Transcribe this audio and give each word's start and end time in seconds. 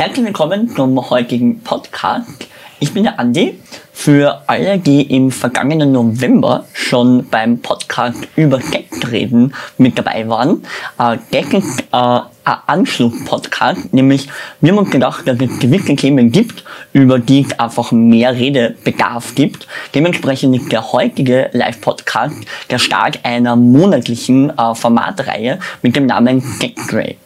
Herzlich 0.00 0.24
willkommen 0.24 0.66
zum 0.74 1.10
heutigen 1.10 1.60
Podcast. 1.60 2.48
Ich 2.78 2.94
bin 2.94 3.02
der 3.02 3.20
Andi. 3.20 3.60
Für 3.92 4.40
alle, 4.46 4.78
die 4.78 5.02
im 5.14 5.30
vergangenen 5.30 5.92
November 5.92 6.64
schon 6.72 7.28
beim 7.28 7.58
Podcast 7.58 8.26
über 8.34 8.60
Gag-Reden 8.60 9.52
mit 9.76 9.98
dabei 9.98 10.26
waren, 10.26 10.64
äh, 10.98 11.18
Gag 11.30 11.52
ist 11.52 11.80
äh, 11.80 11.84
ein 11.92 12.22
Anschluss-Podcast, 12.44 13.92
nämlich 13.92 14.26
wir 14.62 14.72
haben 14.72 14.78
uns 14.78 14.90
gedacht, 14.90 15.28
dass 15.28 15.38
es 15.38 15.58
gewisse 15.58 15.94
Themen 15.96 16.32
gibt, 16.32 16.64
über 16.94 17.18
die 17.18 17.42
es 17.42 17.58
einfach 17.58 17.92
mehr 17.92 18.32
Redebedarf 18.32 19.34
gibt. 19.34 19.66
Dementsprechend 19.94 20.56
ist 20.56 20.72
der 20.72 20.92
heutige 20.92 21.50
Live-Podcast 21.52 22.36
der 22.70 22.78
Start 22.78 23.20
einer 23.22 23.54
monatlichen 23.54 24.48
äh, 24.48 24.74
Formatreihe 24.74 25.58
mit 25.82 25.94
dem 25.94 26.06
Namen 26.06 26.42
Gag-Grey. 26.58 27.18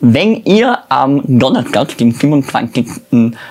Wenn 0.00 0.44
ihr 0.44 0.78
am 0.88 1.22
Donnerstag, 1.24 1.96
dem 1.98 2.12
25. 2.12 2.86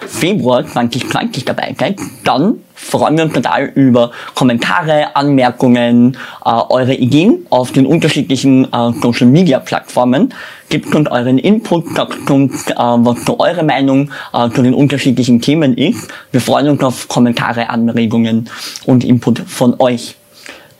Februar 0.07 0.65
2020 0.65 1.45
dabei 1.45 1.75
seid, 1.77 1.99
dann 2.23 2.59
freuen 2.75 3.17
wir 3.17 3.23
uns 3.25 3.33
total 3.33 3.65
über 3.75 4.11
Kommentare, 4.35 5.15
Anmerkungen, 5.15 6.17
äh, 6.45 6.49
eure 6.49 6.93
Ideen 6.93 7.45
auf 7.49 7.71
den 7.71 7.85
unterschiedlichen 7.85 8.65
äh, 8.65 8.91
Social 9.01 9.27
Media 9.27 9.59
Plattformen. 9.59 10.33
Gebt 10.69 10.93
uns 10.93 11.09
euren 11.09 11.37
Input, 11.37 11.95
sagt 11.95 12.29
uns, 12.29 12.69
äh, 12.69 12.75
was 12.75 13.23
so 13.25 13.39
eure 13.39 13.63
Meinung 13.63 14.11
äh, 14.33 14.49
zu 14.49 14.61
den 14.61 14.73
unterschiedlichen 14.73 15.41
Themen 15.41 15.77
ist. 15.77 16.09
Wir 16.31 16.41
freuen 16.41 16.69
uns 16.69 16.83
auf 16.83 17.07
Kommentare, 17.07 17.69
Anregungen 17.69 18.49
und 18.85 19.03
Input 19.03 19.39
von 19.39 19.75
euch. 19.79 20.15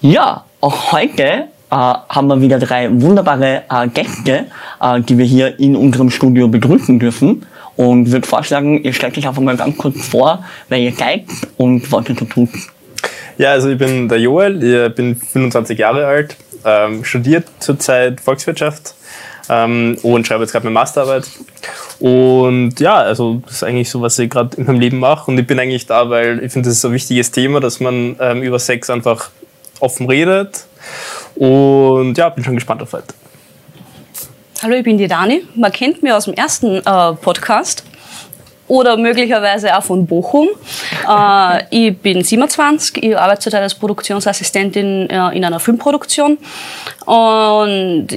Ja, 0.02 0.44
auch 0.62 0.92
heute 0.92 1.48
äh, 1.74 1.96
haben 2.10 2.28
wir 2.28 2.40
wieder 2.40 2.60
drei 2.60 2.88
wunderbare 2.92 3.64
äh, 3.68 3.88
Gäste, 3.88 4.46
äh, 4.80 5.02
die 5.02 5.18
wir 5.18 5.26
hier 5.26 5.60
in 5.60 5.76
unserem 5.76 6.12
Studio 6.12 6.48
begrüßen 6.48 7.00
dürfen. 7.00 7.48
Und 7.76 8.12
würde 8.12 8.28
vorschlagen, 8.28 8.84
ihr 8.84 8.94
stellt 8.94 9.18
euch 9.18 9.28
einfach 9.28 9.42
mal 9.42 9.58
ganz 9.58 9.76
kurz 9.80 10.06
vor, 10.06 10.46
wer 10.70 10.78
ihr 10.78 10.94
seid 10.94 11.24
und 11.58 11.92
was 11.92 12.08
ihr 12.08 12.16
so 12.16 12.26
tut. 12.26 12.50
Ja, 13.40 13.54
also 13.54 13.70
ich 13.70 13.80
bin 13.80 14.08
der 14.08 14.20
Joel, 14.20 14.64
ich 14.64 14.94
bin 14.94 15.16
25 15.16 15.80
Jahre 15.80 16.06
alt, 16.06 16.36
ähm, 16.64 17.04
studiert 17.04 17.46
zurzeit 17.58 18.22
Volkswirtschaft 18.22 18.94
ähm, 19.50 19.98
und 20.04 20.28
schreibe 20.28 20.44
jetzt 20.44 20.52
gerade 20.52 20.66
meine 20.68 20.76
Masterarbeit. 20.76 21.28
Und 22.00 22.80
ja, 22.80 22.98
also 22.98 23.42
das 23.48 23.54
ist 23.54 23.64
eigentlich 23.64 23.90
so, 23.90 24.00
was 24.04 24.20
ich 24.20 24.30
gerade 24.30 24.56
in 24.58 24.68
meinem 24.68 24.80
Leben 24.80 25.00
mache. 25.00 25.32
Und 25.32 25.40
ich 25.40 25.48
bin 25.48 25.60
eigentlich 25.60 25.88
da, 25.88 26.12
weil 26.12 26.44
ich 26.44 26.54
finde, 26.54 26.70
das 26.70 26.78
ist 26.78 26.86
ein 26.86 26.92
wichtiges 26.92 27.32
Thema, 27.32 27.60
dass 27.60 27.80
man 27.80 28.16
ähm, 28.20 28.44
über 28.44 28.60
Sex 28.60 28.92
einfach 28.92 29.32
offen 29.80 30.08
redet 30.08 30.68
und 31.36 32.18
ja, 32.18 32.30
bin 32.30 32.44
schon 32.44 32.56
gespannt 32.56 32.82
auf 32.82 32.94
heute. 32.94 33.14
Hallo, 34.62 34.76
ich 34.76 34.84
bin 34.84 34.98
die 34.98 35.08
Dani. 35.08 35.44
Man 35.56 35.72
kennt 35.72 36.02
mich 36.04 36.14
aus 36.14 36.26
dem 36.26 36.34
ersten 36.36 36.78
äh, 36.78 37.14
Podcast 37.14 37.84
oder 38.68 38.96
möglicherweise 38.98 39.76
auch 39.78 39.84
von 39.84 40.06
Bochum. 40.06 40.48
Äh, 41.06 41.64
ich 41.70 41.98
bin 41.98 42.24
27, 42.24 43.04
ich 43.04 43.18
arbeite 43.18 43.42
zurzeit 43.42 43.62
als 43.62 43.76
Produktionsassistentin 43.76 45.10
äh, 45.10 45.36
in 45.36 45.44
einer 45.44 45.60
Filmproduktion 45.60 46.38
und 47.06 48.08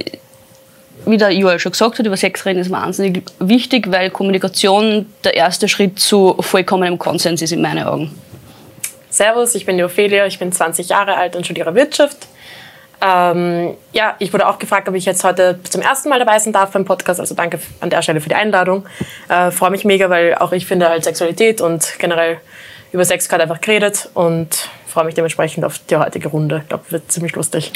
wie 1.05 1.17
der 1.17 1.31
Joel 1.31 1.59
schon 1.59 1.73
gesagt 1.73 1.99
hat, 1.99 2.05
über 2.05 2.15
Sex 2.15 2.45
reden 2.45 2.59
ist 2.59 2.71
wahnsinnig 2.71 3.23
wichtig, 3.39 3.91
weil 3.91 4.09
Kommunikation 4.09 5.05
der 5.25 5.35
erste 5.35 5.67
Schritt 5.67 5.99
zu 5.99 6.37
vollkommenem 6.39 6.97
Konsens 6.97 7.41
ist 7.41 7.51
in 7.51 7.61
meinen 7.61 7.85
Augen. 7.85 8.15
Servus, 9.09 9.55
ich 9.55 9.65
bin 9.65 9.77
die 9.77 9.83
Ophelia, 9.83 10.27
ich 10.27 10.39
bin 10.39 10.51
20 10.51 10.87
Jahre 10.87 11.17
alt 11.17 11.35
und 11.35 11.43
studiere 11.43 11.75
Wirtschaft. 11.75 12.27
Ähm, 13.01 13.75
ja, 13.93 14.15
ich 14.19 14.33
wurde 14.33 14.47
auch 14.47 14.57
gefragt, 14.57 14.89
ob 14.89 14.95
ich 14.95 15.05
jetzt 15.05 15.23
heute 15.23 15.59
zum 15.63 15.81
ersten 15.81 16.09
Mal 16.09 16.19
dabei 16.19 16.39
sein 16.39 16.53
darf 16.53 16.71
beim 16.71 16.85
Podcast. 16.85 17.19
Also 17.19 17.35
danke 17.35 17.59
an 17.79 17.89
der 17.89 18.01
Stelle 18.01 18.21
für 18.21 18.29
die 18.29 18.35
Einladung. 18.35 18.85
Äh, 19.29 19.51
Freue 19.51 19.71
mich 19.71 19.85
mega, 19.85 20.09
weil 20.09 20.35
auch 20.35 20.51
ich 20.51 20.65
finde 20.65 20.89
halt 20.89 21.03
Sexualität 21.03 21.61
und 21.61 21.95
generell 21.99 22.39
über 22.91 23.05
Sex 23.05 23.29
gerade 23.29 23.43
einfach 23.43 23.61
geredet 23.61 24.09
und 24.13 24.69
freue 24.87 25.05
mich 25.05 25.15
dementsprechend 25.15 25.63
auf 25.65 25.79
die 25.79 25.97
heutige 25.97 26.29
Runde. 26.29 26.61
Ich 26.63 26.69
glaube, 26.69 26.85
wird 26.89 27.11
ziemlich 27.11 27.35
lustig. 27.35 27.71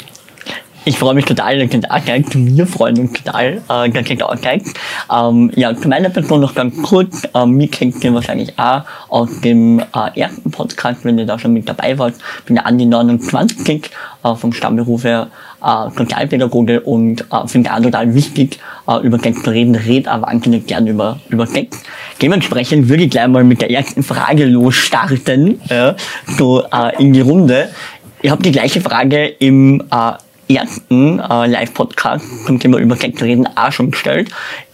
Ich 0.84 0.98
freue 0.98 1.14
mich 1.14 1.26
total, 1.26 1.58
der 1.58 1.68
kennt 1.68 1.88
auch 1.88 2.04
gleich. 2.04 2.24
Wir 2.32 2.66
freuen 2.66 2.98
uns 2.98 3.12
total, 3.12 3.62
äh, 3.68 3.88
gleich. 3.90 4.62
Ähm, 5.14 5.52
ja, 5.54 5.76
zu 5.76 5.88
meiner 5.88 6.10
Person 6.10 6.40
noch 6.40 6.56
ganz 6.56 6.82
kurz. 6.82 7.22
Ähm, 7.36 7.52
mich 7.52 7.70
kennt 7.70 8.02
ihr 8.02 8.12
wahrscheinlich 8.12 8.58
auch 8.58 8.82
aus 9.08 9.40
dem 9.42 9.78
äh, 9.78 10.20
ersten 10.20 10.50
Podcast, 10.50 11.04
wenn 11.04 11.18
ihr 11.18 11.26
da 11.26 11.38
schon 11.38 11.52
mit 11.52 11.68
dabei 11.68 11.96
wart. 11.98 12.14
Bin 12.46 12.56
der 12.56 12.66
Andi 12.66 12.84
29 12.86 13.90
äh, 14.24 14.34
vom 14.34 14.52
Stammberuf 14.52 15.04
her 15.04 15.28
äh, 15.62 15.90
Sozialpädagoge 15.96 16.80
und 16.80 17.26
äh, 17.30 17.46
finde 17.46 17.72
auch 17.72 17.80
total 17.80 18.12
wichtig, 18.16 18.58
äh, 18.88 19.06
über 19.06 19.20
Sex 19.20 19.40
zu 19.40 19.50
reden. 19.50 19.76
Red 19.76 20.08
aber 20.08 20.26
wahnsinnig 20.26 20.66
gern 20.66 20.88
über, 20.88 21.20
über 21.28 21.46
Sex. 21.46 21.80
Dementsprechend 22.20 22.88
würde 22.88 23.04
ich 23.04 23.10
gleich 23.10 23.28
mal 23.28 23.44
mit 23.44 23.60
der 23.60 23.70
ersten 23.70 24.02
Frage 24.02 24.46
losstarten, 24.46 25.60
äh, 25.70 25.94
so 26.26 26.64
äh, 26.72 27.00
in 27.00 27.12
die 27.12 27.20
Runde. 27.20 27.68
Ich 28.20 28.30
habe 28.32 28.42
die 28.42 28.52
gleiche 28.52 28.80
Frage 28.80 29.26
im 29.26 29.80
äh, 29.92 30.12
ersten 30.54 31.18
äh, 31.18 31.46
Live-Podcast 31.46 32.46
zum 32.46 32.58
Thema 32.58 32.78
über 32.78 32.96
Sex 32.96 33.20
reden 33.22 33.48
auch 33.56 33.72
schon 33.72 33.90
gestellt. 33.90 34.30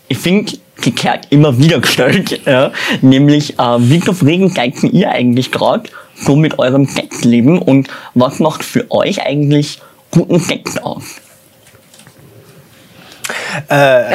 Ich 0.09 0.19
finde, 0.19 0.53
gekehrt 0.81 1.27
immer 1.31 1.59
wieder 1.59 1.81
gestellt, 1.81 2.41
ja, 2.47 2.71
nämlich 3.01 3.59
äh, 3.59 3.63
wie 3.79 4.01
zufrieden 4.01 4.49
seid 4.49 4.83
ihr 4.83 5.11
eigentlich 5.11 5.51
gerade 5.51 5.91
so 6.15 6.37
mit 6.37 6.59
eurem 6.59 6.87
Sexleben 6.87 7.59
und 7.59 7.89
was 8.15 8.39
macht 8.39 8.65
für 8.65 8.91
euch 8.91 9.23
eigentlich 9.23 9.81
guten 10.11 10.41
Sex 10.41 10.79
aus? 10.79 11.17
Äh, 13.69 13.75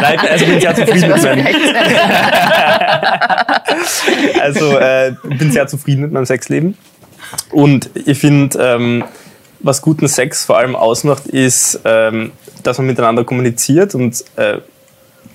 Nein, 0.00 0.18
also 0.30 0.46
bin 0.46 0.60
sehr 0.60 0.74
zufrieden 0.74 1.10
mit 1.10 1.22
meinem 1.22 1.46
Also 4.40 4.78
äh, 4.78 5.12
bin 5.38 5.50
sehr 5.50 5.66
zufrieden 5.66 6.02
mit 6.02 6.12
meinem 6.12 6.26
Sexleben. 6.26 6.76
Und 7.50 7.90
ich 7.94 8.18
finde, 8.18 8.58
ähm, 8.60 9.04
was 9.60 9.82
guten 9.82 10.08
Sex 10.08 10.44
vor 10.44 10.58
allem 10.58 10.76
ausmacht, 10.76 11.26
ist, 11.26 11.80
ähm, 11.84 12.32
dass 12.62 12.78
man 12.78 12.86
miteinander 12.86 13.24
kommuniziert 13.24 13.94
und 13.94 14.24
äh, 14.36 14.58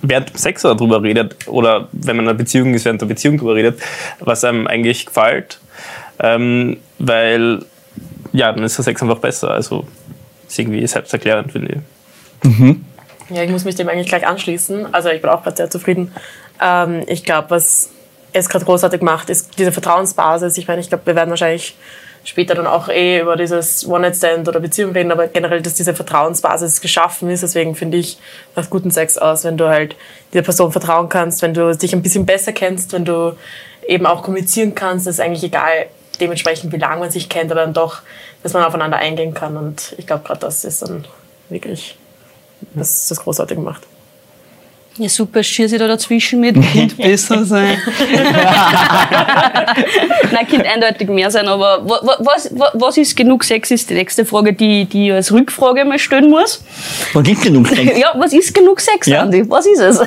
während 0.02 0.38
Sex 0.38 0.64
darüber 0.64 1.02
redet 1.02 1.48
oder 1.48 1.88
wenn 1.92 2.16
man 2.16 2.26
in 2.26 2.30
einer 2.30 2.38
Beziehung 2.38 2.74
ist, 2.74 2.86
während 2.86 3.02
der 3.02 3.08
Beziehung 3.08 3.38
darüber 3.38 3.56
redet, 3.56 3.82
was 4.20 4.44
einem 4.44 4.68
eigentlich 4.68 5.06
gefällt. 5.06 5.60
Ähm, 6.20 6.78
weil, 7.00 7.66
ja, 8.32 8.52
dann 8.52 8.64
ist 8.64 8.78
der 8.78 8.86
Sex 8.86 9.02
einfach 9.02 9.20
besser. 9.20 9.52
Also, 9.52 9.88
ist 10.48 10.60
irgendwie 10.60 10.86
selbsterklärend, 10.86 11.52
finde 11.52 11.82
ich. 12.44 12.50
Mhm. 12.50 12.86
Ja, 13.30 13.44
ich 13.44 13.50
muss 13.50 13.64
mich 13.64 13.76
dem 13.76 13.90
eigentlich 13.90 14.08
gleich 14.08 14.28
anschließen. 14.28 14.94
Also, 14.94 15.10
ich 15.10 15.22
bin 15.22 15.30
auch 15.30 15.44
gerade 15.44 15.58
sehr 15.58 15.70
zufrieden. 15.70 16.12
Ähm, 16.62 17.04
ich 17.08 17.24
glaube, 17.24 17.50
was 17.50 17.90
es 18.34 18.50
gerade 18.50 18.66
großartig 18.66 19.02
macht, 19.02 19.30
ist 19.30 19.58
diese 19.58 19.72
Vertrauensbasis. 19.72 20.58
Ich 20.58 20.68
meine, 20.68 20.82
ich 20.82 20.90
glaube, 20.90 21.06
wir 21.06 21.16
werden 21.16 21.30
wahrscheinlich 21.30 21.76
später 22.24 22.54
dann 22.54 22.68
auch 22.68 22.88
eh 22.88 23.20
über 23.20 23.36
dieses 23.36 23.88
One-Night-Stand 23.88 24.48
oder 24.48 24.60
Beziehung 24.60 24.92
reden, 24.92 25.12
aber 25.12 25.28
generell, 25.28 25.62
dass 25.62 25.74
diese 25.74 25.94
Vertrauensbasis 25.94 26.82
geschaffen 26.82 27.30
ist. 27.30 27.44
Deswegen 27.44 27.76
finde 27.76 27.98
ich, 27.98 28.18
macht 28.56 28.70
guten 28.70 28.92
Sex 28.92 29.18
aus, 29.18 29.44
wenn 29.44 29.58
du 29.58 29.68
halt 29.68 29.96
dieser 30.32 30.44
Person 30.44 30.72
vertrauen 30.72 31.10
kannst, 31.10 31.42
wenn 31.42 31.54
du 31.54 31.76
dich 31.76 31.94
ein 31.94 32.04
bisschen 32.04 32.26
besser 32.26 32.54
kennst, 32.54 32.94
wenn 32.94 33.06
du 33.06 33.36
eben 33.88 34.06
auch 34.06 34.22
kommunizieren 34.22 34.76
kannst. 34.76 35.08
Das 35.08 35.16
ist 35.16 35.20
eigentlich 35.20 35.44
egal, 35.44 35.88
dementsprechend, 36.20 36.72
wie 36.72 36.78
lange 36.78 37.00
man 37.00 37.12
sich 37.12 37.28
kennt, 37.30 37.52
aber 37.52 37.62
dann 37.62 37.74
doch, 37.74 38.02
dass 38.44 38.54
man 38.54 38.64
aufeinander 38.64 38.98
eingehen 38.98 39.34
kann. 39.34 39.58
Und 39.58 39.96
ich 39.98 40.06
glaube, 40.06 40.24
gerade 40.24 40.42
das 40.42 40.64
ist 40.64 40.84
dann 40.84 41.06
wirklich, 41.50 41.98
was 42.76 43.08
das 43.08 43.20
großartig 43.20 43.58
macht. 43.58 43.88
Ja, 44.98 45.08
super, 45.08 45.42
schier 45.42 45.70
sie 45.70 45.78
da 45.78 45.88
dazwischen 45.88 46.42
mit, 46.42 46.62
Kind 46.74 46.98
besser 46.98 47.46
sein. 47.46 47.82
Nein, 50.32 50.48
Kind 50.48 50.66
eindeutig 50.66 51.08
mehr 51.08 51.32
sein, 51.32 51.48
aber 51.48 51.80
was, 51.86 52.50
was, 52.52 52.74
was 52.74 52.98
ist 52.98 53.16
genug 53.16 53.46
Sex, 53.46 53.72
ist 53.72 53.90
die 53.90 53.94
nächste 53.94 54.26
Frage, 54.26 54.52
die, 54.52 54.84
die 54.84 55.08
ich 55.08 55.14
als 55.14 55.32
Rückfrage 55.32 55.86
mal 55.86 55.98
stellen 55.98 56.30
muss. 56.30 56.62
Was 57.14 57.26
ist 57.26 57.42
genug 57.42 57.68
Sex? 57.70 57.98
Ja, 57.98 58.14
was 58.18 58.34
ist 58.34 58.54
genug 58.54 58.82
Sex, 58.82 59.08
ja. 59.08 59.22
Andi? 59.22 59.50
Was 59.50 59.66
ist 59.66 59.80
es? 59.80 60.02
äh, 60.02 60.06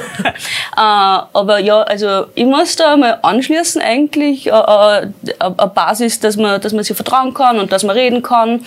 aber 0.77 1.61
ja, 1.61 1.81
also 1.81 2.27
ich 2.35 2.45
muss 2.45 2.77
da 2.77 2.95
mal 2.99 3.19
anschließen 3.23 3.81
eigentlich, 3.81 4.49
äh, 4.49 4.51
äh, 4.51 5.07
eine 5.39 5.73
Basis, 5.75 6.21
dass 6.21 6.37
man, 6.37 6.61
dass 6.61 6.75
man 6.75 6.85
sich 6.85 6.95
vertrauen 6.95 7.33
kann 7.33 7.59
und 7.59 7.73
dass 7.73 7.85
man 7.85 7.97
reden 7.97 8.23
kann 8.23 8.67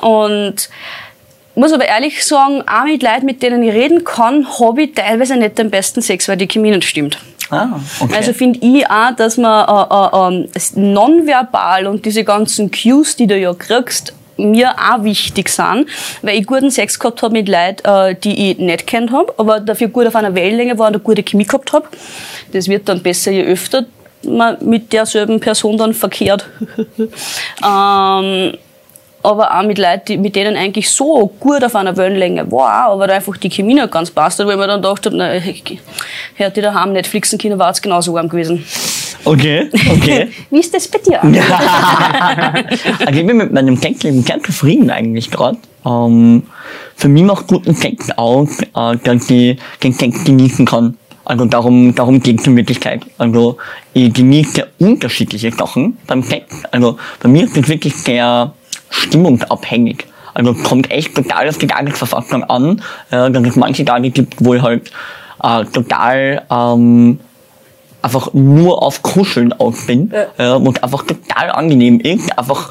und 0.00 0.70
muss 1.58 1.72
aber 1.72 1.86
ehrlich 1.86 2.24
sagen, 2.24 2.62
auch 2.62 2.84
mit 2.84 3.02
Leuten, 3.02 3.26
mit 3.26 3.42
denen 3.42 3.62
ich 3.62 3.72
reden 3.72 4.04
kann, 4.04 4.46
habe 4.60 4.82
ich 4.82 4.94
teilweise 4.94 5.36
nicht 5.36 5.58
den 5.58 5.70
besten 5.70 6.02
Sex, 6.02 6.28
weil 6.28 6.36
die 6.36 6.46
Chemie 6.46 6.70
nicht 6.70 6.84
stimmt. 6.84 7.18
Ah, 7.50 7.80
okay. 8.00 8.14
Also 8.14 8.32
finde 8.32 8.58
ich 8.62 8.88
auch, 8.88 9.16
dass 9.16 9.38
man 9.38 9.66
äh, 9.66 10.36
äh, 10.36 10.44
äh, 10.44 10.80
nonverbal 10.80 11.86
und 11.86 12.04
diese 12.04 12.24
ganzen 12.24 12.70
Cues, 12.70 13.16
die 13.16 13.26
du 13.26 13.36
ja 13.36 13.54
kriegst, 13.54 14.12
mir 14.36 14.74
auch 14.78 15.02
wichtig 15.02 15.48
sind, 15.48 15.88
weil 16.22 16.38
ich 16.38 16.46
guten 16.46 16.70
Sex 16.70 16.98
gehabt 16.98 17.22
habe 17.22 17.32
mit 17.32 17.48
Leuten, 17.48 17.84
äh, 17.84 18.14
die 18.14 18.50
ich 18.50 18.58
nicht 18.58 18.86
kennt 18.86 19.10
habe, 19.10 19.32
aber 19.36 19.60
dafür 19.60 19.88
gut 19.88 20.06
auf 20.06 20.14
einer 20.14 20.34
Wellenlänge 20.34 20.78
war 20.78 20.88
und 20.88 20.94
eine 20.94 21.02
gute 21.02 21.22
Chemie 21.22 21.44
gehabt 21.44 21.72
habe. 21.72 21.88
Das 22.52 22.68
wird 22.68 22.88
dann 22.88 23.02
besser, 23.02 23.30
je 23.32 23.44
öfter 23.44 23.86
man 24.22 24.56
mit 24.60 24.92
derselben 24.92 25.40
Person 25.40 25.76
dann 25.78 25.94
verkehrt. 25.94 26.46
ähm, 27.64 28.52
aber 29.28 29.58
auch 29.58 29.62
mit 29.62 29.78
Leuten, 29.78 30.04
die, 30.08 30.16
mit 30.16 30.34
denen 30.34 30.56
eigentlich 30.56 30.88
so 30.90 31.30
gut 31.38 31.62
auf 31.62 31.76
einer 31.76 31.96
Wellenlänge 31.96 32.50
war, 32.50 32.86
aber 32.88 33.06
da 33.06 33.14
einfach 33.14 33.36
die 33.36 33.50
Chemie 33.50 33.74
nicht 33.74 33.90
ganz 33.90 34.10
passt 34.10 34.38
hat, 34.38 34.48
ich 34.48 34.56
mir 34.56 34.66
dann 34.66 34.80
gedacht 34.80 35.04
habe, 35.04 35.16
na, 35.16 35.32
hört 36.34 36.56
die 36.56 36.60
daheim 36.62 36.92
Netflixen 36.94 37.38
können, 37.38 37.58
war 37.58 37.70
es 37.70 37.82
genauso 37.82 38.14
warm 38.14 38.30
gewesen. 38.30 38.64
Okay, 39.24 39.68
okay. 39.90 40.28
Wie 40.50 40.60
ist 40.60 40.72
das 40.72 40.88
bei 40.88 40.98
dir? 40.98 41.22
also 43.06 43.20
ich 43.20 43.26
bin 43.26 43.36
mit 43.36 43.52
meinem 43.52 43.78
Keckleben 43.78 44.24
gern 44.24 44.42
zufrieden 44.42 44.90
eigentlich 44.90 45.30
gerade. 45.30 45.58
Ähm, 45.84 46.44
für 46.96 47.08
mich 47.08 47.24
macht 47.24 47.48
guten 47.48 47.78
Keck 47.78 47.98
auch, 48.16 48.48
äh, 48.74 48.96
dass 49.04 49.28
ich 49.28 49.58
den 49.82 49.96
Keck 49.96 50.24
genießen 50.24 50.64
kann. 50.64 50.96
Also 51.26 51.44
darum, 51.44 51.94
darum 51.94 52.22
geht 52.22 52.40
es 52.40 52.46
in 52.46 52.56
Wirklichkeit. 52.56 53.02
Also 53.18 53.58
ich 53.92 54.14
genieße 54.14 54.66
unterschiedliche 54.78 55.52
Sachen 55.52 55.98
beim 56.06 56.26
Keck. 56.26 56.46
Also 56.70 56.96
bei 57.20 57.28
mir 57.28 57.44
ist 57.44 57.56
es 57.58 57.68
wirklich 57.68 57.94
sehr 57.94 58.54
stimmungsabhängig. 58.90 60.06
Also 60.34 60.54
kommt 60.54 60.90
echt 60.90 61.14
total 61.14 61.48
auf 61.48 61.58
die 61.58 61.66
Tagesverfassung 61.66 62.44
an, 62.44 62.82
äh, 63.10 63.30
dass 63.30 63.44
es 63.44 63.56
manche 63.56 63.84
Tage 63.84 64.10
gibt, 64.10 64.36
wo 64.38 64.54
ich 64.54 64.62
halt 64.62 64.90
äh, 65.42 65.64
total 65.64 66.42
ähm, 66.50 67.18
einfach 68.02 68.32
nur 68.34 68.82
auf 68.82 69.02
Kuscheln 69.02 69.52
aus 69.52 69.86
bin 69.86 70.12
ja. 70.12 70.54
äh, 70.54 70.56
und 70.56 70.82
einfach 70.82 71.04
total 71.04 71.50
angenehm 71.50 72.00
ist, 72.00 72.36
einfach 72.38 72.70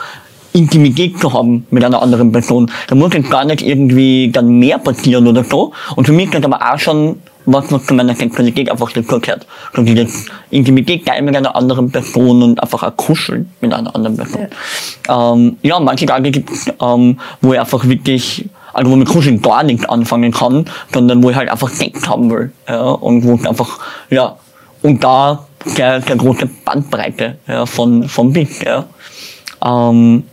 Intimität 0.53 1.19
zu 1.19 1.33
haben 1.33 1.67
mit 1.69 1.83
einer 1.83 2.01
anderen 2.01 2.31
Person. 2.31 2.71
Da 2.87 2.95
muss 2.95 3.13
jetzt 3.13 3.29
gar 3.29 3.45
nicht 3.45 3.61
irgendwie 3.61 4.31
dann 4.31 4.59
mehr 4.59 4.79
passieren 4.79 5.27
oder 5.27 5.43
so. 5.43 5.73
Und 5.95 6.05
für 6.05 6.13
mich 6.13 6.25
ist 6.25 6.35
das 6.35 6.43
aber 6.43 6.73
auch 6.73 6.79
schon 6.79 7.19
was, 7.47 7.71
was 7.71 7.85
zu 7.85 7.93
meiner 7.93 8.13
Sexualität 8.13 8.69
einfach 8.69 8.91
dazu 8.91 9.19
gehört. 9.19 9.47
So 9.73 9.81
dieses 9.81 10.25
Intimität 10.51 11.05
teilen 11.05 11.25
mit 11.25 11.35
einer 11.35 11.55
anderen 11.55 11.89
Person 11.89 12.43
und 12.43 12.61
einfach 12.61 12.83
auch 12.83 12.95
kuscheln 12.95 13.49
mit 13.61 13.73
einer 13.73 13.95
anderen 13.95 14.17
Person. 14.17 14.47
Ja, 15.07 15.33
ähm, 15.33 15.57
ja 15.63 15.79
manche 15.79 16.05
Tage 16.05 16.29
gibt 16.29 16.51
es, 16.51 16.67
ähm, 16.81 17.19
wo 17.41 17.53
ich 17.53 17.59
einfach 17.59 17.83
wirklich 17.85 18.45
also 18.73 18.91
wo 18.91 18.95
mit 18.95 19.09
Kuscheln 19.09 19.41
gar 19.41 19.63
nichts 19.63 19.85
anfangen 19.85 20.31
kann, 20.31 20.65
sondern 20.93 21.23
wo 21.23 21.31
ich 21.31 21.35
halt 21.35 21.49
einfach 21.49 21.69
Sex 21.69 22.07
haben 22.07 22.29
will. 22.29 22.51
Ja, 22.69 22.83
und 22.83 23.23
wo 23.23 23.33
ich 23.33 23.49
einfach, 23.49 23.79
ja, 24.11 24.35
und 24.83 25.03
da 25.03 25.47
der, 25.77 25.99
der 25.99 26.15
große 26.15 26.47
Bandbreite 26.63 27.37
ja, 27.47 27.65
von, 27.65 28.07
von 28.07 28.31
bis. 28.31 28.61
Ja. 28.61 28.85
Ähm, 29.65 30.23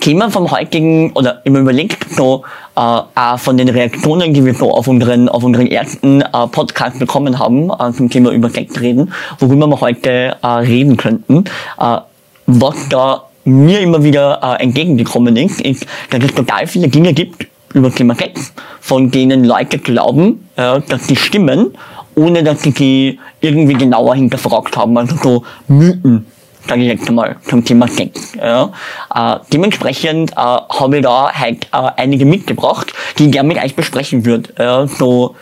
Thema 0.00 0.30
vom 0.30 0.50
heutigen, 0.50 1.12
oder 1.12 1.40
immer 1.44 1.60
überlegt, 1.60 2.10
so, 2.10 2.44
äh, 2.76 3.38
von 3.38 3.56
den 3.56 3.68
Reaktionen, 3.68 4.32
die 4.34 4.44
wir 4.44 4.54
so 4.54 4.70
auf 4.72 4.88
unseren, 4.88 5.28
auf 5.28 5.44
unseren 5.44 5.66
ersten 5.66 6.22
äh, 6.22 6.46
Podcast 6.50 6.98
bekommen 6.98 7.38
haben, 7.38 7.70
äh, 7.70 7.92
zum 7.92 8.10
Thema 8.10 8.30
über 8.30 8.50
Sex 8.50 8.80
reden, 8.80 9.12
worüber 9.38 9.66
wir 9.66 9.80
heute 9.80 10.36
äh, 10.42 10.46
reden 10.46 10.96
könnten. 10.96 11.44
Äh, 11.78 11.98
was 12.46 12.88
da 12.88 13.24
mir 13.44 13.80
immer 13.80 14.02
wieder 14.02 14.40
äh, 14.42 14.62
entgegengekommen 14.62 15.36
ist, 15.36 15.60
ist, 15.60 15.86
dass 16.10 16.22
es 16.22 16.34
total 16.34 16.66
viele 16.66 16.88
Dinge 16.88 17.12
gibt 17.12 17.46
über 17.74 17.90
Thema 17.90 18.14
Sex, 18.14 18.52
von 18.80 19.10
denen 19.10 19.44
Leute 19.44 19.78
glauben, 19.78 20.48
äh, 20.56 20.80
dass 20.88 21.06
die 21.06 21.16
stimmen, 21.16 21.74
ohne 22.14 22.42
dass 22.42 22.62
sie 22.62 22.72
die 22.72 23.18
irgendwie 23.40 23.74
genauer 23.74 24.14
hinterfragt 24.14 24.76
haben. 24.76 24.96
Also 24.98 25.16
so 25.16 25.44
Mythen, 25.68 26.26
sage 26.68 26.82
ich 26.82 26.88
jetzt 26.88 27.10
mal, 27.10 27.36
zum 27.48 27.64
Thema 27.64 27.88
Sex. 27.88 28.32
Ja. 28.36 28.70
Äh, 29.14 29.38
dementsprechend 29.52 30.32
äh, 30.32 30.36
habe 30.36 30.96
ich 30.96 31.02
da 31.02 31.32
halt 31.32 31.66
äh, 31.72 31.90
einige 31.96 32.24
mitgebracht, 32.24 32.92
die 33.18 33.26
ich 33.26 33.32
gerne 33.32 33.48
mit 33.48 33.62
euch 33.62 33.74
besprechen 33.74 34.24
würde. 34.24 34.50
Ja. 34.58 34.86
So, 34.86 35.34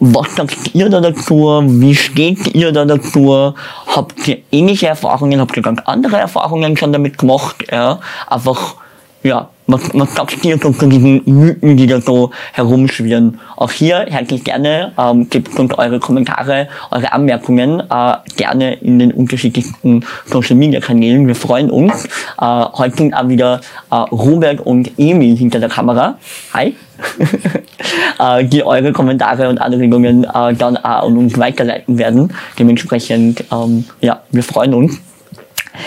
was 0.00 0.34
sagt 0.34 0.74
ihr 0.74 0.88
da 0.88 1.00
dazu? 1.00 1.62
Wie 1.64 1.94
steht 1.94 2.54
ihr 2.54 2.72
da 2.72 2.84
dazu? 2.84 3.54
Habt 3.86 4.28
ihr 4.28 4.38
ähnliche 4.50 4.88
Erfahrungen? 4.88 5.40
Habt 5.40 5.56
ihr 5.56 5.62
ganz 5.62 5.80
andere 5.84 6.18
Erfahrungen 6.18 6.76
schon 6.76 6.92
damit 6.92 7.18
gemacht? 7.18 7.56
Ja. 7.70 8.00
Einfach, 8.26 8.76
ja, 9.24 9.48
was, 9.66 9.80
was 9.94 10.14
sagst 10.14 10.44
ihr 10.44 10.58
so 10.58 10.70
zu 10.70 10.86
diesen 10.86 11.22
Mythen, 11.24 11.78
die 11.78 11.86
da 11.86 11.98
so 11.98 12.30
herumschwirren? 12.52 13.40
Auch 13.56 13.70
hier 13.70 14.04
herzlich 14.06 14.44
gerne, 14.44 14.92
ähm, 14.98 15.30
gebt 15.30 15.58
uns 15.58 15.72
eure 15.78 15.98
Kommentare, 15.98 16.68
eure 16.90 17.10
Anmerkungen 17.10 17.80
äh, 17.80 18.14
gerne 18.36 18.74
in 18.74 18.98
den 18.98 19.12
unterschiedlichsten 19.12 20.04
Social 20.26 20.56
Media 20.56 20.80
Kanälen. 20.80 21.26
Wir 21.26 21.34
freuen 21.34 21.70
uns. 21.70 22.04
Äh, 22.04 22.64
heute 22.74 22.98
sind 22.98 23.14
auch 23.14 23.26
wieder 23.26 23.62
äh, 23.90 23.94
Robert 23.94 24.60
und 24.60 24.90
Emil 24.98 25.34
hinter 25.36 25.58
der 25.58 25.70
Kamera. 25.70 26.18
Hi. 26.52 26.76
äh, 28.20 28.44
die 28.44 28.62
eure 28.62 28.92
Kommentare 28.92 29.48
und 29.48 29.58
Anregungen 29.58 30.24
äh, 30.24 30.54
dann 30.54 30.76
auch 30.76 31.06
an 31.06 31.16
uns 31.16 31.38
weiterleiten 31.38 31.96
werden. 31.96 32.30
Dementsprechend, 32.58 33.42
ähm, 33.50 33.86
ja, 34.02 34.20
wir 34.30 34.42
freuen 34.42 34.74
uns. 34.74 35.00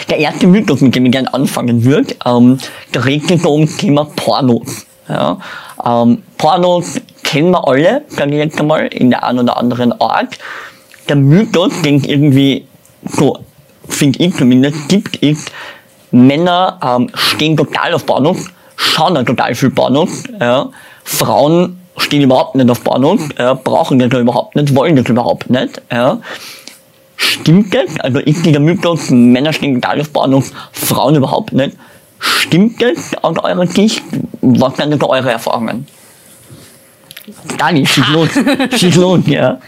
Der 0.09 0.17
erste 0.17 0.47
Mythos, 0.47 0.81
mit 0.81 0.95
dem 0.95 1.05
ich 1.05 1.11
gerne 1.11 1.33
anfangen 1.33 1.83
würde, 1.83 2.15
ähm, 2.25 2.57
da 2.91 3.01
redet 3.01 3.27
sich 3.27 3.45
um 3.45 3.65
das 3.65 3.77
Thema 3.77 4.05
Pornos. 4.15 4.85
Ja, 5.07 5.39
ähm, 5.85 6.23
Pornos 6.37 6.99
kennen 7.23 7.51
wir 7.51 7.67
alle, 7.67 8.03
sage 8.07 8.31
ich 8.31 8.37
jetzt 8.37 8.59
einmal, 8.59 8.87
in 8.87 9.09
der 9.09 9.23
einen 9.23 9.39
oder 9.39 9.57
anderen 9.57 9.99
Art. 10.01 10.37
Der 11.07 11.15
Mythos, 11.15 11.81
den 11.81 12.03
irgendwie 12.03 12.67
so, 13.03 13.39
finde 13.87 14.19
ich 14.19 14.35
zumindest, 14.35 14.89
gibt, 14.89 15.15
ist, 15.17 15.51
Männer 16.11 16.79
ähm, 16.83 17.09
stehen 17.13 17.55
total 17.55 17.93
auf 17.93 18.05
Pornos, 18.05 18.45
schauen 18.75 19.15
ja 19.15 19.23
total 19.23 19.55
viel 19.55 19.69
Pornos. 19.69 20.23
Ja. 20.39 20.69
Frauen 21.03 21.79
stehen 21.97 22.21
überhaupt 22.21 22.55
nicht 22.55 22.69
auf 22.69 22.83
Pornos, 22.83 23.21
ja, 23.37 23.53
brauchen 23.53 23.99
das 23.99 24.19
überhaupt 24.19 24.55
nicht, 24.55 24.75
wollen 24.75 24.95
das 24.95 25.07
überhaupt 25.07 25.49
nicht. 25.49 25.81
Ja. 25.91 26.19
Stimmt 27.17 27.73
das? 27.73 27.99
Also 27.99 28.19
ist 28.19 28.45
dieser 28.45 28.59
Mythos, 28.59 29.09
Männer 29.09 29.51
stehen 29.51 29.81
Pornos, 30.13 30.51
Frauen 30.71 31.15
überhaupt 31.15 31.51
nicht. 31.51 31.75
Stimmt 32.19 32.81
das 32.81 33.13
aus 33.23 33.37
eurer 33.43 33.67
Sicht? 33.67 34.01
Was 34.41 34.77
sind 34.77 34.91
denn 34.91 35.01
eure 35.03 35.31
Erfahrungen? 35.31 35.87
Dani, 37.57 37.85
schieß 37.85 38.07
los. 38.09 38.29
schieß 38.79 38.95
los, 38.95 39.21
ja. 39.25 39.59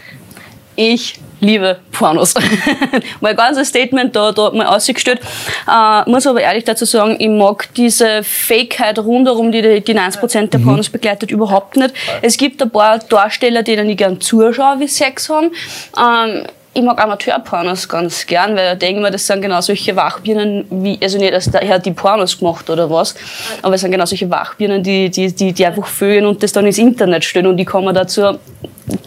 Ich 0.76 1.20
liebe 1.40 1.78
Pornos. 1.90 2.34
mein 3.20 3.36
ganzes 3.36 3.68
Statement 3.68 4.14
da, 4.14 4.32
da 4.32 4.50
man 4.50 4.66
ausgestellt. 4.66 5.20
Äh, 5.68 6.08
muss 6.08 6.26
aber 6.26 6.40
ehrlich 6.40 6.64
dazu 6.64 6.84
sagen, 6.84 7.16
ich 7.18 7.28
mag 7.28 7.68
diese 7.74 8.22
Fakeheit 8.22 8.98
rundherum, 8.98 9.50
die 9.50 9.62
die 9.80 9.94
90% 9.94 10.48
der 10.48 10.58
Pornos 10.58 10.88
begleitet, 10.88 11.30
überhaupt 11.30 11.76
nicht. 11.76 11.94
Es 12.22 12.36
gibt 12.36 12.62
ein 12.62 12.70
paar 12.70 12.98
Darsteller, 12.98 13.62
denen 13.62 13.88
ich 13.88 13.96
gern 13.96 14.20
zuschaue, 14.20 14.80
wie 14.80 14.88
Sex 14.88 15.28
haben. 15.28 15.50
Ähm, 15.98 16.44
ich 16.72 16.82
mag 16.82 17.02
Amateurpornos 17.02 17.88
ganz 17.88 18.26
gern, 18.26 18.54
weil 18.54 18.74
ich 18.74 18.78
denke 18.78 19.00
mir, 19.00 19.10
das 19.10 19.26
sind 19.26 19.42
genau 19.42 19.60
solche 19.60 19.94
Wachbirnen, 19.96 20.64
wie, 20.70 20.98
also 21.02 21.18
nicht, 21.18 21.32
dass 21.32 21.46
der 21.46 21.68
hat 21.68 21.84
die 21.84 21.90
Pornos 21.90 22.38
gemacht 22.38 22.70
oder 22.70 22.88
was, 22.88 23.14
aber 23.62 23.74
es 23.74 23.80
sind 23.80 23.90
genau 23.90 24.06
solche 24.06 24.30
Wachbirnen, 24.30 24.82
die, 24.82 25.10
die, 25.10 25.34
die, 25.34 25.52
die 25.52 25.66
einfach 25.66 25.86
füllen 25.86 26.26
und 26.26 26.42
das 26.42 26.52
dann 26.52 26.66
ins 26.66 26.78
Internet 26.78 27.24
stellen 27.24 27.48
und 27.48 27.56
die 27.56 27.64
kann 27.64 27.84
man 27.84 27.94
dazu, 27.94 28.38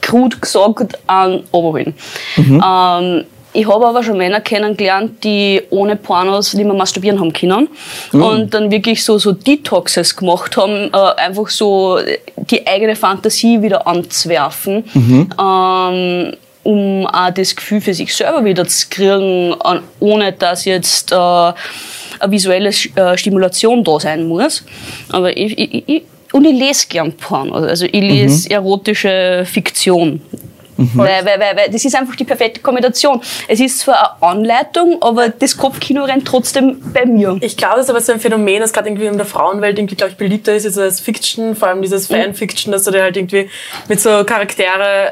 krut 0.02 0.42
gesagt, 0.42 1.00
an 1.08 1.44
oberholen. 1.52 1.94
Mhm. 2.36 2.64
Ähm, 2.66 3.26
ich 3.56 3.68
habe 3.68 3.86
aber 3.86 4.04
schon 4.04 4.18
Männer 4.18 4.42
kennengelernt, 4.42 5.24
die 5.24 5.62
ohne 5.70 5.96
Pornos 5.96 6.54
nicht 6.56 6.66
mehr 6.66 6.74
masturbieren 6.74 7.20
haben 7.20 7.32
können 7.32 7.70
mhm. 8.12 8.24
und 8.24 8.54
dann 8.54 8.72
wirklich 8.72 9.04
so, 9.04 9.20
so 9.20 9.32
Detoxes 9.32 10.16
gemacht 10.16 10.58
haben, 10.58 10.90
äh, 10.92 11.22
einfach 11.22 11.48
so 11.50 12.00
die 12.36 12.66
eigene 12.66 12.96
Fantasie 12.96 13.62
wieder 13.62 13.88
anzuwerfen. 13.88 14.84
Mhm. 14.94 15.30
Ähm, 15.40 16.34
um 16.64 17.06
auch 17.08 17.30
das 17.32 17.56
Gefühl 17.56 17.82
für 17.82 17.94
sich 17.94 18.16
selber 18.16 18.44
wieder 18.46 18.68
zu 18.68 18.88
kriegen, 18.90 19.56
ohne 20.00 20.32
dass 20.32 20.66
jetzt 20.66 21.12
äh, 21.12 21.16
eine 21.16 21.54
visuelle 22.28 22.70
äh, 22.70 23.18
Stimulation 23.18 23.84
da 23.84 24.00
sein 24.00 24.28
muss. 24.28 24.64
Aber 25.10 25.36
ich, 25.36 25.58
ich, 25.58 25.84
ich 25.88 26.04
und 26.34 26.46
ich 26.46 26.60
lese 26.60 26.88
gern 26.88 27.14
Porn. 27.14 27.54
Also 27.54 27.86
ich 27.86 27.94
lese 27.94 28.50
mhm. 28.50 28.56
erotische 28.56 29.46
Fiktion. 29.46 30.20
Mhm. 30.78 30.90
Weil, 30.96 31.26
weil, 31.26 31.40
weil, 31.40 31.56
weil 31.56 31.70
das 31.70 31.86
ist 31.86 31.96
einfach 31.96 32.16
die 32.16 32.24
perfekte 32.24 32.60
Kombination. 32.60 33.22
Es 33.48 33.60
ist 33.60 33.80
zwar 33.80 34.18
eine 34.20 34.32
Anleitung, 34.32 34.98
aber 35.02 35.30
das 35.30 35.56
Kopfkino 35.56 36.04
rennt 36.04 36.28
trotzdem 36.28 36.82
bei 36.94 37.06
mir. 37.06 37.38
Ich 37.42 37.56
glaube, 37.56 37.76
das 37.76 37.86
ist 37.86 37.90
aber 37.92 38.02
so 38.02 38.14
ein 38.14 38.20
Phänomen, 38.20 38.60
das 38.60 38.74
gerade 38.74 38.90
irgendwie 38.90 39.06
in 39.06 39.18
der 39.18 39.26
Frauenwelt 39.26 39.78
irgendwie, 39.78 39.96
glaube 39.96 40.12
ich, 40.12 40.18
beliebter 40.18 40.56
ist, 40.56 40.66
also 40.66 40.82
als 40.82 41.00
Fiction, 41.00 41.56
vor 41.56 41.68
allem 41.68 41.82
dieses 41.82 42.10
mhm. 42.10 42.16
Fanfiction, 42.16 42.72
dass 42.72 42.84
du 42.84 42.92
dir 42.92 43.04
halt 43.04 43.16
irgendwie 43.16 43.50
mit 43.88 44.02
so 44.02 44.24
Charaktere, 44.24 45.12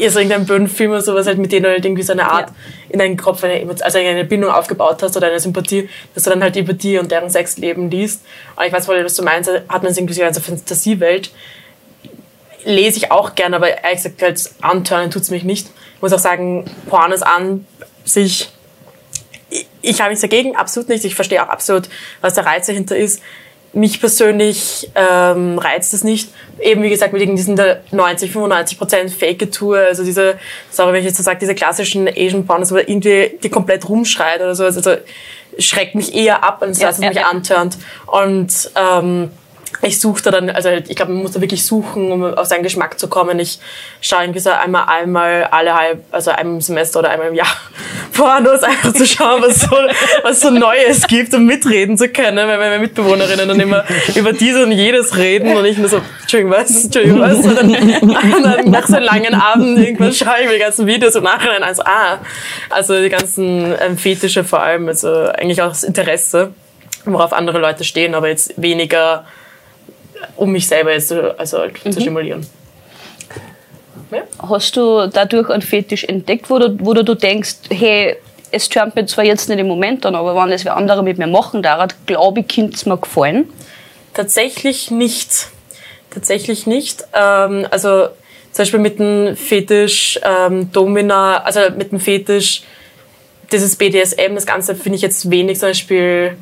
also 0.00 0.18
irgendeinem 0.18 0.46
blöden 0.46 0.68
Film 0.68 0.90
oder 0.90 1.02
sowas, 1.02 1.26
halt 1.26 1.38
mit 1.38 1.52
denen 1.52 1.64
du 1.64 1.70
halt 1.70 1.84
irgendwie 1.84 2.02
so 2.02 2.12
eine 2.12 2.30
Art 2.30 2.50
ja. 2.50 2.54
in 2.90 2.98
deinen 2.98 3.16
Kopf, 3.16 3.44
eine, 3.44 3.64
also 3.80 3.98
eine 3.98 4.24
Bindung 4.24 4.50
aufgebaut 4.50 5.02
hast 5.02 5.16
oder 5.16 5.28
eine 5.28 5.40
Sympathie, 5.40 5.88
dass 6.14 6.24
du 6.24 6.30
dann 6.30 6.42
halt 6.42 6.56
über 6.56 6.72
die 6.72 6.98
und 6.98 7.10
deren 7.10 7.30
Sexleben 7.30 7.90
liest. 7.90 8.22
Und 8.56 8.64
ich 8.66 8.72
weiß 8.72 8.88
wohl, 8.88 9.04
was 9.04 9.14
du 9.14 9.22
meinst, 9.22 9.50
hat 9.50 9.82
man 9.82 9.94
irgendwie 9.94 10.14
so 10.14 10.22
eine 10.22 10.34
Fantasiewelt 10.34 11.30
lese 12.64 12.98
ich 12.98 13.10
auch 13.10 13.34
gerne, 13.34 13.56
aber 13.56 13.82
ehrlich 13.82 14.02
gesagt, 14.02 14.22
als 14.22 14.54
Anturnen 14.62 15.10
tut 15.10 15.22
es 15.22 15.30
mich 15.30 15.44
nicht. 15.44 15.68
Ich 15.96 16.02
muss 16.02 16.12
auch 16.12 16.18
sagen, 16.18 16.64
Pornos 16.88 17.22
an 17.22 17.66
sich, 18.04 18.50
ich, 19.50 19.66
ich 19.82 20.00
habe 20.00 20.10
nichts 20.10 20.22
dagegen, 20.22 20.56
absolut 20.56 20.88
nicht. 20.88 21.04
Ich 21.04 21.14
verstehe 21.14 21.42
auch 21.42 21.48
absolut, 21.48 21.88
was 22.20 22.34
der 22.34 22.46
Reiz 22.46 22.66
dahinter 22.66 22.96
ist. 22.96 23.22
Mich 23.74 24.00
persönlich 24.00 24.90
ähm, 24.94 25.58
reizt 25.58 25.94
es 25.94 26.04
nicht. 26.04 26.30
Eben 26.60 26.82
wie 26.82 26.90
gesagt, 26.90 27.12
mit 27.12 27.22
diesen 27.22 27.60
90, 27.90 28.30
95 28.30 28.78
Prozent 28.78 29.10
Fake-Tour, 29.10 29.78
also 29.78 30.04
diese, 30.04 30.38
sorry, 30.70 30.92
wenn 30.92 31.00
ich 31.00 31.06
jetzt 31.06 31.16
so 31.16 31.22
sage, 31.22 31.38
diese 31.40 31.54
klassischen 31.54 32.08
Asian 32.08 32.46
Pornos, 32.46 32.72
wo 32.72 32.76
irgendwie 32.76 33.38
die 33.42 33.48
komplett 33.48 33.88
rumschreit 33.88 34.40
oder 34.40 34.54
so. 34.54 34.64
Also 34.64 34.96
schreckt 35.58 35.94
mich 35.94 36.14
eher 36.14 36.44
ab, 36.44 36.62
als 36.62 36.80
Ja, 36.80 36.88
dass 36.88 36.98
es 36.98 37.02
ja, 37.02 37.08
mich 37.10 37.18
ja. 37.18 37.28
antörnt. 37.28 37.78
Und 38.06 38.70
ähm, 38.76 39.30
ich 39.84 40.00
suche 40.00 40.22
da 40.22 40.30
dann, 40.30 40.50
also 40.50 40.70
ich 40.70 40.96
glaube, 40.96 41.12
man 41.12 41.22
muss 41.22 41.32
da 41.32 41.40
wirklich 41.40 41.64
suchen, 41.64 42.10
um 42.10 42.24
auf 42.24 42.46
seinen 42.46 42.62
Geschmack 42.62 42.98
zu 42.98 43.08
kommen. 43.08 43.38
Ich 43.38 43.58
schaue 44.00 44.22
irgendwie 44.22 44.40
so 44.40 44.50
einmal, 44.50 44.86
einmal 44.86 45.44
alle 45.50 45.74
halb, 45.74 46.04
also 46.10 46.30
einmal 46.30 46.56
im 46.56 46.60
Semester 46.60 47.00
oder 47.00 47.10
einmal 47.10 47.28
im 47.28 47.34
Jahr 47.34 47.46
Pornos, 48.12 48.62
einfach 48.62 48.92
zu 48.92 49.06
schauen, 49.06 49.42
was 49.42 49.60
so, 49.60 49.76
was 50.22 50.40
so 50.40 50.50
Neues 50.50 51.06
gibt, 51.06 51.34
um 51.34 51.44
mitreden 51.44 51.98
zu 51.98 52.08
können, 52.08 52.48
weil 52.48 52.58
meine 52.58 52.78
Mitbewohnerinnen 52.78 53.48
dann 53.48 53.60
immer 53.60 53.84
über 54.14 54.32
dies 54.32 54.56
und 54.56 54.72
jedes 54.72 55.16
reden 55.16 55.56
und 55.56 55.64
ich 55.64 55.78
nur 55.78 55.88
so, 55.88 56.00
Entschuldigung, 56.22 56.52
was, 56.52 56.84
Entschuldigung, 56.84 57.20
was? 57.20 57.38
Und 57.38 57.56
dann, 57.56 58.42
dann 58.42 58.70
nach 58.70 58.86
so 58.86 58.96
einem 58.96 59.04
langen 59.04 59.34
Abend 59.34 59.78
irgendwann 59.78 60.12
schaue 60.12 60.40
ich 60.40 60.46
mir 60.46 60.54
die 60.54 60.60
ganzen 60.60 60.86
Videos 60.86 61.16
und 61.16 61.24
nachher 61.24 61.62
also, 61.64 61.82
ah, 61.84 62.18
also 62.70 63.00
die 63.00 63.08
ganzen 63.08 63.74
ähm, 63.80 63.98
Fetische 63.98 64.44
vor 64.44 64.62
allem, 64.62 64.88
also 64.88 65.08
eigentlich 65.08 65.60
auch 65.62 65.68
das 65.68 65.82
Interesse, 65.82 66.52
worauf 67.04 67.32
andere 67.32 67.58
Leute 67.58 67.84
stehen, 67.84 68.14
aber 68.14 68.28
jetzt 68.28 68.54
weniger 68.56 69.24
um 70.36 70.52
mich 70.52 70.66
selber 70.66 70.92
jetzt 70.92 71.08
zu, 71.08 71.38
also 71.38 71.58
halt 71.58 71.78
zu 71.78 72.00
stimulieren. 72.00 72.46
Hast 74.38 74.76
du 74.76 75.08
dadurch 75.08 75.50
einen 75.50 75.62
Fetisch 75.62 76.04
entdeckt, 76.04 76.50
wo 76.50 76.58
du, 76.58 76.76
wo 76.80 76.94
du, 76.94 77.14
denkst, 77.14 77.54
hey, 77.70 78.16
es 78.50 78.68
tönt 78.68 78.94
mir 78.94 79.06
zwar 79.06 79.24
jetzt 79.24 79.48
nicht 79.48 79.58
im 79.58 79.66
Moment 79.66 80.06
an, 80.06 80.14
aber 80.14 80.36
wenn 80.36 80.50
das 80.50 80.64
wer 80.64 80.76
andere 80.76 81.02
mit 81.02 81.18
mir 81.18 81.26
machen 81.26 81.62
darf, 81.62 81.94
glaube 82.06 82.40
ich, 82.40 82.48
könnte 82.48 82.74
es 82.76 82.86
mir 82.86 82.96
gefallen. 82.96 83.48
Tatsächlich 84.12 84.90
nicht. 84.90 85.48
Tatsächlich 86.10 86.66
nicht. 86.66 87.04
Ähm, 87.12 87.66
also 87.70 88.08
zum 88.52 88.62
Beispiel 88.62 88.80
mit 88.80 89.00
dem 89.00 89.36
Fetisch 89.36 90.20
ähm, 90.22 90.70
Domina, 90.70 91.38
also 91.38 91.60
mit 91.76 91.90
dem 91.90 91.98
Fetisch 91.98 92.62
dieses 93.50 93.76
BDSM, 93.76 94.34
das 94.34 94.46
Ganze 94.46 94.76
finde 94.76 94.96
ich 94.96 95.02
jetzt 95.02 95.28
wenig 95.30 95.58
zum 95.58 95.70
Beispiel 95.70 96.36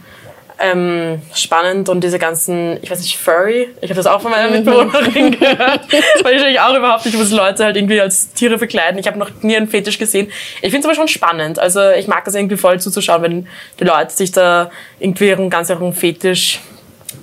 ähm, 0.63 1.21
spannend 1.35 1.89
und 1.89 2.05
diese 2.05 2.19
ganzen, 2.19 2.79
ich 2.83 2.91
weiß 2.91 3.01
nicht, 3.01 3.19
Furry, 3.19 3.69
ich 3.81 3.91
habe 3.91 3.95
das 3.95 4.07
auch 4.07 4.21
von 4.21 4.31
meiner 4.31 4.49
Mitbewohnerin 4.49 5.33
gehört, 5.39 5.81
das 5.91 6.25
weiß 6.25 6.43
ich 6.49 6.61
auch 6.61 6.77
überhaupt 6.77 7.05
nicht, 7.05 7.19
was 7.19 7.31
Leute 7.33 7.65
halt 7.65 7.77
irgendwie 7.77 8.01
als 8.01 8.33
Tiere 8.33 8.59
verkleiden. 8.59 8.99
Ich 8.99 9.09
habe 9.09 9.19
noch 9.19 9.31
nie 9.43 9.57
einen 9.57 9.69
Fetisch 9.69 9.99
gesehen. 9.99 10.29
Ich 10.63 10.71
finde 10.71 10.79
es 10.79 10.85
aber 10.85 10.95
schon 10.95 11.09
spannend. 11.09 11.59
Also 11.59 11.91
ich 11.91 12.07
mag 12.07 12.25
das 12.25 12.37
irgendwie 12.37 12.57
voll 12.57 12.81
zuzuschauen, 12.81 13.23
wenn 13.23 13.49
die 13.81 13.85
Leute 13.85 14.15
sich 14.15 14.31
da 14.31 14.71
irgendwie 15.01 15.29
ihren 15.29 15.51
ganz 15.51 15.69
ihren 15.69 15.93
Fetisch 15.93 16.61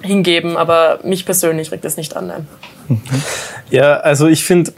hingeben, 0.01 0.57
aber 0.57 0.99
mich 1.03 1.25
persönlich 1.25 1.71
regt 1.71 1.85
das 1.85 1.97
nicht 1.97 2.15
an. 2.15 2.27
Nein. 2.27 2.47
Ja, 3.69 3.97
also 3.97 4.27
ich 4.27 4.43
finde, 4.43 4.73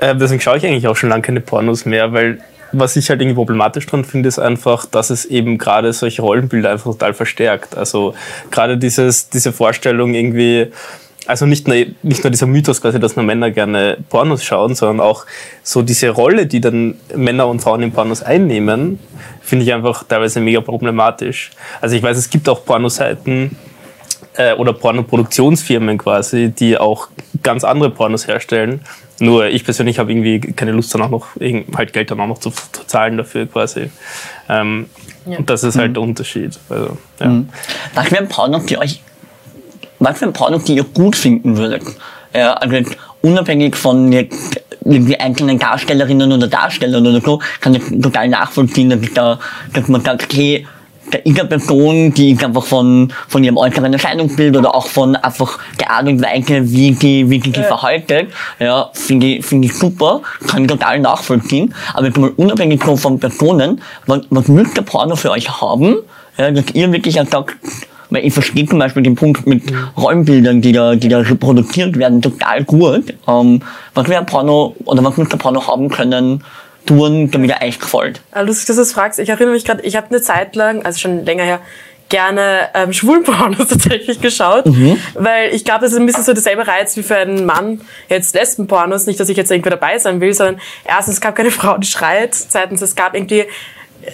äh, 0.00 0.14
deswegen 0.14 0.40
schaue 0.40 0.58
ich 0.58 0.66
eigentlich 0.66 0.86
auch 0.86 0.96
schon 0.96 1.08
lange 1.08 1.22
keine 1.22 1.40
Pornos 1.40 1.86
mehr, 1.86 2.12
weil 2.12 2.40
was 2.78 2.96
ich 2.96 3.10
halt 3.10 3.20
irgendwie 3.20 3.36
problematisch 3.36 3.86
dran 3.86 4.04
finde, 4.04 4.28
ist 4.28 4.38
einfach, 4.38 4.86
dass 4.86 5.10
es 5.10 5.24
eben 5.24 5.58
gerade 5.58 5.92
solche 5.92 6.22
Rollenbilder 6.22 6.70
einfach 6.70 6.92
total 6.92 7.14
verstärkt. 7.14 7.76
Also 7.76 8.14
gerade 8.50 8.78
dieses, 8.78 9.28
diese 9.28 9.52
Vorstellung 9.52 10.14
irgendwie, 10.14 10.68
also 11.26 11.46
nicht 11.46 11.66
nur, 11.68 11.76
nicht 12.02 12.22
nur 12.22 12.30
dieser 12.30 12.46
Mythos 12.46 12.80
quasi, 12.80 13.00
dass 13.00 13.16
nur 13.16 13.24
Männer 13.24 13.50
gerne 13.50 13.98
Pornos 14.08 14.44
schauen, 14.44 14.74
sondern 14.74 15.00
auch 15.00 15.26
so 15.62 15.82
diese 15.82 16.10
Rolle, 16.10 16.46
die 16.46 16.60
dann 16.60 16.96
Männer 17.14 17.48
und 17.48 17.60
Frauen 17.60 17.82
in 17.82 17.92
Pornos 17.92 18.22
einnehmen, 18.22 18.98
finde 19.40 19.64
ich 19.64 19.72
einfach 19.72 20.04
teilweise 20.04 20.40
mega 20.40 20.60
problematisch. 20.60 21.50
Also 21.80 21.96
ich 21.96 22.02
weiß, 22.02 22.16
es 22.16 22.30
gibt 22.30 22.48
auch 22.48 22.64
Pornoseiten, 22.64 23.56
äh, 24.36 24.54
oder 24.54 24.72
Pornoproduktionsfirmen 24.72 25.98
quasi, 25.98 26.50
die 26.50 26.78
auch 26.78 27.08
ganz 27.42 27.64
andere 27.64 27.90
Pornos 27.90 28.26
herstellen. 28.26 28.80
Nur 29.20 29.46
ich 29.46 29.64
persönlich 29.64 29.98
habe 29.98 30.10
irgendwie 30.10 30.40
keine 30.40 30.72
Lust 30.72 30.92
dann 30.94 31.02
auch 31.02 31.10
noch, 31.10 31.26
halt 31.76 31.92
Geld 31.92 32.10
dann 32.10 32.20
auch 32.20 32.26
noch 32.26 32.38
zu, 32.38 32.50
zu 32.50 32.86
zahlen 32.86 33.16
dafür 33.16 33.46
quasi. 33.46 33.90
Ähm, 34.48 34.86
Und 35.24 35.48
das 35.48 35.62
ist 35.62 35.78
halt 35.78 35.96
der 35.96 36.02
Unterschied. 36.02 36.58
Also, 36.68 36.98
ja. 37.20 37.42
Was 37.94 38.10
wären 38.10 38.28
Pornos, 38.28 38.66
die 38.66 38.76
euch, 38.76 39.02
was 40.00 40.20
wären 40.20 40.32
Pornos, 40.32 40.64
die 40.64 40.76
ihr 40.76 40.84
gut 40.84 41.14
finden 41.16 41.56
würdet? 41.56 41.82
Ja, 42.34 42.54
also 42.54 42.90
unabhängig 43.22 43.76
von 43.76 44.12
jetzt 44.12 44.60
irgendwie 44.84 45.18
einzelnen 45.18 45.58
Darstellerinnen 45.58 46.30
oder 46.32 46.48
Darstellern 46.48 47.06
oder 47.06 47.20
so, 47.20 47.40
kann 47.60 47.74
ich 47.74 47.82
total 48.02 48.28
nachvollziehen, 48.28 48.90
dass, 48.90 49.00
ich 49.00 49.14
da, 49.14 49.38
dass 49.72 49.88
man 49.88 50.02
sagt, 50.02 50.24
okay, 50.24 50.66
ist 51.12 51.38
eine 51.38 51.48
Person, 51.48 52.12
die 52.14 52.36
einfach 52.42 52.64
von, 52.64 53.12
von 53.28 53.44
ihrem 53.44 53.56
äußeren 53.56 53.92
Erscheinungsbild 53.92 54.56
oder 54.56 54.74
auch 54.74 54.86
von 54.86 55.16
einfach 55.16 55.58
der 55.80 55.90
Art 55.90 56.06
und 56.06 56.22
Weise, 56.22 56.70
wie 56.70 56.94
sie, 56.94 57.28
wie 57.30 57.40
sie 57.40 57.50
sich 57.50 57.66
verhaltet, 57.66 58.28
ja, 58.58 58.90
finde 58.92 59.26
ich, 59.26 59.46
finde 59.46 59.66
ich 59.66 59.74
super, 59.74 60.22
kann 60.46 60.62
ich 60.62 60.68
total 60.68 61.00
nachvollziehen. 61.00 61.74
Aber 61.92 62.06
jetzt 62.06 62.18
mal 62.18 62.30
unabhängig 62.36 62.82
so 62.84 62.96
von 62.96 63.18
Personen, 63.18 63.80
was, 64.06 64.20
was 64.30 64.48
müsste 64.48 64.82
Porno 64.82 65.16
für 65.16 65.30
euch 65.30 65.48
haben, 65.60 65.96
ja, 66.38 66.50
dass 66.50 66.64
ihr 66.74 66.90
wirklich 66.92 67.20
auch 67.20 67.26
sagt, 67.26 67.56
weil 68.10 68.24
ich 68.24 68.32
verstehe 68.32 68.66
zum 68.66 68.78
Beispiel 68.78 69.02
den 69.02 69.14
Punkt 69.16 69.46
mit 69.46 69.62
Rollenbildern, 69.96 70.60
die 70.60 70.72
da, 70.72 70.94
die 70.94 71.08
da 71.08 71.18
reproduziert 71.18 71.98
werden, 71.98 72.22
total 72.22 72.64
gut. 72.64 73.14
Ähm, 73.26 73.60
was 73.94 74.08
wäre 74.08 74.24
Porno, 74.24 74.76
oder 74.84 75.02
was 75.02 75.16
müsste 75.16 75.36
Porno 75.36 75.66
haben 75.66 75.88
können, 75.88 76.44
tun, 76.86 77.30
damit 77.30 77.50
er 77.50 77.66
euch 77.66 77.78
gefällt? 77.78 78.20
Ah, 78.32 78.40
Lustig, 78.42 78.66
dass 78.66 78.76
du 78.76 78.82
das 78.82 78.92
fragst. 78.92 79.18
Ich 79.18 79.28
erinnere 79.28 79.54
mich 79.54 79.64
gerade, 79.64 79.82
ich 79.82 79.96
habe 79.96 80.08
eine 80.10 80.22
Zeit 80.22 80.56
lang, 80.56 80.84
also 80.84 80.98
schon 80.98 81.24
länger 81.24 81.44
her, 81.44 81.60
gerne 82.08 82.68
ähm, 82.74 82.92
Schwulenpornos 82.92 83.68
tatsächlich 83.68 84.20
geschaut, 84.20 84.64
weil 85.14 85.54
ich 85.54 85.64
glaube, 85.64 85.80
das 85.82 85.92
ist 85.92 85.98
ein 85.98 86.06
bisschen 86.06 86.22
so 86.22 86.32
derselbe 86.32 86.66
Reiz 86.66 86.96
wie 86.96 87.02
für 87.02 87.16
einen 87.16 87.44
Mann 87.46 87.80
jetzt 88.08 88.34
Lesbenpornos. 88.34 89.06
Nicht, 89.06 89.18
dass 89.18 89.28
ich 89.28 89.36
jetzt 89.36 89.50
irgendwie 89.50 89.70
dabei 89.70 89.98
sein 89.98 90.20
will, 90.20 90.34
sondern 90.34 90.60
erstens, 90.84 91.14
es 91.14 91.20
gab 91.20 91.34
keine 91.34 91.50
Frau, 91.52 91.78
die 91.78 91.86
schreit. 91.86 92.34
Zweitens, 92.34 92.82
es 92.82 92.94
gab 92.94 93.14
irgendwie, 93.14 93.46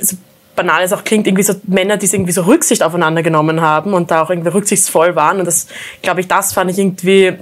so 0.00 0.16
banal 0.56 0.82
es 0.82 0.92
auch 0.92 1.04
klingt, 1.04 1.26
irgendwie 1.26 1.42
so 1.42 1.54
Männer, 1.66 1.96
die 1.96 2.06
irgendwie 2.06 2.32
so 2.32 2.42
Rücksicht 2.42 2.82
aufeinander 2.82 3.22
genommen 3.22 3.60
haben 3.60 3.94
und 3.94 4.10
da 4.10 4.22
auch 4.22 4.30
irgendwie 4.30 4.50
rücksichtsvoll 4.50 5.16
waren. 5.16 5.38
Und 5.38 5.46
das, 5.46 5.66
glaube 6.02 6.20
ich, 6.20 6.28
das 6.28 6.52
fand 6.52 6.70
ich 6.70 6.78
irgendwie 6.78 7.34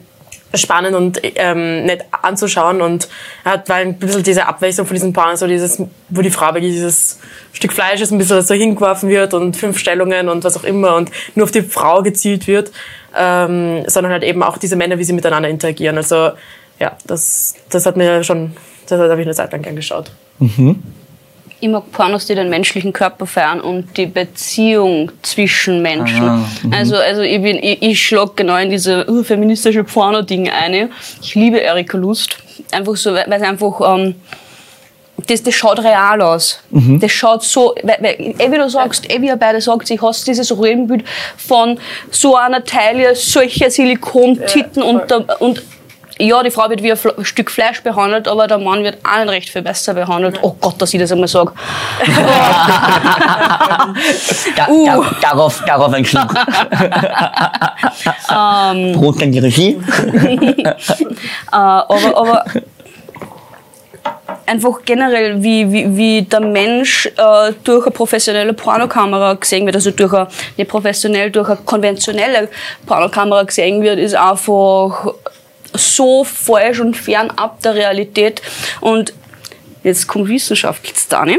spannend 0.54 0.94
und 0.96 1.20
ähm, 1.22 1.84
nett 1.84 2.04
anzuschauen 2.22 2.80
und 2.80 3.08
hat 3.44 3.68
weil 3.68 3.86
ein 3.86 3.98
bisschen 3.98 4.22
diese 4.22 4.46
Abwechslung 4.46 4.86
von 4.86 4.94
diesen 4.94 5.12
Pornos, 5.12 5.40
so 5.40 5.46
dieses, 5.46 5.82
wo 6.08 6.22
die 6.22 6.30
Frau 6.30 6.54
wirklich 6.54 6.72
dieses 6.72 7.18
Stück 7.52 7.72
Fleisch 7.72 8.00
ist, 8.00 8.10
ein 8.10 8.18
bisschen 8.18 8.42
so 8.42 8.54
hingeworfen 8.54 9.08
wird 9.08 9.34
und 9.34 9.56
fünf 9.56 9.78
Stellungen 9.78 10.28
und 10.28 10.44
was 10.44 10.56
auch 10.56 10.64
immer 10.64 10.96
und 10.96 11.10
nur 11.34 11.44
auf 11.44 11.50
die 11.50 11.62
Frau 11.62 12.02
gezielt 12.02 12.46
wird, 12.46 12.72
ähm, 13.16 13.84
sondern 13.86 14.12
halt 14.12 14.22
eben 14.22 14.42
auch 14.42 14.58
diese 14.58 14.76
Männer, 14.76 14.98
wie 14.98 15.04
sie 15.04 15.12
miteinander 15.12 15.48
interagieren. 15.48 15.96
Also 15.96 16.30
ja, 16.78 16.96
das, 17.06 17.54
das 17.68 17.86
hat 17.86 17.96
mir 17.96 18.24
schon, 18.24 18.56
das 18.86 18.98
habe 19.00 19.20
ich 19.20 19.26
eine 19.26 19.34
Zeit 19.34 19.52
lang 19.52 19.62
gern 19.62 19.76
geschaut. 19.76 20.10
Ich 20.40 20.58
mag 21.66 21.90
Pornos, 21.90 22.26
die 22.26 22.36
den 22.36 22.50
menschlichen 22.50 22.92
Körper 22.92 23.26
feiern 23.26 23.60
und 23.60 23.96
die 23.96 24.06
Beziehung 24.06 25.10
zwischen 25.22 25.82
Menschen. 25.82 26.22
Ah, 26.22 26.44
also, 26.70 26.96
also 26.96 27.22
ich 27.22 27.42
bin, 27.42 27.58
ich, 27.60 27.82
ich 27.82 28.00
schlag 28.00 28.36
genau 28.36 28.56
in 28.56 28.70
diese 28.70 29.10
uh, 29.10 29.24
feministische 29.24 29.82
Porno-Ding 29.82 30.48
eine. 30.48 30.90
Ich 31.20 31.34
liebe 31.34 31.58
Erika 31.58 31.98
Lust. 31.98 32.36
Einfach 32.70 32.94
so, 32.94 33.12
weil 33.12 33.32
es 33.32 33.42
einfach, 33.42 33.96
ähm, 33.96 34.14
das, 35.26 35.42
das 35.42 35.54
schaut 35.54 35.80
real 35.80 36.22
aus. 36.22 36.60
Das 37.00 37.10
schaut 37.10 37.42
so, 37.42 37.74
weil, 37.82 37.98
weil, 38.00 38.34
eh 38.38 38.52
wie 38.52 38.56
du 38.56 38.70
sagst, 38.70 39.10
eh 39.12 39.20
wie 39.20 39.26
ihr 39.26 39.36
beide 39.36 39.60
sagt, 39.60 39.90
ich 39.90 40.00
hast 40.00 40.28
dieses 40.28 40.56
Rollenbild 40.56 41.04
von 41.36 41.78
so 42.10 42.36
einer 42.36 42.62
Taille, 42.62 43.16
solcher 43.16 43.70
Silikontitten 43.70 44.82
Ja, 44.82 44.88
und, 44.88 45.12
und 45.40 45.62
ja, 46.18 46.42
die 46.42 46.50
Frau 46.50 46.68
wird 46.68 46.82
wie 46.82 46.92
ein 46.92 47.24
Stück 47.24 47.50
Fleisch 47.50 47.82
behandelt, 47.82 48.28
aber 48.28 48.46
der 48.46 48.58
Mann 48.58 48.82
wird 48.82 48.98
auch 49.04 49.18
nicht 49.24 49.30
recht 49.30 49.50
viel 49.50 49.62
besser 49.62 49.94
behandelt. 49.94 50.38
Oh 50.42 50.54
Gott, 50.60 50.80
dass 50.80 50.92
ich 50.92 51.00
das 51.00 51.12
einmal 51.12 51.28
sage. 51.28 51.52
Da, 54.56 54.68
Uh. 54.68 54.86
da, 54.86 55.00
darauf, 55.20 55.62
darauf 55.64 55.92
ein 55.92 56.04
Schluck. 56.04 56.34
Brot 58.28 59.22
an 59.22 59.32
die 59.32 59.38
Regie. 59.38 59.80
Äh, 61.50 61.56
aber, 61.56 62.16
aber 62.16 62.44
einfach 64.48 64.80
generell, 64.84 65.42
wie, 65.42 65.70
wie, 65.70 65.96
wie 65.96 66.22
der 66.22 66.40
Mensch 66.40 67.06
äh, 67.06 67.52
durch 67.64 67.86
eine 67.86 67.92
professionelle 67.92 68.52
Pornokamera 68.52 69.34
gesehen 69.34 69.66
wird, 69.66 69.76
also 69.76 69.90
durch 69.90 70.12
eine, 70.12 70.28
nicht 70.56 70.68
professionell, 70.70 71.30
durch 71.30 71.48
eine 71.48 71.58
konventionelle 71.64 72.48
Pornokamera 72.86 73.42
gesehen 73.42 73.82
wird, 73.82 73.98
ist 73.98 74.14
einfach 74.14 75.07
so 75.74 76.24
falsch 76.24 76.80
und 76.80 76.96
fernab 76.96 77.62
der 77.62 77.74
Realität. 77.74 78.42
Und 78.80 79.12
jetzt 79.84 80.06
kommt 80.06 80.28
Wissenschaft 80.28 80.86
jetzt 80.86 81.12
da, 81.12 81.24
ne? 81.24 81.38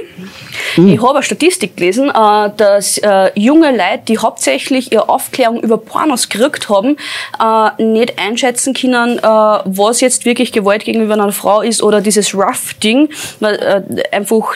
Ich 0.77 1.01
habe 1.01 1.15
eine 1.15 1.23
Statistik 1.23 1.77
gelesen, 1.77 2.09
äh, 2.09 2.49
dass 2.55 2.97
äh, 2.97 3.31
junge 3.35 3.71
Leute, 3.71 4.03
die 4.07 4.17
hauptsächlich 4.17 4.91
ihre 4.91 5.09
Aufklärung 5.09 5.61
über 5.61 5.77
Pornos 5.77 6.29
gekriegt 6.29 6.69
haben, 6.69 6.97
äh, 7.39 7.83
nicht 7.83 8.19
einschätzen 8.19 8.73
können, 8.73 9.19
was 9.19 10.01
jetzt 10.01 10.25
wirklich 10.25 10.51
Gewalt 10.51 10.85
gegenüber 10.85 11.13
einer 11.13 11.31
Frau 11.31 11.61
ist 11.61 11.81
oder 11.81 12.01
dieses 12.01 12.33
Rough-Ding, 12.33 13.09
weil 13.39 13.85
einfach 14.11 14.55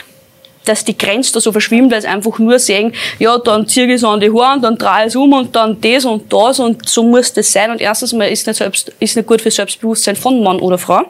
dass 0.64 0.84
die 0.84 0.96
Grenze 0.96 1.32
da 1.32 1.40
so 1.40 1.52
verschwimmt, 1.52 1.92
weil 1.92 2.02
sie 2.02 2.08
einfach 2.08 2.38
nur 2.38 2.58
sehen, 2.58 2.92
ja, 3.18 3.38
dann 3.38 3.66
ziehe 3.66 3.86
ich 3.86 3.94
es 3.94 4.04
an 4.04 4.20
die 4.20 4.30
Haare 4.30 4.56
und 4.56 4.62
dann 4.62 4.78
drehe 4.78 5.00
ich 5.00 5.06
es 5.06 5.16
um 5.16 5.32
und 5.32 5.54
dann 5.54 5.80
das 5.80 6.04
und 6.04 6.32
das 6.32 6.58
und 6.58 6.88
so 6.88 7.02
muss 7.02 7.32
das 7.32 7.52
sein. 7.52 7.70
Und 7.70 7.80
erstens 7.80 8.12
mal 8.12 8.28
ist 8.28 8.46
nicht, 8.46 8.56
selbst, 8.56 8.92
ist 9.00 9.16
nicht 9.16 9.26
gut 9.26 9.40
für 9.40 9.50
Selbstbewusstsein 9.50 10.16
von 10.16 10.42
Mann 10.42 10.58
oder 10.60 10.78
Frau. 10.78 11.02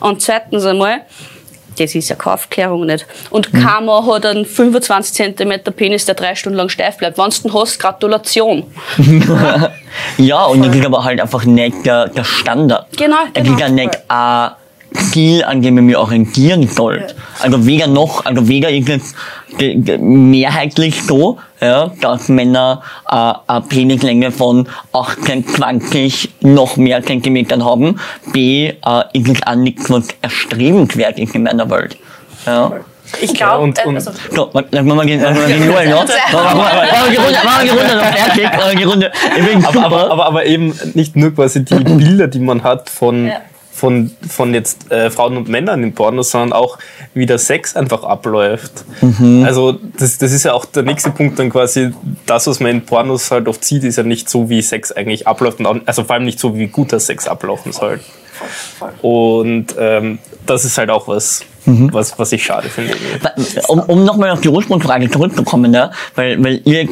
Und 0.00 0.22
zweitens 0.22 0.64
einmal, 0.64 1.02
das 1.78 1.94
ist 1.94 2.08
ja 2.08 2.16
keine 2.16 2.34
Aufklärung 2.34 2.86
nicht. 2.86 3.06
Und 3.30 3.52
mhm. 3.52 3.62
kein 3.62 3.84
Mann 3.84 4.06
hat 4.06 4.24
einen 4.24 4.46
25 4.46 5.36
cm 5.36 5.62
Penis, 5.74 6.06
der 6.06 6.14
drei 6.14 6.34
Stunden 6.34 6.56
lang 6.56 6.68
steif 6.68 6.96
bleibt. 6.96 7.18
Wenn 7.18 7.30
du 7.30 7.60
hast, 7.60 7.78
Gratulation. 7.78 8.64
ja, 10.18 10.44
und 10.44 10.64
ich 10.64 10.80
glaube 10.80 11.04
halt 11.04 11.20
einfach 11.20 11.44
nicht 11.44 11.84
der, 11.84 12.08
der 12.08 12.24
Standard. 12.24 12.86
Genau, 12.96 13.16
genau. 13.32 13.50
Ich 13.50 13.56
glaube 13.56 13.72
nicht 13.72 13.98
ein 14.08 14.50
Ziel, 14.96 15.44
an 15.44 15.62
dem 15.62 15.78
ich 15.78 15.84
mich 15.84 15.96
orientieren 15.96 16.68
sollte. 16.68 17.14
Also 17.40 17.66
weder 17.66 17.86
noch, 17.86 18.24
also 18.24 18.48
weder 18.48 18.70
mehrheitlich 19.98 21.02
so, 21.02 21.38
ja, 21.60 21.90
dass 22.00 22.28
Männer 22.28 22.82
äh, 23.08 23.32
eine 23.46 23.60
Penislänge 23.62 24.30
von 24.30 24.68
18, 24.92 25.46
20 25.46 26.30
noch 26.42 26.76
mehr 26.76 27.02
Zentimetern 27.02 27.64
haben. 27.64 27.98
B, 28.32 28.68
äh, 28.68 28.74
ist 29.12 29.28
es 29.28 29.46
auch 29.46 29.54
nichts, 29.54 29.88
was 29.90 30.08
erstrebenswert 30.20 31.18
ist 31.18 31.34
in 31.34 31.44
meiner 31.44 31.68
Welt. 31.70 31.96
Ja. 32.46 32.72
Ich 33.20 33.34
glaube, 33.34 33.62
und, 33.62 33.86
und 33.86 33.94
also, 33.94 34.10
so, 34.34 34.50
machen 34.52 34.66
wir 34.72 34.82
mal 34.82 35.06
Null 35.06 35.16
noch. 35.16 35.24
Machen 35.24 36.58
wir 37.06 37.10
die 37.62 37.68
Runde 37.68 37.96
noch 37.96 38.02
fertig. 38.02 38.50
Die 38.78 38.82
Runde. 38.82 39.12
Aber, 39.64 39.84
aber, 39.84 40.10
aber, 40.10 40.26
aber 40.26 40.44
eben 40.44 40.74
nicht 40.94 41.14
nur 41.14 41.32
quasi 41.32 41.64
die 41.64 41.76
Bilder, 41.76 42.26
die 42.26 42.40
man 42.40 42.64
hat 42.64 42.90
von 42.90 43.28
ja 43.28 43.40
von, 43.76 44.10
von 44.26 44.54
jetzt 44.54 44.90
äh, 44.90 45.10
Frauen 45.10 45.36
und 45.36 45.48
Männern 45.48 45.82
in 45.82 45.92
Pornos, 45.92 46.30
sondern 46.30 46.54
auch 46.54 46.78
wie 47.12 47.26
der 47.26 47.38
Sex 47.38 47.76
einfach 47.76 48.04
abläuft. 48.04 48.72
Mhm. 49.02 49.44
Also 49.44 49.78
das, 49.98 50.16
das 50.16 50.32
ist 50.32 50.44
ja 50.44 50.54
auch 50.54 50.64
der 50.64 50.82
nächste 50.82 51.10
Punkt 51.10 51.38
dann 51.38 51.50
quasi, 51.50 51.92
das, 52.24 52.46
was 52.46 52.58
man 52.58 52.70
in 52.70 52.86
Pornos 52.86 53.30
halt 53.30 53.48
oft 53.48 53.62
sieht, 53.62 53.84
ist 53.84 53.96
ja 53.96 54.02
nicht 54.02 54.30
so, 54.30 54.48
wie 54.48 54.62
Sex 54.62 54.92
eigentlich 54.92 55.26
abläuft 55.26 55.58
und 55.58 55.66
auch, 55.66 55.76
also 55.84 56.04
vor 56.04 56.14
allem 56.14 56.24
nicht 56.24 56.40
so, 56.40 56.56
wie 56.56 56.68
guter 56.68 56.98
Sex 56.98 57.28
ablaufen 57.28 57.72
soll. 57.72 58.00
Und 59.02 59.74
ähm, 59.78 60.18
das 60.46 60.64
ist 60.64 60.78
halt 60.78 60.90
auch 60.90 61.08
was, 61.08 61.42
mhm. 61.64 61.92
was, 61.92 62.18
was 62.18 62.32
ich 62.32 62.44
schade 62.44 62.68
finde. 62.68 62.94
Um, 63.68 63.80
um 63.80 64.04
nochmal 64.04 64.30
auf 64.30 64.40
die 64.40 64.48
Ursprungsfrage 64.48 65.10
zurückzukommen, 65.10 65.72
ja, 65.74 65.90
weil, 66.14 66.42
weil 66.42 66.60
ihr 66.64 66.88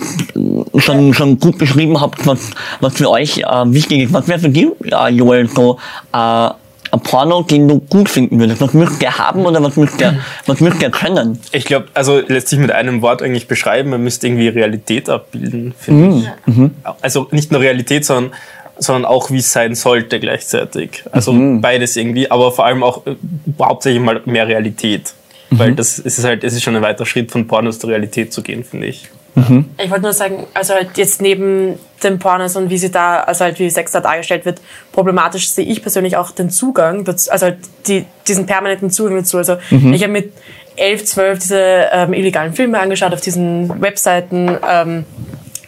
schon, 0.77 1.15
schon 1.15 1.39
gut 1.39 1.59
beschrieben 1.59 2.01
habt, 2.01 2.27
was, 2.27 2.51
was 2.81 2.95
für 2.95 3.11
euch 3.11 3.39
äh, 3.39 3.45
wichtig 3.67 4.03
ist. 4.03 4.13
Was 4.13 4.29
wäre 4.29 4.39
für 4.39 4.49
dich, 4.49 4.69
äh, 4.91 5.11
Joel, 5.11 5.49
so 5.49 5.79
äh, 6.13 6.49
ein 6.91 7.01
Porno, 7.01 7.43
den 7.43 7.69
du 7.69 7.81
gut 7.81 8.09
finden 8.09 8.39
würdest? 8.39 8.61
Was 8.61 8.73
müsst 8.73 9.03
ihr 9.03 9.17
haben 9.19 9.45
oder 9.45 9.63
was 9.63 9.77
müsst 9.77 10.01
ihr, 10.01 10.19
was 10.47 10.61
müsst 10.61 10.81
ihr 10.83 10.91
können? 10.91 11.39
Ich 11.53 11.65
glaube, 11.65 11.87
also 11.95 12.21
lässt 12.27 12.49
sich 12.49 12.59
mit 12.59 12.71
einem 12.71 13.03
Wort 13.03 13.23
eigentlich 13.23 13.49
beschreiben, 13.49 13.91
man 13.91 14.03
müsste 14.03 14.27
irgendwie 14.27 14.49
Realität 14.49 15.09
abbilden, 15.09 15.75
finde 15.79 16.05
mhm. 16.05 16.29
ich. 16.47 16.57
Mhm. 16.57 16.71
Also 17.01 17.29
nicht 17.31 17.51
nur 17.51 17.61
Realität, 17.61 18.05
sondern 18.05 18.33
sondern 18.77 19.05
auch 19.05 19.31
wie 19.31 19.39
es 19.39 19.53
sein 19.53 19.75
sollte 19.75 20.19
gleichzeitig. 20.19 21.05
Also 21.13 21.33
mhm. 21.33 21.61
beides 21.61 21.97
irgendwie, 21.97 22.31
aber 22.31 22.53
vor 22.53 22.67
allem 22.67 22.83
auch 22.83 23.07
äh, 23.07 23.15
hauptsächlich 23.61 24.03
mal 24.03 24.21
mehr 24.25 24.49
Realität. 24.49 25.15
Mhm. 25.51 25.59
Weil 25.59 25.75
das 25.75 25.99
ist 25.99 26.25
halt, 26.25 26.45
es 26.45 26.55
ist 26.55 26.63
schon 26.63 26.77
ein 26.77 26.83
weiter 26.83 27.07
Schritt 27.07 27.31
von 27.31 27.47
Pornos 27.47 27.79
zur 27.79 27.91
Realität 27.91 28.33
zu 28.33 28.43
gehen, 28.43 28.65
finde 28.65 28.89
ich. 28.89 29.09
Mhm. 29.35 29.67
Ich 29.83 29.91
wollte 29.91 30.05
nur 30.05 30.13
sagen, 30.13 30.47
also 30.55 30.75
halt 30.75 30.97
jetzt 30.97 31.21
neben 31.21 31.79
den 32.03 32.19
Pornos 32.19 32.57
und 32.57 32.71
wie 32.71 32.79
sie 32.79 32.91
da, 32.91 33.21
also 33.21 33.45
halt 33.45 33.59
wie 33.59 33.69
Sex 33.69 33.91
da 33.93 34.01
dargestellt 34.01 34.45
wird, 34.45 34.61
problematisch 34.93 35.51
sehe 35.51 35.65
ich 35.65 35.83
persönlich 35.83 36.17
auch 36.17 36.31
den 36.31 36.51
Zugang, 36.51 37.05
dazu, 37.05 37.31
also 37.31 37.47
halt 37.47 37.59
die, 37.87 38.05
diesen 38.29 38.47
permanenten 38.47 38.91
Zugang 38.91 39.17
dazu. 39.17 39.39
Also 39.39 39.57
mhm. 39.71 39.93
ich 39.93 40.03
habe 40.03 40.13
mit 40.13 40.33
elf, 40.77 41.05
zwölf 41.05 41.39
diese 41.39 41.89
ähm, 41.93 42.13
illegalen 42.13 42.53
Filme 42.53 42.79
angeschaut 42.79 43.13
auf 43.13 43.21
diesen 43.21 43.81
Webseiten. 43.81 44.57
Ähm, 44.69 45.05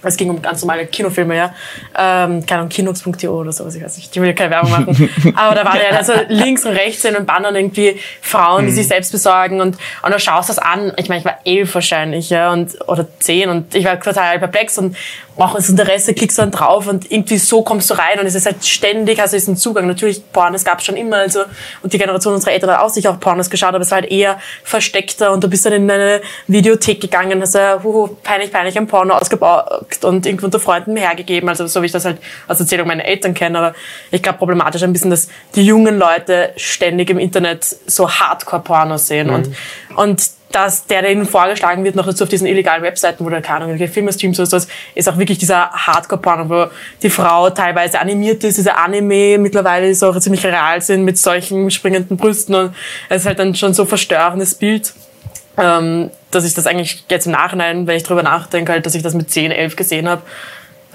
es 0.08 0.16
ging 0.16 0.30
um 0.30 0.40
ganz 0.42 0.62
normale 0.62 0.86
Kinofilme, 0.86 1.36
ja. 1.36 1.54
Ähm, 1.96 2.44
keine 2.46 2.60
Ahnung, 2.60 2.68
Kinox.to 2.68 3.28
oder 3.28 3.52
sowas, 3.52 3.74
ich 3.74 3.82
weiß 3.82 3.96
nicht. 3.96 4.14
Ich 4.14 4.22
will 4.22 4.34
keine 4.34 4.50
Werbung 4.50 4.70
machen. 4.70 5.10
Aber 5.36 5.54
da 5.54 5.64
waren 5.64 5.78
ja 5.78 5.96
also 5.96 6.12
links 6.28 6.64
und 6.64 6.72
rechts 6.72 7.04
in 7.04 7.14
den 7.14 7.26
Bannern 7.26 7.54
irgendwie 7.56 7.98
Frauen, 8.20 8.66
die 8.66 8.72
sich 8.72 8.84
mhm. 8.84 8.88
selbst 8.88 9.12
besorgen 9.12 9.60
und, 9.60 9.76
und 10.02 10.14
du 10.14 10.18
schaust 10.18 10.48
das 10.48 10.58
an. 10.58 10.92
Ich 10.96 11.08
meine, 11.08 11.20
ich 11.20 11.24
war 11.24 11.38
elf 11.44 11.74
wahrscheinlich, 11.74 12.30
ja, 12.30 12.52
und, 12.52 12.76
oder 12.88 13.06
zehn 13.18 13.48
und 13.48 13.74
ich 13.74 13.84
war 13.84 14.00
total 14.00 14.38
perplex 14.38 14.78
und 14.78 14.96
auch 15.44 15.54
das 15.54 15.68
Interesse, 15.68 16.14
klickst 16.14 16.38
dann 16.38 16.50
drauf 16.50 16.86
und 16.86 17.10
irgendwie 17.10 17.38
so 17.38 17.62
kommst 17.62 17.90
du 17.90 17.94
rein 17.94 18.18
und 18.18 18.26
es 18.26 18.34
ist 18.34 18.46
halt 18.46 18.64
ständig, 18.64 19.20
also 19.20 19.36
ist 19.36 19.48
ein 19.48 19.56
Zugang. 19.56 19.86
Natürlich, 19.86 20.22
Pornos 20.32 20.64
gab 20.64 20.78
es 20.78 20.86
schon 20.86 20.96
immer, 20.96 21.16
also, 21.16 21.40
und 21.82 21.92
die 21.92 21.98
Generation 21.98 22.34
unserer 22.34 22.52
Eltern 22.52 22.70
hat 22.70 22.80
auch 22.80 22.88
sich 22.88 23.06
auch 23.06 23.20
Pornos 23.20 23.50
geschaut, 23.50 23.74
aber 23.74 23.80
es 23.80 23.90
war 23.90 24.00
halt 24.00 24.10
eher 24.10 24.40
versteckter 24.64 25.32
und 25.32 25.44
du 25.44 25.48
bist 25.48 25.66
dann 25.66 25.74
in 25.74 25.90
eine 25.90 26.22
Videothek 26.46 27.00
gegangen, 27.00 27.40
hast 27.42 27.54
ja, 27.54 27.80
huhu, 27.82 28.08
peinlich, 28.22 28.50
peinlich 28.50 28.76
ein 28.78 28.86
Porno 28.86 29.14
ausgebaugt 29.14 30.04
und 30.04 30.24
irgendwo 30.24 30.46
unter 30.46 30.60
Freunden 30.60 30.96
hergegeben, 30.96 31.48
also 31.48 31.66
so 31.66 31.82
wie 31.82 31.86
ich 31.86 31.92
das 31.92 32.04
halt 32.04 32.18
als 32.48 32.60
Erzählung 32.60 32.86
meiner 32.88 33.04
Eltern 33.04 33.34
kenne, 33.34 33.58
aber 33.58 33.74
ich 34.10 34.22
glaube 34.22 34.38
problematisch 34.38 34.82
ein 34.82 34.92
bisschen, 34.92 35.10
dass 35.10 35.28
die 35.54 35.64
jungen 35.64 35.98
Leute 35.98 36.52
ständig 36.56 37.10
im 37.10 37.18
Internet 37.18 37.64
so 37.64 38.10
Hardcore-Pornos 38.10 39.06
sehen 39.06 39.28
mhm. 39.28 39.34
und, 39.34 39.48
und 39.96 40.35
dass 40.52 40.86
der, 40.86 41.02
der 41.02 41.12
ihnen 41.12 41.26
vorgeschlagen 41.26 41.84
wird, 41.84 41.96
noch 41.96 42.06
dazu 42.06 42.24
auf 42.24 42.30
diesen 42.30 42.46
illegalen 42.46 42.82
Webseiten, 42.82 43.24
wo 43.24 43.30
da 43.30 43.40
keine 43.40 43.64
Ahnung, 43.64 43.78
welche 43.78 43.92
Filmstreams 43.92 44.38
oder 44.38 44.46
sowas, 44.46 44.68
ist 44.94 45.08
auch 45.08 45.18
wirklich 45.18 45.38
dieser 45.38 45.70
Hardcore-Porno, 45.70 46.48
wo 46.48 46.70
die 47.02 47.10
Frau 47.10 47.50
teilweise 47.50 48.00
animiert 48.00 48.44
ist, 48.44 48.56
diese 48.56 48.76
Anime 48.76 49.38
mittlerweile 49.38 49.94
so 49.94 50.12
ziemlich 50.18 50.44
real 50.44 50.80
sind 50.80 51.04
mit 51.04 51.18
solchen 51.18 51.70
springenden 51.70 52.16
Brüsten 52.16 52.54
und 52.54 52.74
es 53.08 53.22
ist 53.22 53.26
halt 53.26 53.38
dann 53.38 53.54
schon 53.54 53.74
so 53.74 53.84
verstörendes 53.84 54.54
Bild, 54.54 54.94
ähm, 55.58 56.10
dass 56.30 56.44
ich 56.44 56.54
das 56.54 56.66
eigentlich 56.66 57.04
jetzt 57.08 57.26
im 57.26 57.32
Nachhinein, 57.32 57.86
wenn 57.86 57.96
ich 57.96 58.02
drüber 58.02 58.22
nachdenke, 58.22 58.72
halt, 58.72 58.86
dass 58.86 58.94
ich 58.94 59.02
das 59.02 59.14
mit 59.14 59.30
10, 59.30 59.50
11 59.50 59.76
gesehen 59.76 60.08
habe, 60.08 60.22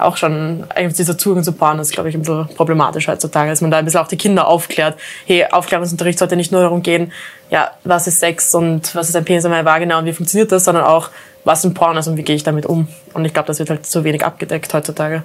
auch 0.04 0.16
schon 0.16 0.64
eigentlich 0.74 0.94
dieser 0.94 1.16
Zugang 1.16 1.44
zu 1.44 1.52
Porn 1.52 1.78
ist, 1.78 1.92
glaube 1.92 2.08
ich, 2.08 2.14
ein 2.14 2.20
bisschen 2.20 2.48
problematisch 2.56 3.08
heutzutage, 3.08 3.50
dass 3.50 3.60
man 3.60 3.70
da 3.70 3.78
ein 3.78 3.84
bisschen 3.84 4.00
auch 4.00 4.08
die 4.08 4.16
Kinder 4.16 4.46
aufklärt. 4.46 4.98
Hey, 5.26 5.46
Aufklärungsunterricht 5.50 6.18
sollte 6.18 6.36
nicht 6.36 6.52
nur 6.52 6.62
darum 6.62 6.82
gehen, 6.82 7.12
ja, 7.50 7.70
was 7.84 8.06
ist 8.06 8.20
Sex 8.20 8.54
und 8.54 8.94
was 8.94 9.08
ist 9.08 9.16
ein 9.16 9.24
Penis 9.24 9.44
in 9.44 9.50
meiner 9.50 9.64
Vagina 9.64 9.98
und 9.98 10.06
wie 10.06 10.12
funktioniert 10.12 10.52
das, 10.52 10.64
sondern 10.64 10.84
auch, 10.84 11.10
was 11.44 11.62
sind 11.62 11.74
Pornos 11.74 12.08
und 12.08 12.16
wie 12.16 12.22
gehe 12.22 12.36
ich 12.36 12.42
damit 12.44 12.66
um. 12.66 12.88
Und 13.14 13.24
ich 13.24 13.32
glaube, 13.32 13.46
das 13.46 13.58
wird 13.58 13.70
halt 13.70 13.86
zu 13.86 14.04
wenig 14.04 14.24
abgedeckt 14.24 14.72
heutzutage. 14.72 15.22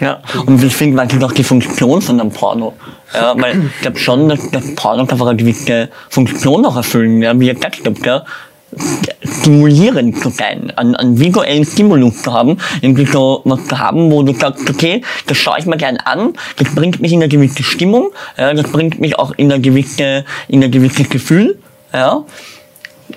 Ja, 0.00 0.20
und 0.46 0.62
ich 0.62 0.74
finde 0.74 1.02
eigentlich 1.02 1.22
auch 1.22 1.32
die 1.32 1.44
Funktion 1.44 2.00
von 2.00 2.20
einem 2.20 2.30
Porno. 2.30 2.74
Ja, 3.12 3.34
weil 3.36 3.64
ich 3.64 3.80
glaube 3.82 3.98
schon, 3.98 4.28
dass 4.28 4.50
das 4.50 4.74
Porno 4.74 5.02
einfach 5.02 5.26
eine 5.26 5.36
gewisse 5.36 5.88
Funktion 6.08 6.62
noch 6.62 6.76
erfüllen, 6.76 7.22
ja, 7.22 7.38
wie 7.38 7.48
ihr 7.48 7.54
gesagt 7.54 7.80
habt, 7.84 8.06
ja 8.06 8.24
stimulierend 9.22 10.20
zu 10.22 10.30
sein, 10.30 10.72
einen, 10.76 10.94
einen 10.96 11.18
visuellen 11.18 11.64
Stimulus 11.64 12.22
zu 12.22 12.32
haben, 12.32 12.58
irgendwie 12.80 13.06
so 13.06 13.42
was 13.44 13.66
zu 13.66 13.78
haben, 13.78 14.10
wo 14.10 14.22
du 14.22 14.32
sagst, 14.34 14.68
okay, 14.68 15.02
das 15.26 15.38
schaue 15.38 15.58
ich 15.58 15.66
mir 15.66 15.76
gerne 15.76 16.04
an, 16.06 16.34
das 16.56 16.74
bringt 16.74 17.00
mich 17.00 17.12
in 17.12 17.20
eine 17.20 17.28
gewisse 17.28 17.62
Stimmung, 17.62 18.10
ja, 18.38 18.54
das 18.54 18.70
bringt 18.70 19.00
mich 19.00 19.18
auch 19.18 19.32
in 19.36 19.52
eine 19.52 19.60
gewisse, 19.60 20.24
in 20.48 20.62
ein 20.62 20.70
gewisses 20.70 21.08
Gefühl, 21.08 21.58
ja. 21.92 22.22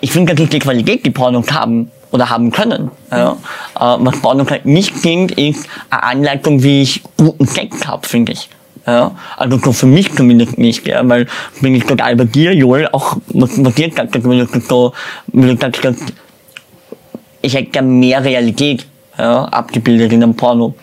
Ich 0.02 0.12
finde, 0.12 0.34
das 0.34 0.44
ist 0.44 0.54
die 0.54 0.60
Qualität, 0.60 1.06
die 1.06 1.12
Pornos 1.12 1.52
haben 1.52 1.92
oder 2.12 2.30
haben 2.30 2.52
können. 2.52 2.90
Ja. 3.12 3.34
Äh, 3.76 3.98
was 4.00 4.20
Pornos 4.22 4.50
halt 4.50 4.66
nicht 4.66 4.98
sind, 4.98 5.32
ist 5.34 5.68
eine 5.92 6.04
Anleitung, 6.04 6.64
wie 6.64 6.82
ich 6.82 7.04
guten 7.16 7.46
Sex 7.46 7.86
habe, 7.86 8.08
finde 8.08 8.34
ich. 8.34 8.50
Ja, 8.86 9.12
also 9.38 9.58
so 9.58 9.72
für 9.72 9.86
mich 9.86 10.14
zumindest 10.14 10.58
nicht, 10.58 10.86
ja, 10.86 11.08
weil 11.08 11.28
bin 11.62 11.74
ich 11.74 11.86
total 11.86 12.18
bei 12.18 12.26
dir, 12.26 12.54
Joel, 12.54 12.90
auch 12.92 13.16
was, 13.28 13.64
was 13.64 13.76
dir 13.76 13.88
gesagt 13.88 14.14
hast, 14.14 14.28
wenn 14.28 14.40
du 14.40 14.60
so, 14.60 14.94
wenn 15.28 15.48
du 15.48 15.56
gesagt 15.56 15.86
hast, 15.86 16.14
ich 17.42 17.54
hätte 17.54 17.72
gerne 17.72 17.88
mehr 17.88 18.24
Realität 18.24 18.86
ja, 19.18 19.46
abgebildet 19.46 20.12
in 20.12 20.24
einem 20.24 20.36
Porno. 20.36 20.74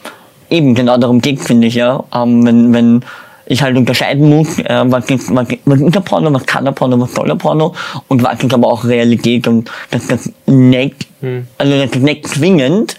Eben, 0.48 0.74
genau 0.74 0.96
darum 0.96 1.20
geht 1.20 1.40
finde 1.40 1.66
ich, 1.66 1.74
ja. 1.74 2.02
Ähm, 2.14 2.44
wenn, 2.46 2.72
wenn 2.72 3.04
ich 3.46 3.62
halt 3.62 3.76
unterscheiden 3.76 4.30
muss, 4.30 4.58
äh, 4.60 4.84
was, 4.86 5.10
ist, 5.10 5.34
was, 5.34 5.48
was 5.64 5.80
ist 5.80 5.94
der 5.94 6.00
Porno, 6.00 6.32
was 6.32 6.46
kann 6.46 6.64
der 6.64 6.72
Porno, 6.72 6.98
was 6.98 7.12
soll 7.12 7.26
der 7.26 7.34
Porno 7.34 7.74
und 8.08 8.22
was 8.22 8.42
ist 8.42 8.54
aber 8.54 8.68
auch 8.68 8.84
Realität 8.84 9.46
und 9.46 9.70
dass 9.90 10.06
das 10.06 10.32
nicht, 10.46 11.06
hm. 11.20 11.46
also 11.58 11.86
das 11.86 12.00
nicht 12.00 12.26
zwingend 12.28 12.96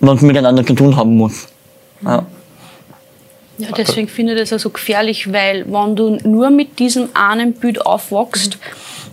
was 0.00 0.20
miteinander 0.20 0.64
zu 0.64 0.74
tun 0.74 0.96
haben 0.96 1.16
muss. 1.16 1.48
Ja. 2.04 2.24
Ja, 3.58 3.68
deswegen 3.76 4.08
finde 4.08 4.34
ich 4.34 4.40
das 4.40 4.52
also 4.52 4.70
gefährlich, 4.70 5.32
weil 5.32 5.64
wenn 5.66 5.96
du 5.96 6.18
nur 6.24 6.50
mit 6.50 6.78
diesem 6.78 7.08
einen 7.14 7.54
Bild 7.54 7.84
aufwachst 7.84 8.58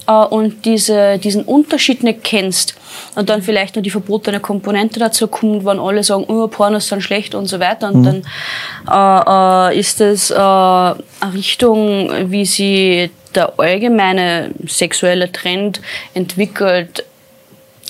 äh, 0.07 0.11
und 0.11 0.65
diese, 0.65 1.17
diesen 1.17 1.43
Unterschied 1.43 2.03
nicht 2.03 2.23
kennst 2.23 2.75
und 3.15 3.29
dann 3.29 3.41
vielleicht 3.41 3.75
noch 3.75 3.83
die 3.83 3.89
verbotene 3.89 4.39
Komponente 4.39 4.99
dazu 4.99 5.27
kommt, 5.27 5.65
wenn 5.65 5.79
alle 5.79 6.03
sagen, 6.03 6.25
oh, 6.27 6.47
Pornos 6.47 6.89
sind 6.89 7.01
schlecht 7.01 7.35
und 7.35 7.45
so 7.45 7.59
weiter 7.59 7.89
und 7.89 8.01
mhm. 8.01 8.23
dann 8.87 9.71
äh, 9.71 9.75
äh, 9.75 9.79
ist 9.79 10.01
das 10.01 10.29
äh, 10.29 10.35
eine 10.35 11.33
Richtung, 11.33 12.09
wie 12.29 12.45
sie 12.45 13.11
der 13.35 13.57
allgemeine 13.57 14.51
sexuelle 14.67 15.31
Trend 15.31 15.81
entwickelt, 16.13 17.05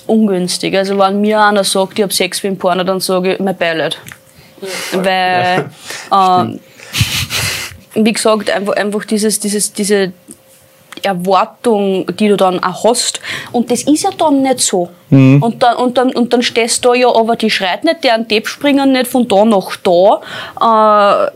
ungünstig. 0.08 0.78
Also 0.78 0.98
wenn 1.00 1.22
mir 1.22 1.42
einer 1.42 1.64
sagt, 1.64 1.98
ich 1.98 2.04
habe 2.04 2.14
Sex 2.14 2.44
wie 2.44 2.48
ein 2.48 2.58
Porno, 2.58 2.84
dann 2.84 3.00
sage 3.00 3.34
ich, 3.34 3.40
mein 3.40 3.58
Beileid. 3.58 3.98
Weil, 4.92 5.70
ja, 6.12 6.42
ähm, 6.42 6.60
wie 7.96 8.14
gesagt, 8.14 8.50
einfach, 8.50 8.76
einfach 8.76 9.06
dieses, 9.06 9.40
dieses, 9.40 9.74
diese 9.74 10.14
Erwartung, 11.02 12.06
die 12.18 12.28
du 12.28 12.38
dann 12.38 12.64
auch 12.64 12.84
hast. 12.84 13.20
Und 13.52 13.72
das 13.72 13.84
ist 13.84 14.04
ja 14.04 14.12
dann 14.18 14.42
nicht 14.42 14.62
so. 14.62 14.90
Mhm. 15.10 15.42
Und, 15.42 15.62
dann, 15.62 15.78
und, 15.78 15.98
dann, 15.98 16.12
und 16.12 16.34
dann 16.34 16.42
stehst 16.42 16.84
du 16.84 16.90
da 16.90 16.96
ja, 16.96 17.08
aber 17.14 17.36
die 17.36 17.50
schreit 17.50 17.84
nicht, 17.84 18.04
deren 18.04 18.28
Tape 18.28 18.48
springen 18.48 18.92
nicht 18.92 19.08
von 19.08 19.28
da 19.28 19.46
nach 19.46 19.76
da. 19.78 20.22
Äh, 20.60 21.32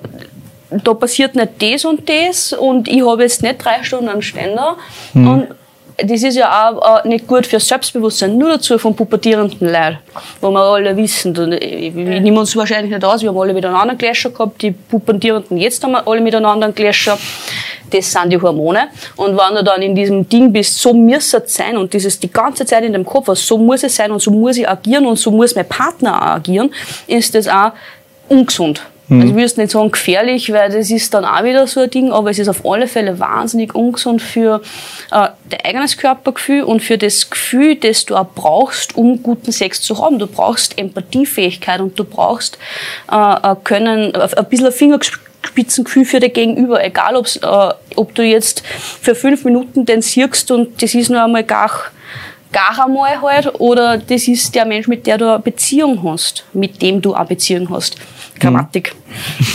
da 0.69 0.93
passiert 0.93 1.35
nicht 1.35 1.51
das 1.59 1.85
und 1.85 2.09
das 2.09 2.51
und 2.51 2.87
ich 2.89 3.05
habe 3.05 3.23
jetzt 3.23 3.41
nicht 3.41 3.63
drei 3.63 3.83
Stunden 3.83 4.09
einen 4.09 4.21
Ständer. 4.21 4.77
Mhm. 5.13 5.27
Und 5.27 5.47
das 5.97 6.21
ist 6.21 6.35
ja 6.35 6.77
auch 6.77 7.03
nicht 7.05 7.25
gut 7.25 7.47
für 7.47 7.59
Selbstbewusstsein, 7.59 8.37
nur 8.37 8.49
dazu 8.49 8.77
von 8.77 8.95
pubertierenden 8.95 9.67
Leuten, 9.67 9.97
wo 10.41 10.51
wir 10.51 10.59
alle 10.59 10.95
wissen. 10.95 11.35
Und 11.35 11.53
ich, 11.53 11.95
wir 11.95 12.21
nehmen 12.21 12.37
uns 12.37 12.55
wahrscheinlich 12.55 12.91
nicht 12.91 13.03
aus, 13.03 13.21
wir 13.23 13.29
haben 13.29 13.37
alle 13.37 13.53
miteinander 13.53 13.89
einen 13.89 13.97
Gläscher 13.97 14.29
gehabt, 14.29 14.61
die 14.61 14.71
pubertierenden 14.71 15.57
jetzt 15.57 15.83
haben 15.83 15.93
wir 15.93 16.07
alle 16.07 16.21
miteinander 16.21 16.67
einen 16.67 16.75
Gläscher. 16.75 17.17
Das 17.89 18.11
sind 18.11 18.31
die 18.31 18.39
Hormone. 18.39 18.89
Und 19.15 19.37
wenn 19.37 19.55
du 19.55 19.63
dann 19.63 19.81
in 19.81 19.95
diesem 19.95 20.27
Ding 20.27 20.51
bist, 20.51 20.77
so 20.77 20.93
muss 20.93 21.33
es 21.33 21.53
sein 21.53 21.77
und 21.77 21.93
dieses 21.93 22.19
die 22.19 22.31
ganze 22.31 22.65
Zeit 22.65 22.83
in 22.83 22.91
deinem 22.91 23.05
Kopf 23.05 23.29
so 23.35 23.57
muss 23.57 23.83
es 23.83 23.95
sein 23.95 24.11
und 24.11 24.21
so 24.21 24.29
muss 24.29 24.57
ich 24.57 24.69
agieren 24.69 25.05
und 25.05 25.17
so 25.17 25.31
muss 25.31 25.55
mein 25.55 25.67
Partner 25.67 26.21
auch 26.21 26.35
agieren, 26.35 26.71
ist 27.07 27.33
das 27.33 27.47
auch 27.47 27.71
ungesund. 28.27 28.81
Mhm. 29.07 29.21
Also 29.21 29.33
ich 29.33 29.41
würde 29.41 29.61
nicht 29.61 29.71
sagen 29.71 29.91
gefährlich, 29.91 30.51
weil 30.51 30.71
das 30.71 30.91
ist 30.91 31.13
dann 31.13 31.25
auch 31.25 31.43
wieder 31.43 31.65
so 31.67 31.81
ein 31.81 31.89
Ding, 31.89 32.11
aber 32.11 32.29
es 32.29 32.39
ist 32.39 32.49
auf 32.49 32.65
alle 32.65 32.87
Fälle 32.87 33.19
wahnsinnig 33.19 33.73
ungesund 33.73 34.21
für 34.21 34.61
äh, 35.11 35.29
dein 35.49 35.61
eigenes 35.63 35.97
Körpergefühl 35.97 36.63
und 36.63 36.81
für 36.81 36.97
das 36.97 37.29
Gefühl, 37.29 37.75
das 37.75 38.05
du 38.05 38.15
auch 38.15 38.27
brauchst, 38.35 38.97
um 38.97 39.23
guten 39.23 39.51
Sex 39.51 39.81
zu 39.81 40.01
haben. 40.03 40.19
Du 40.19 40.27
brauchst 40.27 40.77
Empathiefähigkeit 40.77 41.79
und 41.79 41.97
du 41.97 42.03
brauchst 42.03 42.57
äh, 43.11 43.55
können, 43.63 44.13
ein 44.15 44.45
bisschen 44.49 44.67
ein 44.67 44.73
Fingerspitzengefühl 44.73 46.05
für 46.05 46.19
dein 46.19 46.33
Gegenüber, 46.33 46.83
egal 46.83 47.15
ob's, 47.15 47.37
äh, 47.37 47.73
ob 47.95 48.13
du 48.13 48.23
jetzt 48.23 48.63
für 49.01 49.15
fünf 49.15 49.45
Minuten 49.45 49.85
den 49.85 50.01
siehst 50.01 50.51
und 50.51 50.81
das 50.81 50.93
ist 50.93 51.09
nur 51.09 51.23
einmal 51.23 51.43
gar 51.43 51.71
gar 52.51 52.85
einmal 52.85 53.21
halt, 53.21 53.59
oder 53.59 53.97
das 53.97 54.27
ist 54.27 54.55
der 54.55 54.65
Mensch, 54.65 54.87
mit 54.87 55.05
der 55.05 55.17
du 55.17 55.29
eine 55.29 55.39
Beziehung 55.39 56.01
hast, 56.03 56.45
mit 56.53 56.81
dem 56.81 57.01
du 57.01 57.13
eine 57.13 57.25
Beziehung 57.25 57.69
hast. 57.69 57.97
Grammatik. 58.39 58.95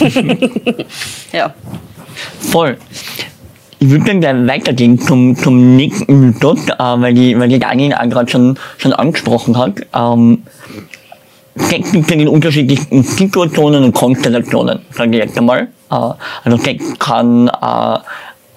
ja. 1.32 1.54
Voll. 2.40 2.76
Ich 3.78 3.90
würde 3.90 4.04
dann 4.04 4.20
gleich 4.20 4.60
weitergehen 4.60 4.98
zum, 5.00 5.34
zum 5.36 5.76
nächsten 5.76 6.20
Mythos, 6.20 6.68
äh, 6.68 6.74
weil 6.78 7.14
die, 7.14 7.38
weil 7.38 7.48
die 7.48 7.58
Daniel 7.58 7.96
gerade 8.08 8.30
schon, 8.30 8.56
schon 8.78 8.92
angesprochen 8.92 9.58
hat. 9.58 9.84
Ähm, 9.94 10.42
Sex 11.56 11.92
gibt 11.92 12.06
es 12.06 12.16
in 12.16 12.28
unterschiedlichsten 12.28 13.02
Situationen 13.02 13.84
und 13.84 13.92
Konstellationen, 13.92 14.80
sage 14.90 15.10
ich 15.10 15.24
jetzt 15.24 15.36
einmal. 15.36 15.68
Äh, 15.90 15.94
also 16.44 16.56
Sex 16.58 16.98
kann 16.98 17.48
äh, 17.48 17.98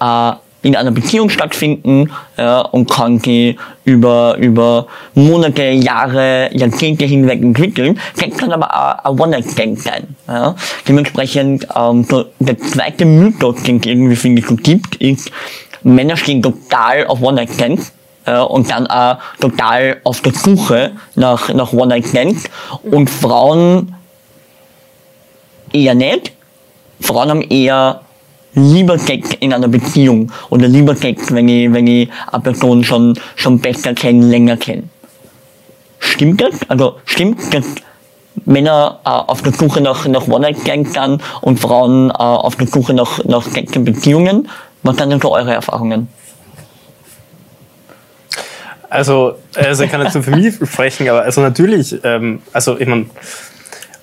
äh, 0.00 0.32
in 0.66 0.74
einer 0.74 0.90
Beziehung 0.90 1.30
stattfinden 1.30 2.10
ja, 2.36 2.62
und 2.62 2.90
kann 2.90 3.20
die 3.20 3.56
über, 3.84 4.36
über 4.36 4.88
Monate, 5.14 5.62
Jahre, 5.62 6.50
Jahrzehnte 6.52 7.04
hinweg 7.04 7.40
entwickeln. 7.40 8.00
Das 8.16 8.36
kann 8.36 8.50
aber 8.50 8.66
auch 9.04 9.12
ein 9.12 9.20
One-Night-Stand 9.20 9.78
sein. 9.78 10.16
Ja. 10.26 10.56
Dementsprechend 10.88 11.68
ähm, 11.76 12.02
so 12.02 12.24
der 12.40 12.58
zweite 12.58 13.04
Mythos, 13.04 13.62
den 13.62 13.76
es 13.76 13.86
irgendwie, 13.86 14.16
finde 14.16 14.42
ich, 14.42 14.48
so 14.48 14.56
gibt, 14.56 14.96
ist, 14.96 15.30
Männer 15.84 16.16
stehen 16.16 16.42
total 16.42 17.06
auf 17.06 17.22
One-Night-Stands 17.22 17.92
äh, 18.24 18.40
und 18.40 18.68
dann 18.68 18.88
auch 18.88 19.18
total 19.38 19.98
auf 20.02 20.20
der 20.20 20.32
Suche 20.32 20.92
nach, 21.14 21.48
nach 21.54 21.72
One-Night-Stands 21.72 22.50
und 22.82 23.08
Frauen 23.08 23.94
eher 25.72 25.94
nicht. 25.94 26.32
Frauen 27.00 27.30
haben 27.30 27.42
eher 27.42 28.00
lieber 28.56 28.98
Sex 28.98 29.30
in 29.40 29.52
einer 29.52 29.68
Beziehung 29.68 30.32
oder 30.50 30.66
lieber 30.66 30.96
Sex, 30.96 31.32
wenn 31.32 31.48
ich, 31.48 31.72
wenn 31.72 31.86
ich 31.86 32.08
eine 32.32 32.42
Person 32.42 32.82
schon, 32.82 33.16
schon 33.36 33.60
besser 33.60 33.94
kenne, 33.94 34.26
länger 34.26 34.56
kenne. 34.56 34.84
Stimmt 35.98 36.40
das? 36.40 36.54
Also 36.68 36.96
stimmt, 37.04 37.54
dass 37.54 37.66
Männer 38.44 39.00
äh, 39.04 39.08
auf 39.08 39.42
der 39.42 39.52
Suche 39.52 39.80
nach, 39.80 40.06
nach 40.06 40.26
One-Night-Stands 40.26 40.94
sind 40.94 41.22
und 41.42 41.60
Frauen 41.60 42.10
äh, 42.10 42.14
auf 42.14 42.56
der 42.56 42.66
Suche 42.66 42.94
nach, 42.94 43.22
nach 43.24 43.42
Sex 43.42 43.72
in 43.72 43.84
Beziehungen? 43.84 44.48
Was 44.82 44.96
sind 44.96 45.10
denn 45.10 45.20
so 45.20 45.34
eure 45.34 45.52
Erfahrungen? 45.52 46.08
Also, 48.88 49.34
also 49.54 49.84
ich 49.84 49.90
kann 49.90 50.00
jetzt 50.00 50.14
nur 50.14 50.22
für 50.22 50.30
mich 50.30 50.54
sprechen, 50.54 51.08
aber 51.08 51.22
also 51.22 51.40
natürlich, 51.40 51.96
ähm, 52.04 52.40
also 52.52 52.78
ich 52.78 52.86
meine, 52.86 53.06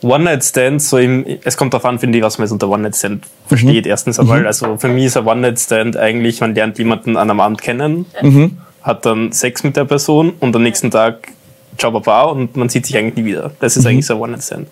One-Night-Stand, 0.03 0.81
so 0.81 0.97
im, 0.97 1.25
es 1.43 1.57
kommt 1.57 1.73
darauf 1.73 1.85
an, 1.85 1.99
finde 1.99 2.17
ich, 2.17 2.23
was 2.23 2.37
man 2.37 2.45
jetzt 2.45 2.51
unter 2.51 2.69
One-Night-Stand 2.69 3.25
versteht. 3.47 3.85
Mhm. 3.85 3.89
Erstens 3.89 4.19
einmal, 4.19 4.41
mhm. 4.41 4.47
also 4.47 4.77
für 4.77 4.87
mich 4.87 5.05
ist 5.05 5.17
ein 5.17 5.25
One-Night-Stand 5.25 5.97
eigentlich, 5.97 6.41
man 6.41 6.55
lernt 6.55 6.77
jemanden 6.77 7.17
an 7.17 7.29
einem 7.29 7.39
Abend 7.39 7.61
kennen, 7.61 8.05
mhm. 8.21 8.57
hat 8.81 9.05
dann 9.05 9.31
Sex 9.31 9.63
mit 9.63 9.75
der 9.75 9.85
Person 9.85 10.33
und 10.39 10.55
am 10.55 10.63
nächsten 10.63 10.91
Tag 10.91 11.29
ciao 11.77 11.91
baba 11.91 12.23
und 12.23 12.55
man 12.55 12.69
sieht 12.69 12.85
sich 12.85 12.97
eigentlich 12.97 13.15
nie 13.15 13.25
wieder. 13.25 13.51
Das 13.59 13.77
ist 13.77 13.83
mhm. 13.83 13.91
eigentlich 13.91 14.05
so 14.05 14.15
ein 14.15 14.21
One-Night-Stand. 14.21 14.67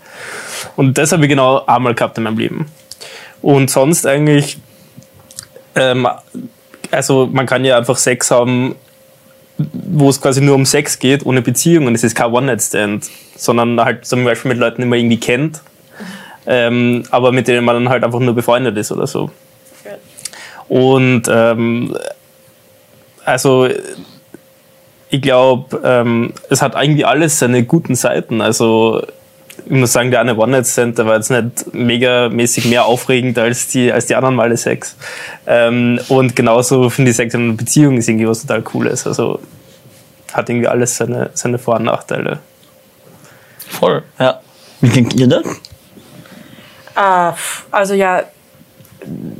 Und 0.76 0.98
das 0.98 1.12
habe 1.12 1.24
ich 1.24 1.30
genau 1.30 1.66
einmal 1.66 1.96
gehabt 1.96 2.18
in 2.18 2.24
meinem 2.24 2.38
Leben. 2.38 2.66
Und 3.42 3.70
sonst 3.70 4.06
eigentlich, 4.06 4.60
ähm, 5.76 6.08
also 6.92 7.28
man 7.32 7.46
kann 7.46 7.66
ja 7.66 7.78
einfach 7.78 7.98
Sex 7.98 8.32
haben, 8.32 8.76
wo 9.74 10.10
es 10.10 10.22
quasi 10.22 10.42
nur 10.42 10.56
um 10.56 10.66
Sex 10.66 11.00
geht, 11.00 11.26
ohne 11.26 11.42
Beziehung 11.42 11.88
und 11.88 11.96
es 11.96 12.04
ist 12.04 12.16
kein 12.16 12.32
One-Night-Stand, 12.32 13.10
sondern 13.36 13.80
halt 13.80 14.06
zum 14.06 14.24
Beispiel 14.24 14.50
mit 14.50 14.58
Leuten, 14.58 14.82
die 14.82 14.88
man 14.88 15.00
irgendwie 15.00 15.20
kennt, 15.20 15.62
ähm, 16.46 17.04
aber 17.12 17.32
mit 17.32 17.48
denen 17.48 17.66
man 17.66 17.76
dann 17.76 17.90
halt 17.90 18.04
einfach 18.04 18.20
nur 18.20 18.34
befreundet 18.34 18.78
ist 18.78 18.92
oder 18.92 19.08
so. 19.08 19.30
Und 20.68 21.24
ähm, 21.30 21.98
also 23.26 23.68
ich 25.10 25.22
glaube, 25.22 25.82
ähm, 25.84 26.34
es 26.50 26.62
hat 26.62 26.76
irgendwie 26.82 27.04
alles 27.04 27.38
seine 27.38 27.64
guten 27.66 27.96
Seiten. 27.96 28.40
Also 28.42 29.06
ich 29.66 29.72
muss 29.72 29.94
sagen, 29.94 30.12
der 30.12 30.22
eine 30.22 30.36
One-Night-Stand, 30.36 30.98
der 30.98 31.06
war 31.06 31.16
jetzt 31.16 31.32
nicht 31.32 31.74
megamäßig 31.74 32.66
mehr 32.66 32.86
aufregend 32.86 33.38
als 33.38 33.68
die, 33.68 33.92
als 33.92 34.06
die 34.06 34.16
anderen 34.16 34.36
Male 34.36 34.58
Sex. 34.58 34.96
Ähm, 35.48 36.00
und 36.10 36.36
genauso 36.36 36.90
finde 36.90 37.12
ich 37.12 37.18
Sex 37.18 37.34
in 37.34 37.42
einer 37.42 37.54
Beziehung 37.54 37.98
ist 37.98 38.10
irgendwie 38.10 38.28
was 38.28 38.42
total 38.42 38.62
Cooles. 38.62 39.08
Also 39.08 39.40
hat 40.34 40.50
irgendwie 40.50 40.68
alles 40.68 40.98
seine, 40.98 41.30
seine 41.34 41.60
Vor- 41.60 41.76
und 41.76 41.84
Nachteile. 41.84 42.40
Voll, 43.70 44.04
ja. 44.20 44.42
Wie 44.82 44.90
denkt 44.90 45.14
ihr 45.14 45.28
das? 45.28 45.46
Uh, 46.96 47.34
also 47.72 47.94
ja, 47.94 48.24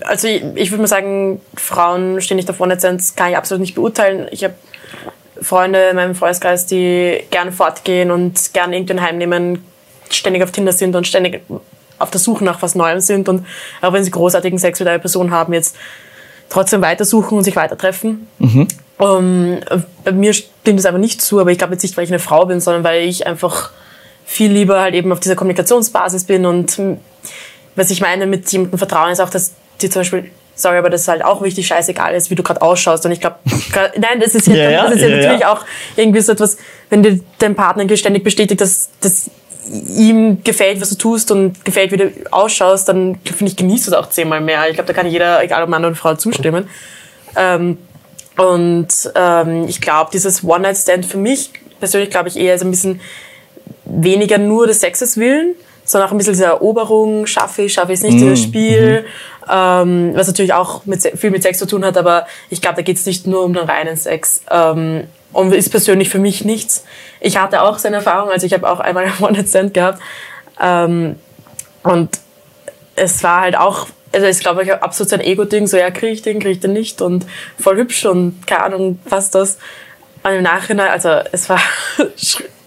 also 0.02 0.28
ich, 0.28 0.44
ich 0.56 0.72
würde 0.72 0.82
mal 0.82 0.88
sagen, 0.88 1.42
Frauen 1.56 2.22
stehen 2.22 2.38
nicht 2.38 2.50
auf 2.50 2.60
One-Night-Stands, 2.60 3.16
kann 3.16 3.32
ich 3.32 3.38
absolut 3.38 3.62
nicht 3.62 3.76
beurteilen. 3.76 4.28
Ich 4.32 4.44
habe 4.44 4.54
Freunde 5.42 5.90
in 5.90 5.96
meinem 5.96 6.16
Freundeskreis, 6.16 6.66
die 6.66 7.24
gerne 7.32 7.52
fortgehen 7.52 8.12
und 8.12 8.54
gerne 8.54 8.76
irgendwen 8.76 9.02
heimnehmen, 9.02 9.64
ständig 10.14 10.44
auf 10.44 10.52
Tinder 10.52 10.74
sind 10.74 10.96
und 10.96 11.08
ständig 11.08 11.42
auf 12.00 12.12
der 12.12 12.20
Suche 12.20 12.44
nach 12.44 12.62
was 12.62 12.76
Neuem 12.76 13.00
sind 13.00 13.30
und 13.30 13.46
auch 13.82 13.94
wenn 13.94 14.04
sie 14.04 14.12
großartigen 14.12 14.58
Sex 14.60 14.80
mit 14.80 14.90
einer 14.90 15.00
Person 15.00 15.32
haben, 15.32 15.54
jetzt 15.54 15.76
trotzdem 16.50 16.82
weitersuchen 16.82 17.38
und 17.38 17.44
sich 17.44 17.56
weitertreffen. 17.56 18.28
Mhm. 18.40 18.68
Um, 18.98 19.58
bei 20.04 20.12
mir 20.12 20.32
stimmt 20.34 20.78
das 20.78 20.86
einfach 20.86 21.00
nicht 21.00 21.24
zu, 21.24 21.40
aber 21.40 21.52
ich 21.52 21.58
glaube 21.58 21.74
jetzt 21.74 21.82
nicht, 21.82 21.98
weil 21.98 22.04
ich 22.04 22.12
eine 22.12 22.20
Frau 22.20 22.46
bin, 22.46 22.60
sondern 22.60 22.84
weil 22.84 23.08
ich 23.08 23.26
einfach 23.26 23.72
viel 24.26 24.52
lieber 24.52 24.80
halt 24.80 24.94
eben 24.94 25.12
auf 25.12 25.20
dieser 25.20 25.36
Kommunikationsbasis 25.36 26.26
bin 26.26 26.46
und 26.46 26.80
was 27.76 27.90
ich 27.90 28.02
meine 28.02 28.28
mit 28.28 28.52
jemandem 28.52 28.78
vertrauen 28.78 29.12
ist 29.12 29.20
auch, 29.20 29.30
dass 29.30 29.54
die 29.82 29.90
zum 29.90 30.02
Beispiel 30.02 30.30
sorry, 30.62 30.78
aber 30.78 30.90
das 30.90 31.02
ist 31.02 31.08
halt 31.08 31.24
auch 31.24 31.42
wichtig, 31.42 31.68
scheißegal 31.68 32.14
ist, 32.16 32.30
wie 32.30 32.36
du 32.36 32.44
gerade 32.44 32.62
ausschaust. 32.62 33.06
Und 33.06 33.12
ich 33.12 33.20
glaube, 33.20 33.38
nein, 33.98 34.20
das 34.20 34.36
ist, 34.36 34.48
ja, 34.48 34.56
ja, 34.70 34.84
das 34.84 34.96
ist 34.96 35.02
ja, 35.02 35.08
ja 35.10 35.16
natürlich 35.18 35.46
auch 35.46 35.66
irgendwie 35.96 36.22
so 36.22 36.32
etwas, 36.32 36.58
wenn 36.90 37.04
dir 37.04 37.20
dein 37.40 37.56
Partner 37.56 37.96
ständig 37.98 38.24
bestätigt, 38.24 38.62
dass, 38.62 38.90
dass 39.02 39.30
ihm 39.72 40.44
gefällt, 40.44 40.82
was 40.82 40.90
du 40.90 40.96
tust 40.96 41.32
und 41.32 41.64
gefällt, 41.64 41.92
wie 41.92 41.98
du 41.98 42.12
ausschaust, 42.32 42.90
dann 42.90 43.20
finde 43.24 43.52
ich, 43.52 43.56
genießt 43.56 43.88
du 43.88 43.92
es 43.92 43.98
auch 43.98 44.10
zehnmal 44.10 44.42
mehr. 44.42 44.68
Ich 44.68 44.74
glaube, 44.74 44.88
da 44.88 44.94
kann 44.94 45.08
jeder, 45.08 45.44
egal 45.44 45.64
ob 45.64 45.70
Mann 45.70 45.86
oder 45.86 45.96
Frau, 45.96 46.16
zustimmen. 46.16 46.68
Ähm, 47.36 47.78
und 48.38 48.88
ähm, 49.16 49.68
ich 49.68 49.82
glaube, 49.82 50.10
dieses 50.14 50.44
One-Night-Stand 50.44 51.06
für 51.06 51.18
mich 51.18 51.52
persönlich, 51.80 52.10
glaube 52.10 52.30
ich, 52.30 52.38
eher 52.38 52.58
so 52.58 52.66
ein 52.66 52.72
bisschen 52.72 53.02
weniger 53.86 54.38
nur 54.38 54.68
des 54.68 54.80
Sexes 54.80 55.18
willen, 55.18 55.56
sondern 55.84 56.08
auch 56.08 56.12
ein 56.12 56.18
bisschen 56.18 56.34
diese 56.34 56.46
Eroberung, 56.46 57.26
schaffe 57.26 57.64
ich, 57.64 57.74
schaffe 57.74 57.94
ich 57.94 58.00
es 58.00 58.04
nicht, 58.04 58.16
mhm. 58.16 58.20
dieses 58.20 58.42
Spiel, 58.42 59.02
mhm. 59.02 59.52
ähm, 59.52 60.12
was 60.16 60.28
natürlich 60.28 60.54
auch 60.54 60.86
mit, 60.86 61.02
viel 61.02 61.32
mit 61.32 61.44
Sex 61.44 61.60
zu 61.60 61.68
tun 61.68 61.84
hat, 61.86 61.98
aber 61.98 62.28
ich 62.50 62.62
glaube, 62.62 62.78
da 62.78 62.82
geht 62.82 62.98
es 62.98 63.06
nicht 63.06 63.28
nur 63.28 63.44
um 63.44 63.54
den 63.54 63.66
reinen 63.66 63.98
Sex. 63.98 64.42
Ähm, 64.50 65.06
und 65.34 65.54
ist 65.54 65.70
persönlich 65.70 66.10
für 66.10 66.20
mich 66.20 66.44
nichts. 66.44 66.84
Ich 67.20 67.38
hatte 67.38 67.62
auch 67.62 67.78
seine 67.78 67.98
Erfahrung, 67.98 68.32
also 68.32 68.46
ich 68.46 68.54
habe 68.54 68.70
auch 68.70 68.80
einmal 68.80 69.06
einen 69.06 69.18
One-Night-Stand 69.20 69.74
gehabt. 69.74 70.02
Ähm, 70.60 71.16
und 71.84 72.10
es 72.96 73.24
war 73.24 73.42
halt 73.42 73.58
auch, 73.58 73.88
also 74.12 74.28
ich 74.28 74.40
glaube, 74.40 74.64
ich 74.64 74.74
absolut 74.74 75.10
sein 75.10 75.22
Ego-Ding, 75.22 75.68
so 75.68 75.78
ja, 75.78 75.90
kriege 75.90 76.12
ich 76.12 76.22
den, 76.22 76.40
kriege 76.40 76.52
ich 76.52 76.60
den 76.60 76.74
nicht 76.74 77.02
und 77.02 77.26
voll 77.58 77.78
hübsch 77.78 78.06
und 78.06 78.46
keine 78.46 78.64
Ahnung, 78.64 79.00
was 79.06 79.32
das. 79.32 79.58
Und 80.24 80.32
im 80.32 80.44
Nachhinein, 80.44 80.90
also 80.90 81.10
es 81.32 81.50
war 81.50 81.60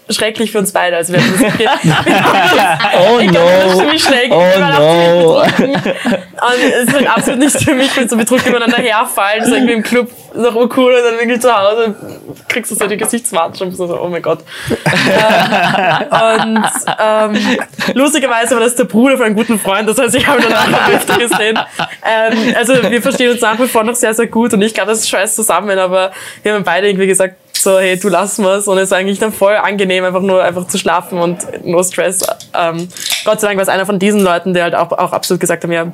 schrecklich 0.09 0.51
für 0.51 0.59
uns 0.59 0.71
beide. 0.71 0.95
Also 0.97 1.13
wir 1.13 1.19
haben 1.19 1.33
das, 1.39 2.93
Oh 2.99 3.19
ich 3.21 3.29
glaube, 3.29 3.51
das 3.63 3.73
ist 3.73 3.81
no. 3.81 3.99
schlecht. 3.99 4.31
Oh 4.31 4.43
no. 4.59 5.41
betrunken. 5.57 5.91
Und 6.35 6.73
es 6.73 6.87
ist 6.87 6.93
halt 6.93 7.07
absolut 7.07 7.39
nicht 7.39 7.63
für 7.63 7.73
mich, 7.73 7.95
wenn 7.95 8.09
so 8.09 8.17
betrunken 8.17 8.49
übereinander 8.49 8.77
herfallen. 8.77 9.39
Das 9.39 9.47
ist 9.47 9.55
irgendwie 9.55 9.73
im 9.73 9.83
Club 9.83 10.09
noch 10.35 10.55
cool 10.77 10.93
und 10.93 11.03
dann 11.03 11.19
wirklich 11.19 11.41
zu 11.41 11.55
Hause 11.55 11.95
kriegst 12.49 12.71
du 12.71 12.75
so 12.75 12.87
die 12.87 12.97
Gesichtsmatschen 12.97 13.67
und 13.67 13.75
so, 13.75 13.99
oh 13.99 14.07
mein 14.09 14.21
Gott. 14.21 14.39
und 14.69 16.65
ähm, 16.99 17.57
lustigerweise 17.93 18.55
war 18.55 18.61
das 18.61 18.75
der 18.75 18.83
Bruder 18.85 19.17
von 19.17 19.27
einem 19.27 19.35
guten 19.35 19.59
Freund, 19.59 19.87
das 19.87 19.97
heißt, 19.97 20.15
ich 20.15 20.27
habe 20.27 20.41
ihn 20.41 20.49
dann 20.49 20.75
auch 20.75 20.89
öfter 20.89 21.17
gesehen. 21.17 21.57
Ähm, 22.05 22.55
also 22.57 22.73
wir 22.89 23.01
verstehen 23.01 23.31
uns 23.31 23.41
nach 23.41 23.59
wie 23.59 23.67
vor 23.67 23.83
noch 23.83 23.95
sehr, 23.95 24.13
sehr 24.13 24.27
gut 24.27 24.53
und 24.53 24.61
ich 24.61 24.73
glaube, 24.73 24.91
das 24.91 25.07
schweißt 25.07 25.35
zusammen, 25.35 25.77
aber 25.79 26.11
wir 26.43 26.53
haben 26.53 26.63
beide 26.63 26.87
irgendwie 26.87 27.07
gesagt, 27.07 27.35
so, 27.65 27.77
hey, 27.79 27.99
du 27.99 28.07
lass 28.07 28.37
mal's. 28.37 28.67
Und 28.67 28.77
es 28.77 28.85
ist 28.85 28.93
eigentlich 28.93 29.19
dann 29.19 29.33
voll 29.33 29.55
angenehm, 29.55 30.05
einfach 30.05 30.21
nur 30.21 30.41
einfach 30.41 30.67
zu 30.67 30.77
schlafen 30.77 31.19
und 31.19 31.65
no 31.65 31.83
stress. 31.83 32.25
Ähm, 32.53 32.87
Gott 33.25 33.41
sei 33.41 33.47
Dank 33.47 33.57
war 33.57 33.63
es 33.63 33.69
einer 33.69 33.85
von 33.85 33.99
diesen 33.99 34.21
Leuten, 34.21 34.53
der 34.53 34.63
halt 34.63 34.75
auch, 34.75 34.91
auch 34.91 35.11
absolut 35.11 35.41
gesagt 35.41 35.63
haben, 35.63 35.71
ja, 35.73 35.91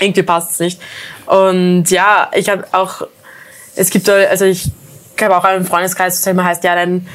irgendwie 0.00 0.22
passt 0.24 0.52
es 0.52 0.58
nicht. 0.58 0.80
Und 1.26 1.90
ja, 1.90 2.30
ich 2.34 2.48
habe 2.48 2.64
auch, 2.72 3.06
es 3.76 3.90
gibt, 3.90 4.08
also 4.08 4.44
ich 4.44 4.70
habe 5.20 5.36
auch 5.36 5.44
einen 5.44 5.64
Freundeskreis, 5.64 6.22
der 6.22 6.32
immer 6.32 6.44
heißt, 6.44 6.64
ja, 6.64 6.74
dann, 6.74 7.06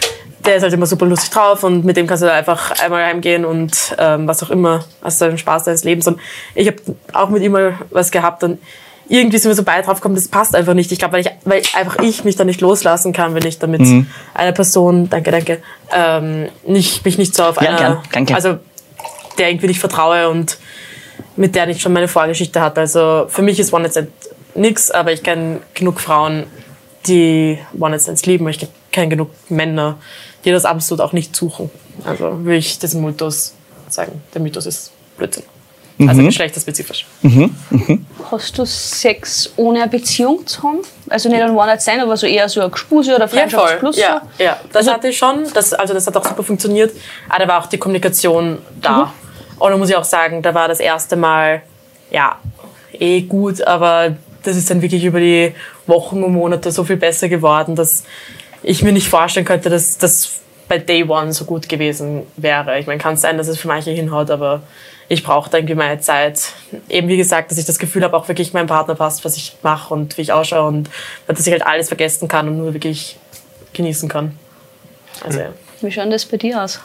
der 0.45 0.57
ist 0.57 0.63
halt 0.63 0.73
immer 0.73 0.85
super 0.85 1.07
lustig 1.07 1.31
drauf 1.31 1.63
und 1.63 1.83
mit 1.83 1.97
dem 1.97 2.05
kannst 2.05 2.21
du 2.23 2.31
einfach 2.31 2.79
einmal 2.79 3.03
heimgehen 3.03 3.43
und 3.43 3.95
ähm, 3.97 4.27
was 4.27 4.43
auch 4.43 4.51
immer, 4.51 4.85
hast 5.01 5.19
du 5.19 5.25
den 5.25 5.39
Spaß 5.39 5.63
deines 5.63 5.83
Lebens. 5.83 6.07
Und 6.07 6.19
ich 6.53 6.67
habe 6.67 6.77
auch 7.13 7.29
mit 7.29 7.41
ihm 7.41 7.53
mal 7.53 7.79
was 7.89 8.11
gehabt 8.11 8.43
und 8.43 8.59
irgendwie 9.07 9.37
sind 9.37 9.49
wir 9.49 9.55
so 9.55 9.63
beide 9.63 9.85
drauf 9.85 9.95
gekommen, 9.97 10.15
das 10.15 10.27
passt 10.27 10.55
einfach 10.55 10.73
nicht. 10.73 10.91
Ich 10.91 10.99
glaube, 10.99 11.13
weil 11.13 11.21
ich, 11.21 11.29
weil 11.45 11.61
einfach 11.75 11.99
ich 12.01 12.23
mich 12.23 12.35
da 12.35 12.43
nicht 12.43 12.61
loslassen 12.61 13.13
kann, 13.13 13.35
wenn 13.35 13.45
ich 13.45 13.59
damit 13.59 13.81
Mhm. 13.81 14.07
einer 14.33 14.51
Person, 14.51 15.09
danke, 15.09 15.31
danke, 15.31 15.61
ähm, 15.93 16.49
nicht, 16.65 17.05
mich 17.05 17.17
nicht 17.17 17.35
so 17.35 17.43
auf 17.43 17.61
Ja, 17.61 17.69
einer, 17.69 17.77
gern, 17.77 17.97
danke. 18.11 18.35
also 18.35 18.57
der 19.37 19.49
irgendwie 19.49 19.67
nicht 19.67 19.79
vertraue 19.79 20.29
und 20.29 20.57
mit 21.35 21.55
der 21.55 21.67
ich 21.67 21.81
schon 21.81 21.93
meine 21.93 22.07
Vorgeschichte 22.07 22.61
hatte. 22.61 22.81
Also 22.81 23.25
für 23.27 23.41
mich 23.41 23.59
ist 23.59 23.73
One 23.73 23.83
Night 23.83 23.91
Stand 23.91 24.09
nix, 24.55 24.89
aber 24.91 25.11
ich 25.11 25.21
kenne 25.21 25.59
genug 25.73 25.99
Frauen, 25.99 26.45
die 27.07 27.59
One 27.79 27.91
Night 27.91 28.01
Stands 28.01 28.25
lieben. 28.25 28.47
Ich 28.47 28.65
kenne 28.91 29.09
genug 29.09 29.29
Männer, 29.49 29.97
die 30.45 30.51
das 30.51 30.65
absolut 30.65 31.01
auch 31.01 31.11
nicht 31.13 31.35
suchen. 31.35 31.69
Also 32.05 32.43
will 32.45 32.55
ich 32.57 32.79
diesen 32.79 33.03
Mythos 33.03 33.53
sagen. 33.89 34.21
Der 34.33 34.41
Mythos 34.41 34.65
ist 34.65 34.91
Blödsinn. 35.17 35.43
Also 35.97 36.23
geschlechterspezifisch. 36.23 37.05
Hast 38.31 38.57
du 38.57 38.65
Sex 38.65 39.53
ohne 39.55 39.81
eine 39.83 39.89
Beziehung 39.89 40.45
zu 40.45 40.63
haben? 40.63 40.79
Also 41.09 41.29
nicht 41.29 41.41
ein 41.41 41.51
One-Night-Stand, 41.51 42.01
aber 42.01 42.17
so 42.17 42.27
eher 42.27 42.49
so 42.49 42.61
ein 42.61 42.71
Gespuse 42.71 43.15
oder 43.15 43.25
Ja, 43.25 43.27
voll. 43.29 43.39
Freundschaftsplus? 43.39 43.97
Ja, 43.97 44.21
ja. 44.37 44.59
Das 44.73 44.81
Also- 44.81 44.91
hatte 44.93 45.07
ich 45.09 45.17
schon. 45.17 45.45
Das, 45.53 45.73
also 45.73 45.93
das 45.93 46.05
hat 46.07 46.17
auch 46.17 46.25
super 46.25 46.43
funktioniert. 46.43 46.91
Aber 47.29 47.39
da 47.45 47.47
war 47.47 47.61
auch 47.63 47.67
die 47.67 47.77
Kommunikation 47.77 48.57
da. 48.81 49.13
Und 49.57 49.71
da 49.71 49.77
muss 49.77 49.89
ich 49.89 49.95
auch 49.95 50.03
sagen, 50.03 50.41
da 50.41 50.53
war 50.53 50.67
das 50.67 50.79
erste 50.81 51.15
Mal, 51.15 51.61
ja, 52.11 52.39
eh 52.91 53.21
gut, 53.21 53.61
aber 53.61 54.15
das 54.43 54.57
ist 54.57 54.69
dann 54.69 54.81
wirklich 54.81 55.03
über 55.05 55.19
die 55.19 55.53
Wochen 55.87 56.23
und 56.23 56.33
Monate 56.33 56.71
so 56.71 56.83
viel 56.83 56.97
besser 56.97 57.29
geworden, 57.29 57.75
dass 57.75 58.03
ich 58.63 58.83
mir 58.83 58.91
nicht 58.91 59.07
vorstellen 59.07 59.45
könnte, 59.45 59.69
dass 59.69 59.97
das 59.97 60.39
bei 60.67 60.77
Day 60.77 61.03
One 61.07 61.31
so 61.31 61.45
gut 61.45 61.69
gewesen 61.69 62.23
wäre. 62.37 62.79
Ich 62.79 62.87
meine, 62.87 62.99
kann 62.99 63.15
sein, 63.17 63.37
dass 63.37 63.47
es 63.47 63.57
für 63.59 63.67
manche 63.69 63.91
hinhaut, 63.91 64.29
aber 64.29 64.61
ich 65.07 65.23
brauche 65.23 65.49
da 65.49 65.57
irgendwie 65.57 65.75
meine 65.75 65.99
Zeit. 65.99 66.53
Eben 66.89 67.07
wie 67.07 67.17
gesagt, 67.17 67.51
dass 67.51 67.57
ich 67.57 67.65
das 67.65 67.79
Gefühl 67.79 68.03
habe, 68.03 68.15
auch 68.17 68.27
wirklich 68.27 68.53
mein 68.53 68.67
Partner 68.67 68.95
passt, 68.95 69.23
was 69.23 69.37
ich 69.37 69.55
mache 69.61 69.93
und 69.93 70.17
wie 70.17 70.21
ich 70.21 70.31
ausschaue 70.33 70.67
und 70.67 70.89
dass 71.27 71.45
ich 71.45 71.51
halt 71.51 71.65
alles 71.65 71.87
vergessen 71.87 72.27
kann 72.27 72.47
und 72.47 72.57
nur 72.57 72.73
wirklich 72.73 73.17
genießen 73.73 74.09
kann. 74.09 74.37
Also 75.23 75.39
ja. 75.39 75.49
Wie 75.81 75.91
schaut 75.91 76.11
das 76.11 76.25
bei 76.25 76.37
dir 76.37 76.63
aus? 76.63 76.79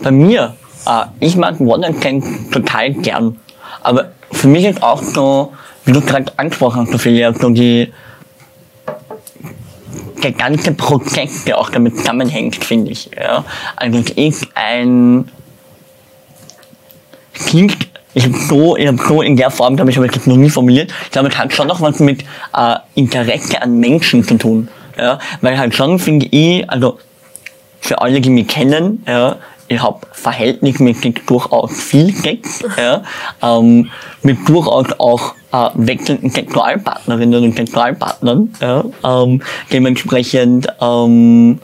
Bei 0.00 0.10
mir, 0.10 0.54
äh, 0.86 1.04
ich 1.20 1.36
mag 1.36 1.60
One-Night-Stand 1.60 2.52
total 2.52 2.92
gern. 2.92 3.40
Aber 3.82 4.12
für 4.32 4.48
mich 4.48 4.64
ist 4.64 4.82
auch 4.82 5.02
so, 5.02 5.52
wie 5.84 5.92
du 5.92 6.00
gerade 6.00 6.32
angesprochen 6.36 6.82
hast, 6.82 6.94
Ophelia, 6.94 7.32
so 7.32 7.50
die, 7.50 7.92
der 10.22 10.32
ganze 10.32 10.72
Prozess, 10.72 11.44
der 11.44 11.58
auch 11.58 11.70
damit 11.70 11.96
zusammenhängt, 11.98 12.56
finde 12.64 12.90
ich. 12.90 13.10
Ja. 13.16 13.44
Also 13.76 13.98
es 13.98 14.10
ist 14.10 14.48
ein, 14.54 15.30
klingt, 17.34 17.88
ich 18.14 18.24
habe 18.24 18.36
so, 18.36 18.76
ich 18.76 18.86
hab 18.86 18.98
so 19.00 19.22
in 19.22 19.36
der 19.36 19.50
Form, 19.50 19.76
glaube 19.76 19.90
ich, 19.90 19.96
habe 19.96 20.06
ich 20.06 20.12
das 20.12 20.26
noch 20.26 20.36
nie 20.36 20.50
formuliert. 20.50 20.92
Ich 21.10 21.18
hat 21.18 21.52
schon 21.52 21.68
noch 21.68 21.80
was 21.80 21.98
mit 22.00 22.22
äh, 22.56 22.76
Interesse 22.94 23.60
an 23.60 23.78
Menschen 23.78 24.22
zu 24.24 24.38
tun. 24.38 24.68
Ja. 24.96 25.18
Weil 25.40 25.58
halt 25.58 25.74
schon, 25.74 25.98
finde 25.98 26.26
ich, 26.26 26.68
also 26.70 26.98
für 27.80 28.00
alle, 28.00 28.20
die 28.20 28.30
mich 28.30 28.48
kennen, 28.48 29.02
ja, 29.06 29.36
ich 29.68 29.82
habe 29.82 30.00
verhältnismäßig 30.12 31.22
durchaus 31.26 31.72
viel 31.72 32.14
Sex, 32.14 32.62
ja, 32.76 33.02
ähm, 33.42 33.90
mit 34.22 34.48
durchaus 34.48 34.86
auch 34.98 35.34
äh, 35.52 35.70
wechselnden 35.74 36.30
Sexualpartnerinnen 36.30 37.44
und 37.44 37.56
Sexualpartnern. 37.56 38.54
Ja, 38.60 38.84
ähm, 39.04 39.42
dementsprechend, 39.72 40.68
ähm, 40.80 41.60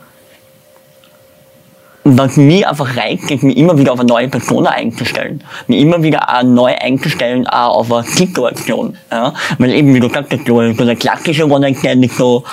was 2.18 2.36
mir 2.36 2.68
einfach 2.68 2.96
reicht, 2.96 3.30
ist, 3.30 3.42
mich 3.42 3.56
immer 3.56 3.76
wieder 3.78 3.92
auf 3.92 4.00
eine 4.00 4.08
neue 4.08 4.28
Person 4.28 4.66
einzustellen. 4.66 5.42
Mich 5.66 5.80
immer 5.80 6.02
wieder 6.02 6.28
auch 6.28 6.42
neu 6.42 6.74
einzustellen, 6.74 7.46
auch 7.46 7.78
auf 7.78 7.92
eine 7.92 8.04
Situation. 8.04 8.96
Ja? 9.10 9.34
Weil 9.58 9.72
eben, 9.72 9.94
wie 9.94 10.00
du 10.00 10.08
sagst, 10.08 10.32
so, 10.46 10.72
so 10.72 10.84
der 10.84 10.96
klassische 10.96 11.48
One-Night-Stand 11.48 12.04
ist 12.04 12.16
so, 12.16 12.44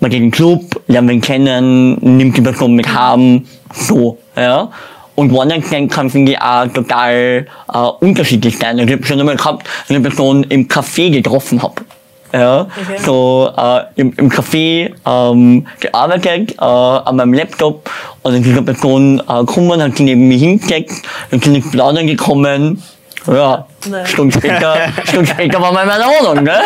man 0.00 0.10
geht 0.10 0.18
in 0.18 0.26
den 0.26 0.30
Club, 0.30 0.62
lernt 0.86 1.08
wen 1.08 1.20
kennen, 1.20 1.98
nimmt 2.00 2.36
die 2.36 2.40
Person 2.40 2.74
mit 2.74 2.92
haben, 2.92 3.48
so, 3.72 4.18
ja. 4.36 4.70
Und 5.16 5.32
One-Night-Stand 5.32 5.90
kann, 5.90 6.08
finde 6.08 6.32
ich, 6.32 6.40
auch 6.40 6.68
total 6.68 7.46
äh, 7.72 7.78
unterschiedlich 8.00 8.56
sein. 8.56 8.78
Also 8.78 8.92
ich 8.92 8.92
habe 8.92 9.04
schon 9.04 9.18
einmal 9.18 9.36
gehabt, 9.36 9.66
dass 9.66 9.90
ich 9.90 9.96
eine 9.96 10.08
Person 10.08 10.44
im 10.44 10.68
Café 10.68 11.10
getroffen 11.10 11.60
habe. 11.60 11.82
Ja, 12.32 12.66
so 13.04 13.50
äh, 13.56 13.80
im, 13.96 14.12
im 14.16 14.30
Café 14.30 14.92
ähm, 15.06 15.66
gearbeitet, 15.80 16.52
äh, 16.58 16.64
an 16.64 17.16
meinem 17.16 17.32
Laptop 17.32 17.90
und 18.22 18.42
diese 18.42 18.60
Person 18.60 19.22
äh, 19.26 19.38
gekommen, 19.40 19.82
hat 19.82 19.96
sich 19.96 20.00
neben 20.00 20.28
mir 20.28 20.36
hingesetzt, 20.36 21.06
dann 21.30 21.40
sind 21.40 21.54
ins 21.54 21.70
Plaudern 21.70 22.06
gekommen, 22.06 22.82
ja, 23.26 23.66
Nein. 23.86 24.06
Stunden 24.06 24.32
später, 24.32 24.76
Stunden 25.04 25.26
später 25.26 25.60
war 25.60 25.72
man 25.72 25.82
in 25.82 25.88
meiner 25.88 26.06
Wohnung, 26.06 26.44
ne? 26.44 26.52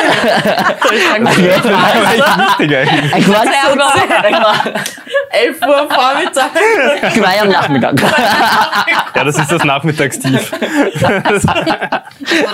Wichtig 0.90 2.76
eigentlich. 2.76 3.16
Ich 3.16 3.28
war 3.28 3.44
sogar, 3.44 3.94
ich 4.28 4.36
war, 4.36 4.54
11 4.64 4.70
Uhr 4.70 4.70
Vormittag. 4.70 5.04
ich 5.06 5.11
war 5.11 5.11
ja 7.36 7.42
am 7.42 7.48
Nachmittag. 7.48 8.00
Ja, 9.14 9.24
das 9.24 9.38
ist 9.38 9.50
das 9.50 9.64
Nachmittagstief. 9.64 10.52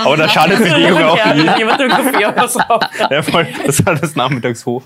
Aber 0.05 0.17
da 0.17 0.29
schadet 0.29 0.59
Bewegung 0.59 1.03
auch 1.03 1.35
nie. 1.35 1.59
jemand 1.59 1.81
im 1.81 1.91
Café 1.91 2.29
oder 2.29 2.49
so. 2.49 2.61
Ja, 3.11 3.23
voll. 3.23 3.47
Das 3.67 3.85
war 3.85 3.95
das 3.95 4.15
Nachmittagshoch. 4.15 4.83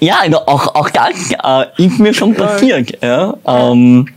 Ja, 0.00 0.16
also 0.20 0.46
auch, 0.46 0.74
auch 0.74 0.90
das 0.90 1.32
äh, 1.32 1.84
ist 1.84 1.98
mir 1.98 2.14
schon 2.14 2.34
passiert. 2.34 3.02
Ja. 3.02 3.34
Ähm, 3.46 4.08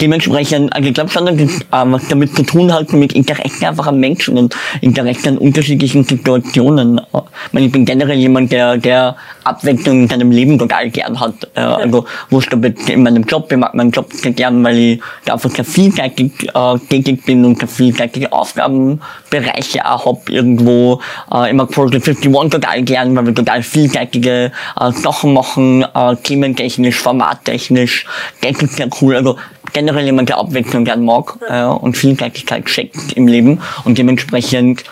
Dementsprechend, 0.00 0.74
also 0.74 0.86
ich 0.86 0.94
glaube 0.94 1.08
schon, 1.08 1.24
dass 1.24 1.36
es 1.36 1.60
äh, 1.60 1.64
was 1.70 2.06
damit 2.08 2.36
zu 2.36 2.42
tun 2.42 2.70
hat, 2.70 2.92
mit 2.92 3.14
Interesse 3.14 3.66
einfach 3.66 3.86
an 3.86 3.98
Menschen 3.98 4.36
und 4.36 4.54
Interesse 4.82 5.30
an 5.30 5.38
unterschiedlichen 5.38 6.04
Situationen. 6.04 7.00
Ich, 7.00 7.52
meine, 7.52 7.66
ich 7.66 7.72
bin 7.72 7.86
generell 7.86 8.18
jemand, 8.18 8.52
der, 8.52 8.76
der 8.76 9.16
Abwechslung 9.44 10.02
in 10.02 10.08
seinem 10.08 10.30
Leben 10.30 10.58
total 10.58 10.90
gern 10.90 11.18
hat. 11.18 11.48
Äh, 11.54 11.60
also 11.60 12.04
wurscht 12.28 12.52
ob 12.52 12.64
jetzt 12.64 12.90
in 12.90 13.02
meinem 13.02 13.24
Job, 13.24 13.50
ich 13.50 13.56
mag 13.56 13.74
meinen 13.74 13.92
Job 13.92 14.12
sehr 14.12 14.32
gern, 14.32 14.62
weil 14.62 14.78
ich 14.78 15.00
da 15.24 15.32
einfach 15.34 15.50
sehr 15.50 15.64
vielseitig 15.64 16.30
äh, 16.54 16.78
tätig 16.90 17.24
bin 17.24 17.46
und 17.46 17.58
sehr 17.58 17.68
vielseitige 17.68 18.30
Aufgabenbereiche 18.30 19.86
auch 19.86 20.04
hab 20.04 20.28
irgendwo. 20.28 21.00
Äh, 21.32 21.48
ich 21.48 21.54
mag 21.54 21.70
Project 21.70 22.06
51 22.06 22.50
total 22.50 22.82
gern, 22.82 23.16
weil 23.16 23.24
wir 23.24 23.34
total 23.34 23.62
vielseitige 23.62 24.52
äh, 24.78 24.92
Sachen 24.92 25.32
machen, 25.32 25.82
äh, 25.94 26.16
thementechnisch, 26.16 26.96
formattechnisch. 26.96 28.04
Das 28.42 28.62
ist 28.62 28.76
sehr 28.76 28.88
cool. 29.00 29.13
Also 29.16 29.36
generell 29.72 30.04
jemand, 30.04 30.28
der 30.28 30.38
Abwechslung 30.38 30.84
gern 30.84 31.04
mag 31.04 31.38
äh, 31.48 31.64
und 31.64 31.96
Vielseitigkeit 31.96 32.66
checkt 32.66 33.12
im 33.14 33.26
Leben 33.26 33.60
und 33.84 33.98
dementsprechend 33.98 34.84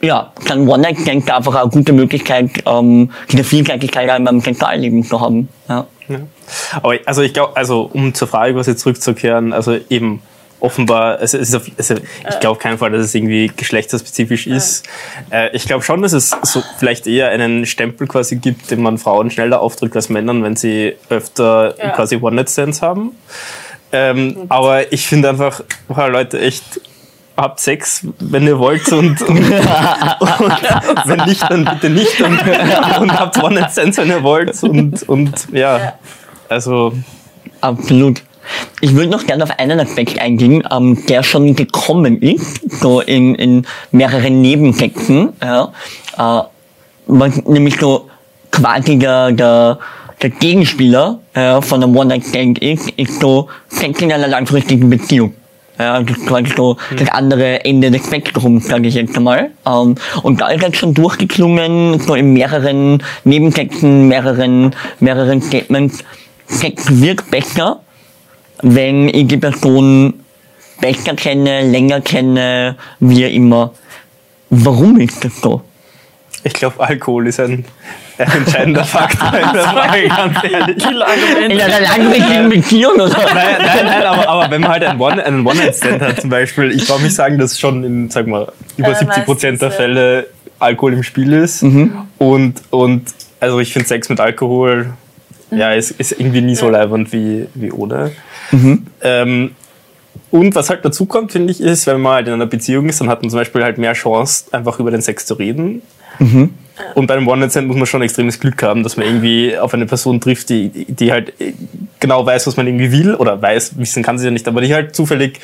ja, 0.00 0.32
kann 0.44 0.68
One 0.68 0.82
Night 0.82 0.98
Stand 1.00 1.30
einfach 1.30 1.54
eine 1.56 1.70
gute 1.70 1.92
Möglichkeit, 1.92 2.62
ähm, 2.66 3.10
diese 3.32 3.42
Vielseitigkeit 3.42 4.16
in 4.16 4.24
meinem 4.24 4.40
Sexualleben 4.40 5.02
zu 5.02 5.20
haben. 5.20 5.48
Ja. 5.68 5.86
Ja. 6.08 6.20
Aber 6.80 6.94
also 7.04 7.22
ich 7.22 7.34
glaube, 7.34 7.56
also 7.56 7.90
um 7.92 8.14
zur 8.14 8.28
Frage 8.28 8.54
quasi 8.54 8.76
zurückzukehren, 8.76 9.52
also 9.52 9.76
eben 9.90 10.22
offenbar, 10.60 11.18
also 11.18 11.38
es 11.38 11.50
ist 11.50 11.54
auf, 11.54 11.70
also 11.76 11.94
ich 11.94 12.40
glaube 12.40 12.50
auf 12.50 12.58
keinen 12.58 12.78
Fall, 12.78 12.90
dass 12.90 13.04
es 13.04 13.14
irgendwie 13.14 13.50
geschlechterspezifisch 13.56 14.46
ist. 14.46 14.86
Äh, 15.30 15.54
ich 15.54 15.66
glaube 15.66 15.84
schon, 15.84 16.02
dass 16.02 16.12
es 16.12 16.34
so 16.42 16.62
vielleicht 16.78 17.06
eher 17.06 17.28
einen 17.30 17.66
Stempel 17.66 18.06
quasi 18.06 18.36
gibt, 18.36 18.70
den 18.70 18.82
man 18.82 18.98
Frauen 18.98 19.30
schneller 19.30 19.60
aufdrückt 19.60 19.94
als 19.96 20.08
Männern, 20.08 20.42
wenn 20.42 20.56
sie 20.56 20.96
öfter 21.08 21.74
Ja. 21.78 21.90
quasi 21.90 22.16
One-Night-Stands 22.16 22.82
haben. 22.82 23.12
Ähm, 23.92 24.46
aber 24.48 24.92
ich 24.92 25.06
finde 25.06 25.28
einfach, 25.30 25.62
wow, 25.88 26.10
Leute, 26.10 26.40
echt, 26.40 26.80
habt 27.36 27.60
Sex, 27.60 28.04
wenn 28.18 28.46
ihr 28.46 28.58
wollt 28.58 28.86
und, 28.92 29.22
und, 29.22 29.38
und 29.38 29.48
wenn 31.04 31.24
nicht, 31.26 31.42
dann 31.48 31.64
bitte 31.64 31.88
nicht 31.88 32.20
und, 32.20 32.38
und 33.00 33.12
habt 33.12 33.42
One-Night-Stands, 33.42 33.96
wenn 33.98 34.08
ihr 34.08 34.22
wollt 34.22 34.62
und, 34.62 35.08
und 35.08 35.48
ja. 35.52 35.94
Also, 36.48 36.92
Absolut. 37.60 38.22
Ich 38.80 38.94
würde 38.94 39.10
noch 39.10 39.26
gerne 39.26 39.44
auf 39.44 39.58
einen 39.58 39.80
Aspekt 39.80 40.18
eingehen, 40.20 40.62
ähm, 40.70 41.04
der 41.06 41.22
schon 41.22 41.54
gekommen 41.54 42.20
ist, 42.22 42.80
so 42.80 43.00
in, 43.00 43.34
in 43.34 43.66
mehreren 43.90 44.40
Nebentexten, 44.40 45.30
ja, 45.42 45.72
äh, 46.16 46.42
was 47.06 47.44
nämlich 47.46 47.78
so 47.80 48.08
quasi 48.50 48.96
der, 48.96 49.32
der, 49.32 49.78
der 50.22 50.30
Gegenspieler 50.30 51.20
äh, 51.34 51.60
von 51.62 51.82
einem 51.82 51.96
One-Night-Stand 51.96 52.58
ist, 52.60 52.90
ist 52.90 53.20
so 53.20 53.48
Sex 53.68 54.00
in 54.00 54.12
einer 54.12 54.28
langfristigen 54.28 54.90
Beziehung. 54.90 55.34
Ja, 55.78 56.02
das 56.02 56.16
ist 56.16 56.26
quasi 56.26 56.52
so 56.56 56.76
das 56.96 57.08
andere 57.10 57.64
Ende 57.64 57.90
des 57.90 58.04
Spektrums, 58.04 58.66
sage 58.66 58.88
ich 58.88 58.94
jetzt 58.94 59.16
einmal. 59.16 59.50
Ähm, 59.64 59.94
und 60.22 60.40
da 60.40 60.48
ist 60.48 60.62
jetzt 60.62 60.76
schon 60.76 60.92
durchgeklungen, 60.92 62.00
so 62.00 62.14
in 62.14 62.32
mehreren 62.32 63.02
Nebentexten, 63.22 64.08
mehreren, 64.08 64.74
mehreren 64.98 65.40
Statements, 65.40 66.02
Sex 66.48 67.00
wird 67.00 67.30
besser, 67.30 67.80
wenn 68.62 69.08
ich 69.08 69.26
die 69.28 69.36
Person 69.36 70.14
besser 70.80 71.14
kenne, 71.14 71.62
länger 71.70 72.00
kenne, 72.00 72.76
wie 73.00 73.24
immer. 73.24 73.72
Warum 74.50 74.98
ist 75.00 75.24
das 75.24 75.40
so? 75.40 75.62
ich 76.44 76.52
glaube, 76.54 76.80
Alkohol 76.80 77.26
ist 77.26 77.40
ein, 77.40 77.64
ein 78.16 78.30
entscheidender 78.32 78.84
Faktor 78.84 79.34
in 79.38 79.52
der 79.52 79.64
Frage, 79.64 80.08
ganz 80.08 80.38
ehrlich. 80.44 80.76
In 80.86 81.60
einer 81.60 81.80
langwierigen 81.80 82.48
Beziehung 82.48 82.92
oder? 82.94 83.08
Nein, 83.34 83.46
nein, 83.58 83.84
nein 83.84 84.02
aber, 84.04 84.28
aber 84.28 84.50
wenn 84.50 84.60
man 84.62 84.70
halt 84.70 84.84
einen 84.84 85.00
One- 85.00 85.22
einen 85.22 85.46
One-Night-Stand 85.46 86.00
hat 86.00 86.20
zum 86.20 86.30
Beispiel, 86.30 86.70
ich 86.70 86.86
glaube, 86.86 87.06
ich 87.06 87.14
sagen, 87.14 87.38
dass 87.38 87.58
schon 87.58 87.84
in, 87.84 88.08
sag 88.08 88.26
mal, 88.28 88.50
über 88.76 88.90
Äh, 88.92 88.94
70 88.94 89.24
Prozent 89.24 89.60
der. 89.62 89.70
Fälle 89.72 90.26
Alkohol 90.60 90.94
im 90.94 91.02
Spiel 91.02 91.32
ist. 91.34 91.62
Und, 91.62 92.54
und 92.70 93.02
also 93.40 93.60
ich 93.60 93.72
finde 93.72 93.88
Sex 93.88 94.08
mit 94.08 94.20
Alkohol 94.20 94.94
ja, 95.50 95.72
ist, 95.72 95.92
ist 95.92 96.12
irgendwie 96.12 96.40
nie 96.40 96.56
so 96.56 96.68
leibend 96.68 97.12
wie, 97.12 97.46
wie 97.54 97.70
ohne. 97.72 98.12
Ähm, 99.02 99.50
und 100.30 100.54
was 100.54 100.68
halt 100.68 100.84
dazu 100.84 101.06
kommt, 101.06 101.32
finde 101.32 101.52
ich, 101.52 101.60
ist, 101.60 101.86
wenn 101.86 102.00
man 102.00 102.14
halt 102.14 102.26
in 102.28 102.34
einer 102.34 102.46
Beziehung 102.46 102.88
ist, 102.88 103.00
dann 103.00 103.08
hat 103.08 103.22
man 103.22 103.30
zum 103.30 103.38
Beispiel 103.38 103.62
halt 103.62 103.78
mehr 103.78 103.94
Chance, 103.94 104.44
einfach 104.52 104.78
über 104.78 104.90
den 104.90 105.00
Sex 105.00 105.24
zu 105.26 105.34
reden. 105.34 105.82
Und 106.94 107.06
bei 107.06 107.14
einem 107.14 107.26
One-Night-Stand 107.26 107.66
muss 107.66 107.76
man 107.76 107.86
schon 107.86 108.02
extremes 108.02 108.38
Glück 108.38 108.62
haben, 108.62 108.82
dass 108.82 108.96
man 108.96 109.06
irgendwie 109.06 109.56
auf 109.56 109.72
eine 109.74 109.86
Person 109.86 110.20
trifft, 110.20 110.48
die, 110.50 110.68
die 110.86 111.12
halt 111.12 111.32
genau 112.00 112.24
weiß, 112.24 112.46
was 112.46 112.56
man 112.56 112.66
irgendwie 112.66 112.92
will, 112.92 113.14
oder 113.14 113.40
weiß, 113.40 113.78
wissen 113.78 114.02
kann 114.02 114.18
sie 114.18 114.26
ja 114.26 114.30
nicht, 114.30 114.46
aber 114.46 114.60
die 114.60 114.72
halt 114.74 114.94
zufällig 114.94 115.40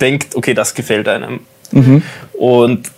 denkt, 0.00 0.36
okay, 0.36 0.54
das 0.54 0.74
gefällt 0.74 1.08
einem. 1.08 1.40
Und 2.34 2.90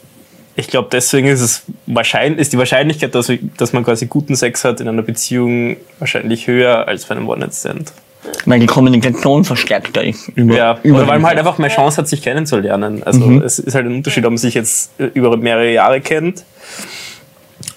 ich 0.61 0.69
glaube, 0.69 0.89
deswegen 0.93 1.29
ist 1.29 1.41
es 1.41 1.63
wahrscheinlich, 1.87 2.41
ist 2.41 2.53
die 2.53 2.59
Wahrscheinlichkeit, 2.59 3.15
dass, 3.15 3.33
dass 3.57 3.73
man 3.73 3.85
quasi 3.85 4.07
guten 4.07 4.37
Sex 4.37 4.65
hat 4.65 4.81
in 4.81 4.89
einer 4.89 5.03
Beziehung 5.03 5.77
wahrscheinlich 5.99 6.47
höher 6.47 6.87
als 6.87 7.07
bei 7.07 7.17
einem 7.17 7.29
One-Night-Stand. 7.29 7.93
Weil 8.45 8.61
die 8.61 8.67
Kommunikation 8.67 9.45
verstärkter 9.45 10.05
ist. 10.05 10.29
Über, 10.29 10.55
Ja, 10.55 10.79
über 10.83 10.99
oder 10.99 11.09
weil 11.09 11.19
man 11.19 11.31
halt 11.31 11.39
einfach 11.39 11.59
mehr 11.59 11.71
Chance 11.71 11.97
hat, 11.99 12.09
sich 12.09 12.23
kennenzulernen. 12.23 13.03
Also 13.03 13.41
es 13.41 13.59
ist 13.59 13.75
halt 13.75 13.87
ein 13.87 13.95
Unterschied, 13.95 14.25
ob 14.25 14.31
man 14.33 14.39
sich 14.39 14.55
jetzt 14.55 14.91
äh, 15.01 15.05
über 15.15 15.35
mehrere 15.37 15.73
Jahre 15.73 16.01
kennt 16.01 16.45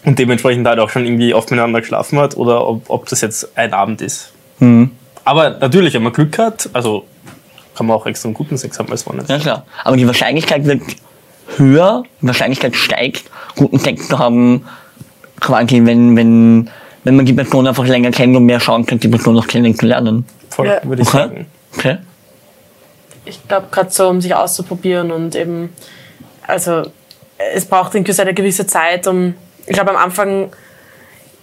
und 0.03 0.19
dementsprechend 0.19 0.67
halt 0.67 0.79
auch 0.79 0.89
schon 0.89 1.05
irgendwie 1.05 1.33
oft 1.33 1.49
miteinander 1.49 1.79
geschlafen 1.79 2.19
hat 2.19 2.35
oder 2.35 2.67
ob, 2.67 2.89
ob 2.89 3.07
das 3.07 3.21
jetzt 3.21 3.57
ein 3.57 3.73
Abend 3.73 4.01
ist. 4.01 4.33
Aber 5.25 5.51
natürlich, 5.51 5.93
wenn 5.93 6.03
man 6.03 6.13
Glück 6.13 6.37
hat, 6.37 6.69
also 6.73 7.05
kann 7.75 7.87
man 7.87 7.95
auch 7.95 8.05
extrem 8.05 8.33
guten 8.33 8.57
Sex 8.57 8.77
haben 8.79 8.91
als 8.91 9.07
One 9.07 9.23
Ja 9.27 9.39
klar. 9.39 9.65
Aber 9.83 9.97
die 9.97 10.05
Wahrscheinlichkeit 10.05 10.65
wird 10.65 10.81
höher, 11.57 12.03
die 12.21 12.27
Wahrscheinlichkeit 12.27 12.75
steigt, 12.75 13.23
guten 13.55 13.79
Sex 13.79 14.07
zu 14.07 14.19
haben, 14.19 14.65
quasi, 15.39 15.81
wenn, 15.85 16.15
wenn, 16.15 16.69
wenn 17.03 17.15
man 17.15 17.25
die 17.25 17.33
Person 17.33 17.67
einfach 17.67 17.85
länger 17.85 18.11
kennt 18.11 18.35
und 18.35 18.45
mehr 18.45 18.59
Chance 18.59 18.91
hat, 18.91 19.03
die 19.03 19.07
Person 19.07 19.35
noch 19.35 19.47
kennenzulernen. 19.47 20.25
Voll, 20.49 20.67
Ja. 20.67 20.79
würde 20.83 21.01
ich 21.01 21.07
Okay. 21.07 21.17
sagen. 21.17 21.45
Okay? 21.77 21.97
ich 23.25 23.47
glaube, 23.47 23.67
gerade 23.71 23.89
so, 23.89 24.09
um 24.09 24.19
sich 24.19 24.35
auszuprobieren 24.35 25.11
und 25.11 25.33
eben, 25.35 25.69
also 26.45 26.83
es 27.53 27.65
braucht 27.65 27.95
irgendwie 27.95 28.11
so 28.11 28.21
eine 28.21 28.33
gewisse 28.33 28.67
Zeit, 28.67 29.07
um, 29.07 29.33
ich 29.65 29.73
glaube, 29.73 29.91
am 29.91 29.97
Anfang 29.97 30.51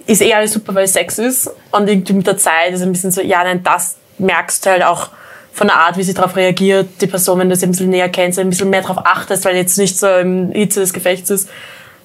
ist 0.06 0.20
eh 0.20 0.32
alles 0.34 0.52
super, 0.52 0.74
weil 0.74 0.84
es 0.84 0.92
Sex 0.92 1.18
ist 1.18 1.50
und 1.70 1.88
irgendwie 1.88 2.12
mit 2.12 2.26
der 2.26 2.36
Zeit 2.36 2.72
ist 2.72 2.82
ein 2.82 2.92
bisschen 2.92 3.10
so, 3.12 3.22
ja, 3.22 3.42
nein, 3.44 3.62
das 3.62 3.96
merkst 4.18 4.66
du 4.66 4.70
halt 4.70 4.84
auch 4.84 5.08
von 5.52 5.66
der 5.66 5.76
Art, 5.76 5.96
wie 5.96 6.02
sie 6.02 6.14
darauf 6.14 6.36
reagiert, 6.36 6.88
die 7.00 7.06
Person, 7.06 7.38
wenn 7.38 7.48
du 7.48 7.56
sie 7.56 7.66
ein 7.66 7.72
bisschen 7.72 7.90
näher 7.90 8.08
kennst, 8.08 8.38
ein 8.38 8.48
bisschen 8.48 8.70
mehr 8.70 8.82
darauf 8.82 8.98
achtest, 9.04 9.44
weil 9.44 9.56
jetzt 9.56 9.76
nicht 9.78 9.98
so 9.98 10.08
im 10.08 10.52
Hitze 10.52 10.80
des 10.80 10.92
Gefechts 10.92 11.30
ist, 11.30 11.48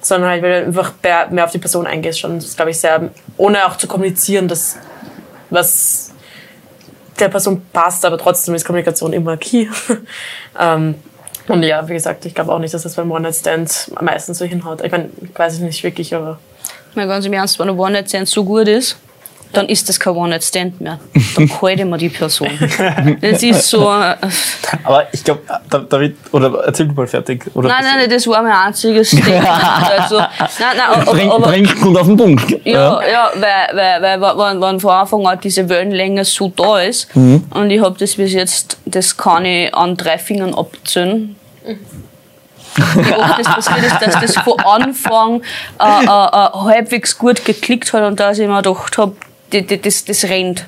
sondern 0.00 0.30
halt, 0.30 0.42
weil 0.42 0.62
du 0.62 0.66
einfach 0.66 0.92
mehr 1.30 1.44
auf 1.44 1.52
die 1.52 1.58
Person 1.58 1.86
eingehst 1.86 2.20
schon. 2.20 2.38
Das 2.38 2.56
glaube 2.56 2.70
ich, 2.70 2.78
sehr, 2.78 3.10
ohne 3.36 3.66
auch 3.66 3.76
zu 3.76 3.86
kommunizieren, 3.86 4.48
dass 4.48 4.76
was 5.50 6.12
der 7.18 7.28
Person 7.28 7.62
passt, 7.72 8.04
aber 8.04 8.18
trotzdem 8.18 8.54
ist 8.54 8.64
Kommunikation 8.64 9.12
immer 9.12 9.36
key. 9.36 9.68
ähm, 10.60 10.96
und 11.48 11.62
ja, 11.62 11.88
wie 11.88 11.94
gesagt, 11.94 12.26
ich 12.26 12.34
glaube 12.34 12.52
auch 12.52 12.58
nicht, 12.58 12.74
dass 12.74 12.82
das 12.82 12.96
beim 12.96 13.10
One-Night-Stand 13.10 13.92
am 13.94 14.04
meisten 14.04 14.34
so 14.34 14.44
hinhaut. 14.44 14.82
Ich 14.82 14.90
meine, 14.90 15.10
weiß 15.34 15.54
ich 15.54 15.60
nicht 15.60 15.82
wirklich, 15.84 16.14
aber 16.14 16.38
Mal 16.96 17.06
ganz 17.06 17.26
im 17.26 17.32
Ernst, 17.34 17.58
wenn 17.58 17.68
ein 17.68 17.78
One-Night-Stand 17.78 18.26
so 18.26 18.42
gut 18.42 18.68
ist, 18.68 18.96
dann 19.52 19.66
ist 19.68 19.88
das 19.88 19.98
kein 19.98 20.14
One-Night-Stand 20.14 20.80
mehr. 20.80 20.98
Dann 21.36 21.50
halte 21.62 21.84
man 21.84 21.98
die 21.98 22.08
Person. 22.10 22.48
Das 23.20 23.42
ist 23.42 23.68
so. 23.70 23.90
äh, 23.90 24.14
Aber 24.84 25.06
ich 25.12 25.24
glaube, 25.24 25.40
David, 25.88 26.16
oder 26.32 26.64
erzähl 26.66 26.86
du 26.88 26.92
mal 26.94 27.06
fertig. 27.06 27.44
Oder 27.54 27.68
Nein, 27.68 27.84
nein, 27.84 28.10
das 28.10 28.26
war 28.26 28.42
mein 28.42 28.52
einziges 28.52 29.08
Statement. 29.12 29.46
Also, 29.98 30.18
nein, 30.18 30.28
nein, 30.58 30.80
aber, 30.90 31.12
Bring, 31.12 31.30
aber, 31.30 31.46
bringst 31.48 31.80
gut 31.80 31.96
auf 31.96 32.06
den 32.06 32.16
Punkt. 32.16 32.66
Ja, 32.66 33.00
ja, 33.06 33.30
weil, 33.34 34.02
weil, 34.02 34.20
weil 34.20 34.38
wenn, 34.38 34.60
wenn 34.60 34.80
von 34.80 34.90
Anfang 34.90 35.26
an 35.26 35.38
diese 35.42 35.68
Wellenlänge 35.68 36.24
so 36.24 36.48
da 36.54 36.80
ist 36.80 37.14
Mhm. 37.16 37.44
und 37.54 37.70
ich 37.70 37.80
habe 37.80 37.96
das 37.98 38.16
bis 38.16 38.32
jetzt, 38.32 38.78
das 38.84 39.16
kann 39.16 39.44
ich 39.44 39.74
an 39.74 39.96
drei 39.96 40.18
Fingern 40.18 40.54
abzählen. 40.54 41.36
Wie 42.76 43.12
oft 43.14 43.38
das 43.38 43.46
passiert 43.54 43.82
ist, 43.86 43.98
dass 44.02 44.20
das 44.20 44.34
von 44.44 44.60
Anfang 44.60 45.40
äh, 45.80 45.84
äh, 45.84 46.04
äh, 46.04 46.08
halbwegs 46.52 47.16
gut 47.16 47.42
geklickt 47.44 47.92
hat 47.94 48.02
und 48.02 48.20
dass 48.20 48.38
ich 48.38 48.46
mir 48.46 48.56
gedacht 48.62 48.98
habe, 48.98 49.16
das, 49.50 50.04
das 50.04 50.24
rennt. 50.24 50.66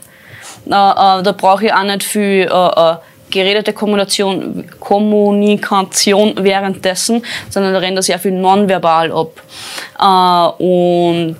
Äh, 0.66 0.70
da 0.70 1.34
brauche 1.36 1.66
ich 1.66 1.72
auch 1.72 1.82
nicht 1.82 2.02
viel 2.02 2.42
äh, 2.42 2.46
äh, 2.46 2.96
geredete 3.30 3.72
Kommunikation, 3.72 4.64
Kommunikation 4.80 6.34
währenddessen, 6.38 7.24
sondern 7.50 7.74
da 7.74 7.78
rennt 7.78 7.98
da 7.98 8.02
sehr 8.02 8.18
viel 8.18 8.32
nonverbal 8.32 9.12
ab. 9.12 10.58
Und 10.58 11.36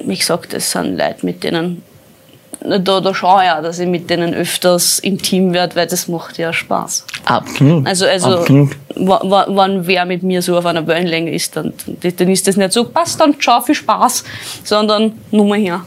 wie 0.00 0.16
gesagt, 0.16 0.52
das 0.52 0.70
sind 0.70 0.98
Leute, 0.98 1.24
mit 1.24 1.42
denen 1.42 1.82
da, 2.68 3.00
da 3.00 3.14
schaue 3.14 3.44
ich 3.44 3.50
auch, 3.50 3.62
dass 3.62 3.78
ich 3.78 3.86
mit 3.86 4.10
denen 4.10 4.34
öfters 4.34 4.98
intim 4.98 5.52
werde, 5.52 5.76
weil 5.76 5.86
das 5.86 6.08
macht 6.08 6.38
ja 6.38 6.52
Spaß. 6.52 7.04
Absolut. 7.24 7.86
Also, 7.86 8.06
also 8.06 8.38
Absolut. 8.38 8.76
wa- 8.96 9.20
wa- 9.24 9.46
wenn 9.48 9.86
wer 9.86 10.04
mit 10.04 10.22
mir 10.22 10.42
so 10.42 10.56
auf 10.56 10.66
einer 10.66 10.86
Wellenlänge 10.86 11.32
ist, 11.32 11.56
dann, 11.56 11.72
dann 11.86 12.28
ist 12.28 12.46
das 12.46 12.56
nicht 12.56 12.72
so, 12.72 12.84
passt 12.84 13.20
dann, 13.20 13.38
ciao, 13.40 13.60
viel 13.60 13.74
Spaß, 13.74 14.24
sondern 14.64 15.12
Nummer 15.30 15.56
her. 15.56 15.82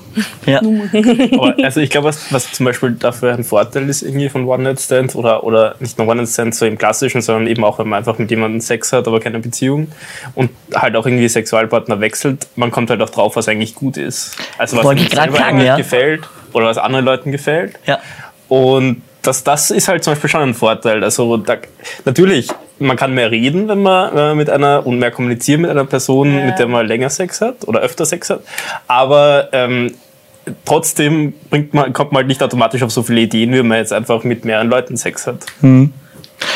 Ja. 0.46 0.60
Aber 1.34 1.56
also 1.64 1.80
ich 1.80 1.90
glaube, 1.90 2.08
was, 2.08 2.32
was 2.32 2.52
zum 2.52 2.66
Beispiel 2.66 2.92
dafür 2.92 3.34
ein 3.34 3.44
Vorteil 3.44 3.88
ist 3.90 4.02
irgendwie 4.02 4.30
von 4.30 4.46
One-Night-Stand 4.46 5.16
oder, 5.16 5.44
oder 5.44 5.76
nicht 5.80 5.98
nur 5.98 6.08
One-Night-Stand 6.08 6.56
so 6.56 6.66
im 6.66 6.78
klassischen, 6.78 7.22
sondern 7.22 7.48
eben 7.48 7.64
auch, 7.64 7.80
wenn 7.80 7.88
man 7.88 8.00
einfach 8.00 8.18
mit 8.18 8.30
jemandem 8.32 8.62
Sex 8.62 8.92
hat, 8.94 9.08
aber 9.08 9.20
keine 9.20 9.40
Beziehung 9.40 9.88
und 10.36 10.50
halt 10.74 10.96
auch 10.96 11.06
irgendwie 11.06 11.28
Sexualpartner 11.30 12.00
wechselt, 12.00 12.48
man 12.56 12.72
kommt 12.72 12.90
halt 12.90 13.02
auch 13.02 13.10
drauf, 13.10 13.36
was 13.36 13.48
eigentlich 13.48 13.76
gut 13.76 13.98
ist. 13.98 14.36
Also 14.58 14.78
was 14.78 14.86
einem 14.86 15.06
grad 15.08 15.12
selber 15.24 15.38
sagen, 15.38 15.50
eigentlich 15.58 15.68
ja. 15.68 15.78
gefällt 15.78 16.30
oder 16.54 16.68
was 16.68 16.78
anderen 16.78 17.06
Leuten 17.06 17.32
gefällt. 17.32 17.80
Ja. 17.86 18.00
Und 18.48 19.02
das, 19.22 19.44
das 19.44 19.70
ist 19.72 19.88
halt 19.88 20.04
zum 20.04 20.14
Beispiel 20.14 20.30
schon 20.30 20.42
ein 20.42 20.54
Vorteil. 20.54 21.04
Also 21.04 21.38
da, 21.38 21.58
natürlich, 22.06 22.48
man 22.80 22.98
kann 22.98 23.14
mehr 23.14 23.32
reden, 23.32 23.68
wenn 23.68 23.82
man, 23.82 24.10
wenn 24.16 24.24
man 24.24 24.38
mit 24.38 24.50
einer 24.50 24.86
und 24.86 25.00
mehr 25.00 25.12
kommunizieren 25.12 25.62
mit 25.62 25.70
einer 25.70 25.86
Person, 25.86 26.46
mit 26.46 26.58
der 26.58 26.68
man 26.68 26.88
länger 26.88 27.10
Sex 27.10 27.42
hat 27.42 27.68
oder 27.68 27.82
öfter 27.82 28.06
Sex 28.06 28.30
hat. 28.30 28.42
Aber 28.88 29.50
ähm, 29.52 29.94
trotzdem 30.66 31.34
bringt 31.50 31.74
man, 31.74 31.94
kommt 31.94 32.12
man 32.12 32.22
halt 32.22 32.28
nicht 32.28 32.42
automatisch 32.42 32.82
auf 32.82 32.92
so 32.92 33.04
viele 33.04 33.22
Ideen, 33.22 33.54
wie 33.54 33.62
man 33.62 33.78
jetzt 33.78 33.94
einfach 33.94 34.24
mit 34.24 34.46
mehreren 34.46 34.70
Leuten 34.70 34.98
Sex 34.98 35.28
hat. 35.28 35.46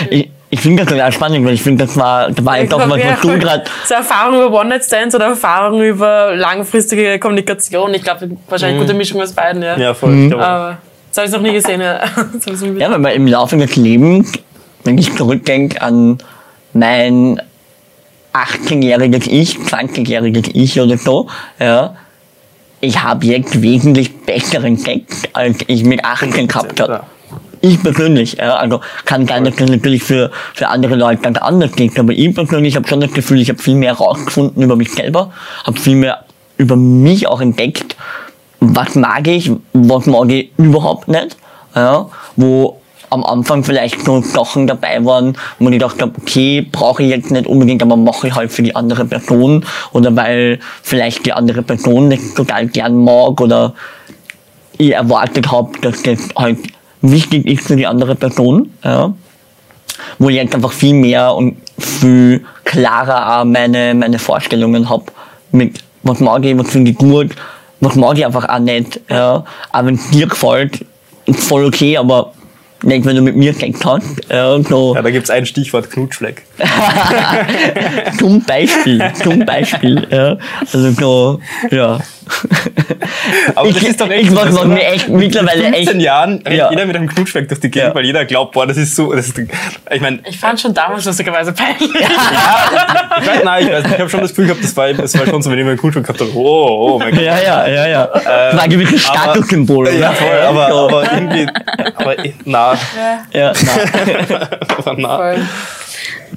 Ich, 0.10 0.32
ich 0.53 0.61
finde 0.61 0.83
das 0.83 0.93
total 0.93 1.11
spannend, 1.11 1.43
weil 1.47 1.55
ich 1.55 1.63
finde, 1.63 1.83
das 1.83 1.97
war, 1.97 2.29
das 2.29 2.45
war 2.45 2.59
jetzt 2.59 2.71
auch 2.75 2.87
was, 2.87 3.03
was 3.03 3.21
du 3.21 3.39
gerade 3.39 3.63
so 3.87 3.95
Erfahrung 3.95 4.35
über 4.35 4.59
One-Night-Stands 4.61 5.15
oder 5.15 5.25
Erfahrung 5.25 5.81
über 5.81 6.35
langfristige 6.35 7.17
Kommunikation. 7.17 7.91
Ich 7.95 8.03
glaube, 8.03 8.29
wahrscheinlich 8.47 8.77
eine 8.77 8.85
gute 8.85 8.95
Mischung 8.95 9.19
aus 9.19 9.33
beiden, 9.33 9.63
ja. 9.63 9.75
Ja, 9.77 9.93
voll. 9.95 10.13
Ich 10.13 10.27
glaube, 10.27 10.45
Aber 10.45 10.77
das 11.09 11.17
habe 11.17 11.27
ich 11.27 11.33
noch 11.33 11.41
nie 11.41 11.53
gesehen, 11.53 11.81
ja. 11.81 12.01
Ja, 12.77 12.91
weil 12.91 12.99
man 12.99 13.13
im 13.13 13.25
Laufe 13.25 13.57
des 13.57 13.75
Lebens, 13.77 14.31
wenn 14.83 14.95
ich 14.99 15.15
zurückdenke 15.15 15.81
an 15.81 16.19
mein 16.73 17.41
18-jähriges 18.33 19.27
Ich, 19.27 19.55
20-jähriges 19.55 20.51
Ich 20.53 20.79
oder 20.79 20.97
so, 20.99 21.29
ja, 21.59 21.95
ich 22.79 23.01
habe 23.01 23.25
jetzt 23.25 23.59
wesentlich 23.59 24.15
besseren 24.21 24.77
Sex, 24.77 25.23
als 25.33 25.57
ich 25.65 25.83
mit 25.83 26.05
18 26.05 26.47
gehabt 26.47 26.79
habe. 26.79 27.01
Ich 27.65 27.82
persönlich, 27.82 28.34
ja, 28.34 28.58
also 28.58 28.82
kann 29.06 29.26
sein, 29.26 29.45
dass 29.45 29.56
das 29.56 29.69
natürlich 29.69 30.03
für, 30.03 30.32
für 30.53 30.68
andere 30.68 30.95
Leute 30.95 31.22
ganz 31.22 31.38
anders 31.38 31.72
ist, 31.78 31.97
aber 31.97 32.11
ich 32.11 32.36
persönlich 32.36 32.76
habe 32.76 32.86
schon 32.86 32.99
das 32.99 33.14
Gefühl, 33.14 33.39
ich 33.39 33.47
habe 33.47 33.57
viel 33.57 33.76
mehr 33.76 33.93
rausgefunden 33.93 34.61
über 34.61 34.76
mich 34.76 34.91
selber, 34.91 35.32
habe 35.64 35.80
viel 35.80 35.95
mehr 35.95 36.26
über 36.57 36.76
mich 36.76 37.26
auch 37.26 37.39
entdeckt, 37.39 37.95
was 38.59 38.95
mag 38.95 39.26
ich, 39.30 39.49
was 39.72 40.05
mag 40.07 40.30
ich 40.30 40.51
überhaupt 40.57 41.07
nicht. 41.07 41.38
Ja, 41.74 42.09
wo 42.36 42.82
am 43.09 43.24
Anfang 43.24 43.64
vielleicht 43.64 44.03
so 44.03 44.22
Sachen 44.22 44.68
dabei 44.68 45.05
waren, 45.05 45.38
wo 45.59 45.68
ich 45.70 45.74
gedacht 45.76 46.01
habe, 46.01 46.11
okay, 46.22 46.68
brauche 46.70 47.01
ich 47.01 47.09
jetzt 47.11 47.32
nicht 47.32 47.47
unbedingt, 47.47 47.82
aber 47.82 47.95
mache 47.95 48.28
ich 48.28 48.36
halt 48.36 48.51
für 48.51 48.64
die 48.64 48.76
andere 48.76 49.05
Person 49.05 49.66
oder 49.93 50.14
weil 50.18 50.59
vielleicht 50.82 51.26
die 51.26 51.32
andere 51.32 51.61
Person 51.61 52.09
das 52.09 52.34
total 52.34 52.68
gern 52.68 53.05
mag 53.05 53.39
oder 53.39 53.74
ich 54.78 54.91
erwartet 54.91 55.49
habe, 55.49 55.80
dass 55.80 56.03
das 56.03 56.20
halt 56.36 56.57
wichtig 57.04 57.45
ist 57.45 57.68
für 57.68 57.76
die 57.76 57.86
andere 57.86 58.16
Person. 58.16 58.72
Ja. 58.84 59.14
Wo 60.18 60.30
ich 60.30 60.38
jetzt 60.38 60.56
einfach 60.56 60.72
viel 60.72 60.95
mehr 60.95 61.36
und 61.36 61.58
viel 61.78 62.43
klarer 62.64 63.45
meine, 63.45 63.93
meine 63.93 64.18
Vorstellungen 64.18 64.89
habe 64.89 65.06
mit 65.51 65.80
was 66.04 66.20
mag 66.20 66.43
ich, 66.43 66.58
was 66.58 66.70
finde 66.70 66.91
ich 66.91 66.97
gut, 66.97 67.30
was 67.80 67.95
mag 67.95 68.18
ich 68.18 68.26
einfach 68.26 68.47
auch 68.49 68.60
nicht. 68.60 68.99
Ja. 69.10 69.45
Aber 69.72 69.88
wenn 69.88 69.95
es 69.95 70.10
dir 70.10 70.28
gefällt, 70.28 70.86
ist 71.26 71.43
voll 71.43 71.66
okay, 71.66 71.97
aber 71.97 72.34
nicht, 72.84 73.06
wenn 73.06 73.16
du 73.16 73.22
mit 73.22 73.36
mir 73.36 73.54
Sex 73.54 73.80
hast. 73.86 74.04
Ja, 74.30 74.62
so. 74.62 74.93
Ja, 74.93 75.01
da 75.01 75.10
gibt 75.10 75.24
es 75.24 75.30
ein 75.30 75.45
Stichwort 75.45 75.89
Knutschfleck. 75.89 76.43
zum 78.20 78.43
Beispiel, 78.43 79.04
zum 79.22 79.39
Beispiel. 79.45 80.08
Ja. 80.10 80.38
Also 80.72 80.91
so, 80.91 81.39
ja. 81.72 81.99
Aber 83.56 83.68
ich, 83.68 83.74
das 83.76 83.84
ist 83.84 83.99
doch 84.01 84.10
echt 84.10 84.24
ich 84.26 84.32
mach 84.32 84.49
man 84.49 84.70
mir 84.70 84.86
echt 84.86 85.10
mit 85.10 85.18
mittlerweile 85.20 85.64
15 85.64 85.74
echt. 85.74 85.95
Jahren 86.01 86.41
rennt 86.45 86.56
Ja. 86.58 86.70
jeder 86.70 86.86
mit 86.86 86.95
einem 86.95 87.10
Knutschfleck 87.10 87.47
durch 87.49 87.60
die 87.60 87.70
Gegend, 87.70 87.89
Ja. 87.89 87.95
weil 87.95 88.06
jeder 88.06 88.24
glaubt, 88.26 88.54
boah, 88.54 88.66
das 88.66 88.78
ist 88.78 88.95
so, 88.95 89.12
das 89.14 89.28
ist, 89.28 89.38
ich 89.39 90.01
meine, 90.01 90.20
Ich 90.30 90.39
fand 90.39 90.60
schon 90.62 90.74
damals 90.74 91.04
lustigerweise 91.06 91.51
peinlich. 91.54 91.89
ich 91.93 93.28
weiß, 93.28 93.43
nein, 93.43 93.66
ich 93.68 93.74
weiß 93.74 93.84
nicht, 93.84 93.93
ich 93.95 93.99
habe 93.99 94.10
schon 94.10 94.22
das 94.22 94.30
Gefühl 94.30 94.45
gehabt, 94.45 94.64
das 94.64 94.78
war, 94.78 94.93
das 94.93 95.18
war 95.20 95.26
schon 95.28 95.41
so, 95.41 95.51
wenn 95.51 95.60
ich 95.60 95.66
einen 95.66 95.78
Knutschfleck 95.78 96.06
gehabt 96.06 96.22
habe, 96.22 96.32
oh, 96.36 96.93
oh 96.95 96.99
mein 96.99 97.12
Gott. 97.14 97.24
Ja, 97.24 97.39
ja, 97.41 97.68
ja, 97.68 97.88
ja. 97.88 98.06
das 98.08 98.56
war 98.56 98.62
ein 98.64 98.70
gewisses 98.70 99.10
aber- 99.10 99.20
Statussymbol, 99.20 99.88
oder? 99.88 99.97
Ja, 99.97 100.12
voll, 100.14 100.39
aber, 100.47 100.68
aber 100.68 101.12
irgendwie, 101.14 101.47
aber, 101.95 102.16
na, 102.45 102.74
ja, 103.34 103.51
na. 103.54 104.47
aber 104.78 104.93
na. 104.97 105.18
Voll. 105.18 105.38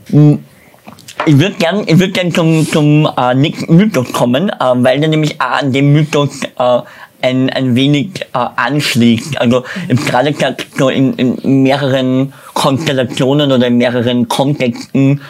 Ich 0.08 1.38
würde 1.38 1.56
gern, 1.58 1.82
ich 1.86 1.98
würd 1.98 2.14
gern 2.14 2.32
zum, 2.32 2.66
zum 2.70 3.08
äh, 3.16 3.34
nächsten 3.34 3.76
Mythos 3.76 4.12
kommen, 4.12 4.50
äh, 4.50 4.54
weil 4.74 5.00
der 5.00 5.08
nämlich 5.08 5.40
auch 5.40 5.62
an 5.62 5.72
dem 5.72 5.92
Mythos 5.92 6.40
äh, 6.58 6.80
ein, 7.22 7.50
ein 7.50 7.74
wenig 7.74 8.20
äh, 8.32 8.38
anschließt. 8.56 9.40
Also 9.40 9.64
hab 9.88 10.06
gerade 10.06 10.56
so 10.76 10.88
in, 10.88 11.14
in 11.14 11.62
mehreren 11.62 12.32
Konstellationen 12.54 13.50
oder 13.50 13.66
in 13.66 13.78
mehreren 13.78 14.28
Kontexten 14.28 15.20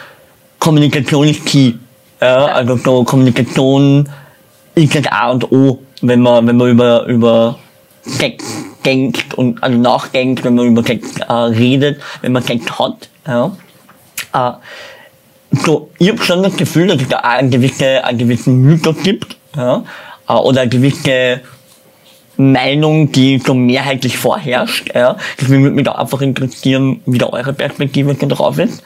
Kommunikation 0.59 1.27
ist 1.27 1.45
key. 1.45 1.73
Ja, 2.21 2.45
also 2.45 2.77
so 2.77 3.03
Kommunikation 3.03 4.09
ist 4.75 4.95
das 4.95 5.05
A 5.11 5.31
und 5.31 5.51
O, 5.51 5.79
wenn 6.01 6.21
man, 6.21 6.47
wenn 6.47 6.57
man 6.57 6.69
über, 6.69 7.05
über 7.05 7.57
Sex 8.01 8.43
denkt 8.83 9.33
und 9.35 9.61
also 9.63 9.77
nachdenkt, 9.77 10.43
wenn 10.43 10.55
man 10.55 10.67
über 10.67 10.83
Sex 10.83 11.17
äh, 11.19 11.33
redet, 11.33 12.01
wenn 12.21 12.31
man 12.31 12.43
Sex 12.43 12.65
hat. 12.79 13.09
Ja. 13.27 13.51
Äh, 14.33 14.51
so, 15.51 15.89
ich 15.97 16.09
habe 16.09 16.21
schon 16.21 16.43
das 16.43 16.55
Gefühl, 16.57 16.87
dass 16.87 17.01
es 17.01 17.07
da 17.07 17.17
einen, 17.17 17.49
gewisse, 17.49 18.03
einen 18.03 18.17
gewissen 18.17 18.61
Mythos 18.61 18.97
gibt, 19.03 19.37
ja, 19.55 19.83
äh, 20.27 20.33
oder 20.33 20.61
eine 20.61 20.69
gewisse 20.69 21.41
Meinung, 22.37 23.11
die 23.11 23.39
so 23.39 23.53
mehrheitlich 23.53 24.17
vorherrscht. 24.17 24.93
Ja. 24.93 25.17
Deswegen 25.39 25.63
würde 25.63 25.75
mich 25.75 25.85
da 25.85 25.93
einfach 25.93 26.21
interessieren, 26.21 27.01
wie 27.05 27.17
da 27.17 27.27
eure 27.27 27.53
Perspektive 27.53 28.13
drauf 28.13 28.59
ist. 28.59 28.83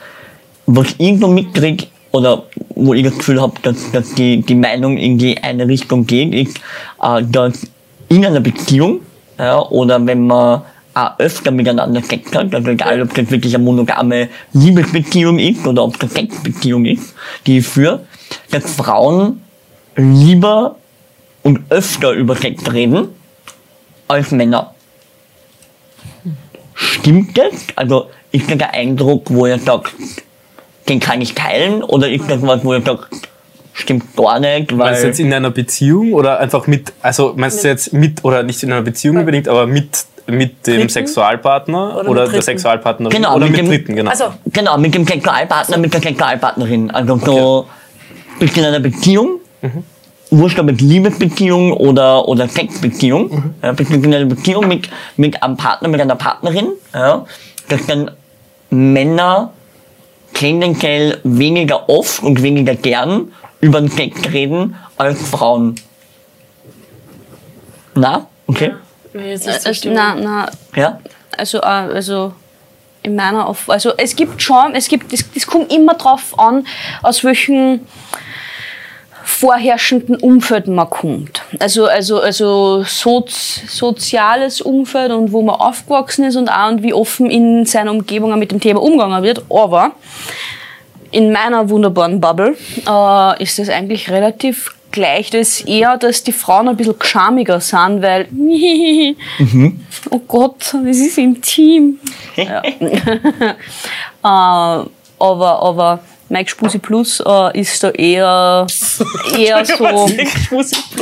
Was 0.67 0.95
ich 0.97 1.19
so 1.19 1.27
mitkriege, 1.27 1.87
oder 2.11 2.43
wo 2.75 2.93
ich 2.93 3.03
das 3.03 3.17
Gefühl 3.17 3.41
habe, 3.41 3.53
dass, 3.61 3.91
dass 3.91 4.13
die, 4.13 4.41
die 4.41 4.55
Meinung 4.55 4.97
in 4.97 5.17
die 5.17 5.41
eine 5.41 5.67
Richtung 5.67 6.05
geht, 6.05 6.33
ist, 6.33 6.57
äh, 7.01 7.23
dass 7.23 7.67
in 8.09 8.25
einer 8.25 8.41
Beziehung, 8.41 9.01
ja, 9.37 9.59
oder 9.59 10.05
wenn 10.05 10.27
man 10.27 10.63
öfter 10.93 11.51
miteinander 11.51 12.01
Sex 12.01 12.33
hat, 12.33 12.53
also 12.53 12.69
egal 12.69 13.01
ob 13.01 13.13
das 13.13 13.31
wirklich 13.31 13.55
eine 13.55 13.63
monogame 13.63 14.29
Liebesbeziehung 14.53 15.39
ist 15.39 15.65
oder 15.65 15.83
ob 15.83 15.97
das 15.99 16.13
Sexbeziehung 16.13 16.85
ist, 16.85 17.13
die 17.45 17.59
ich 17.59 17.67
führe, 17.67 18.05
dass 18.51 18.75
Frauen 18.75 19.41
lieber 19.95 20.75
und 21.43 21.59
öfter 21.69 22.11
über 22.11 22.35
Sex 22.35 22.71
reden 22.71 23.09
als 24.07 24.31
Männer. 24.31 24.73
Stimmt 26.73 27.37
das? 27.37 27.53
Also 27.75 28.09
ist 28.31 28.49
das 28.49 28.57
der 28.57 28.73
Eindruck, 28.73 29.29
wo 29.29 29.45
ihr 29.45 29.59
sagt, 29.59 29.93
den 30.89 30.99
kann 30.99 31.21
ich 31.21 31.33
teilen? 31.33 31.83
Oder 31.83 32.09
ist 32.09 32.29
das 32.29 32.41
was, 32.41 32.63
wo 32.63 32.73
ihr 32.73 32.81
sagt, 32.81 33.07
stimmt 33.73 34.15
gar 34.15 34.39
nicht? 34.39 34.71
Weil 34.71 34.77
Meinst 34.77 35.03
du 35.03 35.07
jetzt 35.07 35.19
in 35.19 35.33
einer 35.33 35.51
Beziehung 35.51 36.13
oder 36.13 36.39
einfach 36.39 36.67
mit, 36.67 36.91
also 37.01 37.33
meinst 37.35 37.63
du 37.63 37.67
jetzt 37.69 37.93
mit, 37.93 38.23
oder 38.23 38.43
nicht 38.43 38.61
in 38.63 38.71
einer 38.71 38.81
Beziehung 38.81 39.17
unbedingt, 39.17 39.47
aber 39.47 39.67
mit, 39.67 40.05
mit 40.31 40.65
dem 40.67 40.73
Dritten? 40.75 40.89
Sexualpartner 40.89 41.97
Oder 41.99 42.09
oder, 42.09 42.23
mit 42.25 42.33
der? 42.35 42.41
Sexualpartnerin 42.41 43.15
Genau, 43.15 43.35
oder 43.35 43.45
mit 43.45 43.51
mit, 43.53 43.59
dem- 43.61 43.67
Dritten, 43.69 43.95
genau. 43.95 44.09
Also, 44.11 44.25
Genau, 44.47 44.77
mit 44.77 44.93
dem 44.95 45.05
Sexualpartner, 45.05 45.77
mit 45.77 45.93
der 45.93 46.01
Sexualpartnerin. 46.01 46.91
Also 46.91 47.17
so, 47.17 47.67
bist 48.39 48.57
in 48.57 48.65
einer 48.65 48.79
Beziehung, 48.79 49.39
wurscht 50.31 50.57
ob 50.59 50.69
jetzt 50.69 50.81
Liebesbeziehung 50.81 51.73
oder, 51.73 52.27
oder 52.27 52.47
Sexbeziehung, 52.47 53.53
ja, 53.61 53.71
bist 53.73 53.91
du 53.91 53.95
in 53.95 54.13
einer 54.13 54.25
Beziehung 54.25 54.67
mit, 54.67 54.89
mit 55.17 55.41
einem 55.43 55.57
Partner, 55.57 55.87
mit 55.87 56.01
einer 56.01 56.15
Partnerin, 56.15 56.67
ja, 56.93 57.25
dass 57.67 57.85
dann 57.85 58.11
Männer 58.69 59.51
tendenziell 60.33 61.19
weniger 61.23 61.89
oft 61.89 62.23
und 62.23 62.41
weniger 62.41 62.73
gern 62.75 63.33
über 63.59 63.79
den 63.81 63.89
Sex 63.91 64.21
reden 64.31 64.75
als 64.97 65.21
Frauen. 65.21 65.75
Na, 67.95 68.27
okay, 68.47 68.71
mir 69.13 69.33
ist 69.33 69.45
nicht 69.45 69.61
so 69.61 69.69
Also, 69.69 69.89
na, 69.91 70.15
na, 70.15 70.49
ja, 70.75 70.99
also, 71.37 71.59
äh, 71.59 71.61
also 71.61 72.33
in 73.03 73.15
meiner 73.15 73.47
Auf 73.47 73.69
also 73.69 73.93
es 73.97 74.15
gibt 74.15 74.41
schon, 74.41 74.75
es 74.75 74.87
gibt, 74.87 75.11
es, 75.11 75.25
es 75.35 75.47
kommt 75.47 75.73
immer 75.73 75.95
drauf 75.95 76.37
an, 76.37 76.67
aus 77.01 77.23
welchem 77.23 77.81
vorherrschenden 79.23 80.17
Umfeld 80.17 80.67
man 80.67 80.89
kommt. 80.89 81.41
Also, 81.59 81.87
also, 81.87 82.19
also 82.19 82.83
soz, 82.83 83.61
soziales 83.67 84.61
Umfeld 84.61 85.11
und 85.11 85.31
wo 85.31 85.41
man 85.41 85.55
aufgewachsen 85.55 86.25
ist 86.25 86.35
und 86.35 86.49
auch 86.49 86.69
und 86.69 86.83
wie 86.83 86.93
offen 86.93 87.29
in 87.29 87.65
seiner 87.65 87.91
Umgebung 87.91 88.37
mit 88.37 88.51
dem 88.51 88.59
Thema 88.59 88.81
umgegangen 88.81 89.23
wird. 89.23 89.43
Aber 89.49 89.91
in 91.11 91.31
meiner 91.31 91.69
wunderbaren 91.69 92.21
Bubble 92.21 92.55
äh, 92.87 93.43
ist 93.43 93.57
das 93.57 93.69
eigentlich 93.69 94.09
relativ 94.09 94.75
gleich. 94.91 95.29
Das 95.29 95.59
ist 95.59 95.67
eher, 95.67 95.97
dass 95.97 96.23
die 96.23 96.31
Frauen 96.31 96.67
ein 96.67 96.77
bisschen 96.77 96.99
geschamiger 96.99 97.59
sind, 97.59 98.01
weil 98.01 98.27
oh 100.09 100.19
Gott, 100.27 100.73
das 100.73 100.97
ist 100.97 101.17
intim. 101.17 101.99
ja. 102.35 102.61
äh, 104.23 104.85
aber, 105.19 105.61
aber 105.61 105.99
Mike 106.31 106.49
Spusi 106.49 106.79
Plus 106.79 107.21
äh, 107.25 107.59
ist 107.59 107.83
da 107.83 107.89
eher, 107.89 108.65
eher 109.37 109.65
so. 109.65 110.07
Äh, 110.07 110.27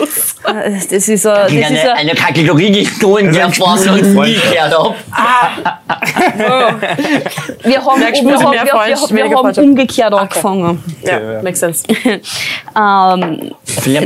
Das 0.10 0.12
ist, 0.28 0.44
ein, 0.44 0.56
das 0.90 1.08
ist 1.08 1.26
eine, 1.28 1.54
ein, 1.54 1.98
eine 1.98 2.16
Kategorie, 2.16 2.72
die 2.72 2.80
ich 2.80 2.98
so 2.98 3.18
in 3.18 3.32
der 3.32 3.52
Form 3.52 3.86
noch 3.86 3.96
nie 3.96 4.34
gehört 4.34 4.76
habe. 4.76 4.96
wir 7.64 7.86
haben, 7.86 8.00
Mike 8.00 8.12
wir 8.12 8.16
Spusi, 8.16 8.44
haben, 8.44 8.54
wir, 8.54 9.30
wir, 9.30 9.38
haben 9.38 9.58
umgekehrt 9.58 10.14
angefangen. 10.14 10.84
ja, 11.04 11.20
Okay, 11.20 11.34
ja. 11.34 11.42
makes 11.44 11.60
sense. 11.60 11.84
Ähm, 12.78 13.52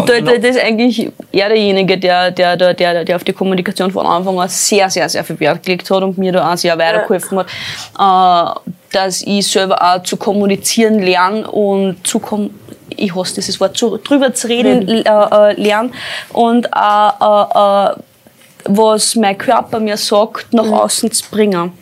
da, 0.05 0.21
da, 0.21 0.38
das 0.38 0.55
ist 0.55 0.63
eigentlich 0.63 1.11
er 1.32 1.49
derjenige, 1.49 1.97
der, 1.97 2.32
der, 2.32 2.55
der, 2.55 2.74
der, 2.74 3.03
der 3.05 3.15
auf 3.15 3.24
die 3.24 3.34
Kommunikation 3.34 3.91
von 3.91 4.05
Anfang 4.05 4.39
an 4.39 4.47
sehr, 4.49 4.89
sehr, 4.89 5.07
sehr 5.09 5.24
viel 5.24 5.39
Wert 5.39 5.63
gelegt 5.63 5.89
hat 5.91 6.01
und 6.01 6.17
mir 6.17 6.32
da 6.32 6.51
auch 6.51 6.57
sehr 6.57 6.78
weitergeholfen 6.78 7.39
hat, 7.39 8.55
äh, 8.65 8.71
dass 8.94 9.22
ich 9.24 9.48
selber 9.48 9.82
auch 9.82 10.04
zu 10.04 10.18
kommunizieren 10.18 11.00
lerne 11.00 11.50
und 11.50 12.06
zu 12.08 12.20
kom 12.20 12.52
ich 12.96 13.16
hasse 13.16 13.36
dieses 13.36 13.60
Wort, 13.60 13.76
zu, 13.76 13.98
drüber 13.98 14.34
zu 14.34 14.48
reden 14.48 14.88
äh, 14.88 15.02
äh, 15.02 15.62
lerne 15.62 15.89
und 16.32 16.72
auch 16.72 17.91
äh, 17.91 17.91
äh, 17.91 17.96
was 18.66 19.16
mein 19.16 19.38
Körper 19.38 19.80
mir 19.80 19.98
sagt, 19.98 20.54
nach 20.54 20.70
außen 20.70 21.12
zu 21.12 21.24
bringen. 21.30 21.74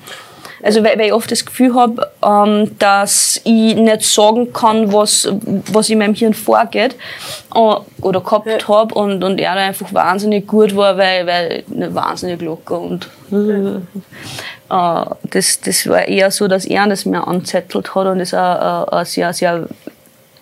Also 0.64 0.84
weil, 0.84 0.98
weil 1.00 1.08
ich 1.08 1.14
oft 1.14 1.32
das 1.32 1.46
Gefühl 1.46 1.74
habe, 1.76 2.10
ähm, 2.24 2.78
dass 2.80 3.42
ich 3.44 3.76
nicht 3.76 4.04
sagen 4.04 4.54
kann, 4.54 4.92
was, 4.94 5.28
was 5.72 5.90
in 5.90 6.00
meinem 6.00 6.14
Hirn 6.14 6.34
vorgeht 6.34 6.96
äh, 7.56 7.76
oder 8.02 8.22
gehabt 8.22 8.48
Ja. 8.48 8.68
habe 8.68 8.94
und, 8.96 9.24
und 9.24 9.40
er 9.40 9.56
da 9.56 9.62
einfach 9.62 9.94
wahnsinnig 9.94 10.48
gut 10.48 10.76
war, 10.76 10.98
weil, 10.98 11.26
weil 11.28 11.64
nicht 11.68 11.94
wahnsinnig 11.96 12.42
locker 12.42 12.80
und 12.80 13.10
äh, 13.32 13.80
das, 15.30 15.62
das 15.62 15.88
war 15.88 16.08
eher 16.08 16.32
so, 16.32 16.48
dass 16.48 16.66
er 16.66 16.88
das 16.88 17.06
mir 17.06 17.28
anzettelt 17.28 17.94
hat 17.96 18.08
und 18.08 18.20
das 18.20 18.34
auch 18.34 18.92
äh, 19.02 19.06
sehr, 19.06 19.34
sehr 19.34 19.68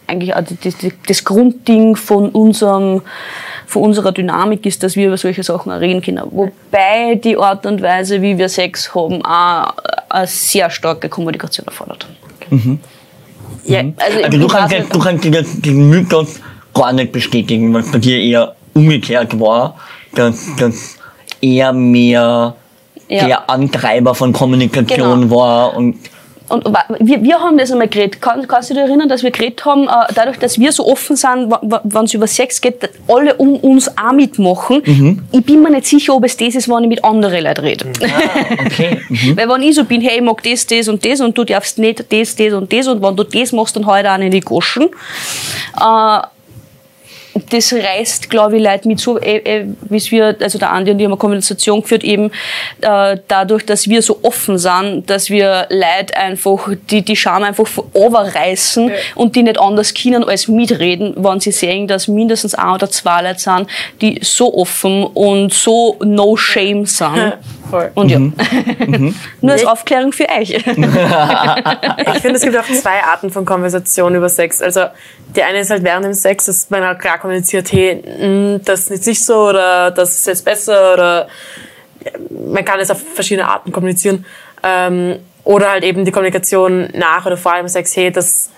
eigentlich 0.10 0.36
auch 0.36 0.42
das, 0.64 0.76
das, 1.08 1.24
Grundding 1.24 1.96
von 1.96 2.30
unserem 2.30 3.02
von 3.68 3.84
unserer 3.84 4.12
Dynamik 4.12 4.66
ist, 4.66 4.82
dass 4.82 4.96
wir 4.96 5.08
über 5.08 5.18
solche 5.18 5.44
Sachen 5.44 5.72
reden 5.72 6.02
können. 6.02 6.24
Wobei 6.32 7.16
die 7.24 7.38
Art 7.38 7.66
und 7.68 7.82
Weise, 7.84 8.22
wie 8.22 8.38
wir 8.38 8.50
Sex 8.50 8.96
haben, 8.96 9.24
auch 9.24 9.74
eine 10.10 10.26
sehr 10.28 10.70
starke 10.72 11.08
Kommunikation 11.08 11.68
erfordert. 11.68 12.08
Ja, 13.66 13.80
also, 13.98 14.24
Also 14.24 14.38
ich 14.38 14.40
du 14.42 14.48
kannst, 14.48 14.74
jetzt, 14.74 14.96
du 14.96 15.00
kannst 15.00 15.24
diesen, 15.24 15.62
diesen 15.62 15.90
Mythos 15.90 16.40
gar 16.74 16.92
nicht 16.94 17.12
bestätigen, 17.12 17.72
was 17.74 17.92
bei 17.92 18.00
dir 18.00 18.18
eher 18.20 18.56
umgekehrt 18.74 19.40
war, 19.40 19.76
dass 20.16 20.48
das 20.58 20.98
eher 21.42 21.72
mehr 21.74 22.56
Ja. 23.08 23.26
der 23.26 23.50
Antreiber 23.50 24.16
von 24.16 24.34
Kommunikation 24.34 25.22
Genau. 25.22 25.36
war 25.36 25.76
und 25.76 25.96
Und 26.50 26.66
wir, 27.00 27.24
wir 27.24 27.40
haben 27.40 27.58
das 27.58 27.72
einmal 27.72 27.88
geredet. 27.88 28.22
Kann, 28.22 28.48
kannst 28.48 28.70
du 28.70 28.74
dich 28.74 28.84
erinnern, 28.84 29.08
dass 29.08 29.24
wir 29.24 29.32
geredet 29.32 29.64
haben, 29.66 29.84
äh, 29.84 30.14
dadurch, 30.14 30.38
dass 30.38 30.60
wir 30.60 30.72
so 30.72 30.88
offen 30.88 31.16
sind, 31.16 31.54
wenn 31.62 32.06
es 32.06 32.14
über 32.14 32.28
Sex 32.28 32.60
geht, 32.60 32.84
dass 32.84 32.90
alle 33.08 33.36
um 33.36 33.56
uns 33.58 33.90
auch 33.98 34.12
mitmachen. 34.12 34.82
Mhm. 34.86 35.22
Ich 35.32 35.46
bin 35.46 35.62
mir 35.62 35.70
nicht 35.70 35.86
sicher, 35.86 36.16
ob 36.16 36.26
es 36.26 36.36
das 36.36 36.56
ist, 36.56 36.68
wenn 36.70 36.84
ich 36.84 36.90
mit 36.90 37.04
anderen 37.04 37.44
Leuten 37.44 37.62
rede. 37.62 37.86
okay. 38.66 38.98
Mhm. 39.10 39.38
Weil 39.38 39.50
wenn 39.50 39.64
ich 39.64 39.76
so 39.76 39.86
bin, 39.86 40.02
hey, 40.02 40.18
ich 40.18 40.22
mag 40.24 40.42
das, 40.44 40.68
das 40.68 40.88
und 40.88 41.04
das 41.04 41.20
und 41.20 41.36
du 41.38 41.44
darfst 41.44 41.78
nicht 41.80 42.12
das, 42.12 42.36
das 42.36 42.54
und 42.54 42.72
das 42.72 42.88
und 42.88 43.02
wenn 43.02 43.16
du 43.16 43.24
das 43.24 43.52
machst, 43.52 43.76
dann 43.76 43.86
halt 43.86 44.06
auch 44.06 44.20
in 44.20 44.30
die 44.30 44.40
Goschen. 44.40 44.90
Äh, 45.80 46.20
das 47.50 47.74
reißt, 47.74 48.30
glaube 48.30 48.58
ich, 48.58 48.64
Leute 48.64 48.88
mit 48.88 49.00
so, 49.00 49.18
äh, 49.20 49.38
äh, 49.38 49.66
wie 49.82 50.12
wir, 50.12 50.36
also 50.40 50.58
der 50.58 50.72
Andi 50.72 50.92
und 50.92 51.00
ich 51.00 51.06
haben 51.06 51.14
eine 51.14 51.20
Konversation 51.20 51.82
geführt, 51.82 52.04
eben 52.04 52.32
äh, 52.82 53.18
dadurch, 53.28 53.66
dass 53.66 53.88
wir 53.88 54.02
so 54.02 54.20
offen 54.24 54.58
sind, 54.58 55.10
dass 55.10 55.30
wir 55.30 55.68
Leute 55.70 56.16
einfach, 56.16 56.70
die, 56.90 57.02
die 57.02 57.16
Scham 57.16 57.44
einfach 57.44 57.70
overreißen 57.94 58.92
und 59.16 59.36
die 59.36 59.44
nicht 59.44 59.60
anders 59.60 59.94
können 59.94 60.24
als 60.24 60.48
mitreden, 60.48 61.14
wenn 61.18 61.40
sie 61.40 61.52
sehen, 61.52 61.88
dass 61.88 62.08
mindestens 62.08 62.56
ein 62.56 62.70
oder 62.70 62.90
zwei 62.90 63.22
Leute 63.22 63.40
sind, 63.40 63.68
die 64.02 64.20
so 64.22 64.54
offen 64.54 65.04
und 65.06 65.54
so 65.54 65.98
no 66.04 66.36
shame 66.36 66.86
sind. 66.86 67.34
Voll. 67.70 67.92
Und 67.96 68.10
ja, 68.10 68.20
Mhm. 68.20 69.16
nur 69.42 69.52
als 69.52 69.66
Aufklärung 69.66 70.12
für 70.12 70.28
euch. 70.30 70.52
Ich 72.16 72.22
finde, 72.22 72.38
es 72.38 72.42
gibt 72.42 72.58
auch 72.58 72.66
zwei 72.66 73.04
Arten 73.04 73.30
von 73.30 73.46
Konversation 73.46 74.16
über 74.16 74.30
Sex. 74.30 74.62
Also 74.62 74.86
die 75.36 75.44
eine 75.44 75.60
ist 75.60 75.70
halt 75.70 75.84
während 75.84 76.06
dem 76.06 76.14
Sex, 76.14 76.46
dass 76.46 76.70
man 76.70 76.84
halt 76.84 77.00
klar 77.00 77.18
kommuniziert, 77.20 77.72
hey, 77.72 78.02
mh, 78.20 78.60
das 78.66 78.82
ist 78.82 78.90
jetzt 78.90 79.08
nicht 79.08 79.24
so 79.24 79.50
oder 79.50 79.92
das 79.92 80.16
ist 80.16 80.28
jetzt 80.28 80.46
besser 80.46 80.94
oder 80.94 81.28
ja, 82.04 82.12
man 82.54 82.66
kann 82.66 82.80
es 82.80 82.90
auf 82.92 83.02
verschiedene 83.14 83.48
Arten 83.48 83.72
kommunizieren. 83.72 84.26
Ähm, 84.64 85.20
oder 85.44 85.72
halt 85.72 85.84
eben 85.84 86.06
die 86.06 86.12
Kommunikation 86.12 86.90
nach 86.94 87.26
oder 87.26 87.38
vor 87.38 87.56
dem 87.56 87.68
Sex, 87.68 87.96
hey, 87.96 88.12
das 88.12 88.50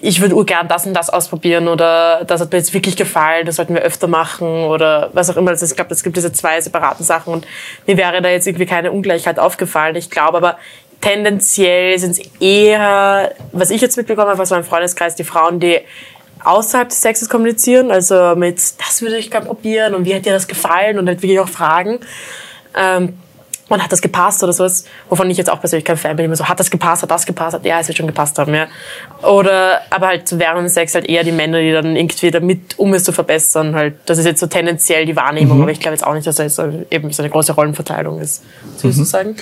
ich 0.00 0.20
würde 0.20 0.34
urgern 0.34 0.68
das 0.68 0.86
und 0.86 0.94
das 0.94 1.10
ausprobieren 1.10 1.68
oder 1.68 2.24
das 2.26 2.40
hat 2.40 2.52
mir 2.52 2.58
jetzt 2.58 2.74
wirklich 2.74 2.96
gefallen, 2.96 3.46
das 3.46 3.56
sollten 3.56 3.74
wir 3.74 3.82
öfter 3.82 4.06
machen 4.06 4.64
oder 4.64 5.10
was 5.12 5.30
auch 5.30 5.36
immer. 5.36 5.50
Also 5.50 5.66
ich 5.66 5.74
glaube, 5.74 5.92
es 5.92 6.02
gibt 6.02 6.16
diese 6.16 6.32
zwei 6.32 6.60
separaten 6.60 7.04
Sachen 7.04 7.32
und 7.32 7.46
mir 7.86 7.96
wäre 7.96 8.22
da 8.22 8.28
jetzt 8.28 8.46
irgendwie 8.46 8.66
keine 8.66 8.92
Ungleichheit 8.92 9.38
aufgefallen. 9.38 9.96
Ich 9.96 10.10
glaube 10.10 10.38
aber, 10.38 10.58
tendenziell 11.00 11.98
sind 11.98 12.12
es 12.12 12.20
eher, 12.40 13.32
was 13.52 13.70
ich 13.70 13.80
jetzt 13.80 13.96
mitbekommen 13.96 14.30
habe 14.30 14.42
aus 14.42 14.50
meinem 14.50 14.64
Freundeskreis, 14.64 15.14
die 15.14 15.24
Frauen, 15.24 15.60
die 15.60 15.80
außerhalb 16.42 16.88
des 16.88 17.00
Sexes 17.00 17.28
kommunizieren, 17.28 17.90
also 17.90 18.34
mit, 18.36 18.58
das 18.78 19.02
würde 19.02 19.16
ich 19.16 19.30
gerne 19.30 19.46
probieren 19.46 19.94
und 19.94 20.04
wie 20.04 20.14
hat 20.14 20.26
dir 20.26 20.32
das 20.32 20.46
gefallen 20.46 20.98
und 20.98 21.08
halt 21.08 21.22
wirklich 21.22 21.40
auch 21.40 21.48
fragen. 21.48 22.00
Ähm, 22.76 23.18
und 23.68 23.82
hat 23.82 23.90
das 23.90 24.02
gepasst 24.02 24.42
oder 24.42 24.52
sowas, 24.52 24.84
wovon 25.08 25.30
ich 25.30 25.38
jetzt 25.38 25.50
auch 25.50 25.58
persönlich 25.58 25.84
kein 25.84 25.96
Fan 25.96 26.16
bin, 26.16 26.26
immer 26.26 26.36
so, 26.36 26.46
hat 26.46 26.60
das 26.60 26.70
gepasst, 26.70 27.02
hat 27.02 27.10
das 27.10 27.24
gepasst, 27.24 27.54
hat, 27.54 27.64
ja, 27.64 27.80
es 27.80 27.88
wird 27.88 27.96
schon 27.96 28.06
gepasst 28.06 28.38
haben, 28.38 28.54
ja. 28.54 28.66
Oder, 29.22 29.80
aber 29.90 30.08
halt 30.08 30.38
während 30.38 30.70
Sex 30.70 30.94
halt 30.94 31.06
eher 31.08 31.24
die 31.24 31.32
Männer, 31.32 31.60
die 31.60 31.72
dann 31.72 31.96
irgendwie 31.96 32.30
damit, 32.30 32.78
um 32.78 32.92
es 32.92 33.04
zu 33.04 33.12
verbessern, 33.12 33.74
halt, 33.74 33.94
das 34.06 34.18
ist 34.18 34.26
jetzt 34.26 34.40
so 34.40 34.46
tendenziell 34.46 35.06
die 35.06 35.16
Wahrnehmung, 35.16 35.62
aber 35.62 35.70
ich 35.70 35.80
glaube 35.80 35.94
jetzt 35.94 36.06
auch 36.06 36.14
nicht, 36.14 36.26
dass 36.26 36.36
da 36.36 36.42
jetzt 36.42 36.56
so, 36.56 36.84
eben 36.90 37.10
so 37.10 37.22
eine 37.22 37.30
große 37.30 37.52
Rollenverteilung 37.52 38.20
ist. 38.20 38.42
Was 38.74 38.84
würdest 38.84 39.00
du 39.00 39.04
sagen? 39.04 39.36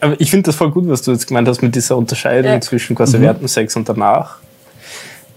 Aber 0.00 0.20
ich 0.20 0.30
finde 0.30 0.46
das 0.46 0.56
voll 0.56 0.70
gut, 0.70 0.88
was 0.88 1.02
du 1.02 1.12
jetzt 1.12 1.26
gemeint 1.28 1.46
hast 1.48 1.62
mit 1.62 1.74
dieser 1.74 1.96
Unterscheidung 1.96 2.52
Ja. 2.52 2.60
zwischen 2.60 2.96
quasi 2.96 3.20
während 3.20 3.40
dem 3.40 3.48
Sex 3.48 3.76
und 3.76 3.88
danach. 3.88 4.38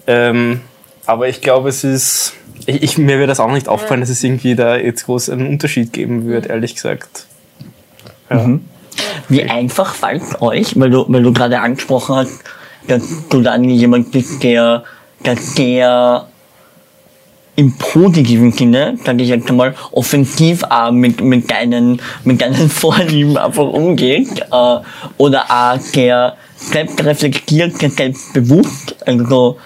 Ähm, 0.08 0.62
aber 1.06 1.30
ich 1.30 1.42
glaube, 1.42 1.70
es 1.70 1.84
ist. 1.84 2.34
Ich, 2.66 2.82
ich, 2.82 2.98
mir 2.98 3.20
wird 3.20 3.30
das 3.30 3.40
auch 3.40 3.52
nicht 3.52 3.70
auffallen, 3.70 4.02
dass 4.02 4.10
es 4.10 4.24
irgendwie 4.24 4.56
da 4.56 4.76
jetzt 4.76 5.06
groß 5.06 5.30
einen 5.30 5.48
Unterschied 5.48 5.94
geben 5.94 6.28
wird, 6.28 6.48
ehrlich 6.48 6.76
gesagt. 6.76 7.28
Ja. 8.30 8.60
Wie 9.30 9.44
einfach 9.44 9.94
fällt 9.94 10.42
euch, 10.42 10.80
weil 10.80 10.90
du, 10.90 11.06
weil 11.08 11.24
du 11.24 11.34
gerade 11.34 11.60
angesprochen 11.60 12.16
hast, 12.16 12.44
dass 12.88 13.04
du 13.30 13.42
dann 13.42 13.64
jemand 13.66 14.12
bist, 14.12 14.42
der, 14.44 14.84
der 15.26 15.36
sehr 15.36 16.28
im 17.58 17.76
positiven 17.76 18.52
Sinne, 18.52 18.98
sage 19.04 19.24
ich 19.24 19.30
jetzt 19.30 19.50
einmal, 19.50 19.74
offensiv 19.92 20.64
auch 20.64 20.92
mit, 20.92 21.22
mit, 21.22 21.50
deinen, 21.50 22.00
mit 22.24 22.40
deinen 22.40 22.70
Vorlieben 22.70 23.36
einfach 23.36 23.68
umgeht, 23.68 24.40
äh, 24.52 24.78
oder 25.18 25.46
auch 25.50 25.80
der 25.94 26.38
selbstreflektiert, 26.56 27.82
der 27.82 27.90
selbstbewusst, 27.90 28.96
also 29.06 29.58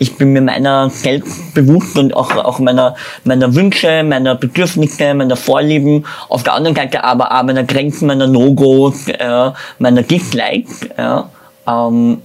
ich 0.00 0.16
bin 0.16 0.32
mir 0.32 0.40
meiner 0.40 0.88
selbst 0.88 1.52
bewusst 1.52 1.98
und 1.98 2.16
auch, 2.16 2.34
auch 2.34 2.58
meiner, 2.58 2.96
meiner 3.24 3.54
Wünsche, 3.54 4.02
meiner 4.02 4.34
Bedürfnisse, 4.34 5.12
meiner 5.12 5.36
Vorlieben, 5.36 6.06
auf 6.30 6.42
der 6.42 6.54
anderen 6.54 6.74
Seite 6.74 7.04
aber 7.04 7.30
auch 7.30 7.42
meiner 7.42 7.64
Grenzen, 7.64 8.06
meiner 8.06 8.26
No-Gos, 8.26 9.08
äh, 9.08 9.50
meiner 9.78 10.02
Dislikes, 10.02 10.88
ja, 10.96 11.28
ähm, 11.68 12.22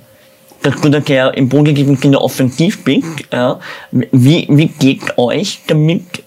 dass 0.63 0.79
du 0.79 0.89
da 0.89 1.01
sehr 1.01 1.33
im 1.35 1.49
positiven 1.49 1.97
Sinne 1.97 2.21
offensiv 2.21 2.81
bist. 2.85 3.25
Ja. 3.31 3.59
Wie, 3.91 4.47
wie 4.49 4.67
geht 4.67 5.17
euch 5.17 5.59
damit, 5.67 6.23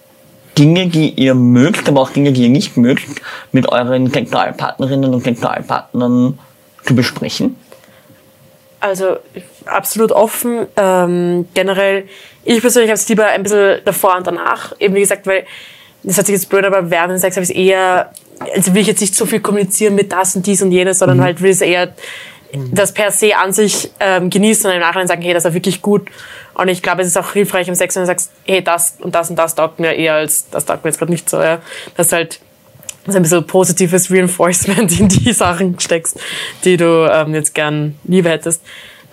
Dinge, 0.58 0.88
die 0.88 1.10
ihr 1.10 1.34
mögt, 1.34 1.88
aber 1.88 2.02
auch 2.02 2.10
Dinge, 2.10 2.32
die 2.32 2.42
ihr 2.42 2.50
nicht 2.50 2.76
mögt, 2.76 3.22
mit 3.52 3.68
euren 3.68 4.10
Sexualpartnerinnen 4.10 5.14
und 5.14 5.22
Sexualpartnern 5.24 6.38
zu 6.84 6.94
besprechen? 6.94 7.56
Also 8.80 9.18
absolut 9.66 10.12
offen. 10.12 10.66
Ähm, 10.76 11.48
generell, 11.54 12.08
ich 12.44 12.60
persönlich 12.60 12.90
habe 12.90 12.98
es 12.98 13.08
lieber 13.08 13.26
ein 13.26 13.42
bisschen 13.42 13.80
davor 13.84 14.16
und 14.16 14.26
danach. 14.26 14.72
Eben 14.78 14.94
wie 14.94 15.00
gesagt, 15.00 15.26
weil 15.26 15.44
das 16.02 16.16
hat 16.16 16.26
sich 16.26 16.34
jetzt 16.34 16.48
blöd, 16.48 16.64
aber 16.64 16.90
während 16.90 17.10
dem 17.10 17.18
Sex 17.18 17.36
habe 17.36 17.44
ich 17.44 17.50
es 17.50 17.56
eher, 17.56 18.12
also 18.54 18.72
will 18.72 18.82
ich 18.82 18.88
jetzt 18.88 19.00
nicht 19.00 19.14
so 19.14 19.26
viel 19.26 19.40
kommunizieren 19.40 19.94
mit 19.94 20.12
das 20.12 20.36
und 20.36 20.46
dies 20.46 20.62
und 20.62 20.70
jenes, 20.70 21.00
sondern 21.00 21.20
halt 21.20 21.42
will 21.42 21.50
es 21.50 21.60
eher 21.60 21.92
das 22.72 22.92
per 22.94 23.10
se 23.10 23.36
an 23.36 23.52
sich 23.52 23.90
ähm, 24.00 24.30
genießen 24.30 24.66
und 24.70 24.74
im 24.74 24.80
Nachhinein 24.80 25.06
sagen, 25.06 25.22
hey, 25.22 25.34
das 25.34 25.44
war 25.44 25.54
wirklich 25.54 25.82
gut. 25.82 26.08
Und 26.54 26.68
ich 26.68 26.82
glaube, 26.82 27.02
es 27.02 27.08
ist 27.08 27.18
auch 27.18 27.32
hilfreich 27.32 27.68
im 27.68 27.74
Sex, 27.74 27.94
wenn 27.94 28.02
du 28.02 28.06
sagst, 28.06 28.32
hey, 28.46 28.62
das 28.62 28.96
und 29.00 29.14
das 29.14 29.30
und 29.30 29.36
das 29.36 29.54
taugt 29.54 29.80
mir 29.80 29.94
eher 29.94 30.14
als 30.14 30.48
das 30.50 30.64
taugt 30.64 30.84
mir 30.84 30.90
jetzt 30.90 30.98
gerade 30.98 31.12
nicht 31.12 31.28
so. 31.28 31.40
Ja. 31.40 31.60
Das 31.96 32.12
halt 32.12 32.40
so 33.12 33.18
ein 33.18 33.22
bisschen 33.22 33.46
positives 33.46 34.10
Reinforcement 34.10 34.98
in 35.00 35.08
die 35.08 35.32
Sachen 35.34 35.78
steckst, 35.78 36.20
die 36.64 36.76
du 36.76 37.08
ähm, 37.10 37.34
jetzt 37.34 37.54
gern 37.54 37.96
lieber 38.04 38.30
hättest. 38.30 38.62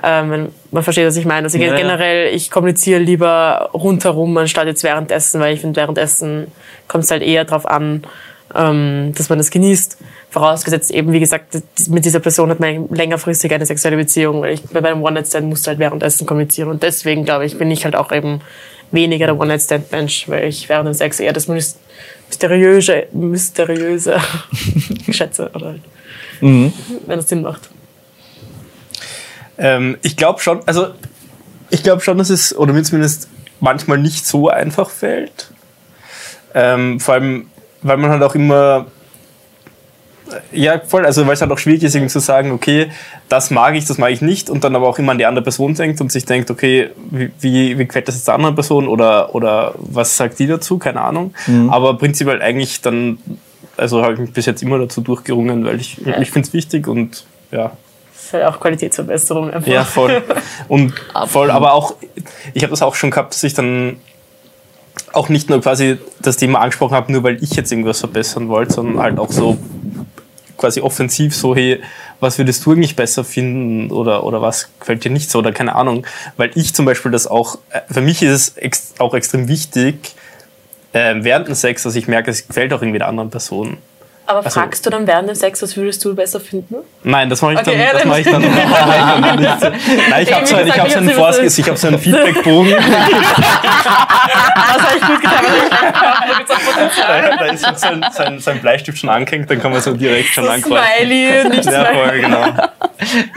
Ähm, 0.04 0.50
man 0.72 0.84
versteht, 0.84 1.08
was 1.08 1.16
ich 1.16 1.26
meine. 1.26 1.46
Also 1.46 1.58
Ja, 1.58 1.68
ja. 1.68 1.76
generell, 1.76 2.34
ich 2.34 2.52
kommuniziere 2.52 3.00
lieber 3.00 3.70
rundherum, 3.74 4.38
anstatt 4.38 4.68
jetzt 4.68 4.84
währenddessen, 4.84 5.40
weil 5.40 5.54
ich 5.54 5.62
finde, 5.62 5.80
währenddessen 5.80 6.48
kommt 6.88 7.06
es 7.06 7.12
halt 7.12 7.24
eher 7.24 7.46
drauf 7.46 7.66
an, 7.66 8.04
ähm, 8.54 9.14
dass 9.16 9.30
man 9.30 9.38
das 9.38 9.52
genießt. 9.52 9.98
Vorausgesetzt 10.30 10.92
eben, 10.92 11.14
wie 11.14 11.22
gesagt, 11.22 11.58
mit 11.88 12.04
dieser 12.04 12.20
Person 12.20 12.50
hat 12.50 12.60
man 12.60 12.90
längerfristig 12.90 13.54
eine 13.54 13.66
sexuelle 13.66 13.96
Beziehung. 13.96 14.42
Weil 14.42 14.56
ich, 14.56 14.64
bei 14.64 14.84
einem 14.84 15.02
One-Night-Stand 15.02 15.48
musst 15.48 15.66
du 15.66 15.70
halt 15.70 15.80
währenddessen 15.80 16.28
kommunizieren. 16.28 16.70
Und 16.70 16.84
deswegen, 16.84 17.24
glaube 17.24 17.46
ich, 17.46 17.58
bin 17.58 17.72
ich 17.72 17.86
halt 17.86 17.96
auch 17.96 18.12
eben 18.12 18.42
weniger 18.92 19.26
der 19.28 19.38
One-Night-Stand-Mensch, 19.38 20.30
weil 20.30 20.48
ich 20.48 20.68
während 20.70 20.88
dem 20.88 20.94
Sex 20.94 21.20
eher 21.20 21.34
das 21.34 21.48
Mys- 21.48 21.76
mysteriöse, 22.28 23.08
mysteriöse 23.12 24.20
schätze. 25.12 25.52
Oder 25.54 25.68
halt, 25.68 25.82
wenn 26.42 27.20
es 27.20 27.30
Sinn 27.30 27.42
macht. 27.42 27.70
Ähm, 29.58 29.98
ich 30.02 30.18
glaube 30.18 30.42
schon, 30.42 30.62
also 30.66 30.88
ich 31.70 31.84
glaube 31.84 32.02
schon, 32.02 32.18
dass 32.18 32.30
es, 32.30 32.56
oder 32.56 32.74
mir 32.74 32.84
zumindest 32.84 33.30
manchmal 33.60 33.98
nicht 33.98 34.26
so 34.26 34.50
einfach 34.50 34.90
fällt. 34.90 35.50
Ähm, 36.54 37.00
vor 37.00 37.16
allem, 37.16 37.48
weil 37.82 37.98
man 37.98 38.12
halt 38.12 38.24
auch 38.24 38.36
immer, 38.36 38.88
ja, 40.52 40.80
voll, 40.80 41.06
also 41.06 41.26
weil 41.28 41.34
es 41.34 41.42
halt 41.42 41.52
auch 41.52 41.58
schwierig 41.58 41.84
ist, 41.84 41.96
irgendwie 41.96 42.12
zu 42.12 42.20
sagen, 42.20 42.52
okay, 42.52 42.92
das 43.30 43.52
mag 43.52 43.76
ich, 43.76 43.86
das 43.86 43.98
mag 43.98 44.12
ich 44.12 44.22
nicht, 44.22 44.50
und 44.50 44.64
dann 44.64 44.76
aber 44.76 44.88
auch 44.88 44.98
immer 44.98 45.12
an 45.12 45.18
die 45.18 45.26
andere 45.26 45.44
Person 45.44 45.76
denkt 45.76 46.02
und 46.02 46.12
sich 46.12 46.26
denkt, 46.26 46.50
okay, 46.50 46.90
wie, 47.12 47.32
wie, 47.40 47.78
wie 47.78 47.86
gefällt 47.86 48.08
das 48.08 48.16
jetzt 48.16 48.28
der 48.28 48.36
anderen 48.36 48.56
Person 48.56 48.88
oder, 48.88 49.36
oder 49.36 49.76
was 49.78 50.18
sagt 50.18 50.40
die 50.40 50.48
dazu, 50.48 50.78
keine 50.78 51.02
Ahnung. 51.02 51.34
Aber 51.70 51.98
prinzipiell 51.98 52.42
eigentlich 52.42 52.82
dann, 52.82 53.18
also 53.78 54.02
habe 54.02 54.14
ich 54.14 54.20
mich 54.20 54.34
bis 54.34 54.46
jetzt 54.46 54.64
immer 54.64 54.80
dazu 54.80 55.02
durchgerungen, 55.02 55.66
weil 55.66 55.80
ich, 55.80 56.00
ich 56.06 56.32
finde 56.32 56.48
es 56.48 56.54
wichtig 56.54 56.88
und 56.88 57.26
ja, 57.52 57.72
Das 58.14 58.24
ist 58.26 58.34
halt 58.34 58.46
auch 58.46 58.60
Qualitätsverbesserung 58.60 59.52
einfach. 59.52 59.72
ja, 59.72 59.84
voll. 59.84 60.24
Und 60.68 60.94
voll, 61.28 61.52
aber 61.52 61.74
auch, 61.74 61.96
ich 62.54 62.64
habe 62.64 62.72
das 62.72 62.82
auch 62.82 62.96
schon 62.96 63.12
gehabt, 63.12 63.34
dass 63.34 63.44
ich 63.44 63.54
dann 63.54 63.98
auch 65.14 65.30
nicht 65.30 65.50
nur 65.50 65.62
quasi 65.62 65.98
das 66.22 66.38
Thema 66.38 66.60
angesprochen 66.60 66.96
habe, 66.96 67.12
nur 67.12 67.24
weil 67.24 67.42
ich 67.44 67.52
jetzt 67.56 67.72
irgendwas 67.72 68.00
verbessern 68.00 68.50
wollte, 68.50 68.74
sondern 68.74 69.02
halt 69.02 69.20
auch 69.20 69.32
so 69.32 69.58
quasi 70.58 70.82
offensiv 70.82 71.36
so, 71.36 71.56
hey, 71.56 71.82
was 72.20 72.38
würdest 72.38 72.66
du 72.66 72.72
eigentlich 72.72 72.96
besser 72.96 73.24
finden 73.24 73.92
oder, 73.92 74.24
oder 74.24 74.42
was 74.42 74.70
gefällt 74.80 75.04
dir 75.04 75.12
nicht 75.12 75.30
so 75.30 75.40
oder 75.40 75.52
keine 75.52 75.76
Ahnung. 75.76 76.06
Weil 76.38 76.52
ich 76.56 76.74
zum 76.74 76.86
Beispiel 76.86 77.12
das 77.12 77.28
auch, 77.28 77.60
äh, 77.70 77.82
für 77.92 78.02
mich 78.02 78.22
ist 78.22 78.32
es 78.32 78.58
ex 78.58 78.94
auch 79.00 79.14
extrem 79.14 79.48
wichtig, 79.48 80.16
äh, 80.94 81.16
während 81.20 81.48
dem 81.48 81.56
Sex, 81.56 81.84
dass 81.84 81.96
ich 81.96 82.08
merke, 82.08 82.32
es 82.32 82.48
gefällt 82.48 82.74
auch 82.74 82.82
irgendwie 82.82 83.00
der 83.00 83.08
anderen 83.08 83.30
Person. 83.30 83.78
Aber 84.28 84.40
Also- 84.44 84.60
fragst 84.60 84.84
du 84.86 84.90
dann 84.90 85.06
während 85.06 85.30
dem 85.30 85.36
Sex, 85.36 85.62
was 85.62 85.78
würdest 85.78 86.04
du 86.04 86.16
besser 86.16 86.40
finden? 86.40 86.76
Nein, 87.04 87.30
das 87.30 87.42
mache 87.44 87.54
ich, 87.54 87.60
Okay, 87.60 87.72
dann, 87.72 87.80
ja, 87.80 87.94
das 87.94 88.06
mache 88.06 88.20
ich 88.22 88.26
dann, 88.26 88.42
nicht. 88.42 88.52
Nein, 90.10 90.24
ich 90.24 90.34
habe 90.34 90.46
so, 90.48 90.56
einen- 90.56 90.68
ich 90.68 90.80
hab 90.80 90.90
so 90.90 90.98
einen 90.98 91.10
ich 91.10 91.16
hab's 91.18 91.38
Vors 91.38 91.58
ich 91.60 91.68
habe 91.68 91.78
so 91.78 91.88
einen 91.88 92.00
Feedbackbogen. 92.00 92.76
Das 94.26 94.84
habe 94.84 94.98
ich 94.98 95.06
gut 95.08 95.22
getan. 95.22 95.44
da, 97.30 97.36
da 97.38 97.46
ist 97.46 97.80
so 97.80 97.88
ein, 97.88 98.06
sein, 98.12 98.40
sein 98.40 98.60
Bleistift 98.62 98.98
schon 98.98 99.10
angehängt, 99.10 99.50
dann 99.50 99.62
kann 99.62 99.72
man 99.72 99.82
so 99.82 99.94
direkt 99.94 100.30
schon 100.30 100.48
ankreuzen. 100.48 100.86
Smiley, 100.98 101.50
nicht 101.50 101.66
Ja, 101.66 101.86
Smiley. 101.86 101.96
voll, 102.10 102.20
genau. 102.22 102.54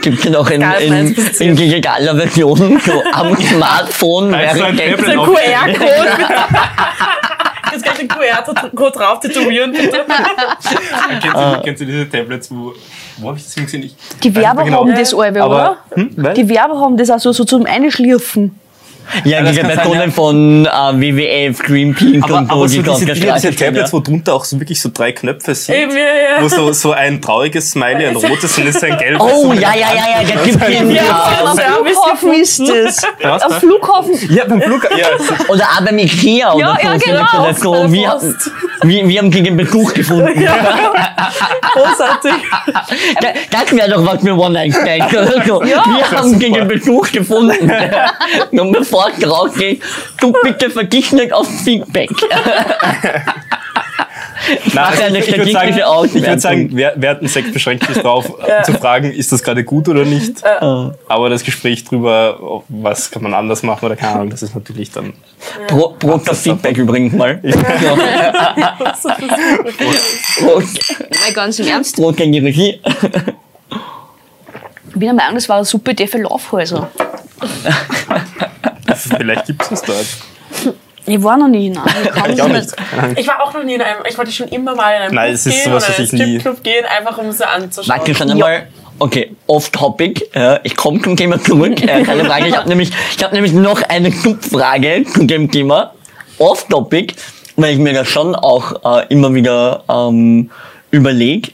Gibt 0.01 0.25
es 0.25 0.31
noch 0.31 0.49
in, 0.49 0.61
in, 0.61 1.15
in 1.39 1.55
digitaler 1.55 2.15
Version, 2.15 2.81
so 2.83 3.03
am 3.13 3.35
Smartphone, 3.37 4.31
Da 4.31 4.39
ist 4.41 4.57
so 4.57 4.63
ein 4.63 4.77
während 4.77 5.05
So 5.05 5.11
ein 5.11 5.17
QR-Code. 5.17 6.09
Ich 7.75 7.81
den 7.81 8.07
QR-Code 8.07 8.91
drauf 8.91 9.19
tätowieren, 9.19 9.71
bitte. 9.71 10.05
Kennst 11.21 11.35
du, 11.35 11.61
kennst 11.63 11.81
du 11.81 11.85
diese 11.85 12.09
Tablets, 12.09 12.49
wo. 12.51 12.73
Wo 13.17 13.27
habe 13.29 13.37
ich 13.37 13.43
das 13.43 13.55
gesehen? 13.55 13.83
Ich, 13.83 13.95
Die 14.21 14.33
Werber 14.33 14.63
Genau. 14.63 14.79
haben 14.81 14.95
das 14.95 15.13
alle, 15.13 15.45
oder? 15.45 15.77
hm? 15.91 16.15
Die 16.35 16.47
Werber 16.49 16.79
haben 16.79 16.95
das 16.97 17.09
auch 17.11 17.19
so, 17.19 17.31
so 17.33 17.43
zum 17.43 17.65
Einschlürfen. 17.65 18.57
Ja, 19.23 19.41
das 19.41 19.49
diese 19.49 19.61
kann 19.61 19.69
sein, 19.69 19.77
Personen 19.77 20.01
ja. 20.01 20.11
von 20.11 20.65
äh, 20.65 20.69
WWF, 20.69 21.59
Greenpeace 21.59 22.23
aber, 22.23 22.37
und 22.37 22.47
so, 22.47 22.53
aber 22.53 22.67
so 22.67 22.81
diese, 22.81 22.83
diese 22.83 23.05
gestreitet 23.05 23.41
sind, 23.41 23.59
Tablets, 23.59 23.91
ja. 23.91 23.97
wo 23.97 23.99
drunter 24.01 24.33
auch 24.33 24.45
so 24.45 24.59
wirklich 24.59 24.81
so 24.81 24.89
drei 24.93 25.11
Knöpfe 25.11 25.55
sind. 25.55 25.75
Eben, 25.75 25.91
ja, 25.91 25.97
ja. 25.97 26.41
Wo 26.43 26.47
so, 26.47 26.71
so 26.73 26.91
ein 26.91 27.21
trauriges 27.21 27.71
Smiley, 27.71 28.07
ein 28.07 28.15
rotes 28.15 28.57
und 28.57 28.67
ist 28.67 28.83
ein 28.83 28.97
gelbes. 28.97 29.21
Oh, 29.21 29.43
so 29.43 29.53
ja, 29.53 29.73
ja, 29.73 29.75
ja, 29.75 30.21
ja, 30.21 30.35
da 30.35 30.43
gibt 30.43 30.61
es 30.61 30.69
Ja, 30.69 30.79
Am 31.45 31.57
ja, 31.57 31.63
Flughafen 31.83 32.33
ist 32.33 32.59
das. 32.59 33.07
Was? 33.21 33.41
Am 33.43 33.51
Flughafen. 33.53 34.13
Ja, 34.29 34.45
beim 34.45 34.61
Flug. 34.61 34.87
Ja, 34.97 35.07
Oder 35.47 35.63
auch 35.63 35.81
beim 35.85 35.97
Ikea 35.97 36.53
oder 36.53 36.59
Ja, 36.65 36.75
so. 36.75 36.87
ja, 36.87 36.97
genau. 36.97 37.53
so, 37.53 37.91
wir, 37.91 38.19
wir, 38.83 39.07
wir 39.07 39.19
haben 39.19 39.31
den 39.31 39.57
Besuch 39.57 39.93
gefunden. 39.93 40.27
Großartig. 41.73 42.31
Das, 43.51 43.71
wäre 43.71 43.89
doch 43.89 44.05
was 44.05 44.23
oder 45.11 45.45
so. 45.45 45.61
wir 45.61 46.11
haben 46.11 46.39
den 46.39 46.67
Besuch 46.67 47.11
gefunden. 47.11 47.71
Und 48.51 48.85
bevor 48.99 49.11
es 49.17 49.29
rausgeht, 49.29 49.81
du 50.19 50.33
bitte 50.43 50.69
vergiss 50.69 51.11
nicht 51.11 51.33
auf 51.33 51.47
Feedback. 51.47 52.09
Nein, 54.73 54.93
eine 54.99 55.19
ich, 55.19 55.27
ich 55.27 55.37
würde 55.37 55.51
sagen, 55.51 55.75
ich 55.75 55.83
Auswertung. 55.83 56.27
würd 56.27 56.41
sagen 56.41 56.69
wer, 56.71 56.93
während 56.95 57.21
dem 57.21 57.27
Sex 57.27 57.51
beschränkt 57.51 57.85
sich 57.85 57.97
darauf, 57.97 58.33
äh, 58.47 58.63
zu 58.63 58.73
fragen, 58.73 59.11
ist 59.11 59.31
das 59.31 59.43
gerade 59.43 59.63
gut 59.63 59.87
oder 59.89 60.05
nicht. 60.05 60.43
Aber 60.43 61.29
das 61.29 61.43
Gespräch 61.43 61.83
drüber, 61.83 62.63
was 62.67 63.11
kann 63.11 63.21
man 63.21 63.33
anders 63.33 63.61
machen 63.63 63.85
oder 63.85 63.95
keine 63.95 64.13
Ahnung, 64.13 64.29
das 64.31 64.41
ist 64.41 64.55
natürlich 64.55 64.91
dann. 64.91 65.13
Pro, 65.67 65.89
Prost 65.99 66.29
auf 66.29 66.39
Feedback 66.39 66.77
übrigens 66.77 67.13
mal. 67.13 67.39
Ja. 67.43 68.75
Ganz 71.35 71.59
im 71.59 71.67
Ernst. 71.67 71.95
Prost 71.95 72.17
gegen 72.17 72.31
die 72.31 72.39
Regie. 72.39 72.81
Ich 74.87 74.93
bin 74.93 75.01
der 75.01 75.13
Meinung, 75.13 75.35
das 75.35 75.47
war 75.47 75.57
eine 75.57 75.65
super 75.65 75.91
Idee 75.91 76.07
für 76.07 76.17
Laufhäuser. 76.17 76.89
Vielleicht 79.01 79.45
gibt 79.45 79.61
es 79.63 79.69
das 79.69 79.81
dort. 79.83 80.05
Ich 81.05 81.23
war 81.23 81.37
noch 81.37 81.47
nie. 81.47 81.69
Ich 81.71 82.09
kann 82.11 82.31
Ich 82.33 82.41
auch 82.41 82.47
nicht. 82.47 82.69
Ich 83.15 83.27
war 83.27 83.41
auch 83.43 83.53
noch 83.53 83.63
nie 83.63 83.75
in 83.75 83.81
einem, 83.81 83.99
ich 84.07 84.17
wollte 84.17 84.31
schon 84.31 84.47
immer 84.49 84.75
mal 84.75 84.91
in 84.95 85.01
einem 85.03 85.15
Nein, 85.15 85.25
Club 85.27 85.35
es 85.35 85.45
ist 85.45 85.53
gehen 85.53 85.63
sowas, 85.65 85.83
oder 85.89 85.91
was 85.93 85.99
in 85.99 86.05
ich 86.05 86.13
einen 86.21 86.31
nie- 86.33 86.39
Stripclub 86.39 86.63
gehen, 86.63 86.85
einfach 86.85 87.17
um 87.17 87.31
sie 87.31 87.47
anzuschauen. 87.47 87.99
Warte 87.99 88.15
schon 88.15 88.31
einmal. 88.31 88.67
Okay, 89.01 89.35
off-topic. 89.47 90.29
Ja, 90.35 90.59
ich 90.63 90.75
komme 90.75 91.01
zum 91.01 91.15
Thema 91.15 91.41
zurück. 91.41 91.81
Äh, 91.81 92.03
keine 92.03 92.25
Frage. 92.25 92.47
Ich 92.47 92.55
habe 92.57 92.67
nämlich, 92.67 92.91
ich 93.15 93.23
hab 93.23 93.31
nämlich 93.31 93.53
noch 93.53 93.81
eine 93.83 94.11
Subfrage 94.11 95.05
zu 95.05 95.23
dem 95.25 95.49
Thema. 95.49 95.93
Off-topic, 96.37 97.13
weil 97.55 97.73
ich 97.73 97.79
mir 97.79 97.93
das 97.93 98.09
schon 98.09 98.35
auch 98.35 98.73
äh, 98.99 99.05
immer 99.07 99.33
wieder 99.33 99.83
ähm, 99.89 100.51
überlege. 100.91 101.51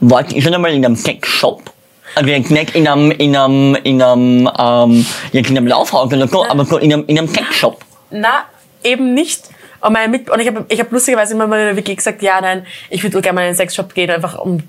Wart 0.00 0.32
ihr 0.32 0.42
schon 0.42 0.52
einmal 0.54 0.72
in 0.72 0.84
einem 0.84 0.96
Sexshop? 0.96 1.71
Also 2.14 2.28
jetzt 2.28 2.50
nicht 2.50 2.74
in 2.74 2.86
einem, 2.86 3.10
in 3.10 3.36
einem, 3.36 3.74
in 3.82 4.02
einem, 4.02 4.50
ähm, 4.58 5.06
in 5.32 5.46
einem 5.46 5.66
Laufhaus 5.66 6.12
aber 6.12 6.82
in 6.82 6.92
einem, 6.92 7.04
in 7.06 7.18
einem 7.18 7.28
Sexshop. 7.28 7.84
Na, 8.10 8.44
eben 8.82 9.14
nicht. 9.14 9.48
Und, 9.80 9.92
meine 9.92 10.08
Mit 10.08 10.30
und 10.30 10.40
ich 10.40 10.46
habe 10.46 10.64
ich 10.68 10.78
hab 10.78 10.92
lustigerweise 10.92 11.34
immer 11.34 11.46
mal 11.46 11.60
in 11.60 11.66
der 11.66 11.76
WG 11.76 11.94
gesagt, 11.94 12.22
ja, 12.22 12.40
nein, 12.40 12.66
ich 12.88 13.02
würde 13.02 13.20
gerne 13.20 13.34
mal 13.34 13.42
in 13.42 13.48
einen 13.48 13.56
Sexshop 13.56 13.94
gehen, 13.94 14.10
einfach 14.10 14.38
um 14.38 14.62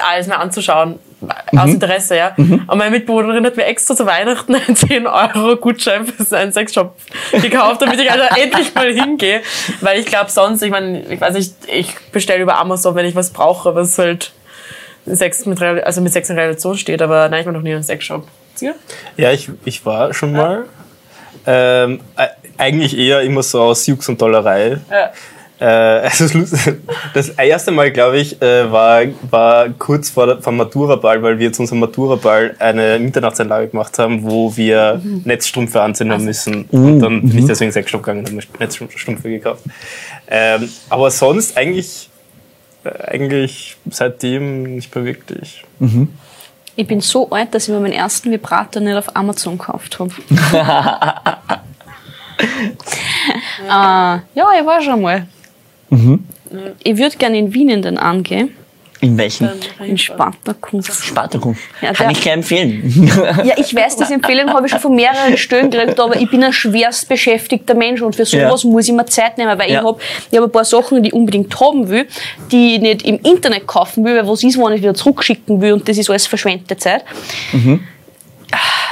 alles 0.00 0.26
mal 0.28 0.36
anzuschauen. 0.36 0.98
Mhm. 1.20 1.58
Aus 1.58 1.70
Interesse, 1.70 2.16
ja. 2.16 2.34
Und 2.36 2.78
meine 2.78 2.90
Mitbewohnerin 2.90 3.44
hat 3.44 3.56
mir 3.56 3.64
extra 3.64 3.96
zu 3.96 4.06
Weihnachten 4.06 4.54
einen 4.54 4.76
10 4.76 5.06
Euro 5.06 5.56
Gutschein 5.56 6.06
für 6.06 6.36
einen 6.36 6.52
Sexshop 6.52 6.94
gekauft, 7.32 7.82
damit 7.82 7.98
ich 7.98 8.10
also 8.10 8.24
endlich 8.40 8.72
mal 8.74 8.92
hingehe. 8.92 9.42
Weil 9.80 9.98
ich 9.98 10.06
glaube 10.06 10.30
sonst, 10.30 10.62
ich 10.62 10.70
meine, 10.70 11.02
ich 11.02 11.20
weiß 11.20 11.34
nicht, 11.34 11.54
ich 11.66 11.92
bestelle 12.12 12.42
über 12.42 12.58
Amazon, 12.58 12.94
wenn 12.94 13.06
ich 13.06 13.16
was 13.16 13.30
brauche, 13.30 13.74
was 13.74 13.98
halt 13.98 14.30
Sex 15.16 15.46
mit, 15.46 15.60
also 15.62 16.00
mit 16.00 16.12
Sex 16.12 16.30
in 16.30 16.38
Relation 16.38 16.76
steht, 16.76 17.02
aber 17.02 17.28
nein, 17.28 17.40
ich 17.40 17.46
war 17.46 17.52
noch 17.52 17.62
nie 17.62 17.70
in 17.70 17.76
einem 17.76 17.82
Sexshop. 17.84 18.26
Sie? 18.54 18.70
Ja, 19.16 19.30
ich, 19.32 19.50
ich 19.64 19.84
war 19.86 20.12
schon 20.14 20.32
mal. 20.32 20.64
Ähm, 21.46 22.00
äh, 22.16 22.26
eigentlich 22.58 22.98
eher 22.98 23.22
immer 23.22 23.42
so 23.42 23.62
aus 23.62 23.86
Jux 23.86 24.08
und 24.08 24.20
Dollerei. 24.20 24.78
Ja. 24.90 25.12
Äh, 25.60 25.64
also 26.04 26.24
das 26.24 26.34
Lust- 26.34 26.72
das 27.14 27.28
erste 27.30 27.70
Mal, 27.70 27.90
glaube 27.90 28.18
ich, 28.18 28.40
äh, 28.42 28.70
war, 28.70 29.02
war 29.30 29.68
kurz 29.70 30.10
vor 30.10 30.26
der, 30.26 30.42
vom 30.42 30.56
Maturaball, 30.56 31.22
weil 31.22 31.38
wir 31.38 31.52
zu 31.52 31.62
unserem 31.62 31.80
Maturaball 31.80 32.54
eine 32.58 32.98
Mitternachtseinlage 32.98 33.68
gemacht 33.68 33.98
haben, 33.98 34.22
wo 34.28 34.56
wir 34.56 35.00
Netzstrümpfe 35.24 35.80
anziehen 35.80 36.12
haben 36.12 36.24
müssen. 36.24 36.64
Und 36.66 37.00
dann 37.00 37.22
bin 37.22 37.38
ich 37.38 37.46
deswegen 37.46 37.72
Sexshop 37.72 38.02
gegangen 38.02 38.20
und 38.20 38.26
habe 38.26 38.36
mir 38.36 38.42
Netzstrümpfe 38.58 39.28
gekauft. 39.30 39.62
Ähm, 40.28 40.68
aber 40.90 41.10
sonst 41.10 41.56
eigentlich, 41.56 42.07
eigentlich 42.84 43.76
seitdem 43.90 44.74
nicht 44.76 44.94
mehr 44.94 45.04
wirklich. 45.04 45.64
Ich 46.76 46.86
bin 46.86 47.00
so 47.00 47.28
alt, 47.30 47.54
dass 47.54 47.64
ich 47.64 47.74
mir 47.74 47.80
meinen 47.80 47.92
ersten 47.92 48.30
Vibrator 48.30 48.80
nicht 48.80 48.96
auf 48.96 49.16
Amazon 49.16 49.58
gekauft 49.58 49.98
habe. 49.98 50.12
äh, 53.64 53.68
ja, 53.68 54.22
ich 54.34 54.66
war 54.66 54.80
schon 54.80 55.02
mal. 55.02 55.26
Ich 56.84 56.96
würde 56.96 57.16
gerne 57.16 57.38
in 57.38 57.52
Wien 57.52 57.68
in 57.68 57.82
den 57.82 57.98
angehen, 57.98 58.50
In 59.00 59.16
welchem? 59.16 59.48
in 59.84 59.96
Spartakus. 59.96 60.86
Spartakus. 61.04 61.56
Ja, 61.80 61.92
Kann 61.92 62.10
ich 62.10 62.18
sehr 62.20 62.32
empfehlen. 62.32 62.82
Ja, 63.44 63.54
ich 63.56 63.72
weiß, 63.74 63.96
diese 63.96 64.14
Empfehlung 64.14 64.52
habe 64.52 64.66
ich 64.66 64.72
schon 64.72 64.80
von 64.80 64.94
mehreren 64.96 65.36
Stellen 65.36 65.70
gekriegt, 65.70 66.00
aber 66.00 66.16
ich 66.20 66.28
bin 66.28 66.42
ein 66.42 66.52
schwerst 66.52 67.08
beschäftigter 67.08 67.74
Mensch 67.74 68.02
und 68.02 68.16
für 68.16 68.24
sowas 68.24 68.64
Ja. 68.64 68.68
muss 68.70 68.88
ich 68.88 68.94
mir 68.94 69.06
Zeit 69.06 69.38
nehmen, 69.38 69.56
weil 69.56 69.70
Ja. 69.70 69.80
ich 69.80 69.86
habe 69.86 70.00
ich 70.30 70.36
hab 70.38 70.44
ein 70.44 70.50
paar 70.50 70.64
Sachen, 70.64 71.02
die 71.02 71.10
ich 71.10 71.14
unbedingt 71.14 71.58
haben 71.60 71.88
will, 71.88 72.08
die 72.50 72.74
ich 72.74 72.80
nicht 72.80 73.02
im 73.02 73.20
Internet 73.20 73.66
kaufen 73.68 74.04
will, 74.04 74.16
weil 74.16 74.26
was 74.26 74.42
ist, 74.42 74.58
wenn 74.58 74.72
ich 74.72 74.82
wieder 74.82 74.94
zurückschicken 74.94 75.60
will 75.60 75.74
und 75.74 75.88
das 75.88 75.96
ist 75.96 76.10
alles 76.10 76.26
verschwendete 76.26 76.76
Zeit. 76.76 77.04
Mhm. 77.52 77.84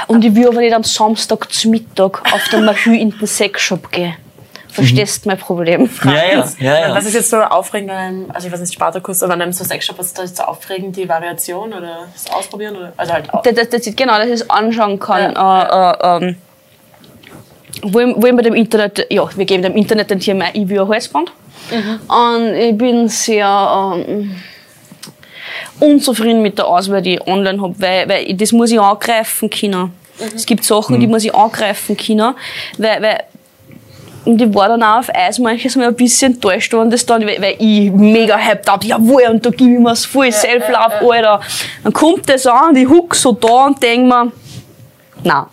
Und 0.07 0.23
ich 0.23 0.33
will 0.33 0.47
aber 0.47 0.61
nicht 0.61 0.73
am 0.73 0.83
Samstag 0.85 1.51
zum 1.51 1.71
Mittag 1.71 2.21
auf 2.33 2.47
der 2.49 2.61
Mahü 2.61 2.95
in 2.95 3.09
den 3.11 3.27
Sexshop 3.27 3.91
gehen. 3.91 4.13
Verstehst 4.69 5.25
mein 5.25 5.37
Problem? 5.37 5.89
Ja, 6.03 6.11
ja, 6.11 6.47
ja, 6.59 6.79
ja. 6.87 6.95
Was 6.95 7.05
ist 7.05 7.13
jetzt 7.13 7.29
so 7.29 7.37
aufregend 7.37 7.91
an 7.91 7.97
einem, 7.97 8.31
also 8.31 8.47
ich 8.47 8.53
weiß 8.53 8.59
nicht, 8.59 8.73
Spartakus, 8.73 9.23
aber 9.23 9.33
an 9.33 9.41
einem 9.41 9.53
so 9.53 9.63
Sexshop, 9.63 9.97
was 9.97 10.07
ist 10.07 10.17
da 10.17 10.23
jetzt 10.23 10.37
so 10.37 10.43
aufregend, 10.43 10.95
die 10.95 11.07
Variation 11.07 11.73
oder 11.73 12.07
das 12.13 12.31
Ausprobieren? 12.31 12.75
Oder? 12.75 12.93
Also 12.97 13.13
halt 13.13 13.29
das, 13.43 13.55
das, 13.55 13.69
das, 13.69 13.95
genau, 13.95 14.17
dass 14.17 14.27
ich 14.27 14.33
es 14.33 14.49
anschauen 14.49 14.99
kann. 14.99 15.35
Äh, 15.35 16.23
äh, 16.23 16.27
ähm, 16.27 16.35
wo, 17.83 17.99
ich, 17.99 18.15
wo 18.15 18.25
ich 18.25 18.33
mit 18.33 18.45
dem 18.45 18.55
Internet, 18.55 19.07
ja, 19.09 19.27
wir 19.35 19.45
geben 19.45 19.63
dem 19.63 19.75
Internet 19.75 20.11
dann 20.11 20.19
hier 20.19 20.35
mein 20.35 20.49
ich 20.53 20.67
will 20.67 20.81
ein 20.81 20.87
Halsband. 20.87 21.31
Und 22.07 22.53
ich 22.53 22.77
bin 22.77 23.09
sehr 23.09 23.93
ähm, 24.07 24.35
unzufrieden 25.79 26.41
mit 26.41 26.57
der 26.57 26.67
Auswahl, 26.67 27.01
die 27.01 27.15
ich 27.15 27.27
online 27.27 27.61
habe, 27.61 27.75
weil, 27.79 28.09
weil 28.09 28.33
das 28.35 28.51
muss 28.51 28.71
ich 28.71 28.79
angreifen 28.79 29.49
können. 29.49 29.93
Es 30.35 30.45
gibt 30.45 30.63
Sachen, 30.63 30.99
die 30.99 31.05
muss 31.05 31.23
ich 31.23 31.35
angreifen 31.35 31.95
können, 31.95 32.33
weil, 32.77 33.01
weil 33.01 33.23
und 34.25 34.41
ich 34.41 34.53
war 34.53 34.67
dann 34.67 34.83
auch 34.83 34.99
auf 34.99 35.09
Eis 35.13 35.39
manches 35.39 35.75
Mal 35.75 35.87
ein 35.87 35.95
bisschen 35.95 36.33
enttäuscht 36.33 36.73
worden, 36.73 36.91
das 36.91 37.05
dann, 37.05 37.21
weil, 37.25 37.41
weil 37.41 37.55
ich 37.59 37.91
mega 37.91 38.37
hyped 38.37 38.69
hab, 38.69 38.83
jawohl, 38.83 39.23
und 39.29 39.45
da 39.45 39.49
gebe 39.49 39.73
ich 39.73 39.79
mir's 39.79 40.05
voll 40.05 40.31
Self-Love, 40.31 41.11
Alter. 41.11 41.39
Dann 41.83 41.93
kommt 41.93 42.29
das 42.29 42.45
an, 42.45 42.75
ich 42.75 42.87
huck 42.87 43.15
so 43.15 43.31
da 43.33 43.67
und 43.67 43.81
denk 43.81 44.07
mir, 44.07 44.31
nein. 45.27 45.45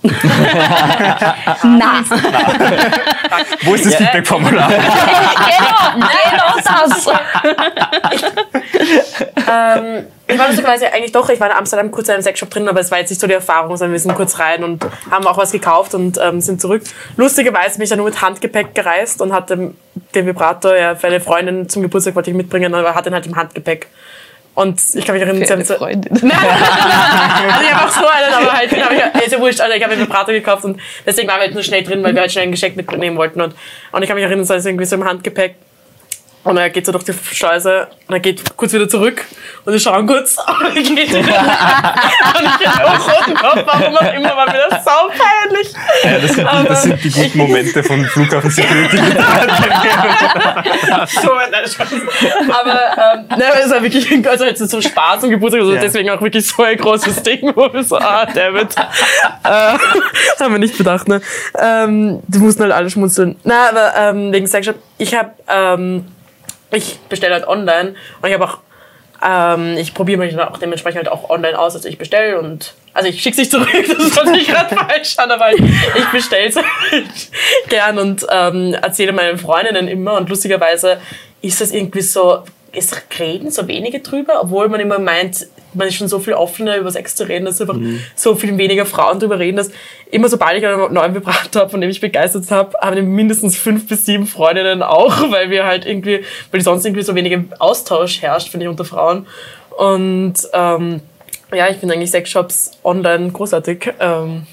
nein. 1.62 2.04
Wo 3.62 3.74
ist 3.74 3.86
das 3.86 3.96
Feedback-Formular? 3.96 4.68
genau, 4.68 6.06
genau 6.24 6.54
das. 6.64 7.06
Ähm, 9.46 10.06
ich 10.26 10.38
war 10.38 10.46
lustigerweise 10.46 10.92
eigentlich 10.92 11.12
doch, 11.12 11.28
ich 11.28 11.38
war 11.38 11.50
in 11.50 11.56
Amsterdam 11.56 11.90
kurz 11.90 12.08
in 12.08 12.14
einem 12.14 12.22
Sexshop 12.22 12.50
drin, 12.50 12.68
aber 12.68 12.80
es 12.80 12.90
war 12.90 12.98
jetzt 12.98 13.10
nicht 13.10 13.20
so 13.20 13.26
die 13.26 13.34
Erfahrung, 13.34 13.76
sondern 13.76 13.92
wir 13.92 14.00
sind 14.00 14.14
kurz 14.14 14.38
rein 14.38 14.64
und 14.64 14.84
haben 15.10 15.26
auch 15.26 15.36
was 15.36 15.52
gekauft 15.52 15.94
und 15.94 16.18
ähm, 16.22 16.40
sind 16.40 16.60
zurück. 16.60 16.82
Lustigerweise 17.16 17.76
bin 17.76 17.84
ich 17.84 17.90
dann 17.90 17.98
nur 17.98 18.08
mit 18.08 18.22
Handgepäck 18.22 18.74
gereist 18.74 19.20
und 19.20 19.32
hatte 19.32 19.74
den 20.14 20.26
Vibrator 20.26 20.76
ja, 20.76 20.94
für 20.94 21.08
eine 21.08 21.20
Freundin 21.20 21.68
zum 21.68 21.82
Geburtstag 21.82 22.14
wollte 22.14 22.30
ich 22.30 22.36
mitbringen, 22.36 22.74
aber 22.74 22.94
hatte 22.94 23.10
ihn 23.10 23.14
halt 23.14 23.26
im 23.26 23.36
Handgepäck. 23.36 23.88
Und 24.54 24.80
ich 24.94 25.04
kann 25.04 25.14
mich 25.14 25.22
erinnern, 25.22 25.44
sie 25.44 25.52
haben 25.52 25.64
so, 25.64 25.74
Freundin. 25.74 26.12
also 26.12 26.26
ich 26.26 27.72
habe 27.72 27.86
auch 27.86 27.92
so 27.92 28.06
einen, 28.06 28.34
aber 28.34 28.52
halt, 28.52 28.70
hab 28.70 28.92
ich, 28.92 29.26
ist 29.26 29.32
ja 29.32 29.40
wurscht, 29.40 29.60
also 29.60 29.74
ich 29.74 29.82
habe 29.82 29.94
einen 29.94 30.02
Vibrator 30.02 30.32
gekauft 30.32 30.64
und 30.64 30.80
deswegen 31.04 31.26
waren 31.26 31.38
wir 31.38 31.42
halt 31.46 31.54
nur 31.54 31.64
schnell 31.64 31.82
drin, 31.82 32.04
weil 32.04 32.14
wir 32.14 32.20
halt 32.20 32.30
schnell 32.30 32.44
ein 32.44 32.52
Geschenk 32.52 32.76
mitnehmen 32.76 33.16
wollten 33.16 33.40
und, 33.40 33.54
und 33.90 34.02
ich 34.02 34.08
kann 34.08 34.14
mich 34.14 34.24
erinnern, 34.24 34.44
so 34.44 34.54
ist 34.54 34.64
irgendwie 34.64 34.84
so 34.84 34.94
im 34.94 35.04
Handgepäck 35.04 35.56
und 36.44 36.56
er 36.58 36.70
geht 36.70 36.86
so 36.86 36.92
durch 36.92 37.04
die 37.04 37.12
Schleuse 37.34 37.88
und 38.06 38.14
er 38.14 38.20
geht 38.20 38.56
kurz 38.56 38.72
wieder 38.72 38.88
zurück 38.88 39.24
und 39.64 39.72
wir 39.72 39.80
schauen 39.80 40.06
kurz 40.06 40.36
und 40.60 40.66
er 40.76 40.82
geht 40.82 40.90
wieder 40.94 41.08
und 41.16 41.24
ich 42.60 42.66
hab 42.68 42.84
auch 42.84 43.08
roten 43.08 43.34
Kopf, 43.34 43.62
warum 43.66 43.96
auch 43.96 44.12
immer, 44.14 44.36
war 44.36 44.46
mir 44.52 44.60
das 44.70 44.84
sau 44.84 45.08
peinlich. 45.08 45.72
Ja, 46.04 46.18
das, 46.18 46.34
sind, 46.34 46.48
die- 46.48 46.68
das 46.68 46.82
sind 46.82 47.04
die 47.04 47.10
guten 47.10 47.38
Momente 47.38 47.82
von 47.82 48.04
Flughafen 48.04 48.50
Security. 48.50 48.96
so, 51.22 51.30
nein, 51.50 51.66
Spaß. 51.66 51.88
Aber 52.48 52.80
ähm, 53.18 53.24
nein, 53.30 53.40
es 53.64 53.70
war 53.70 53.82
wirklich 53.82 54.28
also 54.28 54.44
jetzt 54.44 54.68
so 54.70 54.80
Spaß 54.80 55.24
und 55.24 55.30
Geburtstag, 55.30 55.60
also 55.62 55.74
Ja. 55.74 55.80
deswegen 55.80 56.10
auch 56.10 56.20
wirklich 56.20 56.46
so 56.46 56.62
ein 56.62 56.76
großes 56.76 57.22
Ding, 57.22 57.52
wo 57.54 57.72
wir 57.72 57.82
so, 57.84 57.96
ah, 57.96 58.26
David. 58.26 58.74
äh, 58.76 59.78
haben 60.40 60.52
wir 60.52 60.58
nicht 60.58 60.76
bedacht, 60.76 61.08
ne? 61.08 61.20
Ähm, 61.58 62.20
die 62.26 62.38
mussten 62.38 62.62
halt 62.62 62.72
alle 62.72 62.90
schmunzeln. 62.90 63.36
Na, 63.44 63.68
aber 63.70 63.94
ähm, 63.96 64.32
wegen 64.32 64.46
Sexshop, 64.46 64.76
ich 64.98 65.14
habe, 65.14 65.30
ähm, 65.48 66.06
ich 66.74 66.98
bestelle 67.08 67.34
halt 67.34 67.46
online 67.46 67.94
und 68.20 68.28
ich 68.28 68.34
habe 68.34 68.44
auch 68.44 68.58
ähm, 69.24 69.76
ich 69.78 69.94
probiere 69.94 70.18
mich 70.18 70.34
dann 70.34 70.48
auch 70.48 70.58
dementsprechend 70.58 70.98
halt 70.98 71.08
auch 71.08 71.30
online 71.30 71.58
aus, 71.58 71.74
also 71.74 71.88
ich 71.88 71.98
bestelle 71.98 72.38
und 72.38 72.74
also 72.92 73.08
ich 73.08 73.22
schicke 73.22 73.38
nicht 73.38 73.50
zurück, 73.50 73.68
das 73.72 74.16
hört 74.16 74.28
sich 74.28 74.46
gerade 74.46 74.74
falsch 74.74 75.16
aber 75.18 75.52
ich, 75.52 75.60
ich 75.60 76.08
bestelle 76.12 76.48
es 76.48 76.56
halt 76.56 77.06
gern 77.68 77.98
und 77.98 78.26
ähm, 78.30 78.74
erzähle 78.74 79.12
meinen 79.12 79.38
Freundinnen 79.38 79.88
immer 79.88 80.14
und 80.14 80.28
lustigerweise 80.28 80.98
ist 81.40 81.60
das 81.60 81.72
irgendwie 81.72 82.02
so, 82.02 82.42
es 82.74 82.92
reden 83.18 83.50
so 83.50 83.68
wenige 83.68 84.00
drüber, 84.00 84.40
obwohl 84.42 84.68
man 84.68 84.80
immer 84.80 84.98
meint, 84.98 85.46
man 85.74 85.88
ist 85.88 85.94
schon 85.94 86.08
so 86.08 86.18
viel 86.18 86.34
offener 86.34 86.76
über 86.76 86.90
Sex 86.90 87.16
zu 87.16 87.28
reden, 87.28 87.44
dass 87.44 87.60
einfach 87.60 87.76
so 88.14 88.34
viel 88.34 88.56
weniger 88.56 88.86
Frauen 88.86 89.18
drüber 89.18 89.38
reden, 89.38 89.56
dass 89.56 89.70
immer 90.10 90.28
sobald 90.28 90.58
ich 90.58 90.66
einen 90.66 90.92
neuen 90.92 91.14
Vibrator 91.14 91.62
habe, 91.62 91.70
von 91.70 91.80
dem 91.80 91.90
ich 91.90 92.00
begeistert 92.00 92.50
habe, 92.50 92.76
haben 92.80 93.14
mindestens 93.14 93.56
fünf 93.56 93.88
bis 93.88 94.06
sieben 94.06 94.26
Freundinnen 94.26 94.82
auch, 94.82 95.12
weil 95.30 95.50
wir 95.50 95.66
halt 95.66 95.86
irgendwie, 95.86 96.24
weil 96.50 96.60
sonst 96.60 96.84
irgendwie 96.84 97.02
so 97.02 97.14
wenig 97.14 97.36
Austausch 97.58 98.22
herrscht, 98.22 98.50
finde 98.50 98.66
ich, 98.66 98.70
unter 98.70 98.84
Frauen. 98.84 99.26
Und 99.76 100.34
ähm, 100.52 101.00
ja, 101.52 101.68
ich 101.68 101.76
finde 101.78 101.94
eigentlich 101.94 102.10
Sexshops 102.10 102.72
online 102.84 103.30
großartig, 103.30 103.92
ähm, 104.00 104.46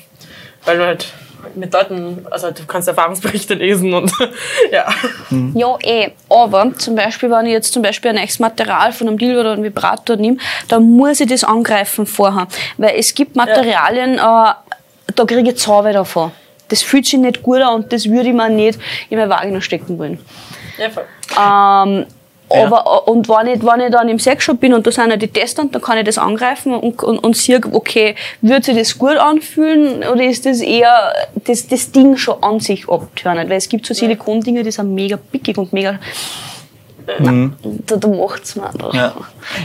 weil 0.65 0.77
du 0.77 0.85
halt 0.85 1.13
mit 1.55 1.73
Leuten, 1.73 2.25
also 2.29 2.51
du 2.51 2.65
kannst 2.65 2.87
Erfahrungsberichte 2.87 3.53
lesen 3.53 3.93
und 3.93 4.11
ja. 4.71 4.85
Ja, 5.53 5.77
eh. 5.83 6.11
Aber 6.29 6.73
zum 6.77 6.95
Beispiel, 6.95 7.29
wenn 7.29 7.45
ich 7.45 7.53
jetzt 7.53 7.73
zum 7.73 7.81
Beispiel 7.81 8.11
ein 8.11 8.17
echtes 8.17 8.39
Material 8.39 8.91
von 8.93 9.07
einem 9.07 9.17
Dildo 9.17 9.41
oder 9.41 9.51
einem 9.53 9.63
Vibrator 9.63 10.15
nehme, 10.15 10.37
dann 10.67 10.83
muss 10.83 11.19
ich 11.19 11.27
das 11.27 11.43
angreifen 11.43 12.05
vorher. 12.05 12.47
Weil 12.77 12.95
es 12.97 13.13
gibt 13.13 13.35
Materialien, 13.35 14.15
äh, 14.15 14.19
da 14.19 15.25
kriege 15.25 15.49
ich 15.51 15.57
Zauber 15.57 15.93
davon. 15.93 16.31
Das 16.69 16.81
fühlt 16.81 17.05
sich 17.05 17.19
nicht 17.19 17.43
gut 17.43 17.61
an 17.61 17.75
und 17.75 17.93
das 17.93 18.05
würde 18.09 18.29
ich 18.29 18.35
mir 18.35 18.49
nicht 18.49 18.79
in 19.09 19.17
meine 19.17 19.29
Vagina 19.29 19.61
stecken 19.61 19.99
wollen. 19.99 20.19
ja 20.77 20.89
voll. 20.89 21.05
Ähm, 21.37 22.05
aber, 22.53 23.07
und 23.07 23.29
wenn 23.29 23.47
ich, 23.47 23.65
wenn 23.65 23.79
ich 23.81 23.91
dann 23.91 24.09
im 24.09 24.19
Sexshop 24.19 24.59
bin 24.59 24.73
und 24.73 24.85
da 24.85 24.91
sind 24.91 25.09
ja 25.09 25.17
die 25.17 25.27
Tester, 25.27 25.65
dann 25.71 25.81
kann 25.81 25.97
ich 25.97 26.05
das 26.05 26.17
angreifen 26.17 26.73
und, 26.73 27.01
und, 27.03 27.19
und 27.19 27.37
sehe, 27.37 27.61
okay, 27.71 28.15
wird 28.41 28.65
sich 28.65 28.77
das 28.77 28.97
gut 28.97 29.17
anfühlen 29.17 30.03
oder 30.03 30.23
ist 30.23 30.45
das 30.45 30.61
eher 30.61 31.13
das, 31.35 31.67
das 31.67 31.91
Ding 31.91 32.17
schon 32.17 32.41
an 32.41 32.59
sich 32.59 32.89
abtönen? 32.89 33.49
Weil 33.49 33.57
es 33.57 33.69
gibt 33.69 33.85
so 33.85 33.93
Silikondinge, 33.93 34.63
die 34.63 34.71
sind 34.71 34.93
mega 34.93 35.17
pickig 35.17 35.57
und 35.57 35.73
mega. 35.73 35.99
Nein, 37.19 37.53
da, 37.87 37.95
da 37.97 38.07
macht's 38.07 38.55
mir 38.55 38.67
einfach. 38.67 38.93
Ja. 38.93 39.13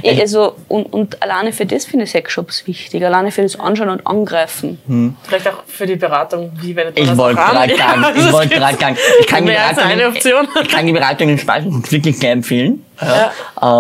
Eh, 0.03 0.21
Also, 0.21 0.57
und, 0.69 0.85
und 0.93 1.23
alleine 1.23 1.53
für 1.53 1.67
das 1.67 1.85
finde 1.85 2.05
ich 2.05 2.11
Sexshops 2.11 2.67
wichtig. 2.67 3.05
Alleine 3.05 3.31
für 3.31 3.43
das 3.43 3.59
Anschauen 3.59 3.89
und 3.91 4.07
Angreifen. 4.07 4.79
Vielleicht 5.27 5.49
auch 5.49 5.63
für 5.67 5.87
die 5.87 5.97
Beratung, 5.97 6.53
wie 6.61 6.75
man 6.75 6.87
Ich 6.95 7.07
das 7.09 7.17
wollte 7.17 7.37
gerade 7.41 7.73
Ja, 7.73 7.77
sagen, 7.89 8.05
ich 8.17 8.23
das 8.25 8.33
wollte 8.33 8.55
gerade 8.57 8.79
sagen, 8.79 8.97
ich 9.21 9.27
kann 9.27 9.45
die 9.47 9.53
Beratung, 9.53 10.07
Option. 10.09 10.49
ich 10.63 10.69
kann 10.69 10.87
die 10.87 10.93
Beratung 10.93 11.29
in 11.29 11.39
Speisenpunkt 11.39 11.91
wirklich 11.93 12.19
sehr 12.19 12.33
empfehlen. 12.33 12.85
Ja. 13.01 13.33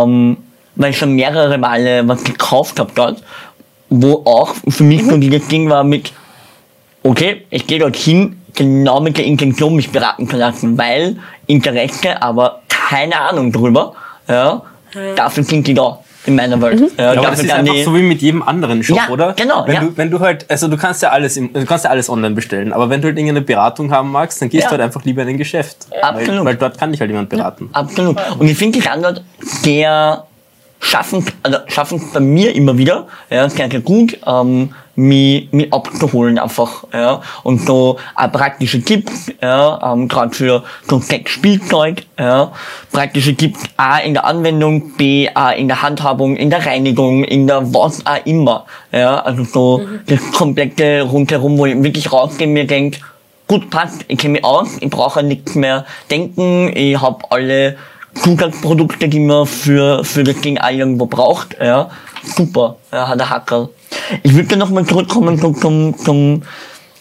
Ähm, 0.03 0.37
weil 0.75 0.91
ich 0.91 0.99
schon 0.99 1.13
mehrere 1.13 1.57
Male 1.59 2.07
was 2.07 2.23
gekauft 2.23 2.79
habe 2.79 2.93
dort, 2.95 3.23
wo 3.89 4.23
auch 4.27 4.55
für 4.69 4.85
mich 4.85 5.05
so 5.05 5.17
dieses 5.17 5.49
Ding 5.49 5.71
war 5.71 5.85
mit, 5.85 6.13
okay, 7.03 7.47
ich 7.51 7.67
gehe 7.67 7.79
dort 7.79 7.97
hin, 7.97 8.41
genau 8.55 9.01
mit 9.01 9.17
der 9.17 9.25
Intention 9.25 9.75
mich 9.77 9.91
beraten 9.91 10.29
zu 10.29 10.37
lassen, 10.37 10.77
weil 10.77 11.17
Interesse, 11.47 12.21
aber 12.21 12.63
keine 12.89 13.21
Ahnung 13.21 13.53
drüber, 13.53 13.93
ja, 14.29 14.63
dafür 15.17 15.43
sind 15.45 15.67
die 15.67 15.75
da 15.75 15.99
in 16.27 16.35
meiner 16.35 16.61
Welt. 16.61 16.81
Ja, 16.99 17.13
Ja, 17.15 17.21
aber 17.21 17.31
das 17.31 17.43
ist 17.43 17.53
einfach 17.53 17.75
so 17.85 17.95
wie 17.95 18.03
mit 18.03 18.21
jedem 18.21 18.43
anderen 18.43 18.83
Shop, 18.83 18.97
Ja, 18.97 19.09
oder? 19.11 19.33
genau, 19.35 19.65
Wenn, 19.67 19.75
ja. 19.75 19.81
du, 19.83 19.97
wenn 19.97 20.11
du 20.11 20.19
halt, 20.19 20.45
also 20.51 20.67
du 20.67 20.77
kannst 20.77 21.01
ja 21.03 21.11
alles, 21.11 21.37
im, 21.37 21.53
du 21.53 21.65
kannst 21.65 21.85
ja 21.85 21.91
alles 21.91 22.11
online 22.11 22.35
bestellen, 22.35 22.73
aber 22.73 22.91
wenn 22.91 23.01
du 23.01 23.07
halt 23.07 23.17
irgendeine 23.17 23.43
Beratung 23.43 23.93
haben 23.93 24.11
magst, 24.11 24.43
dann 24.43 24.49
gehst 24.49 24.65
Ja. 24.65 24.69
du 24.71 24.73
halt 24.73 24.83
einfach 24.83 25.05
lieber 25.05 25.23
in 25.23 25.29
ein 25.29 25.39
Geschäft. 25.39 25.87
Absolut. 26.03 26.41
Weil, 26.41 26.45
weil 26.47 26.57
dort 26.57 26.79
kann 26.79 26.91
dich 26.91 27.01
halt 27.01 27.11
jemand 27.11 27.29
beraten. 27.29 27.69
Absolut. 27.73 28.17
Und 28.39 28.49
ich 28.49 28.59
finde 28.59 28.79
die 28.79 28.83
Standort 28.83 29.23
sehr 29.41 30.25
schaffen, 30.81 31.25
also 31.43 31.59
schaffen 31.69 32.01
bei 32.13 32.21
mir 32.21 32.55
immer 32.55 32.77
wieder, 32.79 33.07
ja, 33.31 33.49
sehr, 33.49 33.71
sehr 33.71 33.81
gut, 33.81 34.19
ähm, 34.27 34.71
mich, 34.95 35.49
mich 35.53 35.73
abzuholen 35.73 36.39
einfach, 36.39 36.85
ja, 36.93 37.21
und 37.43 37.61
so 37.67 37.99
äh, 38.19 38.29
praktische 38.29 38.83
Tipps, 38.83 39.31
ja, 39.43 39.93
ähm, 39.93 40.09
gerade 40.09 40.35
für 40.35 40.65
so 40.89 40.99
Sexspielzeug, 41.01 42.05
ja, 42.19 42.53
praktische 42.93 43.35
Tipps 43.35 43.61
A 43.77 43.99
in 43.99 44.15
der 44.15 44.25
Anwendung, 44.25 44.93
B 44.97 45.29
A 45.35 45.51
in 45.51 45.69
der 45.69 45.83
Handhabung, 45.83 46.37
in 46.37 46.51
der 46.51 46.65
Reinigung, 46.65 47.25
in 47.25 47.47
der 47.47 47.75
was 47.75 48.05
auch 48.07 48.25
immer, 48.25 48.65
ja, 48.93 49.21
also 49.21 49.45
so 49.45 49.87
das 50.07 50.21
komplette 50.33 51.03
rundherum, 51.03 51.59
wo 51.59 51.67
ich 51.67 51.83
wirklich 51.83 52.11
rausgehe 52.11 52.47
mir 52.47 52.67
denke, 52.67 53.01
gut 53.49 53.71
passt, 53.71 54.05
ich 54.09 54.19
kenne 54.19 54.33
mich 54.33 54.45
aus, 54.45 54.77
ich 54.81 54.91
brauche 54.91 55.23
nichts 55.23 55.55
mehr 55.55 55.85
denken, 56.11 56.73
ich 56.75 57.01
habe 57.01 57.19
alle 57.31 57.77
Zusatzprodukte, 58.23 59.09
die 59.09 59.21
man 59.21 59.47
für, 59.47 60.05
für 60.05 60.25
das 60.25 60.41
Ding 60.41 60.59
auch 60.59 60.71
irgendwo 60.71 61.07
braucht, 61.07 61.57
ja, 61.61 61.91
super, 62.23 62.77
ja, 62.93 63.09
hat 63.09 63.21
der 63.21 63.31
Hacker. 63.31 63.69
Ich 64.23 64.35
würde 64.35 64.57
noch 64.57 64.71
mal 64.71 64.85
zurückkommen 64.85 65.39
zum, 65.39 65.55
zum, 65.55 65.97
zum, 65.97 66.43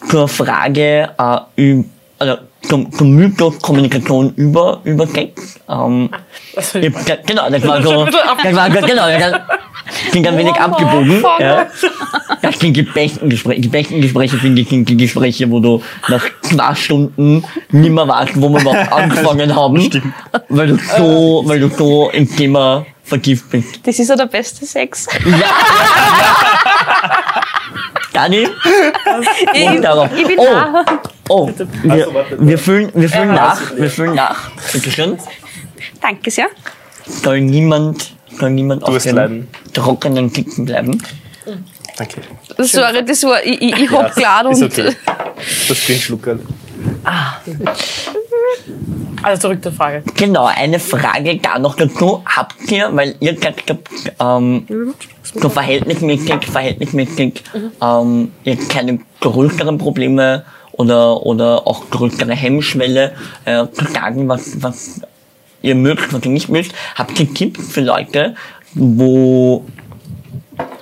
zur 0.09 0.28
Frage, 0.28 1.09
äh, 1.18 1.61
üb, 1.61 1.86
also 2.20 2.38
zum, 2.68 2.91
zum 2.91 3.11
Mythos 3.11 3.59
Kommunikation 3.61 4.34
über, 4.36 4.82
über 4.84 5.07
Sex. 5.07 5.59
Ähm, 5.70 6.09
Das 6.55 6.76
ich, 6.76 6.82
finde 6.84 6.99
ich 7.01 7.07
ja, 7.07 7.16
genau, 7.26 7.49
das 7.49 7.66
war 7.68 7.82
so, 7.82 8.05
das 8.05 8.55
war, 8.55 8.70
genau, 8.70 9.07
das 9.07 9.41
klingt 10.11 10.28
ein 10.28 10.38
wenig 10.38 10.53
Oh, 10.55 10.61
abgebogen, 10.61 11.20
fuck. 11.22 11.39
ja. 11.39 11.68
Das 12.41 12.59
sind 12.59 12.76
die 12.76 12.82
besten 12.84 13.30
Gespräche. 13.30 13.61
Die 13.61 13.68
besten 13.68 14.01
Gespräche 14.01 14.38
finde 14.38 14.61
ich 14.61 14.70
sind 14.70 14.88
die 14.89 14.97
Gespräche, 14.97 15.49
wo 15.49 15.59
du 15.59 15.82
nach 16.09 16.24
zwei 16.41 16.76
Stunden 16.76 17.43
nimmer 17.72 18.07
weißt, 18.07 18.39
wo 18.41 18.49
wir 18.49 18.61
überhaupt 18.61 18.91
angefangen 19.01 19.55
haben. 19.55 19.89
Weil 20.49 20.68
du 20.68 20.78
so, 20.97 21.43
weil 21.45 21.59
du 21.59 21.70
so 21.70 22.09
im 22.11 22.30
Thema 22.36 22.86
vertieft 23.03 23.49
bist. 23.51 23.80
Das 23.86 23.99
ist 23.99 24.09
ja 24.09 24.16
der 24.16 24.26
beste 24.26 24.66
Sex. 24.66 25.07
Dani? 28.16 28.47
Ich, 29.53 29.68
Und 29.68 29.82
darauf. 29.82 30.09
ich 30.16 30.26
bin 30.28 30.39
Oh. 30.39 30.45
da. 30.45 30.86
Oh, 31.30 31.49
wir, 31.84 31.91
Also, 31.93 32.13
wir 32.39 32.57
füllen, 32.57 32.91
wir 32.93 33.09
füllen 33.09 33.30
Ja, 33.30 33.36
nach, 33.36 33.76
wir 33.76 33.89
füllen 33.89 34.16
nach. 34.16 34.51
Bitte 34.72 34.91
schön. 34.91 35.18
Danke 36.01 36.30
sehr. 36.32 36.47
Soll 37.05 37.41
niemand, 37.41 38.13
soll 38.39 38.51
niemand 38.51 38.84
auf 38.84 39.01
dem 39.03 39.16
leiden. 39.16 39.47
trockenen 39.74 40.30
sitzen 40.30 40.66
bleiben. 40.66 41.01
Danke. 41.97 42.22
Sorry, 42.59 43.03
das 43.05 43.24
war, 43.24 43.43
ich, 43.43 43.61
ich, 43.61 43.78
ich 43.84 43.91
hab 43.91 44.16
klar 44.16 44.49
ist 44.51 44.61
und 44.61 44.72
okay. 44.72 44.95
Das 45.68 45.80
bin 45.88 45.99
Schluckerl. 45.99 46.39
Also 49.24 49.41
zurück 49.41 49.63
zur 49.63 49.72
Frage. 49.72 50.03
Genau, 50.16 50.45
eine 50.45 50.80
Frage 50.80 51.38
da 51.38 51.57
noch 51.57 51.76
dazu. 51.76 52.22
Habt 52.26 52.70
ihr, 52.72 52.89
weil 52.95 53.16
ihr 53.20 53.34
gesagt 53.34 53.63
habt, 53.70 53.89
ähm, 54.20 54.93
so 55.40 55.50
verhältnismäßig, 55.50 56.46
verhältnismäßig, 56.46 57.44
ähm, 57.82 58.32
ihr 58.44 58.54
habt 58.54 58.70
keine 58.70 59.00
größeren 59.22 59.78
Probleme 59.78 60.46
oder, 60.74 61.26
oder 61.26 61.68
auch 61.68 61.90
größere 61.90 62.34
Hemmschwelle, 62.34 63.14
äh, 63.46 63.66
zu 63.72 63.86
sagen, 63.86 64.28
was, 64.28 64.62
was 64.62 65.02
ihr 65.62 65.76
mögt, 65.76 66.14
was 66.14 66.24
ihr 66.26 66.32
nicht 66.32 66.50
mögt. 66.50 66.74
Habt 66.96 67.20
ihr 67.20 67.34
Tipps 67.34 67.72
für 67.72 67.82
Leute, 67.82 68.36
wo, 68.74 69.66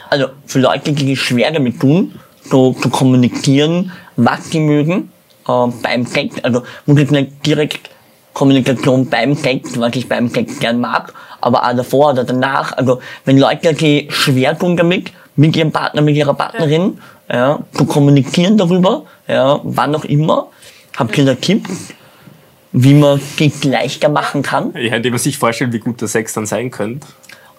also 0.10 0.28
für 0.46 0.60
Leute, 0.60 0.92
die 0.94 1.08
sich 1.08 1.22
schwer 1.22 1.52
damit 1.52 1.80
tun, 1.80 2.20
so 2.44 2.74
zu 2.74 2.90
kommunizieren, 2.90 3.92
was 4.16 4.50
sie 4.50 4.60
mögen 4.60 5.12
äh, 5.48 5.68
beim 5.82 6.06
Sex. 6.06 6.36
Also 6.44 6.64
muss 6.86 7.00
jetzt 7.00 7.12
nicht 7.12 7.46
direkt 7.46 7.90
Kommunikation 8.34 9.08
beim 9.10 9.36
Sex, 9.36 9.80
was 9.80 9.96
ich 9.96 10.10
beim 10.10 10.28
Sex 10.28 10.60
gern 10.60 10.80
mag, 10.80 11.14
aber 11.44 11.64
auch 11.68 11.76
davor 11.76 12.12
oder 12.12 12.24
danach. 12.24 12.76
Also 12.78 13.00
wenn 13.26 13.38
Leute 13.38 13.76
sich 13.76 14.14
schwer 14.14 14.58
tun 14.58 14.78
damit, 14.78 15.12
mit 15.36 15.56
ihrem 15.56 15.72
Partner, 15.72 16.02
mit 16.02 16.16
ihrer 16.16 16.34
Partnerin, 16.34 17.00
ja, 17.32 17.60
zu 17.74 17.86
kommunizieren 17.86 18.58
darüber, 18.58 19.04
ja, 19.28 19.60
wann 19.64 19.96
auch 19.96 20.06
immer, 20.06 20.48
habt 20.96 21.18
ihr 21.18 21.26
da 21.26 21.34
Tipps, 21.36 21.94
wie 22.72 22.94
man 22.94 23.20
sich 23.20 23.64
leichter 23.64 24.10
machen 24.10 24.42
kann? 24.44 24.74
Ja, 24.76 24.96
indem 24.96 25.14
man 25.14 25.20
sich 25.20 25.38
vorstellt, 25.38 25.74
wie 25.74 25.80
gut 25.80 26.02
der 26.02 26.08
Sex 26.08 26.34
dann 26.34 26.46
sein 26.46 26.70
könnte. 26.72 27.08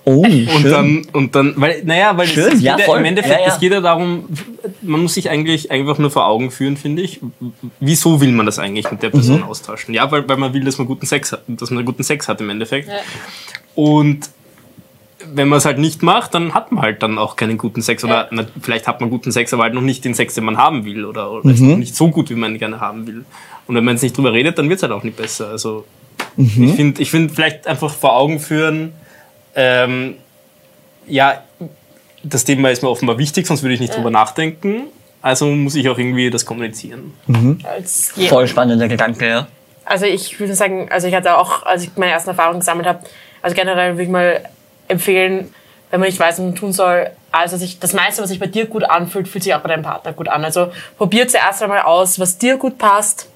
Oh, 0.07 0.21
Und 0.23 0.49
schön. 0.61 0.71
dann, 0.71 1.07
und 1.15 1.35
dann, 1.35 1.55
weil, 1.57 1.83
naja, 1.85 2.15
weil 2.15 2.27
Schön, 2.27 2.49
es, 2.49 2.55
es 2.57 2.61
ja, 2.61 2.77
geht 2.77 2.87
ja, 2.89 2.97
im 2.97 3.05
Endeffekt, 3.07 3.41
Ja, 3.41 3.47
ja. 3.47 3.55
es 3.55 3.59
geht 3.59 3.73
ja 3.73 3.81
darum, 3.81 4.27
man 4.83 5.01
muss 5.01 5.15
sich 5.15 5.31
eigentlich 5.31 5.71
einfach 5.71 5.97
nur 5.97 6.11
vor 6.11 6.27
Augen 6.27 6.51
führen, 6.51 6.77
finde 6.77 7.01
ich. 7.01 7.21
Wieso 7.81 8.21
will 8.21 8.31
man 8.33 8.45
das 8.45 8.59
eigentlich 8.59 8.91
mit 8.91 9.03
der 9.03 9.09
Person 9.09 9.39
Mhm. 9.39 9.45
austauschen? 9.45 9.95
Ja, 9.95 10.11
weil, 10.13 10.29
weil 10.29 10.37
man 10.37 10.53
will, 10.53 10.63
dass 10.63 10.77
man 10.77 10.87
guten 10.87 11.07
Sex 11.07 11.33
hat, 11.33 11.41
dass 11.49 11.71
man 11.71 11.87
guten 11.87 12.03
Sex 12.03 12.29
hat 12.29 12.39
im 12.43 12.51
Endeffekt. 12.51 12.91
Und 13.75 14.31
wenn 15.27 15.49
man 15.49 15.57
es 15.59 15.65
halt 15.65 15.79
nicht 15.79 16.03
macht, 16.03 16.35
dann 16.35 16.53
hat 16.55 16.71
man 16.71 16.83
halt 16.83 17.03
dann 17.03 17.19
auch 17.19 17.37
keinen 17.37 17.57
guten 17.59 17.81
Sex. 17.83 18.05
Oder 18.05 18.29
na, 18.31 18.45
vielleicht 18.61 18.87
hat 18.87 19.01
man 19.01 19.11
guten 19.11 19.33
Sex, 19.33 19.53
aber 19.55 19.63
halt 19.65 19.75
noch 19.75 19.81
nicht 19.81 20.05
den 20.05 20.15
Sex, 20.15 20.35
den 20.35 20.45
man 20.45 20.59
haben 20.59 20.85
will. 20.85 21.05
Oder, 21.05 21.31
oder 21.31 21.51
ist 21.51 21.61
Mhm. 21.61 21.71
noch 21.71 21.77
nicht 21.79 21.95
so 21.97 22.11
gut, 22.11 22.31
wie 22.31 22.35
man 22.35 22.53
ihn 22.53 22.59
gerne 22.59 22.81
haben 22.81 23.07
will. 23.07 23.25
Und 23.67 23.75
wenn 23.75 23.85
man 23.85 23.95
jetzt 23.95 24.03
nicht 24.03 24.17
drüber 24.17 24.33
redet, 24.33 24.59
dann 24.59 24.69
wird 24.69 24.79
es 24.79 24.83
halt 24.83 24.93
auch 24.93 25.03
nicht 25.03 25.17
besser. 25.17 25.49
Also 25.49 25.85
Ich 26.37 26.53
finde, 26.75 27.01
ich 27.01 27.11
find 27.11 27.33
vielleicht 27.33 27.67
einfach 27.67 27.93
vor 27.93 28.17
Augen 28.17 28.39
führen, 28.41 28.93
ähm, 29.55 30.17
ja, 31.07 31.43
das 32.23 32.45
Thema 32.45 32.71
ist 32.71 32.83
mir 32.83 32.89
offenbar 32.91 33.19
wichtig, 33.19 33.47
sonst 33.47 33.63
würde 33.63 33.75
ich 33.75 33.81
nicht 33.81 33.95
drüber 33.97 34.11
nachdenken. 34.11 34.85
Also 35.23 35.47
muss 35.47 35.75
ich 35.75 35.89
auch 35.89 35.97
irgendwie 35.99 36.29
das 36.31 36.45
kommunizieren. 36.45 37.15
Als 37.65 38.13
Voll 38.29 38.47
spannender 38.49 38.89
Gedanke, 38.89 39.29
ja. 39.29 39.47
Also 39.85 40.07
ich 40.07 40.39
würde 40.41 40.55
sagen, 40.55 40.89
also 40.91 41.07
ich 41.07 41.15
hatte 41.15 41.37
auch, 41.39 41.65
als 41.65 41.85
ich 41.85 41.91
meine 41.97 42.13
ersten 42.13 42.31
Erfahrungen 42.31 42.61
gesammelt 42.61 42.87
habe, 42.89 43.01
also 43.45 43.55
generell 43.55 43.93
würde 43.93 44.05
ich 44.05 44.09
mal 44.09 44.41
empfehlen, 44.89 45.53
wenn 45.91 46.01
man 46.01 46.09
nicht 46.09 46.19
weiß, 46.19 46.39
was 46.39 46.45
man 46.45 46.55
tun 46.55 46.73
soll, 46.73 47.11
also 47.31 47.59
sich, 47.59 47.79
das 47.79 47.93
meiste, 47.93 48.23
was 48.23 48.31
sich 48.31 48.39
bei 48.39 48.47
dir 48.47 48.65
gut 48.65 48.85
anfühlt, 48.85 49.29
fühlt 49.29 49.45
sich 49.45 49.55
auch 49.55 49.61
bei 49.61 49.69
deinem 49.69 49.83
Partner 49.83 50.15
gut 50.15 50.29
an. 50.29 50.43
Also 50.47 50.73
probier 50.97 51.29
zuerst 51.29 51.63
einmal 51.63 51.83
aus, 51.83 52.19
was 52.19 52.39
dir 52.39 52.57
gut 52.57 52.79
passt. 52.79 53.29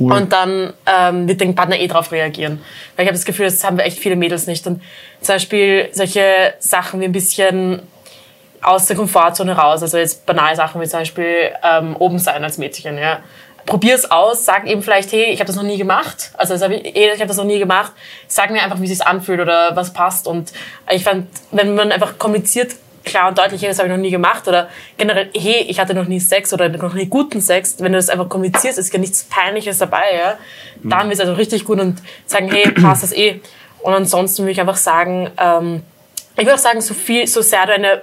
Cool. 0.00 0.12
Und 0.12 0.32
dann 0.32 0.72
ähm, 0.86 1.28
wird 1.28 1.40
dein 1.40 1.54
Partner 1.54 1.78
eh 1.78 1.86
drauf 1.86 2.10
reagieren. 2.10 2.60
Weil 2.96 3.04
ich 3.04 3.08
habe 3.08 3.16
das 3.16 3.24
Gefühl, 3.24 3.44
das 3.44 3.62
haben 3.62 3.76
wir 3.76 3.84
echt 3.84 4.00
viele 4.00 4.16
Mädels 4.16 4.48
nicht. 4.48 4.66
Und 4.66 4.82
zum 5.20 5.36
Beispiel 5.36 5.88
solche 5.92 6.54
Sachen 6.58 7.00
wie 7.00 7.04
ein 7.04 7.12
bisschen 7.12 7.80
aus 8.60 8.86
der 8.86 8.96
Komfortzone 8.96 9.56
raus. 9.56 9.82
Also 9.82 9.98
jetzt 9.98 10.26
banale 10.26 10.56
Sachen 10.56 10.80
wie 10.80 10.88
zum 10.88 10.98
Beispiel 10.98 11.52
ähm, 11.62 11.94
oben 11.96 12.18
sein 12.18 12.42
als 12.42 12.58
Mädchen. 12.58 12.98
Ja. 12.98 13.20
Probier 13.66 13.94
es 13.94 14.10
aus, 14.10 14.44
sag 14.44 14.66
eben 14.66 14.82
vielleicht, 14.82 15.10
hey, 15.12 15.32
ich 15.32 15.40
habe 15.40 15.46
das 15.46 15.56
noch 15.56 15.62
nie 15.62 15.78
gemacht. 15.78 16.32
Also 16.34 16.54
das 16.54 16.62
hab 16.62 16.70
ich, 16.70 16.84
eh, 16.84 17.12
ich 17.12 17.20
habe 17.20 17.28
das 17.28 17.38
noch 17.38 17.44
nie 17.44 17.58
gemacht. 17.58 17.92
Sag 18.28 18.50
mir 18.50 18.62
einfach, 18.62 18.80
wie 18.80 18.84
es 18.84 18.98
sich 18.98 19.06
anfühlt 19.06 19.40
oder 19.40 19.74
was 19.74 19.92
passt. 19.92 20.26
Und 20.26 20.52
ich 20.90 21.04
fand, 21.04 21.28
wenn 21.50 21.74
man 21.74 21.90
einfach 21.90 22.18
kommuniziert, 22.18 22.76
klar 23.04 23.28
und 23.28 23.38
deutlich, 23.38 23.62
hey, 23.62 23.68
das 23.68 23.78
habe 23.78 23.88
ich 23.88 23.94
noch 23.94 24.00
nie 24.00 24.10
gemacht 24.10 24.48
oder 24.48 24.68
generell, 24.96 25.30
hey, 25.34 25.66
ich 25.68 25.78
hatte 25.78 25.94
noch 25.94 26.06
nie 26.06 26.20
Sex 26.20 26.52
oder 26.52 26.68
noch 26.68 26.94
nie 26.94 27.06
guten 27.06 27.40
Sex, 27.40 27.76
wenn 27.78 27.92
du 27.92 27.98
das 27.98 28.08
einfach 28.08 28.28
kommunizierst, 28.28 28.78
ist 28.78 28.92
ja 28.92 28.98
nichts 28.98 29.24
Peinliches 29.24 29.78
dabei, 29.78 30.14
ja, 30.14 30.38
dann 30.82 31.08
wird 31.08 31.14
es 31.14 31.20
also 31.20 31.34
richtig 31.34 31.64
gut 31.64 31.78
und 31.80 32.02
sagen, 32.26 32.50
hey, 32.50 32.70
passt 32.72 33.02
das 33.02 33.12
eh. 33.12 33.40
Und 33.82 33.92
ansonsten 33.92 34.42
würde 34.42 34.52
ich 34.52 34.60
einfach 34.60 34.76
sagen, 34.76 35.30
ähm, 35.38 35.82
ich 36.36 36.44
würde 36.44 36.54
auch 36.54 36.58
sagen, 36.58 36.80
so 36.80 36.94
viel, 36.94 37.26
so 37.26 37.42
sehr 37.42 37.66
du 37.66 37.74
eine, 37.74 38.02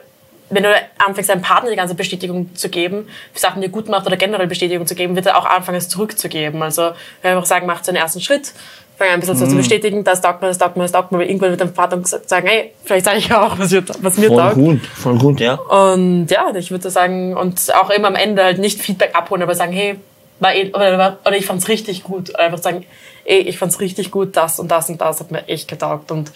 wenn 0.51 0.63
du 0.63 0.69
anfängst, 1.05 1.29
deinem 1.29 1.41
Partner 1.41 1.69
die 1.71 1.75
ganze 1.75 1.95
Bestätigung 1.95 2.53
zu 2.55 2.69
geben, 2.69 3.07
für 3.33 3.39
Sachen, 3.39 3.61
die 3.61 3.67
er 3.67 3.71
gut 3.71 3.89
macht 3.89 4.05
oder 4.05 4.17
generell 4.17 4.47
Bestätigung 4.47 4.85
zu 4.85 4.95
geben, 4.95 5.15
wird 5.15 5.25
er 5.25 5.37
auch 5.37 5.45
anfangen, 5.45 5.77
es 5.77 5.89
zurückzugeben. 5.89 6.61
Also, 6.61 6.89
ich 6.89 7.23
würde 7.23 7.35
einfach 7.37 7.45
sagen, 7.45 7.65
mach 7.65 7.81
den 7.81 7.95
ersten 7.95 8.21
Schritt, 8.21 8.51
fang 8.97 9.07
ein 9.09 9.19
bisschen 9.19 9.35
so 9.37 9.47
zu 9.47 9.55
bestätigen, 9.55 10.03
das 10.03 10.21
taugt 10.21 10.41
mir, 10.41 10.47
das 10.49 10.57
taugt 10.59 10.75
mir, 10.77 10.83
das 10.83 10.91
taugt 10.91 11.11
mir, 11.11 11.19
weil 11.19 11.27
irgendwann 11.27 11.49
wird 11.49 11.61
dein 11.61 11.73
Vater 11.73 11.99
sagen, 12.03 12.47
hey, 12.47 12.73
vielleicht 12.83 13.05
sage 13.05 13.17
ich 13.17 13.33
auch, 13.33 13.57
was, 13.57 13.71
mir- 13.71 13.83
was 14.01 14.17
mir 14.17 14.27
Voll 14.27 14.37
taugt. 14.37 14.55
gut, 14.55 14.85
voll 14.85 15.17
gut, 15.17 15.39
ja. 15.39 15.55
Und 15.55 16.27
ja, 16.29 16.53
ich 16.55 16.69
würde 16.69 16.89
sagen, 16.91 17.35
und 17.35 17.73
auch 17.81 17.89
immer 17.89 18.09
am 18.09 18.15
Ende 18.15 18.43
halt 18.43 18.59
nicht 18.59 18.79
Feedback 18.81 19.15
abholen, 19.15 19.41
aber 19.41 19.55
sagen, 19.55 19.71
hey, 19.71 19.95
war 20.39 20.53
eh, 20.53 20.69
oder, 20.73 20.97
war- 20.97 21.17
oder 21.25 21.37
ich 21.37 21.45
fand's 21.45 21.67
richtig 21.67 22.03
gut. 22.03 22.29
Oder 22.29 22.39
einfach 22.41 22.59
sagen, 22.59 22.85
ey, 23.25 23.39
ich 23.39 23.57
fand's 23.57 23.79
richtig 23.79 24.11
gut, 24.11 24.35
das 24.37 24.59
und 24.59 24.69
das 24.69 24.89
und 24.89 24.99
das 25.01 25.19
hat 25.19 25.31
mir 25.31 25.47
echt 25.47 25.67
getaugt. 25.67 26.11
Und 26.11 26.31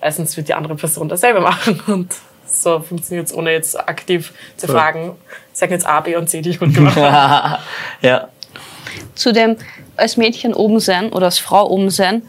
meistens 0.00 0.36
wird 0.36 0.48
die 0.48 0.54
andere 0.54 0.74
Person 0.76 1.08
dasselbe 1.10 1.40
machen. 1.40 1.80
Und 1.86 2.14
so 2.50 2.80
funktioniert's 2.80 3.32
ohne 3.32 3.52
jetzt 3.52 3.78
aktiv 3.78 4.32
zu 4.56 4.66
fragen, 4.66 5.16
sagen 5.52 5.72
jetzt 5.72 5.86
A, 5.86 6.00
B 6.00 6.16
und 6.16 6.28
C, 6.28 6.40
die 6.42 6.50
ich 6.50 6.58
gut 6.58 6.74
gemacht 6.74 6.96
habe. 6.96 7.58
ja. 8.02 8.28
zu 9.14 9.32
dem 9.32 9.56
als 9.96 10.16
Mädchen 10.16 10.54
oben 10.54 10.80
sein 10.80 11.12
oder 11.12 11.26
als 11.26 11.38
Frau 11.38 11.68
oben 11.68 11.90
sein, 11.90 12.22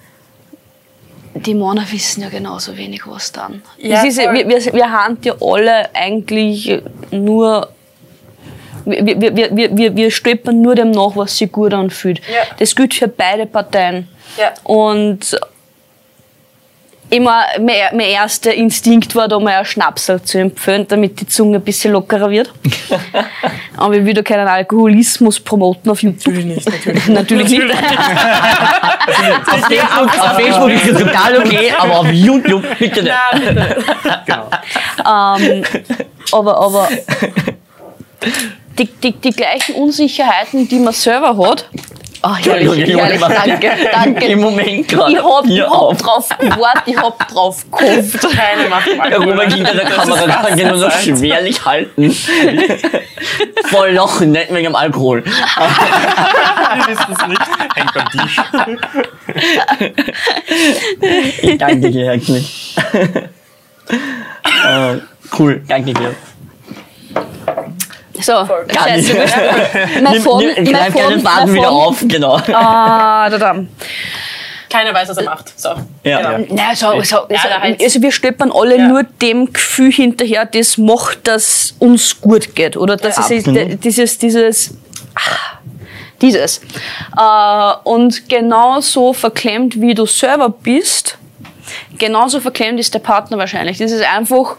die 1.34 1.54
Männer 1.54 1.86
wissen 1.92 2.22
ja 2.22 2.30
genauso 2.30 2.78
wenig, 2.78 3.08
was 3.08 3.32
dann. 3.32 3.62
Ja, 3.78 4.00
es 4.00 4.18
ist, 4.18 4.20
wir, 4.20 4.48
wir, 4.48 4.74
wir 4.74 4.92
haben 4.92 5.18
ja 5.24 5.34
alle 5.40 5.94
eigentlich 5.96 6.82
nur. 7.12 7.70
Wir, 8.84 9.06
wir, 9.06 9.22
wir, 9.22 9.56
wir, 9.56 9.78
wir, 9.78 9.96
wir 9.96 10.12
stolpern 10.12 10.62
nur 10.62 10.76
dem 10.76 10.92
nach, 10.92 11.16
was 11.16 11.38
sich 11.38 11.52
gut 11.52 11.74
anfühlt. 11.74 12.20
Ja. 12.20 12.56
Das 12.58 12.76
gilt 12.76 12.94
für 12.96 13.08
beide 13.08 13.46
Parteien. 13.46 14.08
Ja. 14.38 14.54
Und 14.64 15.40
immer 17.12 17.44
mein, 17.60 17.76
mein 17.92 18.08
erster 18.08 18.54
Instinkt 18.54 19.14
war, 19.16 19.28
da 19.28 19.38
mal 19.40 19.56
ein 19.56 19.66
Schnapsel 19.66 20.22
zu 20.24 20.40
empfehlen, 20.40 20.86
damit 20.88 21.20
die 21.20 21.28
Zunge 21.28 21.58
ein 21.58 21.62
bisschen 21.62 21.92
lockerer 21.92 22.30
wird. 22.30 22.52
Aber 23.78 23.96
ich 23.96 24.06
will 24.06 24.14
da 24.14 24.22
keinen 24.22 24.48
Alkoholismus 24.48 25.40
promoten 25.40 25.92
auf 25.92 26.02
YouTube. 26.02 26.34
Natürlich 26.34 26.46
nicht, 26.46 27.08
natürlich 27.08 27.08
Natürlich 27.08 27.76
nicht. 27.76 28.00
Auf 29.42 30.12
Facebook, 30.12 30.20
auf 30.20 30.36
Facebook 30.36 30.72
ist 30.72 30.88
es 30.88 31.00
total 31.00 31.38
okay, 31.38 31.74
aber 31.78 32.00
auf 32.00 32.12
YouTube 32.12 32.64
bitte 32.78 33.04
nicht. 33.04 33.14
Genau. 34.26 34.50
ähm, 35.38 35.64
aber 36.32 36.58
aber 36.58 36.90
die, 38.78 38.86
die, 38.86 39.12
die 39.14 39.32
gleichen 39.32 39.76
Unsicherheiten, 39.76 40.68
die 40.68 40.80
man 40.80 40.94
selber 40.94 41.38
hat. 41.38 41.68
Oh, 42.24 42.36
herrlich, 42.36 42.88
herrlich, 42.96 43.20
danke, 43.20 43.72
danke. 43.92 44.26
Im 44.28 44.42
Moment 44.42 44.88
gerade. 44.88 45.12
Ich 45.12 45.18
hab, 45.24 45.46
ich 45.48 45.62
hab 45.62 45.72
auf. 45.72 45.98
drauf 45.98 46.30
gewartet, 46.40 46.84
ich 46.86 46.98
hab 46.98 47.28
drauf 47.28 47.66
gehofft. 47.72 48.22
Keine 48.22 48.70
Macht 48.70 48.88
Der. 49.10 49.18
Robert 49.18 49.52
hinter 49.54 49.74
der 49.74 49.86
Kamera 49.86 50.28
kann 50.28 50.58
nur 50.68 50.78
noch 50.78 50.92
schwerlich 50.92 51.66
halten. 51.66 52.16
Voll 53.66 53.92
lachen, 53.92 54.32
nicht 54.32 54.50
wegen 54.54 54.66
dem 54.66 54.76
Alkohol. 54.76 55.24
Ihr 55.26 56.88
wisst 56.88 57.08
es 57.10 57.28
nicht. 57.28 57.42
Hängt 57.76 57.98
am 57.98 58.10
Tisch. 58.12 58.42
Ich 61.42 61.58
danke 61.58 61.90
dir 61.90 62.06
herzlich. 62.06 62.76
äh, 64.68 64.98
cool, 65.40 65.64
danke 65.68 65.94
dir. 65.94 66.16
So, 68.22 68.34
Gar 68.34 68.96
nicht. 68.96 69.08
scheiße, 69.08 69.16
wurscht. 69.18 69.36
mein 70.02 70.14
Nimm, 70.14 70.22
Phone, 70.22 70.46
nimm, 70.46 70.72
mein 70.72 70.94
den 70.94 71.22
Faden 71.22 71.54
wieder 71.54 71.72
auf, 71.72 71.98
genau. 72.08 72.40
Ah, 72.54 73.30
da, 73.30 73.38
da. 73.38 73.56
Keiner 74.70 74.94
weiß, 74.94 75.10
was 75.10 75.18
er 75.18 75.24
macht. 75.26 75.60
So. 75.60 75.70
Ja. 76.04 76.32
Genau. 76.38 76.54
Nein, 76.56 76.76
so, 76.76 77.02
so, 77.02 77.16
Ja, 77.30 77.40
da 77.44 77.62
heißt's- 77.62 77.84
also 77.84 78.02
wir 78.02 78.12
stolpern 78.12 78.52
alle 78.54 78.78
Ja. 78.78 78.88
nur 78.88 79.04
dem 79.04 79.52
Gefühl 79.52 79.92
hinterher, 79.92 80.46
das 80.46 80.78
macht, 80.78 81.28
dass 81.28 81.76
uns 81.80 82.22
gut 82.22 82.56
geht. 82.56 82.78
Oder 82.78 82.96
dass 82.96 83.18
Ja, 83.18 83.26
es 83.30 83.46
absolut. 83.48 83.84
dieses, 83.84 84.18
dieses, 84.18 84.74
ah, 85.16 85.58
dieses. 86.22 86.60
Äh, 87.18 87.74
und 87.84 88.30
genauso 88.30 89.12
verklemmt, 89.12 89.82
wie 89.82 89.94
du 89.94 90.06
selber 90.06 90.48
bist, 90.50 91.18
genauso 91.98 92.40
verklemmt 92.40 92.80
ist 92.80 92.94
der 92.94 93.00
Partner 93.00 93.38
wahrscheinlich. 93.38 93.78
Das 93.78 93.92
ist 93.92 94.04
einfach, 94.06 94.56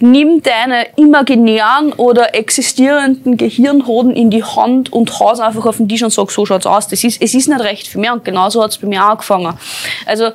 nimm 0.00 0.42
deine 0.42 0.86
imaginären 0.96 1.92
oder 1.92 2.34
existierenden 2.34 3.36
Gehirnhoden 3.36 4.14
in 4.14 4.30
die 4.30 4.44
Hand 4.44 4.92
und 4.92 5.18
haus 5.18 5.40
einfach 5.40 5.66
auf 5.66 5.78
den 5.78 5.88
Tisch 5.88 6.02
und 6.02 6.10
sag, 6.10 6.30
so 6.30 6.46
schaut's 6.46 6.66
aus. 6.66 6.88
Das 6.88 7.02
ist, 7.04 7.20
es 7.20 7.34
ist 7.34 7.48
nicht 7.48 7.60
recht 7.60 7.88
für 7.88 7.98
mich 7.98 8.10
und 8.10 8.24
genauso 8.24 8.62
hat's 8.62 8.78
bei 8.78 8.86
mir 8.86 9.04
auch 9.04 9.10
angefangen. 9.10 9.58
Also, 10.06 10.30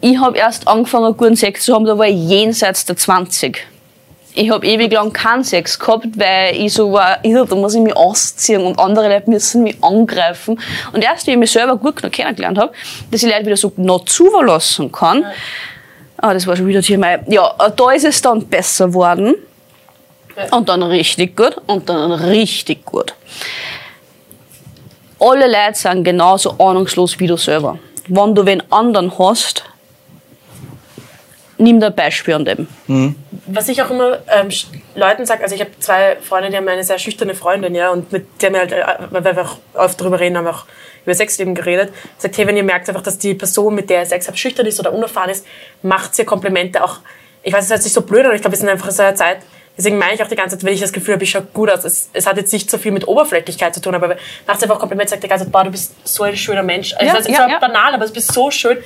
ich 0.00 0.18
habe 0.18 0.36
erst 0.36 0.66
angefangen, 0.66 1.16
guten 1.16 1.36
Sex 1.36 1.64
zu 1.64 1.74
haben, 1.74 1.84
da 1.84 1.96
war 1.96 2.06
ich 2.06 2.16
jenseits 2.16 2.84
der 2.84 2.96
20. 2.96 3.66
Ich 4.34 4.50
habe 4.50 4.66
ewig 4.66 4.90
lang 4.90 5.12
keinen 5.12 5.44
Sex 5.44 5.78
gehabt, 5.78 6.06
weil 6.16 6.56
ich 6.56 6.72
so 6.72 6.90
war, 6.90 7.22
"Irr, 7.22 7.44
da 7.44 7.54
muss 7.54 7.74
ich 7.74 7.82
mich 7.82 7.94
ausziehen 7.94 8.62
und 8.62 8.78
andere 8.78 9.08
Leute 9.08 9.28
müssen 9.28 9.62
mich 9.62 9.76
angreifen. 9.82 10.58
Und 10.92 11.04
erst, 11.04 11.26
wie 11.26 11.32
ich 11.32 11.36
mich 11.36 11.50
selber 11.50 11.76
gut 11.76 11.96
genug 11.96 12.12
kennengelernt 12.12 12.58
habe, 12.58 12.72
dass 13.10 13.22
ich 13.22 13.30
Leute 13.30 13.44
wieder 13.44 13.58
so 13.58 13.72
noch 13.76 14.06
zuverlassen 14.06 14.90
kann, 14.90 15.26
ah, 16.22 16.32
das 16.32 16.46
war 16.46 16.56
schon 16.56 16.66
wieder 16.66 16.80
Thema. 16.80 17.18
Ja, 17.28 17.54
äh, 17.58 17.70
da 17.74 17.90
ist 17.90 18.04
es 18.04 18.22
dann 18.22 18.46
besser 18.46 18.86
geworden. 18.86 19.34
Und 20.50 20.68
dann 20.70 20.82
richtig 20.82 21.36
gut 21.36 21.56
und 21.66 21.90
dann 21.90 22.10
richtig 22.10 22.86
gut. 22.86 23.14
Alle 25.20 25.46
Leute 25.46 25.78
sind 25.78 26.04
genauso 26.04 26.56
ahnungslos 26.58 27.20
wie 27.20 27.26
du 27.26 27.36
selber. 27.36 27.78
Wenn 28.08 28.34
du 28.34 28.46
wen 28.46 28.62
anderen 28.72 29.12
hast, 29.18 29.62
nimm 31.58 31.80
dir 31.80 31.86
ein 31.86 31.94
Beispiel 31.94 32.34
an 32.34 32.44
dem. 32.46 32.66
was 33.46 33.68
ich 33.68 33.82
auch 33.82 33.90
immer 33.90 34.18
ähm, 34.28 34.48
Leuten 34.94 35.26
sage, 35.26 35.42
also 35.42 35.54
ich 35.54 35.60
habe 35.60 35.70
zwei 35.78 36.16
Freunde, 36.20 36.50
die 36.50 36.56
haben 36.56 36.66
eine 36.66 36.82
sehr 36.82 36.98
schüchterne 36.98 37.34
Freundin, 37.34 37.74
ja, 37.74 37.90
und 37.90 38.10
mit 38.10 38.42
der 38.42 38.52
wir 38.52 38.60
halt, 38.60 38.72
äh, 38.72 38.84
weil 39.10 39.22
wir 39.22 39.30
einfach 39.30 39.56
oft 39.74 40.00
drüber 40.00 40.18
reden, 40.18 40.38
haben 40.38 40.46
wir 40.46 40.52
auch 40.52 40.64
über 41.04 41.14
Sexleben 41.14 41.54
geredet. 41.54 41.92
Sagt, 42.18 42.36
hey, 42.38 42.46
wenn 42.46 42.56
ihr 42.56 42.64
merkt 42.64 42.88
einfach, 42.88 43.02
dass 43.02 43.18
die 43.18 43.34
Person, 43.34 43.74
mit 43.74 43.90
der 43.90 44.00
ihr 44.00 44.06
Sex 44.06 44.28
habt, 44.28 44.38
schüchtern 44.38 44.66
ist 44.66 44.80
oder 44.80 44.92
unerfahren 44.92 45.30
ist, 45.30 45.46
macht 45.82 46.18
ihr 46.18 46.24
Komplimente 46.24 46.82
auch. 46.82 46.98
Ich 47.42 47.52
weiß, 47.52 47.64
es 47.64 47.70
hört 47.70 47.82
sich 47.82 47.92
so 47.92 48.02
blöd 48.02 48.20
an, 48.20 48.26
aber 48.26 48.34
ich 48.34 48.40
glaube, 48.40 48.52
wir 48.52 48.58
sind 48.58 48.68
einfach 48.68 48.86
in 48.86 48.92
so 48.92 49.02
einer 49.02 49.14
Zeit, 49.14 49.38
Deswegen 49.76 49.96
meine 49.96 50.14
ich 50.14 50.22
auch 50.22 50.28
die 50.28 50.36
ganze 50.36 50.56
Zeit, 50.56 50.64
wenn 50.64 50.74
ich 50.74 50.80
das 50.80 50.92
Gefühl 50.92 51.14
habe, 51.14 51.24
ich 51.24 51.30
schaue 51.30 51.46
gut 51.52 51.70
aus. 51.70 51.84
Es, 51.84 52.10
es 52.12 52.26
hat 52.26 52.36
jetzt 52.36 52.52
nicht 52.52 52.70
so 52.70 52.76
viel 52.76 52.92
mit 52.92 53.08
Oberflächlichkeit 53.08 53.74
zu 53.74 53.80
tun, 53.80 53.94
aber 53.94 54.16
macht 54.46 54.62
einfach 54.62 54.78
Kompliment, 54.78 55.08
sagt 55.08 55.22
die 55.22 55.28
ganze 55.28 55.46
Zeit, 55.46 55.52
boah, 55.52 55.64
du 55.64 55.70
bist 55.70 55.94
so 56.04 56.24
ein 56.24 56.36
schöner 56.36 56.62
Mensch. 56.62 56.92
Also 56.94 57.06
Ja, 57.06 57.12
das 57.14 57.26
ist 57.26 57.36
ja, 57.36 57.48
ja. 57.48 57.58
banal, 57.58 57.94
aber 57.94 58.04
es 58.04 58.12
bist 58.12 58.32
so 58.32 58.50
schön, 58.50 58.78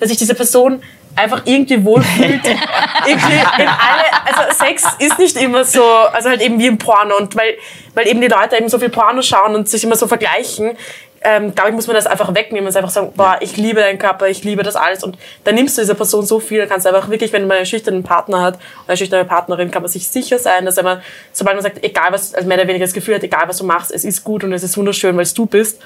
dass 0.00 0.08
sich 0.08 0.18
diese 0.18 0.34
Person 0.34 0.82
einfach 1.14 1.42
irgendwie 1.44 1.84
wohlfühlt. 1.84 2.44
irgendwie 3.06 3.34
in 3.34 3.68
alle, 3.68 4.04
also 4.26 4.64
Sex 4.64 4.84
ist 4.98 5.18
nicht 5.18 5.36
immer 5.36 5.64
so, 5.64 5.84
also 5.84 6.28
halt 6.28 6.40
eben 6.40 6.58
wie 6.58 6.66
im 6.66 6.78
Porno 6.78 7.16
und 7.18 7.36
weil, 7.36 7.56
weil 7.94 8.08
eben 8.08 8.20
die 8.20 8.28
Leute 8.28 8.56
eben 8.56 8.68
so 8.68 8.80
viel 8.80 8.88
Porno 8.88 9.22
schauen 9.22 9.54
und 9.54 9.68
sich 9.68 9.84
immer 9.84 9.96
so 9.96 10.08
vergleichen, 10.08 10.76
ähm, 11.24 11.54
glaube 11.54 11.70
ich, 11.70 11.74
muss 11.76 11.86
man 11.86 11.96
das 11.96 12.06
einfach 12.06 12.34
wegnehmen 12.34 12.66
und 12.68 12.76
einfach 12.76 12.90
sagen, 12.90 13.12
boah, 13.16 13.36
ich 13.40 13.56
liebe 13.56 13.80
deinen 13.80 13.98
Körper, 13.98 14.28
ich 14.28 14.44
liebe 14.44 14.62
das 14.62 14.76
alles 14.76 15.02
und 15.04 15.16
dann 15.44 15.54
nimmst 15.54 15.76
du 15.78 15.82
dieser 15.82 15.94
Person 15.94 16.24
so 16.26 16.40
viel, 16.40 16.58
dann 16.60 16.68
kannst 16.68 16.86
du 16.86 16.94
einfach 16.94 17.08
wirklich, 17.10 17.32
wenn 17.32 17.46
man 17.46 17.58
einen 17.58 17.66
schüchternen 17.66 18.02
Partner 18.02 18.40
hat 18.42 18.54
oder 18.54 18.62
eine 18.88 18.96
schüchterne 18.96 19.24
Partnerin, 19.24 19.70
kann 19.70 19.82
man 19.82 19.90
sich 19.90 20.08
sicher 20.08 20.38
sein, 20.38 20.64
dass 20.64 20.82
man, 20.82 21.00
sobald 21.32 21.56
man 21.56 21.62
sagt, 21.62 21.84
egal 21.84 22.08
was, 22.10 22.34
also 22.34 22.46
mehr 22.48 22.58
oder 22.58 22.68
weniger 22.68 22.84
das 22.84 22.94
Gefühl 22.94 23.14
hat, 23.16 23.22
egal 23.22 23.44
was 23.46 23.58
du 23.58 23.64
machst, 23.64 23.90
es 23.90 24.04
ist 24.04 24.24
gut 24.24 24.44
und 24.44 24.52
es 24.52 24.62
ist 24.62 24.76
wunderschön, 24.76 25.14
weil 25.16 25.22
es 25.22 25.34
du 25.34 25.46
bist, 25.46 25.80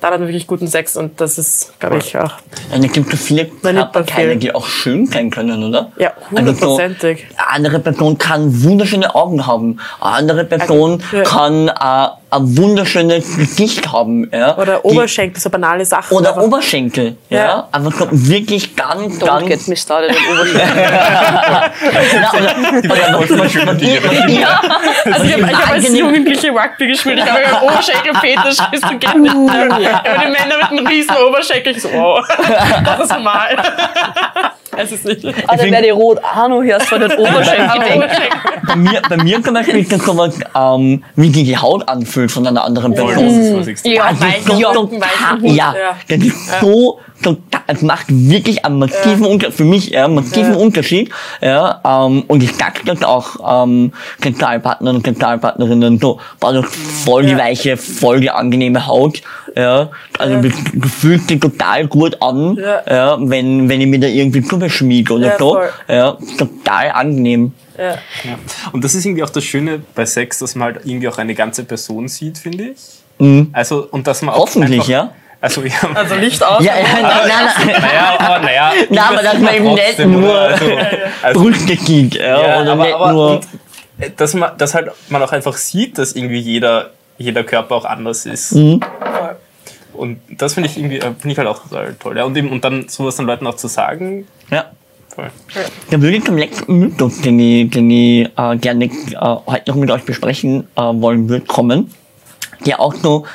dann 0.00 0.14
hat 0.14 0.18
man 0.18 0.28
wirklich 0.28 0.48
guten 0.48 0.66
Sex 0.66 0.96
und 0.96 1.20
das 1.20 1.38
ist, 1.38 1.78
glaube 1.78 1.98
ich, 1.98 2.16
auch. 2.18 2.32
Ja, 2.72 2.84
es 2.84 2.92
gibt 2.92 3.08
so 3.08 3.16
viele 3.16 3.44
Körperteile, 3.46 4.36
die 4.36 4.52
auch 4.52 4.66
schön 4.66 5.06
sein 5.06 5.30
können, 5.30 5.62
oder? 5.62 5.92
Ja, 5.96 6.08
Also 6.08 6.24
so, 6.24 6.36
hundertprozentig. 6.38 7.26
andere 7.36 7.78
Person 7.78 8.18
kann 8.18 8.64
wunderschöne 8.64 9.14
Augen 9.14 9.46
haben. 9.46 9.78
Eine 10.00 10.14
andere 10.16 10.44
Person 10.44 11.00
Ja. 11.12 11.22
kann 11.22 11.68
äh, 11.68 12.08
ein 12.32 12.56
wunderschönes 12.56 13.36
Gesicht 13.36 13.92
haben. 13.92 14.28
Ja? 14.32 14.56
Oder 14.56 14.78
Die- 14.84 14.88
Oberschenkel, 14.88 15.40
so 15.40 15.50
banale 15.50 15.84
Sachen. 15.84 16.16
Oder 16.16 16.30
einfach. 16.30 16.42
Oberschenkel. 16.42 17.16
Ja. 17.28 17.38
Ja. 17.38 17.68
Aber 17.72 17.90
so 17.90 18.06
wirklich 18.10 18.74
ganz, 18.74 19.18
Don't 19.18 19.26
ganz. 19.26 19.46
get 19.48 19.68
me 19.68 19.76
started 19.76 20.10
on 20.10 20.38
Oberschenkel. 20.38 20.62
Oder, 22.82 23.18
oder 23.18 23.80
ihr- 23.82 24.48
Also 25.12 25.24
ich 25.24 25.32
habe 25.34 25.46
hab 25.56 25.70
als 25.70 25.88
Jugendliche 25.96 26.48
Rugby 26.50 26.88
gespielt, 26.88 27.18
ich 27.18 27.30
habe 27.30 27.44
einen 27.44 27.62
Oberschenkelfetisch, 27.62 28.58
ist 28.72 28.84
du 28.84 28.98
geht 28.98 29.14
nicht. 29.16 29.34
Aber 29.34 29.78
die 29.78 30.30
Männer 30.30 30.56
mit 30.60 30.70
einem 30.70 30.86
riesen 30.86 31.16
Oberschenkel, 31.28 31.76
ich 31.76 31.82
so, 31.82 31.88
wow, 31.92 32.24
das 32.84 33.00
ist 33.00 33.12
normal. 33.12 33.56
Es 34.76 34.90
ist 34.90 35.04
nicht. 35.04 35.24
Ah, 35.46 35.56
dann 35.56 35.70
werde 35.70 35.86
ich 35.88 35.92
rot. 35.92 36.18
Ah, 36.22 36.48
du 36.48 36.62
hörst 36.62 36.86
von 36.88 37.00
den 37.00 37.12
Oberschenkel 37.18 37.68
Aber 37.68 38.06
bei, 38.66 38.76
mir, 38.76 39.02
bei 39.06 39.16
mir 39.18 39.42
zum 39.42 39.52
Beispiel 39.54 39.78
ist 39.78 39.92
das 39.92 40.02
sowas, 40.04 40.34
ähm, 40.56 41.04
wie 41.14 41.28
die 41.28 41.56
Haut 41.56 41.86
anfühlt 41.88 42.21
von 42.28 42.46
einer 42.46 42.64
anderen 42.64 42.94
Person. 42.94 43.24
extrem. 43.68 43.92
Ja, 45.56 45.74
ja, 45.74 45.96
das 46.16 46.26
ist 46.26 46.60
so, 46.60 47.00
es 47.68 47.82
macht 47.82 48.06
wirklich 48.08 48.64
einen 48.64 48.78
massiven 48.80 49.24
Unterschied, 49.26 49.54
für 49.56 49.64
mich, 49.64 49.90
ja, 49.90 50.04
einen 50.06 50.16
massiven 50.16 50.52
Ja. 50.52 50.58
Unterschied, 50.58 51.10
ja, 51.40 51.80
ähm, 51.84 52.24
und 52.26 52.42
ich 52.42 52.52
sag 52.56 52.84
das 52.84 53.02
auch, 53.02 53.64
ähm, 53.64 53.92
Sexualpartner 54.22 54.90
und 54.90 55.06
Sexualpartnerinnen, 55.06 55.98
so, 56.00 56.18
war 56.40 56.52
das 56.52 56.64
voll 57.04 57.24
die 57.24 57.32
Ja. 57.32 57.38
weiche, 57.38 57.76
voll 57.76 58.20
die 58.20 58.30
angenehme 58.30 58.86
Haut, 58.86 59.22
ja, 59.56 59.90
also 60.18 60.40
das, 60.42 60.52
das 60.74 60.90
fühlt 60.92 61.28
sich 61.28 61.40
total 61.40 61.86
gut 61.86 62.20
an, 62.22 62.56
Ja. 62.56 62.82
ja, 62.88 63.16
wenn, 63.20 63.68
wenn 63.68 63.80
ich 63.80 63.86
mir 63.86 64.00
da 64.00 64.06
irgendwie 64.06 64.40
drüber 64.40 64.68
schmiege 64.70 65.12
oder 65.14 65.26
Ja, 65.28 65.38
so, 65.38 65.54
voll. 65.54 65.70
ja, 65.88 66.16
total 66.38 66.90
angenehm. 66.92 67.52
Ja. 67.78 67.84
Ja. 67.90 67.98
Und 68.72 68.84
das 68.84 68.94
ist 68.94 69.04
irgendwie 69.04 69.22
auch 69.22 69.30
das 69.30 69.44
Schöne 69.44 69.80
bei 69.94 70.04
Sex, 70.06 70.38
dass 70.38 70.54
man 70.54 70.74
halt 70.74 70.84
irgendwie 70.84 71.08
auch 71.08 71.18
eine 71.18 71.34
ganze 71.34 71.64
Person 71.64 72.08
sieht, 72.08 72.38
finde 72.38 72.64
ich. 72.70 72.78
Also, 73.52 73.86
und 73.90 74.06
dass 74.08 74.20
man 74.22 74.34
auch 74.34 74.40
Hoffentlich, 74.40 74.80
einfach, 74.80 74.88
ja. 74.88 75.12
Also, 75.40 75.62
ja. 75.62 75.72
Also 75.94 76.14
Licht 76.16 76.42
aus. 76.42 76.64
Ja, 76.64 76.76
ja, 76.76 76.82
nein, 76.92 77.02
nein, 77.02 77.22
nein. 77.66 77.82
naja, 77.82 78.16
aber 78.18 78.38
naja. 78.44 78.72
Na, 78.90 79.02
aber 79.10 79.22
dass 79.22 79.38
man 79.38 79.54
eben 79.54 79.74
nicht 79.74 79.98
nur? 80.00 80.38
Also, 80.40 80.64
also, 81.22 81.40
Brüste 81.40 81.76
sieht, 81.76 82.14
ja, 82.16 82.40
ja, 82.40 82.62
oder 82.62 82.72
aber, 82.72 82.84
nicht 82.84 82.94
aber 82.94 83.12
nur. 83.12 83.40
äh, 83.98 84.10
dass 84.16 84.34
man, 84.34 84.56
dass 84.58 84.74
halt 84.74 84.90
man 85.08 85.22
auch 85.22 85.32
einfach 85.32 85.56
sieht, 85.56 85.98
dass 85.98 86.12
irgendwie 86.14 86.38
jeder, 86.40 86.90
jeder 87.18 87.44
Körper 87.44 87.76
auch 87.76 87.84
anders 87.84 88.26
ist. 88.26 88.52
Mhm. 88.56 88.80
Und 89.94 90.18
das 90.38 90.54
finde 90.54 90.68
ich 90.68 90.78
irgendwie, 90.78 90.98
äh, 90.98 91.12
finde 91.18 91.30
ich 91.32 91.38
halt 91.38 91.48
auch 91.48 91.62
total 91.62 91.94
toll. 91.98 92.16
Ja. 92.16 92.24
Und, 92.24 92.36
eben, 92.36 92.50
und 92.50 92.64
dann 92.64 92.88
sowas 92.88 93.16
den 93.16 93.26
Leuten 93.26 93.46
auch 93.46 93.56
zu 93.56 93.68
sagen, 93.68 94.26
Ja. 94.50 94.66
voll. 95.14 95.30
Da 95.90 96.00
würde 96.00 96.16
ich 96.16 96.24
zum 96.24 96.36
letzten 96.36 96.78
Mythos, 96.78 97.20
den 97.20 97.38
ich, 97.38 97.70
den 97.70 97.90
ich 97.90 98.28
äh, 98.36 98.56
gerne 98.56 98.86
äh, 98.86 98.90
heute 99.20 99.70
noch 99.70 99.76
mit 99.76 99.90
euch 99.90 100.04
besprechen 100.04 100.66
äh, 100.76 100.80
wollen 100.80 101.28
würde, 101.28 101.44
kommen. 101.46 101.90
Der 102.66 102.80
auch 102.80 102.94
so, 102.94 103.26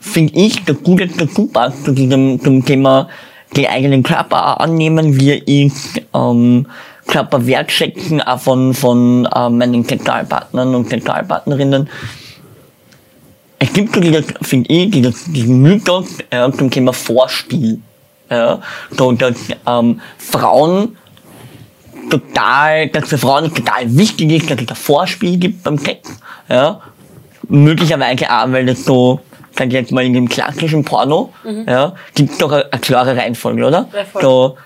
finde 0.00 0.34
ich, 0.34 0.64
der 0.64 0.74
gute 0.74 1.06
dazu 1.06 1.46
passt 1.46 1.84
zu 1.84 1.92
diesem 1.92 2.40
zum 2.40 2.64
Thema 2.64 3.08
den 3.56 3.66
eigenen 3.66 4.02
Körper 4.02 4.60
annehmen, 4.60 5.20
wie 5.20 5.32
ich 5.32 5.72
ähm, 6.14 6.66
Körper 7.06 7.46
wertschätzen, 7.46 8.22
auch 8.22 8.40
von, 8.40 8.74
von 8.74 9.26
äh, 9.26 9.48
meinen 9.50 9.84
Sexualpartnern 9.84 10.74
und 10.74 10.88
Sexualpartnerinnen. 10.88 11.88
Es 13.62 13.72
gibt 13.72 13.94
so 13.94 14.00
dieses, 14.00 14.24
finde 14.42 14.68
ich, 14.70 14.90
dieses, 14.90 15.24
diesen 15.26 15.62
Mythos 15.62 16.18
äh, 16.30 16.50
zum 16.50 16.68
Thema 16.68 16.92
Vorspiel. 16.92 17.78
Ja, 18.28 18.60
so, 18.90 19.12
dass 19.12 19.36
ähm, 19.64 20.00
Frauen 20.18 20.96
total, 22.10 22.88
dass 22.88 23.08
für 23.08 23.18
Frauen 23.18 23.54
total 23.54 23.96
wichtig 23.96 24.32
ist, 24.32 24.50
dass 24.50 24.60
es 24.60 24.68
ein 24.68 24.74
Vorspiel 24.74 25.36
gibt 25.36 25.62
beim 25.62 25.78
Sex. 25.78 26.10
Ja. 26.48 26.80
Möglicherweise 27.48 28.28
auch, 28.28 28.50
weil 28.50 28.66
das 28.66 28.84
so, 28.84 29.20
sag 29.56 29.68
ich 29.68 29.74
jetzt 29.74 29.92
mal, 29.92 30.04
in 30.04 30.14
dem 30.14 30.28
klassischen 30.28 30.82
Porno, 30.82 31.32
ja, 31.64 31.94
gibt 32.16 32.32
es 32.32 32.38
doch 32.38 32.50
eine, 32.50 32.66
eine 32.72 32.80
klare 32.80 33.16
Reihenfolge, 33.16 33.64
oder? 33.64 33.88
Ja, 33.94 34.20
so, 34.20 34.56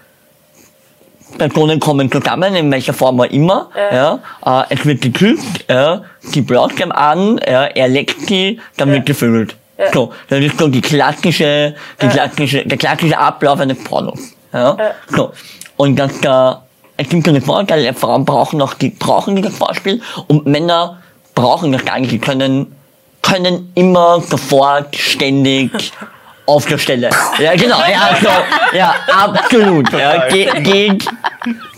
Personen 1.37 1.81
kommen 1.81 2.11
zusammen, 2.11 2.55
in 2.55 2.71
welcher 2.71 2.93
Form 2.93 3.21
auch 3.21 3.25
immer, 3.25 3.71
ja. 3.93 4.19
Äh, 4.45 4.65
es 4.71 4.85
wird 4.85 5.03
geküsst, 5.03 5.65
ja, 5.69 6.03
sie 6.21 6.41
blockt 6.41 6.81
ihm 6.81 6.93
an, 6.93 7.41
ja, 7.47 7.65
er 7.65 7.89
leckt 7.89 8.21
sie, 8.23 8.61
dann 8.77 8.91
wird 8.91 9.07
gefüllt. 9.07 9.57
Ja. 9.79 9.93
So, 9.93 10.13
das 10.29 10.41
ist 10.41 10.59
so 10.59 10.69
die 10.69 10.81
klassische, 10.81 11.75
die 12.01 12.09
klassische, 12.09 12.65
der 12.65 12.79
klassische 12.79 13.19
Ablauf 13.19 13.61
eines 13.61 13.83
Pornos. 13.85 14.35
Ja. 14.53 14.77
Ja. 14.79 14.91
So. 15.09 15.33
Und 15.77 15.97
dass 15.97 16.19
da, 16.21 16.63
es 16.97 17.09
gibt 17.09 17.25
so 17.27 17.31
eine 17.31 17.43
Vorteile, 17.43 17.93
Frauen 17.93 18.25
brauchen 18.25 18.59
noch 18.59 18.75
die, 18.75 18.91
brauchen 18.91 19.37
dieses 19.37 19.57
Vorspiel 19.57 20.01
und 20.29 20.47
Männer 20.47 21.03
brauchen 21.35 21.73
das 21.73 21.85
gar 21.85 22.01
nicht. 22.01 22.11
Die 22.11 22.19
können, 22.19 22.75
können 23.21 23.71
immer 23.75 24.21
sofort, 24.23 24.97
ständig 24.97 25.71
auf 26.47 26.67
der 26.67 26.79
Stelle. 26.79 27.11
Ja, 27.39 27.55
genau, 27.55 27.79
ja, 27.79 28.17
so, 28.21 28.77
ja, 28.77 28.95
absolut. 29.13 29.93
Ja, 29.93 30.29
geht, 30.29 30.65
geht, 30.65 31.07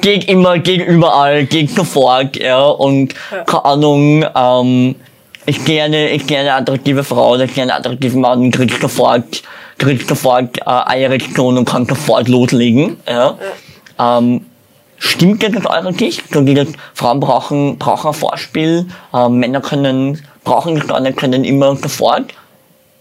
geht 0.00 0.28
immer, 0.28 0.58
geht 0.58 0.86
überall, 0.86 1.44
geht 1.46 1.70
sofort, 1.70 2.36
ja, 2.36 2.62
und 2.64 3.14
keine 3.46 3.64
Ahnung, 3.64 4.24
ähm, 4.34 4.94
ich 5.46 5.64
gerne, 5.64 6.10
ich 6.10 6.26
gerne 6.26 6.54
attraktive 6.54 7.02
Frau 7.04 7.32
oder 7.32 7.44
ich 7.44 7.54
gerne 7.54 7.74
attraktiven 7.74 8.20
Mann, 8.20 8.50
kriegt 8.50 8.80
sofort, 8.80 9.42
kriegt 9.78 10.08
sofort 10.08 10.58
äh, 10.58 10.64
eine 10.64 11.04
Erektion 11.04 11.56
und 11.58 11.68
kann 11.68 11.86
sofort 11.86 12.28
loslegen, 12.28 12.98
ja. 13.08 13.36
Ähm, 13.98 14.44
Stimmt 15.00 15.42
das 15.44 15.64
aus 15.64 15.66
eurer 15.66 15.92
Sicht? 15.92 16.24
So 16.32 16.40
dieses, 16.40 16.68
Frauen 16.92 17.20
brauchen, 17.20 17.78
brauchen 17.78 18.08
ein 18.08 18.14
Vorspiel, 18.14 18.86
äh, 19.14 19.28
Männer 19.28 19.60
können, 19.60 20.20
brauchen 20.42 20.74
das 20.74 20.88
gar 20.88 20.98
nicht, 20.98 21.16
können 21.16 21.44
immer 21.44 21.76
sofort. 21.76 22.34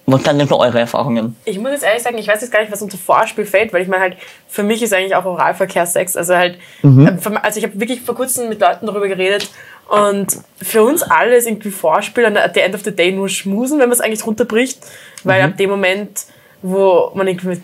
Was 0.10 0.24
sind 0.24 0.39
denn 0.39 0.47
so 0.47 0.58
eure 0.60 0.80
Erfahrungen? 0.80 1.36
Ich 1.43 1.60
muss 1.60 1.72
jetzt 1.72 1.84
ehrlich 1.84 2.01
sagen, 2.01 2.18
ich 2.18 2.30
weiß 2.30 2.39
jetzt 2.41 2.51
gar 2.51 2.62
nicht, 2.62 2.72
was 2.72 2.82
unter 2.82 2.97
Vorspiel 2.97 3.45
fällt, 3.45 3.74
weil 3.74 3.82
ich 3.82 3.89
meine 3.89 4.01
halt, 4.03 4.18
für 4.47 4.64
mich 4.64 4.82
ist 4.82 4.93
eigentlich 4.93 5.16
auch 5.16 5.26
Oralverkehr 5.26 5.86
Sex. 5.86 6.16
Also 6.16 6.34
halt, 6.36 6.58
äh, 6.82 7.18
für- 7.18 7.43
also 7.43 7.58
ich 7.60 7.66
habe 7.66 7.78
wirklich 7.78 8.01
vor 8.01 8.16
kurzem 8.16 8.47
mit 8.47 8.62
Leuten 8.62 8.86
darüber 8.86 9.10
geredet 9.10 9.49
und 9.89 10.28
für 10.62 10.84
uns 10.84 11.03
alle 11.03 11.36
ist 11.36 11.45
irgendwie 11.45 11.72
Vorspiel 11.72 12.24
und 12.26 12.38
at 12.38 12.53
the 12.53 12.62
end 12.62 12.74
of 12.74 12.84
the 12.86 12.95
day 12.95 13.12
nur 13.12 13.28
Schmusen, 13.28 13.80
wenn 13.80 13.89
man 13.89 13.93
es 13.97 14.01
eigentlich 14.01 14.26
runterbricht, 14.26 14.80
weil 15.26 15.41
ab 15.41 15.58
dem 15.58 15.70
Moment, 15.70 16.22
wo 16.62 17.12
man 17.14 17.28
irgendwie 17.28 17.47
mit, 17.47 17.62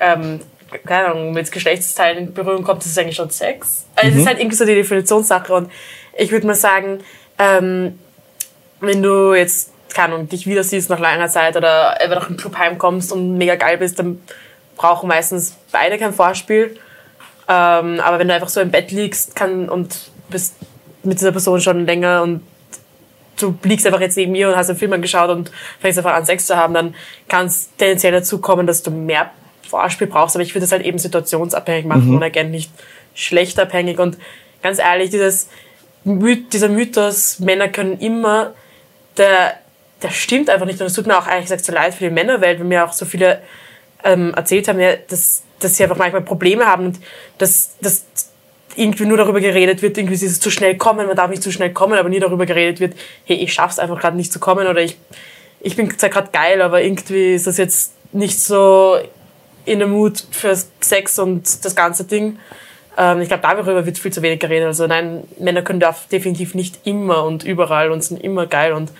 ähm, 0.00 0.40
keine 0.84 1.06
Ahnung, 1.12 1.32
mit 1.34 1.52
Geschlechtsteilen 1.52 2.18
in 2.18 2.34
Berührung 2.34 2.64
kommt, 2.64 2.84
ist 2.84 2.90
es 2.90 2.98
eigentlich 2.98 3.14
schon 3.16 3.30
Sex. 3.30 3.86
Also 3.94 4.10
es 4.10 4.16
ist 4.16 4.26
halt 4.26 4.40
irgendwie 4.40 4.56
so 4.56 4.64
die 4.64 4.74
Definitionssache 4.74 5.54
und 5.54 5.70
ich 6.18 6.32
würde 6.32 6.48
mal 6.48 6.54
sagen, 6.56 6.98
ähm, 7.38 7.96
wenn 8.80 9.02
du 9.04 9.34
jetzt, 9.34 9.70
keine 9.96 10.14
Ahnung, 10.14 10.28
dich 10.28 10.46
wieder 10.46 10.62
siehst 10.62 10.90
nach 10.90 10.98
langer 10.98 11.28
Zeit 11.28 11.56
oder 11.56 11.98
einfach 11.98 12.16
nach 12.16 12.28
einem 12.28 12.36
Club 12.36 12.58
heimkommst 12.58 13.12
und 13.12 13.38
mega 13.38 13.54
geil 13.54 13.78
bist, 13.78 13.98
dann 13.98 14.20
brauchen 14.76 15.08
meistens 15.08 15.56
beide 15.72 15.96
kein 15.96 16.12
Vorspiel. 16.12 16.76
Ähm, 17.48 18.00
aber 18.00 18.18
wenn 18.18 18.28
du 18.28 18.34
einfach 18.34 18.50
so 18.50 18.60
im 18.60 18.70
Bett 18.70 18.90
liegst 18.90 19.34
kann, 19.34 19.70
und 19.70 20.10
bist 20.28 20.54
mit 21.02 21.18
dieser 21.18 21.32
Person 21.32 21.62
schon 21.62 21.86
länger 21.86 22.22
und 22.22 22.42
du 23.40 23.56
liegst 23.62 23.86
einfach 23.86 24.02
jetzt 24.02 24.18
neben 24.18 24.32
mir 24.32 24.50
und 24.50 24.56
hast 24.56 24.68
einen 24.68 24.78
Film 24.78 24.92
angeschaut 24.92 25.30
und 25.30 25.50
fängst 25.80 25.98
einfach 25.98 26.12
an 26.12 26.26
Sex 26.26 26.44
zu 26.44 26.56
haben, 26.58 26.74
dann 26.74 26.94
kann 27.28 27.46
es 27.46 27.70
tendenziell 27.78 28.12
dazu 28.12 28.38
kommen, 28.38 28.66
dass 28.66 28.82
du 28.82 28.90
mehr 28.90 29.30
Vorspiel 29.66 30.08
brauchst. 30.08 30.36
Aber 30.36 30.42
ich 30.42 30.54
würde 30.54 30.64
das 30.64 30.72
halt 30.72 30.84
eben 30.84 30.98
situationsabhängig 30.98 31.86
machen 31.86 32.14
und 32.14 32.22
again 32.22 32.50
nicht 32.50 32.70
schlecht 33.14 33.58
abhängig. 33.58 33.98
Und 33.98 34.18
ganz 34.62 34.78
ehrlich, 34.78 35.08
dieses, 35.08 35.48
dieser 36.04 36.68
Mythos, 36.68 37.38
Männer 37.38 37.68
können 37.68 37.98
immer, 37.98 38.52
der, 39.16 39.54
der 40.02 40.10
stimmt 40.10 40.50
einfach 40.50 40.66
nicht. 40.66 40.80
Und 40.80 40.86
es 40.86 40.94
tut 40.94 41.06
mir 41.06 41.18
auch 41.18 41.26
ehrlich 41.26 41.44
gesagt 41.44 41.64
so 41.64 41.72
leid 41.72 41.94
für 41.94 42.04
die 42.04 42.10
Männerwelt, 42.10 42.58
weil 42.58 42.66
mir 42.66 42.84
auch 42.84 42.92
so 42.92 43.04
viele 43.04 43.42
ähm, 44.04 44.34
erzählt 44.34 44.68
haben, 44.68 44.80
ja, 44.80 44.94
dass, 45.08 45.42
dass 45.58 45.76
sie 45.76 45.82
einfach 45.82 45.96
manchmal 45.96 46.22
Probleme 46.22 46.66
haben 46.66 46.86
und 46.86 46.98
dass, 47.38 47.76
dass 47.80 48.04
irgendwie 48.76 49.06
nur 49.06 49.16
darüber 49.16 49.40
geredet 49.40 49.82
wird, 49.82 49.96
irgendwie 49.96 50.16
dieses 50.16 50.38
zu 50.38 50.50
schnell 50.50 50.76
kommen, 50.76 51.06
man 51.06 51.16
darf 51.16 51.30
nicht 51.30 51.42
zu 51.42 51.50
schnell 51.50 51.72
kommen, 51.72 51.98
aber 51.98 52.08
nie 52.08 52.20
darüber 52.20 52.44
geredet 52.44 52.78
wird, 52.78 52.94
hey, 53.24 53.36
ich 53.36 53.52
schaff's 53.52 53.78
einfach 53.78 53.98
gerade 53.98 54.16
nicht 54.16 54.32
zu 54.32 54.38
kommen 54.38 54.66
oder 54.66 54.82
ich, 54.82 54.98
ich 55.60 55.76
bin 55.76 55.96
zwar 55.98 56.10
gerade 56.10 56.30
geil, 56.30 56.60
aber 56.60 56.82
irgendwie 56.82 57.34
ist 57.34 57.46
das 57.46 57.56
jetzt 57.56 57.94
nicht 58.12 58.40
so 58.40 58.98
in 59.64 59.78
der 59.78 59.88
Mut 59.88 60.24
für 60.30 60.56
Sex 60.80 61.18
und 61.18 61.64
das 61.64 61.74
ganze 61.74 62.04
Ding. 62.04 62.38
Ähm, 62.96 63.20
ich 63.20 63.28
glaube, 63.28 63.42
darüber 63.42 63.86
wird 63.86 63.98
viel 63.98 64.12
zu 64.12 64.22
wenig 64.22 64.40
geredet. 64.40 64.66
Also 64.66 64.86
nein, 64.86 65.24
Männer 65.38 65.62
können 65.62 65.80
da 65.80 65.94
definitiv 66.12 66.54
nicht 66.54 66.86
immer 66.86 67.24
und 67.24 67.44
überall 67.44 67.90
und 67.90 68.04
sind 68.04 68.22
immer 68.22 68.46
geil 68.46 68.72
und 68.72 68.92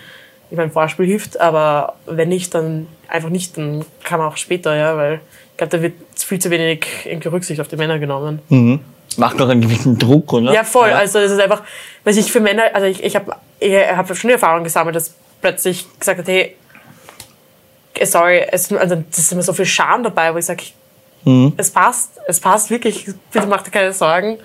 ich 0.49 0.57
meine, 0.57 0.71
Vorspiel 0.71 1.05
hilft, 1.05 1.39
aber 1.39 1.95
wenn 2.05 2.29
nicht, 2.29 2.53
dann 2.53 2.87
einfach 3.07 3.29
nicht, 3.29 3.57
dann 3.57 3.85
kann 4.03 4.19
man 4.19 4.29
auch 4.29 4.37
später, 4.37 4.75
ja, 4.75 4.95
weil 4.95 5.15
ich 5.51 5.57
glaube, 5.57 5.77
da 5.77 5.81
wird 5.81 5.93
viel 6.15 6.39
zu 6.39 6.49
wenig 6.49 6.85
irgendwie 7.05 7.29
Rücksicht 7.29 7.59
auf 7.59 7.67
die 7.67 7.75
Männer 7.75 7.99
genommen. 7.99 8.39
Macht 9.17 9.39
doch 9.39 9.49
einen 9.49 9.61
gewissen 9.61 9.97
Druck, 9.97 10.33
oder? 10.33 10.53
Ja, 10.53 10.63
voll. 10.63 10.91
Also 10.91 11.19
es 11.19 11.31
ist 11.31 11.39
einfach, 11.39 11.63
was 12.03 12.17
ich 12.17 12.31
für 12.31 12.39
Männer, 12.39 12.63
also 12.73 12.87
ich, 12.87 13.03
ich 13.03 13.15
habe 13.15 13.35
ich 13.59 13.73
hab 13.73 14.07
schon 14.15 14.27
die 14.27 14.33
Erfahrung 14.33 14.63
gesammelt, 14.63 14.95
dass 14.95 15.15
plötzlich 15.41 15.85
gesagt 15.99 16.19
hat, 16.19 16.27
hey, 16.27 16.55
sorry, 18.03 18.45
es, 18.51 18.71
also, 18.71 19.03
das 19.09 19.19
ist 19.19 19.31
immer 19.31 19.41
so 19.41 19.53
viel 19.53 19.65
Scham 19.65 20.03
dabei, 20.03 20.33
wo 20.33 20.37
ich 20.37 20.45
sage, 20.45 20.63
es 21.57 21.71
passt, 21.71 22.11
es 22.27 22.39
passt 22.39 22.69
wirklich, 22.69 23.05
bitte 23.33 23.47
mach 23.47 23.61
dir 23.61 23.71
keine 23.71 23.91
Sorgen. 23.91 24.37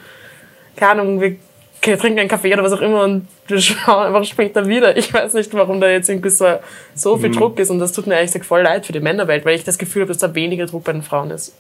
Keine 0.75 0.93
Ahnung, 0.93 1.21
wir 1.21 1.37
trinken 1.83 2.21
einen 2.21 2.29
Kaffee 2.29 2.53
oder 2.53 2.63
was 2.63 2.73
auch 2.73 2.81
immer 2.81 3.03
und 3.03 3.27
wir 3.49 3.61
schauen 3.61 4.07
einfach 4.07 4.25
später 4.25 4.67
wieder. 4.67 4.97
Ich 4.97 5.13
weiß 5.13 5.35
nicht, 5.35 5.53
warum 5.55 5.81
da 5.81 5.89
jetzt 5.91 6.09
irgendwie 6.09 6.31
so, 6.31 6.47
so 6.95 7.17
viel 7.17 7.31
Druck 7.33 7.59
ist 7.59 7.71
und 7.71 7.79
das 7.81 7.93
tut 7.93 8.07
mir 8.07 8.15
ehrlich 8.15 8.31
gesagt 8.31 8.47
voll 8.47 8.63
leid 8.63 8.87
für 8.87 8.93
die 8.93 9.01
Männerwelt, 9.01 9.45
weil 9.45 9.57
ich 9.57 9.65
das 9.65 9.79
Gefühl 9.79 10.03
habe, 10.03 10.13
dass 10.13 10.19
da 10.19 10.35
weniger 10.35 10.67
Druck 10.67 10.85
bei 10.85 10.93
den 10.93 11.03
Frauen 11.03 11.31
ist. 11.31 11.55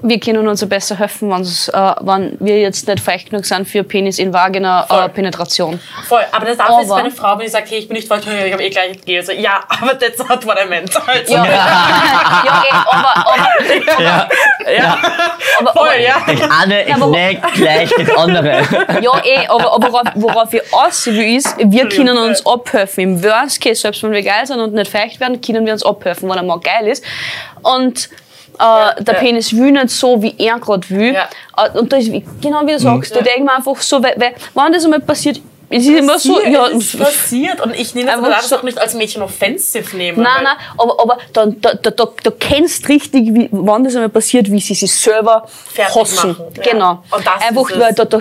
Wir 0.00 0.20
können 0.20 0.46
uns 0.46 0.64
besser 0.68 0.96
helfen, 0.96 1.30
wenn's, 1.30 1.68
äh, 1.68 1.72
wenn 2.00 2.36
wir 2.40 2.60
jetzt 2.60 2.86
nicht 2.86 3.00
feucht 3.00 3.30
genug 3.30 3.44
sind 3.44 3.66
für 3.68 3.82
Penis 3.82 4.18
in 4.18 4.32
Vagina 4.32 4.84
Voll. 4.86 5.04
äh, 5.04 5.08
Penetration. 5.08 5.80
Voll, 6.08 6.20
aber 6.30 6.46
das 6.46 6.56
darf 6.56 6.68
jetzt 6.80 6.90
Aber- 6.90 7.00
meine 7.02 7.10
Frau, 7.10 7.38
wenn 7.38 7.46
ich 7.46 7.52
sage, 7.52 7.66
hey, 7.68 7.78
ich 7.78 7.88
bin 7.88 7.96
nicht 7.96 8.06
voll, 8.06 8.18
ich 8.20 8.52
habe 8.52 8.62
eh 8.62 8.70
gleich 8.70 9.00
Gel. 9.04 9.22
So, 9.24 9.32
ja, 9.32 9.60
aber 9.68 9.98
that's 9.98 10.18
not 10.18 10.44
what 10.46 10.56
I 10.64 10.68
meant. 10.68 10.90
Also, 10.96 11.32
Ja, 11.34 11.44
ja 11.46 12.64
eh, 12.64 12.74
aber, 12.86 13.16
aber, 13.16 14.02
Ja, 14.02 14.28
ja. 14.72 14.98
aber, 15.60 15.72
Voll, 15.72 15.88
aber, 15.88 15.98
ja. 16.00 16.14
das 16.26 16.50
eine 16.62 16.82
ist 16.82 16.94
aber- 17.02 17.06
nicht 17.08 17.42
gleich 17.54 17.90
das 17.98 18.16
andere. 18.16 18.62
Ja, 19.02 19.22
eh, 19.24 19.46
aber, 19.48 19.72
aber 19.74 19.92
worauf, 19.92 20.08
worauf 20.14 20.54
ich 20.54 20.62
aus 20.72 21.06
will, 21.06 21.36
ist, 21.36 21.56
wir 21.58 21.88
können 21.88 22.16
uns 22.18 22.44
abhelfen. 22.46 23.02
Im 23.02 23.24
Worst 23.24 23.60
Case, 23.60 23.80
selbst 23.80 24.02
wenn 24.02 24.12
wir 24.12 24.22
geil 24.22 24.46
sind 24.46 24.60
und 24.60 24.74
nicht 24.74 24.90
feucht 24.90 25.18
werden, 25.20 25.40
können 25.40 25.66
wir 25.66 25.72
uns 25.72 25.84
abhelfen, 25.84 26.28
wenn 26.28 26.36
er 26.36 26.42
mal 26.44 26.60
geil 26.60 26.86
ist. 26.88 27.04
Und 27.62 28.08
äh, 28.58 29.02
der 29.02 29.14
ja. 29.14 29.20
Penis 29.20 29.52
will 29.54 29.70
nicht 29.72 29.90
so, 29.90 30.20
wie 30.22 30.34
er 30.38 30.58
gerade 30.58 30.88
will. 30.90 31.14
Ja. 31.14 31.28
Äh, 31.56 31.78
und 31.78 31.92
das 31.92 32.04
ist, 32.04 32.12
genau 32.40 32.66
wie 32.66 32.72
du 32.72 32.78
sagst, 32.78 33.14
da 33.14 33.20
denke 33.20 33.38
ich 33.38 33.44
mir 33.44 33.54
einfach 33.54 33.76
so, 33.80 34.02
weil, 34.02 34.14
weil 34.16 34.34
wenn 34.54 34.72
das 34.72 34.84
einmal 34.84 35.00
passiert, 35.00 35.40
es 35.70 35.82
ist 35.84 35.98
immer 35.98 36.18
so, 36.18 36.32
Passiert, 36.36 36.52
ja, 36.54 36.66
es 36.68 36.94
ist 36.94 36.98
passiert 36.98 37.60
und 37.60 37.74
ich 37.78 37.94
nehme 37.94 38.10
das, 38.10 38.22
das 38.22 38.48
so- 38.48 38.56
auch 38.56 38.62
nicht 38.62 38.78
als 38.78 38.94
Mädchen 38.94 39.20
offensiv 39.20 39.92
nehmen. 39.92 40.22
Nein, 40.22 40.42
nein, 40.42 40.56
aber, 40.78 40.98
aber 40.98 41.18
da, 41.34 41.44
da, 41.44 41.74
da, 41.74 42.08
du 42.24 42.30
kennst 42.30 42.88
richtig, 42.88 43.34
wie, 43.34 43.48
wann 43.52 43.84
das 43.84 43.94
einmal 43.94 44.08
passiert, 44.08 44.50
wie 44.50 44.60
sie 44.60 44.72
sich 44.74 44.94
selber 44.94 45.46
Fertig 45.70 45.94
hassen. 45.94 46.30
machen. 46.30 46.44
Ja. 46.56 46.72
Genau. 46.72 47.02
Und 47.10 47.26
das 47.26 47.42
Einfach, 47.46 47.70
weil 47.78 47.92
Da 47.92 48.04
muss 48.04 48.10
du 48.10 48.18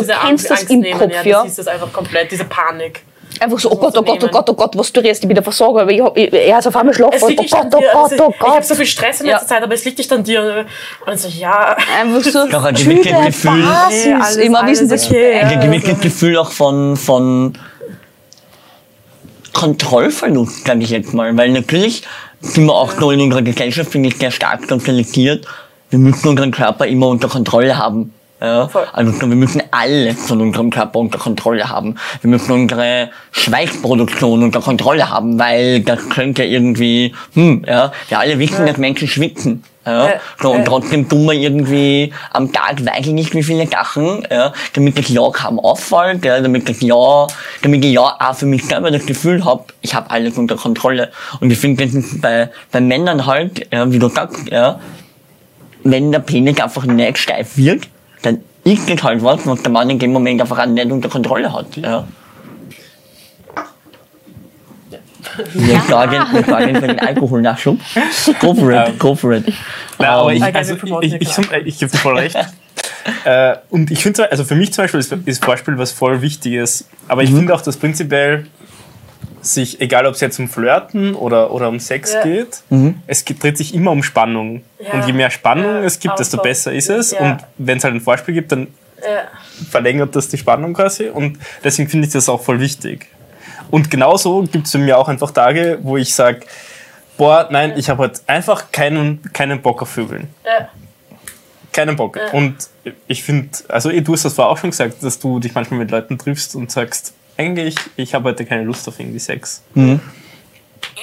diese 0.00 0.12
kennst 0.26 0.50
das 0.50 0.58
Angst 0.58 0.70
im 0.72 0.80
nehmen, 0.80 0.98
Kopf, 0.98 1.12
ja. 1.12 1.22
ja. 1.22 1.38
Das 1.42 1.50
ist 1.50 1.58
das 1.60 1.68
einfach 1.68 1.92
komplett, 1.92 2.32
diese 2.32 2.44
Panik. 2.46 3.02
Einfach 3.40 3.58
so, 3.60 3.70
oh 3.70 3.76
Gott, 3.76 3.96
oh 3.96 4.02
Gott, 4.02 4.24
oh. 4.24 4.28
Gott, 4.28 4.50
oh 4.50 4.54
Gott, 4.54 4.76
was 4.76 4.92
du 4.92 5.00
redest, 5.00 5.22
ich 5.22 5.28
bin 5.28 5.34
der 5.34 5.44
Versorger, 5.44 5.86
weil 5.86 5.94
ich 5.94 6.00
hab, 6.02 6.16
ich, 6.16 6.32
er 6.32 6.58
ist 6.58 6.66
auf 6.66 6.74
einmal 6.74 6.92
schlafen. 6.94 7.18
Oh 7.22 7.26
Gott, 7.28 7.38
oh 7.38 7.78
dir. 7.78 7.86
Gott, 7.92 8.10
also, 8.12 8.24
oh 8.26 8.30
Ich 8.34 8.40
habe 8.40 8.52
Gott. 8.52 8.64
so 8.64 8.74
viel 8.74 8.86
Stress 8.86 9.20
in 9.20 9.26
letzter 9.26 9.42
Ja. 9.42 9.46
Zeit, 9.46 9.62
aber 9.62 9.74
es 9.74 9.84
liegt 9.84 9.98
nicht 9.98 10.12
an 10.12 10.24
dir. 10.24 10.66
Und 11.06 11.14
ich 11.14 11.20
so, 11.20 11.28
ja. 11.28 11.76
Einfach 12.00 12.30
so, 12.30 12.48
Doch, 12.48 12.64
ein 12.64 12.74
chill 12.74 12.94
gewisses 12.96 13.12
dein 13.12 13.26
Gefühl. 13.26 13.62
Basis. 13.62 14.04
Nee, 14.06 14.12
alles- 14.14 14.36
Immer 14.38 14.66
wissen, 14.66 14.88
das. 14.88 15.10
Ein 15.12 15.60
gewisses 15.60 16.00
Gefühl 16.00 16.36
auch 16.36 16.50
von, 16.50 16.96
von 16.96 17.52
Kontrollverlust, 19.52 20.66
sage 20.66 20.82
ich 20.82 20.90
jetzt 20.90 21.14
mal. 21.14 21.36
Weil 21.36 21.50
natürlich 21.50 22.02
sind 22.40 22.66
wir 22.66 22.74
auch 22.74 22.96
noch 22.98 23.10
in 23.12 23.20
unserer 23.20 23.42
Gesellschaft, 23.42 23.90
finde 23.90 24.08
ich, 24.08 24.16
sehr 24.16 24.30
stark 24.30 24.68
sozialisiert. 24.68 25.46
Wir 25.90 25.98
müssen 25.98 26.28
unseren 26.28 26.50
Körper 26.50 26.86
immer 26.86 27.08
unter 27.08 27.28
Kontrolle 27.28 27.76
haben. 27.78 28.12
Ja? 28.40 28.68
Voll. 28.68 28.86
Also 28.92 29.20
wir 29.20 29.36
müssen 29.36 29.62
alles 29.70 30.26
von 30.26 30.40
unserem 30.40 30.70
Körper 30.70 30.98
unter 30.98 31.18
Kontrolle 31.18 31.68
haben. 31.68 31.96
Wir 32.20 32.30
müssen 32.30 32.52
unsere 32.52 33.10
Schweißproduktion 33.32 34.42
unter 34.42 34.60
Kontrolle 34.60 35.10
haben, 35.10 35.38
weil 35.38 35.80
das 35.80 36.08
könnte 36.08 36.44
irgendwie, 36.44 37.14
hm, 37.34 37.64
ja, 37.66 37.92
wir 38.08 38.18
alle 38.18 38.38
wissen, 38.38 38.66
dass 38.66 38.76
Menschen 38.76 39.08
schwitzen. 39.08 39.64
Ja, 39.86 40.06
Ja, 40.06 40.14
so, 40.42 40.50
und 40.50 40.58
ja. 40.58 40.64
trotzdem 40.64 41.08
tun 41.08 41.24
wir 41.24 41.32
irgendwie 41.32 42.12
am 42.32 42.52
Tag, 42.52 42.84
weiß 42.84 43.06
ich 43.06 43.12
nicht 43.12 43.34
wie 43.34 43.42
viele 43.42 43.66
Sachen, 43.66 44.22
ja, 44.30 44.52
damit 44.74 44.98
das 44.98 45.08
Ja 45.08 45.30
kaum 45.30 45.58
auffällt, 45.58 46.24
ja, 46.26 46.40
damit 46.40 46.68
das 46.68 46.82
Ja, 46.82 47.26
damit 47.62 47.84
ich 47.84 47.92
ja 47.92 48.02
auch 48.02 48.34
für 48.34 48.44
mich 48.44 48.64
selber 48.66 48.90
das 48.90 49.06
Gefühl 49.06 49.44
habe, 49.44 49.64
ich 49.80 49.94
habe 49.94 50.10
alles 50.10 50.36
unter 50.36 50.56
Kontrolle. 50.56 51.10
Und 51.40 51.50
ich 51.50 51.58
finde, 51.58 51.86
das 51.86 51.94
ist 51.94 52.20
bei, 52.20 52.50
bei 52.70 52.80
Männern 52.80 53.24
halt, 53.24 53.66
ja, 53.72 53.90
wie 53.90 53.98
du 53.98 54.08
sagst, 54.08 54.50
ja, 54.50 54.78
wenn 55.84 56.12
der 56.12 56.18
Penis 56.18 56.60
einfach 56.60 56.84
nicht 56.84 57.16
steif 57.16 57.56
wird, 57.56 57.88
dann 58.22 58.40
ist 58.64 58.88
das 58.88 59.02
halt 59.02 59.22
was, 59.22 59.46
was 59.46 59.62
der 59.62 59.70
Mann 59.70 59.88
in 59.90 59.98
dem 59.98 60.12
Moment 60.12 60.40
einfach 60.40 60.58
auch 60.58 60.66
nicht 60.66 60.90
unter 60.90 61.08
Kontrolle 61.08 61.52
hat. 61.52 61.76
Ja. 61.76 62.06
Wir 65.54 65.80
sagen, 65.82 66.16
wir 66.32 66.44
sagen 66.44 66.74
für 66.74 66.86
den 66.88 66.98
Alkoholnachschub. 66.98 67.78
Go 68.40 68.54
for 68.54 68.72
it, 68.72 68.98
go 68.98 69.14
for 69.14 69.32
it. 69.32 69.46
Nein, 69.98 70.08
aber 70.08 70.32
ich, 70.32 70.42
Okay, 70.42 70.52
also, 70.56 70.74
ich, 70.74 71.12
ich, 71.12 71.20
ich, 71.20 71.38
ich 71.64 71.78
gebe 71.78 71.92
dir 71.92 71.98
voll 71.98 72.18
recht. 72.18 72.36
äh, 73.24 73.56
und 73.70 73.90
ich 73.90 74.02
finde, 74.02 74.30
also 74.30 74.44
für 74.44 74.54
mich 74.56 74.72
zum 74.72 74.84
Beispiel 74.84 75.00
ist, 75.00 75.12
ist 75.12 75.44
Vorspiel 75.44 75.78
was 75.78 75.92
voll 75.92 76.22
Wichtiges. 76.22 76.88
Aber 77.06 77.22
ich 77.22 77.30
finde 77.30 77.54
auch, 77.54 77.60
dass 77.60 77.76
prinzipiell 77.76 78.46
sich, 79.42 79.80
egal 79.80 80.06
ob 80.06 80.14
es 80.14 80.20
jetzt 80.20 80.38
um 80.38 80.48
Flirten 80.48 81.14
oder, 81.14 81.50
oder 81.52 81.68
um 81.68 81.80
Sex 81.80 82.12
Ja. 82.14 82.22
geht, 82.22 82.62
es 83.06 83.24
geht, 83.24 83.42
dreht 83.42 83.56
sich 83.58 83.74
immer 83.74 83.90
um 83.90 84.02
Spannung. 84.02 84.62
Ja. 84.78 84.92
Und 84.94 85.06
je 85.06 85.12
mehr 85.12 85.30
Spannung 85.30 85.64
Ja, 85.66 85.82
es 85.82 85.98
gibt, 85.98 86.18
desto 86.18 86.38
besser 86.38 86.72
ist 86.72 86.90
es. 86.90 87.12
Ja. 87.12 87.20
Und 87.20 87.38
wenn 87.58 87.78
es 87.78 87.84
halt 87.84 87.94
ein 87.94 88.00
Vorspiel 88.00 88.34
gibt, 88.34 88.52
dann 88.52 88.68
Ja. 89.02 89.22
verlängert 89.70 90.14
das 90.16 90.28
die 90.28 90.38
Spannung 90.38 90.74
quasi. 90.74 91.08
Und 91.08 91.38
deswegen 91.64 91.88
finde 91.88 92.06
ich 92.06 92.12
das 92.12 92.28
auch 92.28 92.42
voll 92.42 92.60
wichtig. 92.60 93.06
Und 93.70 93.90
genauso 93.90 94.42
gibt 94.42 94.66
es 94.66 94.72
für 94.72 94.78
mich 94.78 94.92
auch 94.94 95.08
einfach 95.08 95.30
Tage, 95.30 95.78
wo 95.82 95.96
ich 95.96 96.14
sage, 96.14 96.40
boah, 97.16 97.48
nein, 97.50 97.74
ich 97.76 97.90
habe 97.90 98.02
halt 98.04 98.22
einfach 98.26 98.72
keinen, 98.72 99.22
keinen 99.32 99.60
Bock 99.60 99.82
auf 99.82 99.90
Vögeln. 99.90 100.28
Ja. 100.44 100.68
Keinen 101.72 101.96
Bock. 101.96 102.18
Und 102.32 102.56
ich 103.06 103.22
finde, 103.22 103.50
also 103.68 103.90
du 103.90 104.12
hast 104.12 104.24
das 104.24 104.32
vorher 104.34 104.50
auch 104.50 104.56
schon 104.58 104.70
gesagt, 104.70 105.02
dass 105.02 105.18
du 105.18 105.38
dich 105.38 105.54
manchmal 105.54 105.78
mit 105.80 105.90
Leuten 105.90 106.16
triffst 106.18 106.56
und 106.56 106.70
sagst, 106.72 107.12
eigentlich, 107.38 107.74
ich 107.96 108.12
habe 108.14 108.28
heute 108.28 108.44
keine 108.44 108.64
Lust 108.64 108.86
auf 108.88 108.98
irgendwie 109.00 109.18
Sex. 109.20 109.62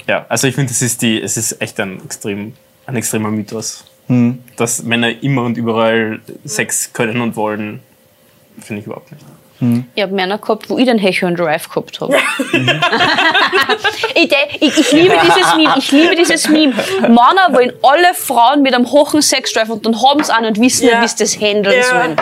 Ja, 0.08 0.26
also 0.30 0.48
ich 0.48 0.54
finde, 0.56 0.72
es 0.72 0.82
ist 0.82 1.02
die, 1.02 1.20
es 1.22 1.38
ist 1.38 1.62
echt 1.62 1.80
ein 1.80 2.00
extrem, 2.06 2.54
ein 2.86 2.96
extremer 2.96 3.32
Mythos. 3.32 3.86
Dass 4.56 4.84
Männer 4.84 5.24
immer 5.24 5.42
und 5.44 5.58
überall 5.58 6.20
Sex 6.44 6.94
können 6.94 7.22
und 7.22 7.36
wollen, 7.36 7.80
finde 8.62 8.82
ich 8.82 8.86
überhaupt 8.86 9.12
nicht. 9.12 9.26
Ich 9.96 10.04
habe 10.04 10.14
Männer 10.14 10.38
gehabt, 10.38 10.70
wo 10.70 10.78
ich 10.78 10.86
den 10.86 11.00
Hecho 11.00 11.26
und 11.28 11.40
Drive 11.40 11.70
gehabt 11.70 12.00
habe. 12.02 12.16
ich, 14.14 14.28
de- 14.30 14.38
ich, 14.60 14.78
ich 14.78 14.92
liebe 14.92 15.16
dieses 15.24 15.56
Meme. 15.56 15.74
Ich 15.78 15.92
liebe 15.92 16.16
dieses 16.16 16.50
Meme. 16.50 16.74
Männer 17.02 17.50
wollen 17.52 17.72
alle 17.82 18.14
Frauen 18.14 18.62
mit 18.62 18.74
einem 18.74 18.92
hohen 18.92 19.22
Sexdrive 19.22 19.70
und 19.70 19.86
dann 19.86 19.96
haben 20.02 20.24
sie 20.24 20.32
auch 20.34 20.42
nicht 20.42 20.60
wissen, 20.60 20.88
Ja. 20.88 21.00
nicht, 21.02 21.20
wie 21.20 21.26
sie 21.26 21.38
das 21.38 21.42
handeln 21.42 21.76
Ja. 21.78 21.84
sollen. 21.84 22.16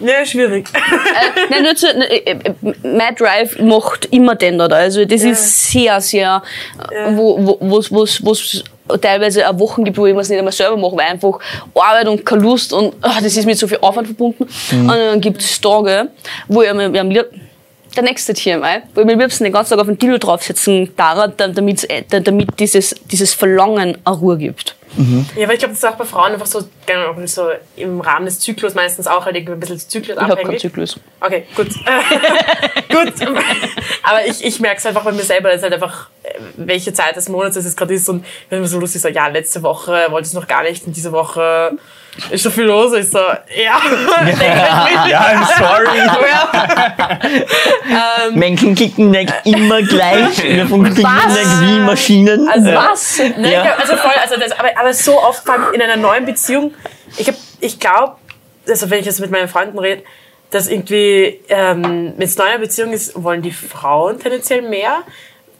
Ja, 0.00 0.24
schwierig. 0.24 0.66
Äh, 0.72 1.48
nein, 1.50 1.62
nur 1.62 1.74
zu, 1.76 1.86
ne, 1.86 2.06
äh, 2.10 2.30
äh, 2.30 2.54
mein 2.82 3.14
Drive 3.14 3.58
macht 3.60 4.06
immer 4.06 4.34
den 4.34 4.58
da. 4.58 4.66
Also 4.66 5.04
das 5.04 5.22
ist 5.22 5.70
sehr, 5.70 6.00
sehr, 6.00 6.42
äh, 6.90 7.16
wo 7.16 7.58
wo 7.60 7.82
wo's, 7.90 8.64
teilweise 9.00 9.48
auch 9.48 9.58
Wochen 9.58 9.84
gibt, 9.84 9.98
wo 9.98 10.06
ich 10.06 10.16
es 10.16 10.28
nicht 10.28 10.38
einmal 10.38 10.52
selber 10.52 10.76
mache, 10.76 10.96
weil 10.96 11.06
einfach 11.06 11.38
Arbeit 11.74 12.08
und 12.08 12.24
keine 12.24 12.42
Lust 12.42 12.72
und 12.72 12.94
ah, 13.02 13.20
das 13.22 13.36
ist 13.36 13.46
mit 13.46 13.58
so 13.58 13.68
viel 13.68 13.78
Aufwand 13.80 14.08
verbunden. 14.08 14.44
Und 14.72 14.88
dann 14.88 15.20
gibt 15.20 15.40
es 15.42 15.60
Tage, 15.60 16.08
wo 16.48 16.62
ich 16.62 16.72
mir, 16.72 16.92
wir 16.92 17.00
haben 17.00 17.12
der 17.96 18.02
nächste 18.02 18.34
TMI, 18.34 18.82
wo 18.94 19.00
ich 19.00 19.06
mir 19.06 19.12
am 19.14 19.20
liebsten 19.20 19.44
den 19.44 19.52
ganzen 19.52 19.70
Tag 19.70 19.80
auf 19.80 19.86
den 19.86 19.98
Dildo 19.98 20.18
draufsetzen 20.18 20.90
darf, 20.96 21.30
damit, 21.36 21.86
damit 22.10 22.48
dieses, 22.58 22.94
dieses 23.10 23.34
Verlangen 23.34 23.98
eine 24.04 24.16
Ruhe 24.16 24.38
gibt. 24.38 24.76
Ja, 25.36 25.44
aber 25.44 25.52
ich 25.52 25.58
glaube, 25.58 25.74
das 25.74 25.82
ist 25.82 25.84
auch 25.84 25.96
bei 25.96 26.04
Frauen 26.04 26.32
einfach 26.32 26.46
so, 26.46 26.68
gerne 26.84 27.08
auch 27.08 27.16
so 27.26 27.50
im 27.76 28.00
Rahmen 28.00 28.26
des 28.26 28.40
Zyklus 28.40 28.74
meistens 28.74 29.06
auch 29.06 29.24
halt 29.24 29.36
irgendwie 29.36 29.52
ein 29.52 29.60
bisschen 29.60 29.76
Ich 29.76 29.84
habe 29.84 30.06
keinen 30.06 30.58
zyklusabhängig. 30.58 30.60
Zyklus. 30.60 31.00
Okay, 31.20 31.46
gut. 31.56 31.68
gut. 32.88 33.28
Aber 34.02 34.26
ich, 34.26 34.44
ich 34.44 34.60
merke 34.60 34.78
es 34.78 34.86
einfach 34.86 35.04
bei 35.04 35.12
mir 35.12 35.22
selber, 35.22 35.50
dass 35.50 35.62
halt 35.62 35.72
einfach, 35.72 36.08
äh, 36.22 36.34
welche 36.56 36.92
Zeit 36.92 37.16
des 37.16 37.28
Monats 37.28 37.56
es 37.56 37.76
gerade 37.76 37.94
ist. 37.94 38.08
Und 38.08 38.24
wenn 38.48 38.60
mir 38.60 38.66
so 38.66 38.80
lustig 38.80 39.00
so, 39.00 39.08
ja, 39.08 39.28
letzte 39.28 39.62
Woche 39.62 40.06
wollte 40.10 40.28
ich 40.28 40.34
noch 40.34 40.48
gar 40.48 40.62
nicht 40.62 40.86
und 40.86 40.96
diese 40.96 41.12
Woche 41.12 41.78
ist 42.30 42.42
so 42.42 42.50
viel 42.50 42.64
los. 42.64 42.92
Ich 42.94 43.08
so, 43.10 43.18
ja. 43.18 43.80
Ja, 45.08 45.26
I'm 45.32 45.46
sorry. 45.58 46.00
Menschen 48.34 48.74
kicken 48.74 49.10
nicht 49.10 49.32
immer 49.44 49.82
gleich. 49.82 50.42
Wir 50.42 50.66
funktionieren 50.66 51.16
Was? 51.26 51.34
nicht 51.34 51.60
wie 51.60 51.78
Maschinen. 51.80 52.48
Also, 52.48 52.66
Was? 52.74 53.18
Nein, 53.36 53.50
Ja. 53.52 53.74
also 53.78 53.96
voll, 53.96 54.12
also 54.22 54.36
das, 54.38 54.52
aber, 54.52 54.68
aber 54.78 54.92
so 54.92 55.20
oft 55.22 55.42
in 55.72 55.80
einer 55.82 55.96
neuen 55.96 56.24
Beziehung. 56.26 56.74
Ich, 57.16 57.28
hab- 57.28 57.34
ich 57.60 57.78
glaube, 57.80 58.16
also 58.68 58.90
wenn 58.90 59.00
ich 59.00 59.06
jetzt 59.06 59.20
mit 59.20 59.30
meinen 59.30 59.48
Freunden 59.48 59.78
rede, 59.78 60.02
dass 60.50 60.68
irgendwie, 60.68 61.40
ähm, 61.48 62.14
wenn 62.16 62.26
es 62.26 62.38
eine 62.38 62.50
neue 62.50 62.58
Beziehung 62.60 62.92
ist, 62.92 63.12
wollen 63.22 63.40
die 63.42 63.52
Frauen 63.52 64.18
tendenziell 64.18 64.62
mehr. 64.62 64.98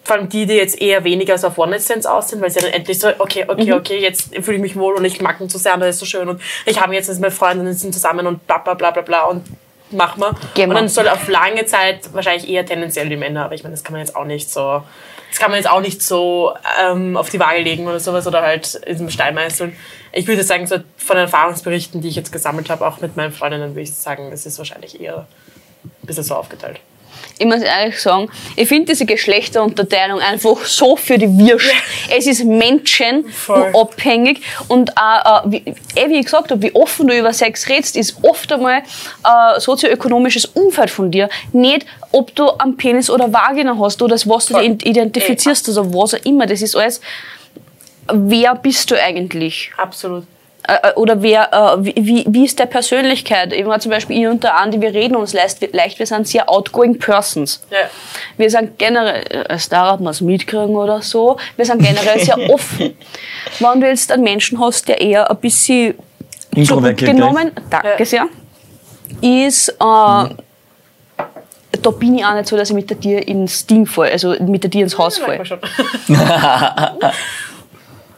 Vor 0.02 0.16
allem 0.16 0.28
die, 0.28 0.46
die 0.46 0.54
jetzt 0.54 0.80
eher 0.80 1.04
weniger 1.04 1.36
so 1.38 1.48
auf 1.48 1.58
One-Night-Stands 1.58 2.06
aus 2.06 2.28
sind, 2.30 2.42
weil 2.42 2.50
sie 2.50 2.60
dann 2.60 2.70
endlich 2.70 2.98
so, 2.98 3.08
okay, 3.18 3.44
okay, 3.46 3.72
okay, 3.72 3.98
jetzt 3.98 4.34
fühle 4.34 4.56
ich 4.56 4.62
mich 4.62 4.76
wohl 4.76 4.94
und 4.94 5.04
ich 5.04 5.20
mag 5.20 5.40
ihn 5.40 5.48
so 5.48 5.58
sehr 5.58 5.74
und 5.74 5.80
das 5.80 5.90
ist 5.90 6.00
so 6.00 6.06
schön 6.06 6.28
und 6.28 6.40
ich 6.66 6.80
habe 6.80 6.94
jetzt 6.94 7.08
jetzt 7.08 7.20
meine 7.20 7.30
Freundinnen 7.30 7.74
sind 7.74 7.92
zusammen 7.92 8.26
und 8.26 8.46
bla 8.46 8.58
bla 8.58 8.74
bla 8.74 8.90
bla 8.90 9.02
bla 9.02 9.24
und 9.24 9.44
mach 9.90 10.16
mal. 10.16 10.34
Gehen 10.54 10.70
Und 10.70 10.76
wir. 10.76 10.80
dann 10.80 10.88
soll 10.88 11.08
auf 11.08 11.28
lange 11.28 11.64
Zeit 11.66 12.12
wahrscheinlich 12.12 12.48
eher 12.48 12.64
tendenziell 12.64 13.08
die 13.08 13.16
Männer, 13.16 13.44
aber 13.44 13.54
ich 13.54 13.62
meine, 13.62 13.74
das 13.74 13.84
kann 13.84 13.92
man 13.92 14.00
jetzt 14.00 14.16
auch 14.16 14.24
nicht 14.24 14.50
so, 14.50 14.82
das 15.30 15.38
kann 15.38 15.50
man 15.50 15.58
jetzt 15.58 15.70
auch 15.70 15.80
nicht 15.80 16.02
so 16.02 16.54
ähm, 16.82 17.16
auf 17.16 17.30
die 17.30 17.38
Waage 17.38 17.60
legen 17.60 17.86
oder 17.86 18.00
sowas 18.00 18.26
oder 18.26 18.42
halt 18.42 18.74
in 18.86 18.98
einem 18.98 19.10
Stein 19.10 19.34
meißeln. 19.34 19.76
Ich 20.12 20.26
würde 20.26 20.42
sagen, 20.42 20.66
so 20.66 20.76
von 20.96 21.16
den 21.16 21.24
Erfahrungsberichten, 21.24 22.00
die 22.00 22.08
ich 22.08 22.16
jetzt 22.16 22.32
gesammelt 22.32 22.70
habe, 22.70 22.86
auch 22.86 23.00
mit 23.00 23.16
meinen 23.16 23.32
Freundinnen, 23.32 23.70
würde 23.70 23.82
ich 23.82 23.94
sagen, 23.94 24.30
es 24.32 24.46
ist 24.46 24.58
wahrscheinlich 24.58 25.00
eher 25.00 25.26
ein 25.84 26.06
bisschen 26.06 26.24
so 26.24 26.34
aufgeteilt. 26.34 26.80
Ich 27.38 27.46
muss 27.46 27.62
ehrlich 27.62 28.00
sagen, 28.00 28.28
ich 28.56 28.68
finde 28.68 28.92
diese 28.92 29.06
Geschlechterunterteilung 29.06 30.20
einfach 30.20 30.64
so 30.64 30.96
für 30.96 31.18
die 31.18 31.28
Wirsch. 31.38 31.70
Es 32.10 32.26
ist 32.26 32.44
menschenabhängig 32.44 34.42
und 34.68 34.96
auch, 34.96 35.46
äh, 35.46 35.50
wie, 35.50 35.64
eh, 35.94 36.08
wie 36.08 36.18
ich 36.18 36.24
gesagt 36.24 36.50
habe, 36.50 36.62
wie 36.62 36.74
offen 36.74 37.08
du 37.08 37.18
über 37.18 37.32
Sex 37.32 37.68
redest, 37.68 37.96
ist 37.96 38.16
oft 38.22 38.52
einmal 38.52 38.82
äh, 38.82 39.60
sozioökonomisches 39.60 40.46
Umfeld 40.46 40.90
von 40.90 41.10
dir. 41.10 41.28
Nicht, 41.52 41.86
ob 42.12 42.34
du 42.34 42.48
am 42.58 42.76
Penis 42.76 43.08
oder 43.10 43.32
Vagina 43.32 43.76
hast 43.78 44.02
oder 44.02 44.14
das, 44.14 44.28
was 44.28 44.46
du 44.46 44.54
dir 44.54 44.64
identifizierst, 44.64 45.68
also 45.68 45.94
was 45.94 46.14
auch 46.14 46.24
immer. 46.24 46.46
Das 46.46 46.62
ist 46.62 46.76
alles, 46.76 47.00
wer 48.12 48.54
bist 48.54 48.90
du 48.90 49.00
eigentlich? 49.00 49.70
Absolut. 49.76 50.24
Äh, 50.70 50.92
oder 50.94 51.20
wer, 51.20 51.52
äh, 51.52 51.84
wie- 51.84 52.24
wie, 52.28 52.44
ist 52.44 52.58
der 52.60 52.66
Persönlichkeit? 52.66 53.52
Eben 53.52 53.80
zum 53.80 53.90
Beispiel 53.90 54.20
ich 54.20 54.28
und 54.28 54.44
der 54.44 54.56
Andi, 54.56 54.80
wir 54.80 54.94
reden 54.94 55.16
uns 55.16 55.32
leicht, 55.32 55.58
leicht, 55.74 55.98
wir 55.98 56.06
sind 56.06 56.28
sehr 56.28 56.48
outgoing 56.48 56.96
persons. 56.96 57.60
Ja. 57.70 57.78
Wir 58.36 58.50
sind 58.50 58.78
generell, 58.78 59.24
äh, 59.30 59.44
als 59.48 59.68
da 59.68 59.90
hat 59.92 60.00
man 60.00 60.12
es 60.12 60.20
mitkriegen 60.20 60.76
oder 60.76 61.02
so, 61.02 61.38
wir 61.56 61.64
sind 61.64 61.82
generell 61.82 62.20
sehr 62.20 62.38
offen. 62.50 62.96
Wenn 63.58 63.80
du 63.80 63.88
jetzt 63.88 64.12
einen 64.12 64.22
Menschen 64.22 64.60
hast, 64.60 64.86
der 64.86 65.00
eher 65.00 65.28
ein 65.28 65.36
bisschen 65.38 65.94
zurückgenommen, 66.64 67.50
danke 67.68 68.04
sehr, 68.04 68.26
ist, 69.20 69.70
äh, 69.70 69.74
da 71.82 71.90
bin 71.98 72.16
ich 72.18 72.24
auch 72.24 72.34
nicht 72.34 72.46
so, 72.48 72.56
dass 72.56 72.70
ich 72.70 72.74
mit 72.76 72.88
der 72.90 73.00
Tier 73.00 73.26
ins 73.26 73.66
Ding 73.66 73.86
fall, 73.86 74.10
also 74.10 74.36
mit 74.40 74.62
der 74.62 74.70
Tier 74.70 74.82
ins 74.84 74.96
Haus 74.96 75.18
fall. 75.18 75.42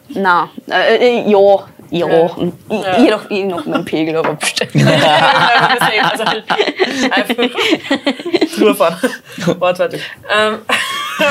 Nein, 0.08 0.48
äh, 0.70 0.96
äh, 0.96 1.30
ja, 1.30 1.64
ja, 1.92 2.06
Ja. 2.06 2.26
Ich, 2.26 2.32
Ja. 2.70 2.98
je 2.98 3.10
nach, 3.10 3.30
je 3.30 3.44
nach 3.44 3.66
meinem 3.66 3.84
Pegel 3.84 4.16
aber 4.16 4.34
bestimmt. 4.34 4.74
also, 4.76 6.24
einfach 7.10 7.34
drüber 8.56 8.74
fahren. 8.74 8.96
Wortwörtlich. 9.58 10.02
Ähm, 10.30 10.58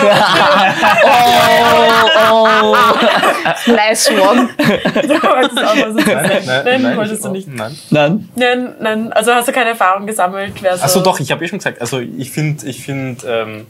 nice 3.67 4.09
one. 4.11 4.49
du 4.57 5.23
wolltest 5.23 5.63
auch 5.63 5.75
was 5.75 5.95
dazu 5.95 6.09
sagen. 6.09 6.45
Nein, 6.45 6.81
Nein, 6.81 6.97
wolltest 6.97 7.25
du 7.25 7.29
nicht. 7.29 7.47
Nein. 7.47 7.77
Nein? 7.89 8.29
Nein, 8.35 8.75
nein, 8.79 9.13
also 9.13 9.33
hast 9.33 9.47
du 9.47 9.51
keine 9.51 9.71
Erfahrung 9.71 10.05
gesammelt? 10.07 10.53
Wer 10.61 10.77
so 10.77 10.83
Achso, 10.83 10.99
doch, 11.01 11.19
ich 11.19 11.31
habe 11.31 11.43
eh 11.43 11.47
schon 11.47 11.59
gesagt. 11.59 11.81
Also 11.81 11.99
ich 11.99 12.31
finde, 12.31 12.65
ich 12.67 12.83
finde, 12.83 13.25
ähm, 13.27 13.67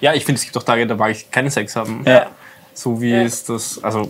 ja, 0.00 0.14
ich 0.14 0.24
finde, 0.24 0.38
es 0.38 0.44
gibt 0.44 0.56
auch 0.56 0.62
Tage, 0.62 0.86
da 0.86 0.94
mag 0.94 1.10
ich 1.10 1.30
keinen 1.30 1.50
Sex 1.50 1.76
haben. 1.76 2.04
Ja. 2.06 2.26
So 2.74 3.00
wie 3.00 3.10
Ja. 3.10 3.22
es 3.22 3.44
das, 3.44 3.80
also 3.82 4.08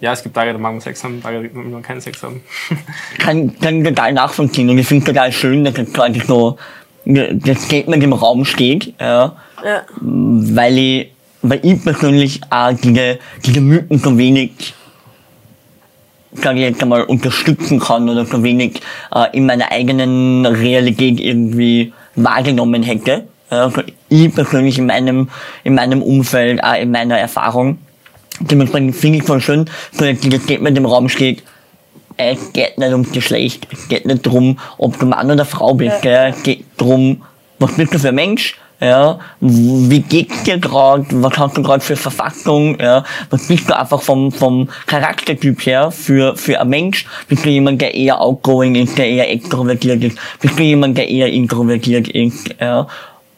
ja, 0.00 0.12
es 0.12 0.22
gibt 0.22 0.34
Tage, 0.34 0.52
da 0.52 0.58
mag 0.58 0.72
man 0.72 0.80
Sex 0.80 1.02
haben, 1.04 1.22
Tage, 1.22 1.48
da 1.48 1.58
mag 1.58 1.66
man 1.70 1.82
keinen 1.82 2.00
Sex 2.00 2.22
haben. 2.22 2.42
Kann, 3.18 3.58
kann 3.60 3.84
total 3.84 4.12
nachvollziehen 4.12 4.68
und 4.70 4.78
ich 4.78 4.86
finde 4.86 5.06
total 5.06 5.32
schön, 5.32 5.64
dass 5.64 5.76
jetzt 5.76 5.94
quasi 5.94 6.20
so 6.20 6.56
das 7.04 7.62
Statement 7.64 8.02
im 8.02 8.12
Raum 8.12 8.44
steht, 8.44 8.94
ja, 9.00 9.36
Ja. 9.64 9.82
weil 10.00 10.78
ich, 10.78 11.12
weil 11.42 11.60
ich 11.62 11.82
persönlich 11.82 12.40
auch 12.50 12.72
diese, 12.72 13.18
diese 13.44 13.60
Mythen 13.60 13.98
so 13.98 14.16
wenig 14.18 14.74
sage 16.32 16.58
ich 16.60 16.64
jetzt 16.64 16.82
einmal, 16.82 17.02
unterstützen 17.04 17.80
kann 17.80 18.08
oder 18.08 18.24
so 18.24 18.42
wenig 18.42 18.80
äh, 19.14 19.36
in 19.36 19.46
meiner 19.46 19.72
eigenen 19.72 20.46
Realität 20.46 21.18
irgendwie 21.18 21.92
wahrgenommen 22.14 22.82
hätte. 22.82 23.26
Ja, 23.50 23.64
also 23.64 23.82
ich 24.08 24.32
persönlich 24.32 24.78
in 24.78 24.86
meinem, 24.86 25.28
in 25.64 25.74
meinem 25.74 26.02
Umfeld, 26.02 26.62
auch 26.62 26.74
in 26.80 26.90
meiner 26.92 27.18
Erfahrung. 27.18 27.78
Dementsprechend 28.40 28.96
finde 28.96 29.18
ich 29.18 29.24
voll 29.24 29.40
schön, 29.40 29.66
dass 29.98 30.18
dieses 30.20 30.42
Statement 30.44 30.76
im 30.78 30.86
Raum 30.86 31.08
steht, 31.08 31.42
es 32.16 32.52
geht 32.52 32.78
nicht 32.78 32.92
ums 32.92 33.12
Geschlecht, 33.12 33.66
es 33.72 33.88
geht 33.88 34.06
nicht 34.06 34.26
darum, 34.26 34.58
ob 34.78 34.98
du 34.98 35.06
Mann 35.06 35.30
oder 35.30 35.44
Frau 35.44 35.74
bist, 35.74 35.96
Ja. 36.04 36.24
gell? 36.28 36.34
es 36.36 36.42
geht 36.42 36.64
darum, 36.76 37.22
was 37.58 37.72
bist 37.72 37.94
du 37.94 37.98
für 37.98 38.08
ein 38.08 38.14
Mensch, 38.14 38.56
ja, 38.80 39.18
wie 39.40 40.00
geht's 40.00 40.42
dir 40.42 40.58
gerade, 40.58 41.04
was 41.10 41.36
hast 41.38 41.56
du 41.56 41.62
gerade 41.62 41.82
für 41.82 41.96
Verfassung, 41.96 42.78
ja, 42.80 43.04
was 43.28 43.46
bist 43.46 43.68
du 43.68 43.78
einfach 43.78 44.00
vom, 44.00 44.32
vom 44.32 44.68
Charaktertyp 44.86 45.64
her 45.66 45.90
für, 45.90 46.34
für 46.36 46.60
ein 46.60 46.68
Mensch, 46.68 47.06
bist 47.28 47.44
du 47.44 47.50
jemand, 47.50 47.80
der 47.82 47.94
eher 47.94 48.20
outgoing 48.20 48.74
ist, 48.74 48.96
der 48.96 49.06
eher 49.06 49.30
extrovertiert 49.30 50.02
ist, 50.02 50.18
bist 50.40 50.58
du 50.58 50.62
jemand, 50.62 50.96
der 50.96 51.08
eher 51.08 51.28
introvertiert 51.30 52.08
ist, 52.08 52.54
ja, 52.60 52.86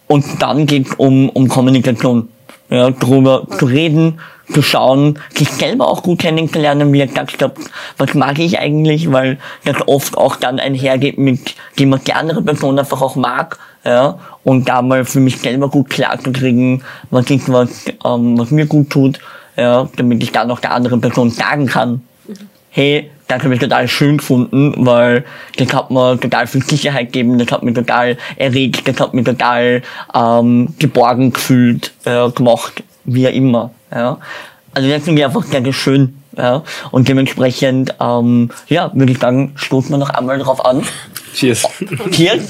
und 0.07 0.25
dann 0.41 0.67
geht's 0.67 0.93
um, 0.97 1.29
um 1.31 1.49
Kommunikation, 1.49 2.29
ja, 2.71 2.91
darüber 2.91 3.47
zu 3.59 3.67
reden, 3.67 4.21
zu 4.53 4.63
schauen, 4.63 5.19
sich 5.35 5.49
selber 5.51 5.89
auch 5.89 6.03
gut 6.03 6.21
kennenzulernen, 6.21 6.93
wie 6.93 7.03
ich 7.03 7.09
gesagt 7.09 7.43
habe, 7.43 7.55
was 7.99 8.15
mag 8.15 8.39
ich 8.39 8.59
eigentlich, 8.59 9.11
weil 9.11 9.39
das 9.65 9.77
oft 9.87 10.17
auch 10.17 10.37
dann 10.37 10.59
einhergeht 10.59 11.19
mit 11.19 11.55
dem, 11.79 11.93
was 11.93 12.05
die 12.05 12.15
andere 12.15 12.43
Person 12.43 12.79
einfach 12.79 13.03
auch 13.03 13.17
mag, 13.17 13.59
ja, 13.85 14.19
und 14.45 14.69
da 14.69 14.83
mal 14.83 15.05
für 15.05 15.21
mich 15.21 15.39
selber 15.39 15.69
gut 15.69 15.91
klar 15.91 16.19
zu 16.19 16.33
kriegen, 16.33 16.83
was 17.11 17.31
ist 17.31 17.51
was, 17.53 17.87
ähm, 18.05 18.39
was 18.39 18.51
mir 18.51 18.67
gut 18.67 18.91
tut, 18.91 19.19
ja, 19.57 19.89
damit 19.97 20.23
ich 20.23 20.33
dann 20.33 20.51
auch 20.51 20.61
der 20.61 20.73
anderen 20.73 21.01
Person 21.01 21.31
sagen 21.31 21.67
kann, 21.67 22.03
hey, 22.71 23.11
das 23.29 23.43
habe 23.43 23.55
ich 23.55 23.61
total 23.61 23.89
schön 23.89 24.19
gefunden, 24.19 24.75
weil 24.79 25.25
das 25.57 25.73
hat 25.73 25.91
mir 25.91 26.19
total 26.19 26.47
viel 26.47 26.63
Sicherheit 26.63 27.13
gegeben, 27.13 27.39
das 27.39 27.51
hat 27.51 27.63
mich 27.63 27.75
total 27.75 28.17
erregt, 28.37 28.87
das 28.87 29.01
hat 29.01 29.15
mich 29.15 29.25
total 29.25 29.83
ähm, 30.15 30.75
geborgen 30.79 31.33
gefühlt, 31.33 31.93
äh, 32.05 32.31
gemacht, 32.31 32.83
wie 33.05 33.25
immer. 33.27 33.71
Ja. 33.95 34.19
Also 34.75 34.89
das 34.89 35.03
finde 35.05 35.21
ich 35.21 35.27
einfach 35.27 35.45
sehr, 35.45 35.63
sehr 35.63 35.73
schön. 35.73 36.23
Ja. 36.37 36.63
Und 36.91 37.09
dementsprechend, 37.09 37.95
ähm, 38.01 38.51
ja, 38.69 38.91
würde 38.95 39.13
ich 39.13 39.19
sagen, 39.19 39.53
stoßen 39.57 39.91
wir 39.91 39.99
noch 39.99 40.11
einmal 40.11 40.39
drauf 40.39 40.65
an. 40.65 40.83
Cheers. 41.35 41.67
Cheers. 42.11 42.49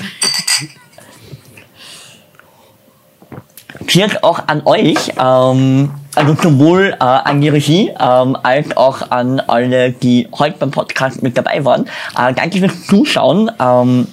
Cheers 3.86 4.22
auch 4.22 4.46
an 4.46 4.62
euch, 4.64 4.96
ähm, 5.18 5.90
also 6.14 6.36
sowohl 6.40 6.94
äh, 6.98 7.04
an 7.04 7.40
die 7.40 7.48
Regie 7.48 7.90
ähm, 7.98 8.36
als 8.42 8.76
auch 8.76 9.10
an 9.10 9.40
alle, 9.40 9.90
die 9.90 10.28
heute 10.38 10.58
beim 10.58 10.70
Podcast 10.70 11.22
mit 11.22 11.36
dabei 11.36 11.64
waren. 11.64 11.86
Äh, 12.16 12.32
danke 12.34 12.58
fürs 12.58 12.86
Zuschauen. 12.86 13.50
Ähm, 13.58 14.06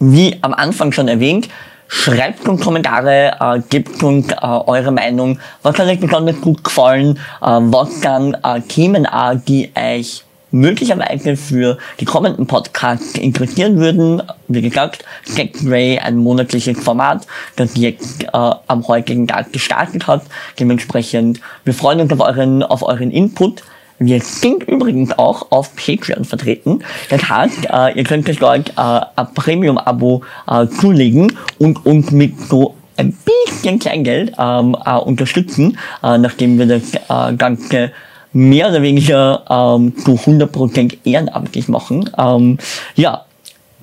wie 0.00 0.36
am 0.42 0.52
Anfang 0.52 0.92
schon 0.92 1.08
erwähnt, 1.08 1.48
schreibt 1.94 2.48
uns 2.48 2.60
Kommentare, 2.60 3.36
äh, 3.40 3.60
gebt 3.70 4.02
uns 4.02 4.30
äh, 4.30 4.36
eure 4.42 4.90
Meinung, 4.90 5.38
was 5.62 5.78
hat 5.78 5.86
euch 5.86 6.00
besonders 6.00 6.40
gut 6.40 6.64
gefallen, 6.64 7.18
äh, 7.40 7.46
was 7.46 8.00
dann 8.00 8.34
äh, 8.42 8.60
Themen, 8.62 9.04
äh, 9.04 9.36
die 9.46 9.70
euch 9.76 10.24
möglicherweise 10.50 11.36
für 11.36 11.78
die 12.00 12.04
kommenden 12.04 12.46
Podcasts 12.46 13.14
interessieren 13.14 13.76
würden. 13.78 14.22
Wie 14.48 14.62
gesagt, 14.62 15.04
Sex 15.24 15.60
Ray, 15.66 15.98
ein 15.98 16.16
monatliches 16.16 16.78
Format, 16.78 17.26
das 17.56 17.76
jetzt 17.76 18.24
äh, 18.24 18.28
am 18.32 18.86
heutigen 18.86 19.26
Tag 19.26 19.52
gestartet 19.52 20.06
hat. 20.06 20.22
Dementsprechend, 20.58 21.40
wir 21.64 21.74
freuen 21.74 22.00
uns 22.00 22.12
auf 22.12 22.20
euren, 22.20 22.62
auf 22.62 22.82
euren 22.82 23.10
Input. 23.10 23.62
Wir 23.98 24.20
sind 24.20 24.64
übrigens 24.64 25.16
auch 25.18 25.50
auf 25.50 25.74
Patreon 25.76 26.24
vertreten. 26.24 26.80
Das 27.10 27.28
heißt, 27.28 27.68
äh, 27.70 27.96
ihr 27.96 28.04
könnt 28.04 28.28
euch 28.28 28.38
dort 28.38 28.70
äh, 28.70 28.72
ein 28.76 29.34
Premium-Abo 29.34 30.22
äh, 30.48 30.66
zulegen 30.66 31.32
und 31.58 31.86
uns 31.86 32.10
mit 32.10 32.40
so 32.40 32.74
ein 32.96 33.16
bisschen 33.24 33.78
Kleingeld 33.78 34.32
ähm, 34.38 34.76
äh, 34.84 34.96
unterstützen, 34.96 35.78
äh, 36.02 36.18
nachdem 36.18 36.58
wir 36.58 36.66
das 36.66 36.94
äh, 36.94 37.36
Ganze 37.36 37.92
mehr 38.32 38.68
oder 38.68 38.82
weniger 38.82 39.44
ähm, 39.48 39.96
zu 39.96 40.12
100% 40.14 40.98
ehrenamtlich 41.04 41.68
machen. 41.68 42.10
Ähm, 42.18 42.58
ja, 42.96 43.23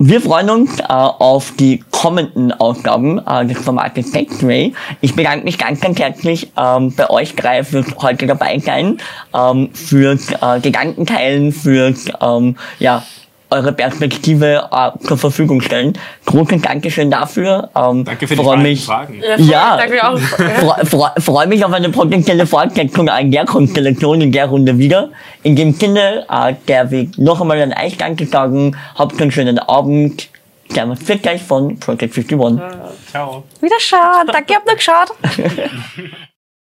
wir 0.04 0.20
freuen 0.20 0.50
uns 0.50 0.80
äh, 0.80 0.84
auf 0.88 1.52
die 1.52 1.84
kommenden 1.92 2.50
Ausgaben 2.50 3.20
äh, 3.24 3.46
des 3.46 3.58
Formates 3.58 4.12
Ray. 4.42 4.74
Ich 5.00 5.14
bedanke 5.14 5.44
mich 5.44 5.58
ganz, 5.58 5.80
ganz 5.80 6.00
herzlich 6.00 6.50
ähm, 6.58 6.92
bei 6.96 7.08
euch 7.08 7.36
drei 7.36 7.62
fürs 7.62 7.86
heute 7.98 8.26
dabei 8.26 8.58
sein, 8.58 8.98
ähm, 9.32 9.70
fürs 9.72 10.32
äh, 10.32 10.58
Gedankenteilen, 10.60 11.52
fürs 11.52 12.06
ähm, 12.20 12.56
ja, 12.80 13.04
eure 13.52 13.72
Perspektive 13.72 14.68
äh, 14.72 14.90
zur 15.06 15.16
Verfügung 15.16 15.60
stellen. 15.60 15.92
Großes 16.26 16.62
Dankeschön 16.62 17.10
dafür. 17.10 17.70
Ähm, 17.76 18.04
Danke 18.04 18.26
für 18.26 18.34
die 18.34 18.42
freu 18.42 18.56
mich, 18.56 18.84
Fragen. 18.84 19.22
Ja. 19.38 19.76
Danke 19.76 20.06
auch. 20.06 20.18
Freue 20.18 20.86
freu, 20.86 21.08
freu 21.18 21.46
mich 21.46 21.64
auf 21.64 21.72
eine 21.72 21.90
potenzielle 21.90 22.46
Fortsetzung 22.46 23.08
in 23.08 23.30
der 23.30 23.44
Konstellation 23.44 24.20
in 24.20 24.32
der 24.32 24.46
Runde 24.46 24.78
wieder. 24.78 25.10
In 25.42 25.56
dem 25.56 25.74
Sinne, 25.74 26.26
äh, 26.28 26.54
der 26.66 26.90
Weg 26.90 27.18
noch 27.18 27.40
einmal 27.40 27.60
an 27.62 27.72
euch 27.72 27.96
Danke 27.96 28.26
sagen. 28.26 28.76
Habt 28.96 29.20
einen 29.20 29.30
schönen 29.30 29.58
Abend. 29.58 30.28
Servus 30.70 31.02
für 31.02 31.18
gleich 31.18 31.42
von 31.42 31.78
Project 31.78 32.16
51. 32.16 32.60
Ciao. 33.10 33.44
Wieder 33.60 33.76
schaut, 33.78 34.32
danke, 34.32 34.52
ihr 34.52 34.56
habt 34.56 34.66
noch 34.66 34.76
geschaut. 34.76 35.12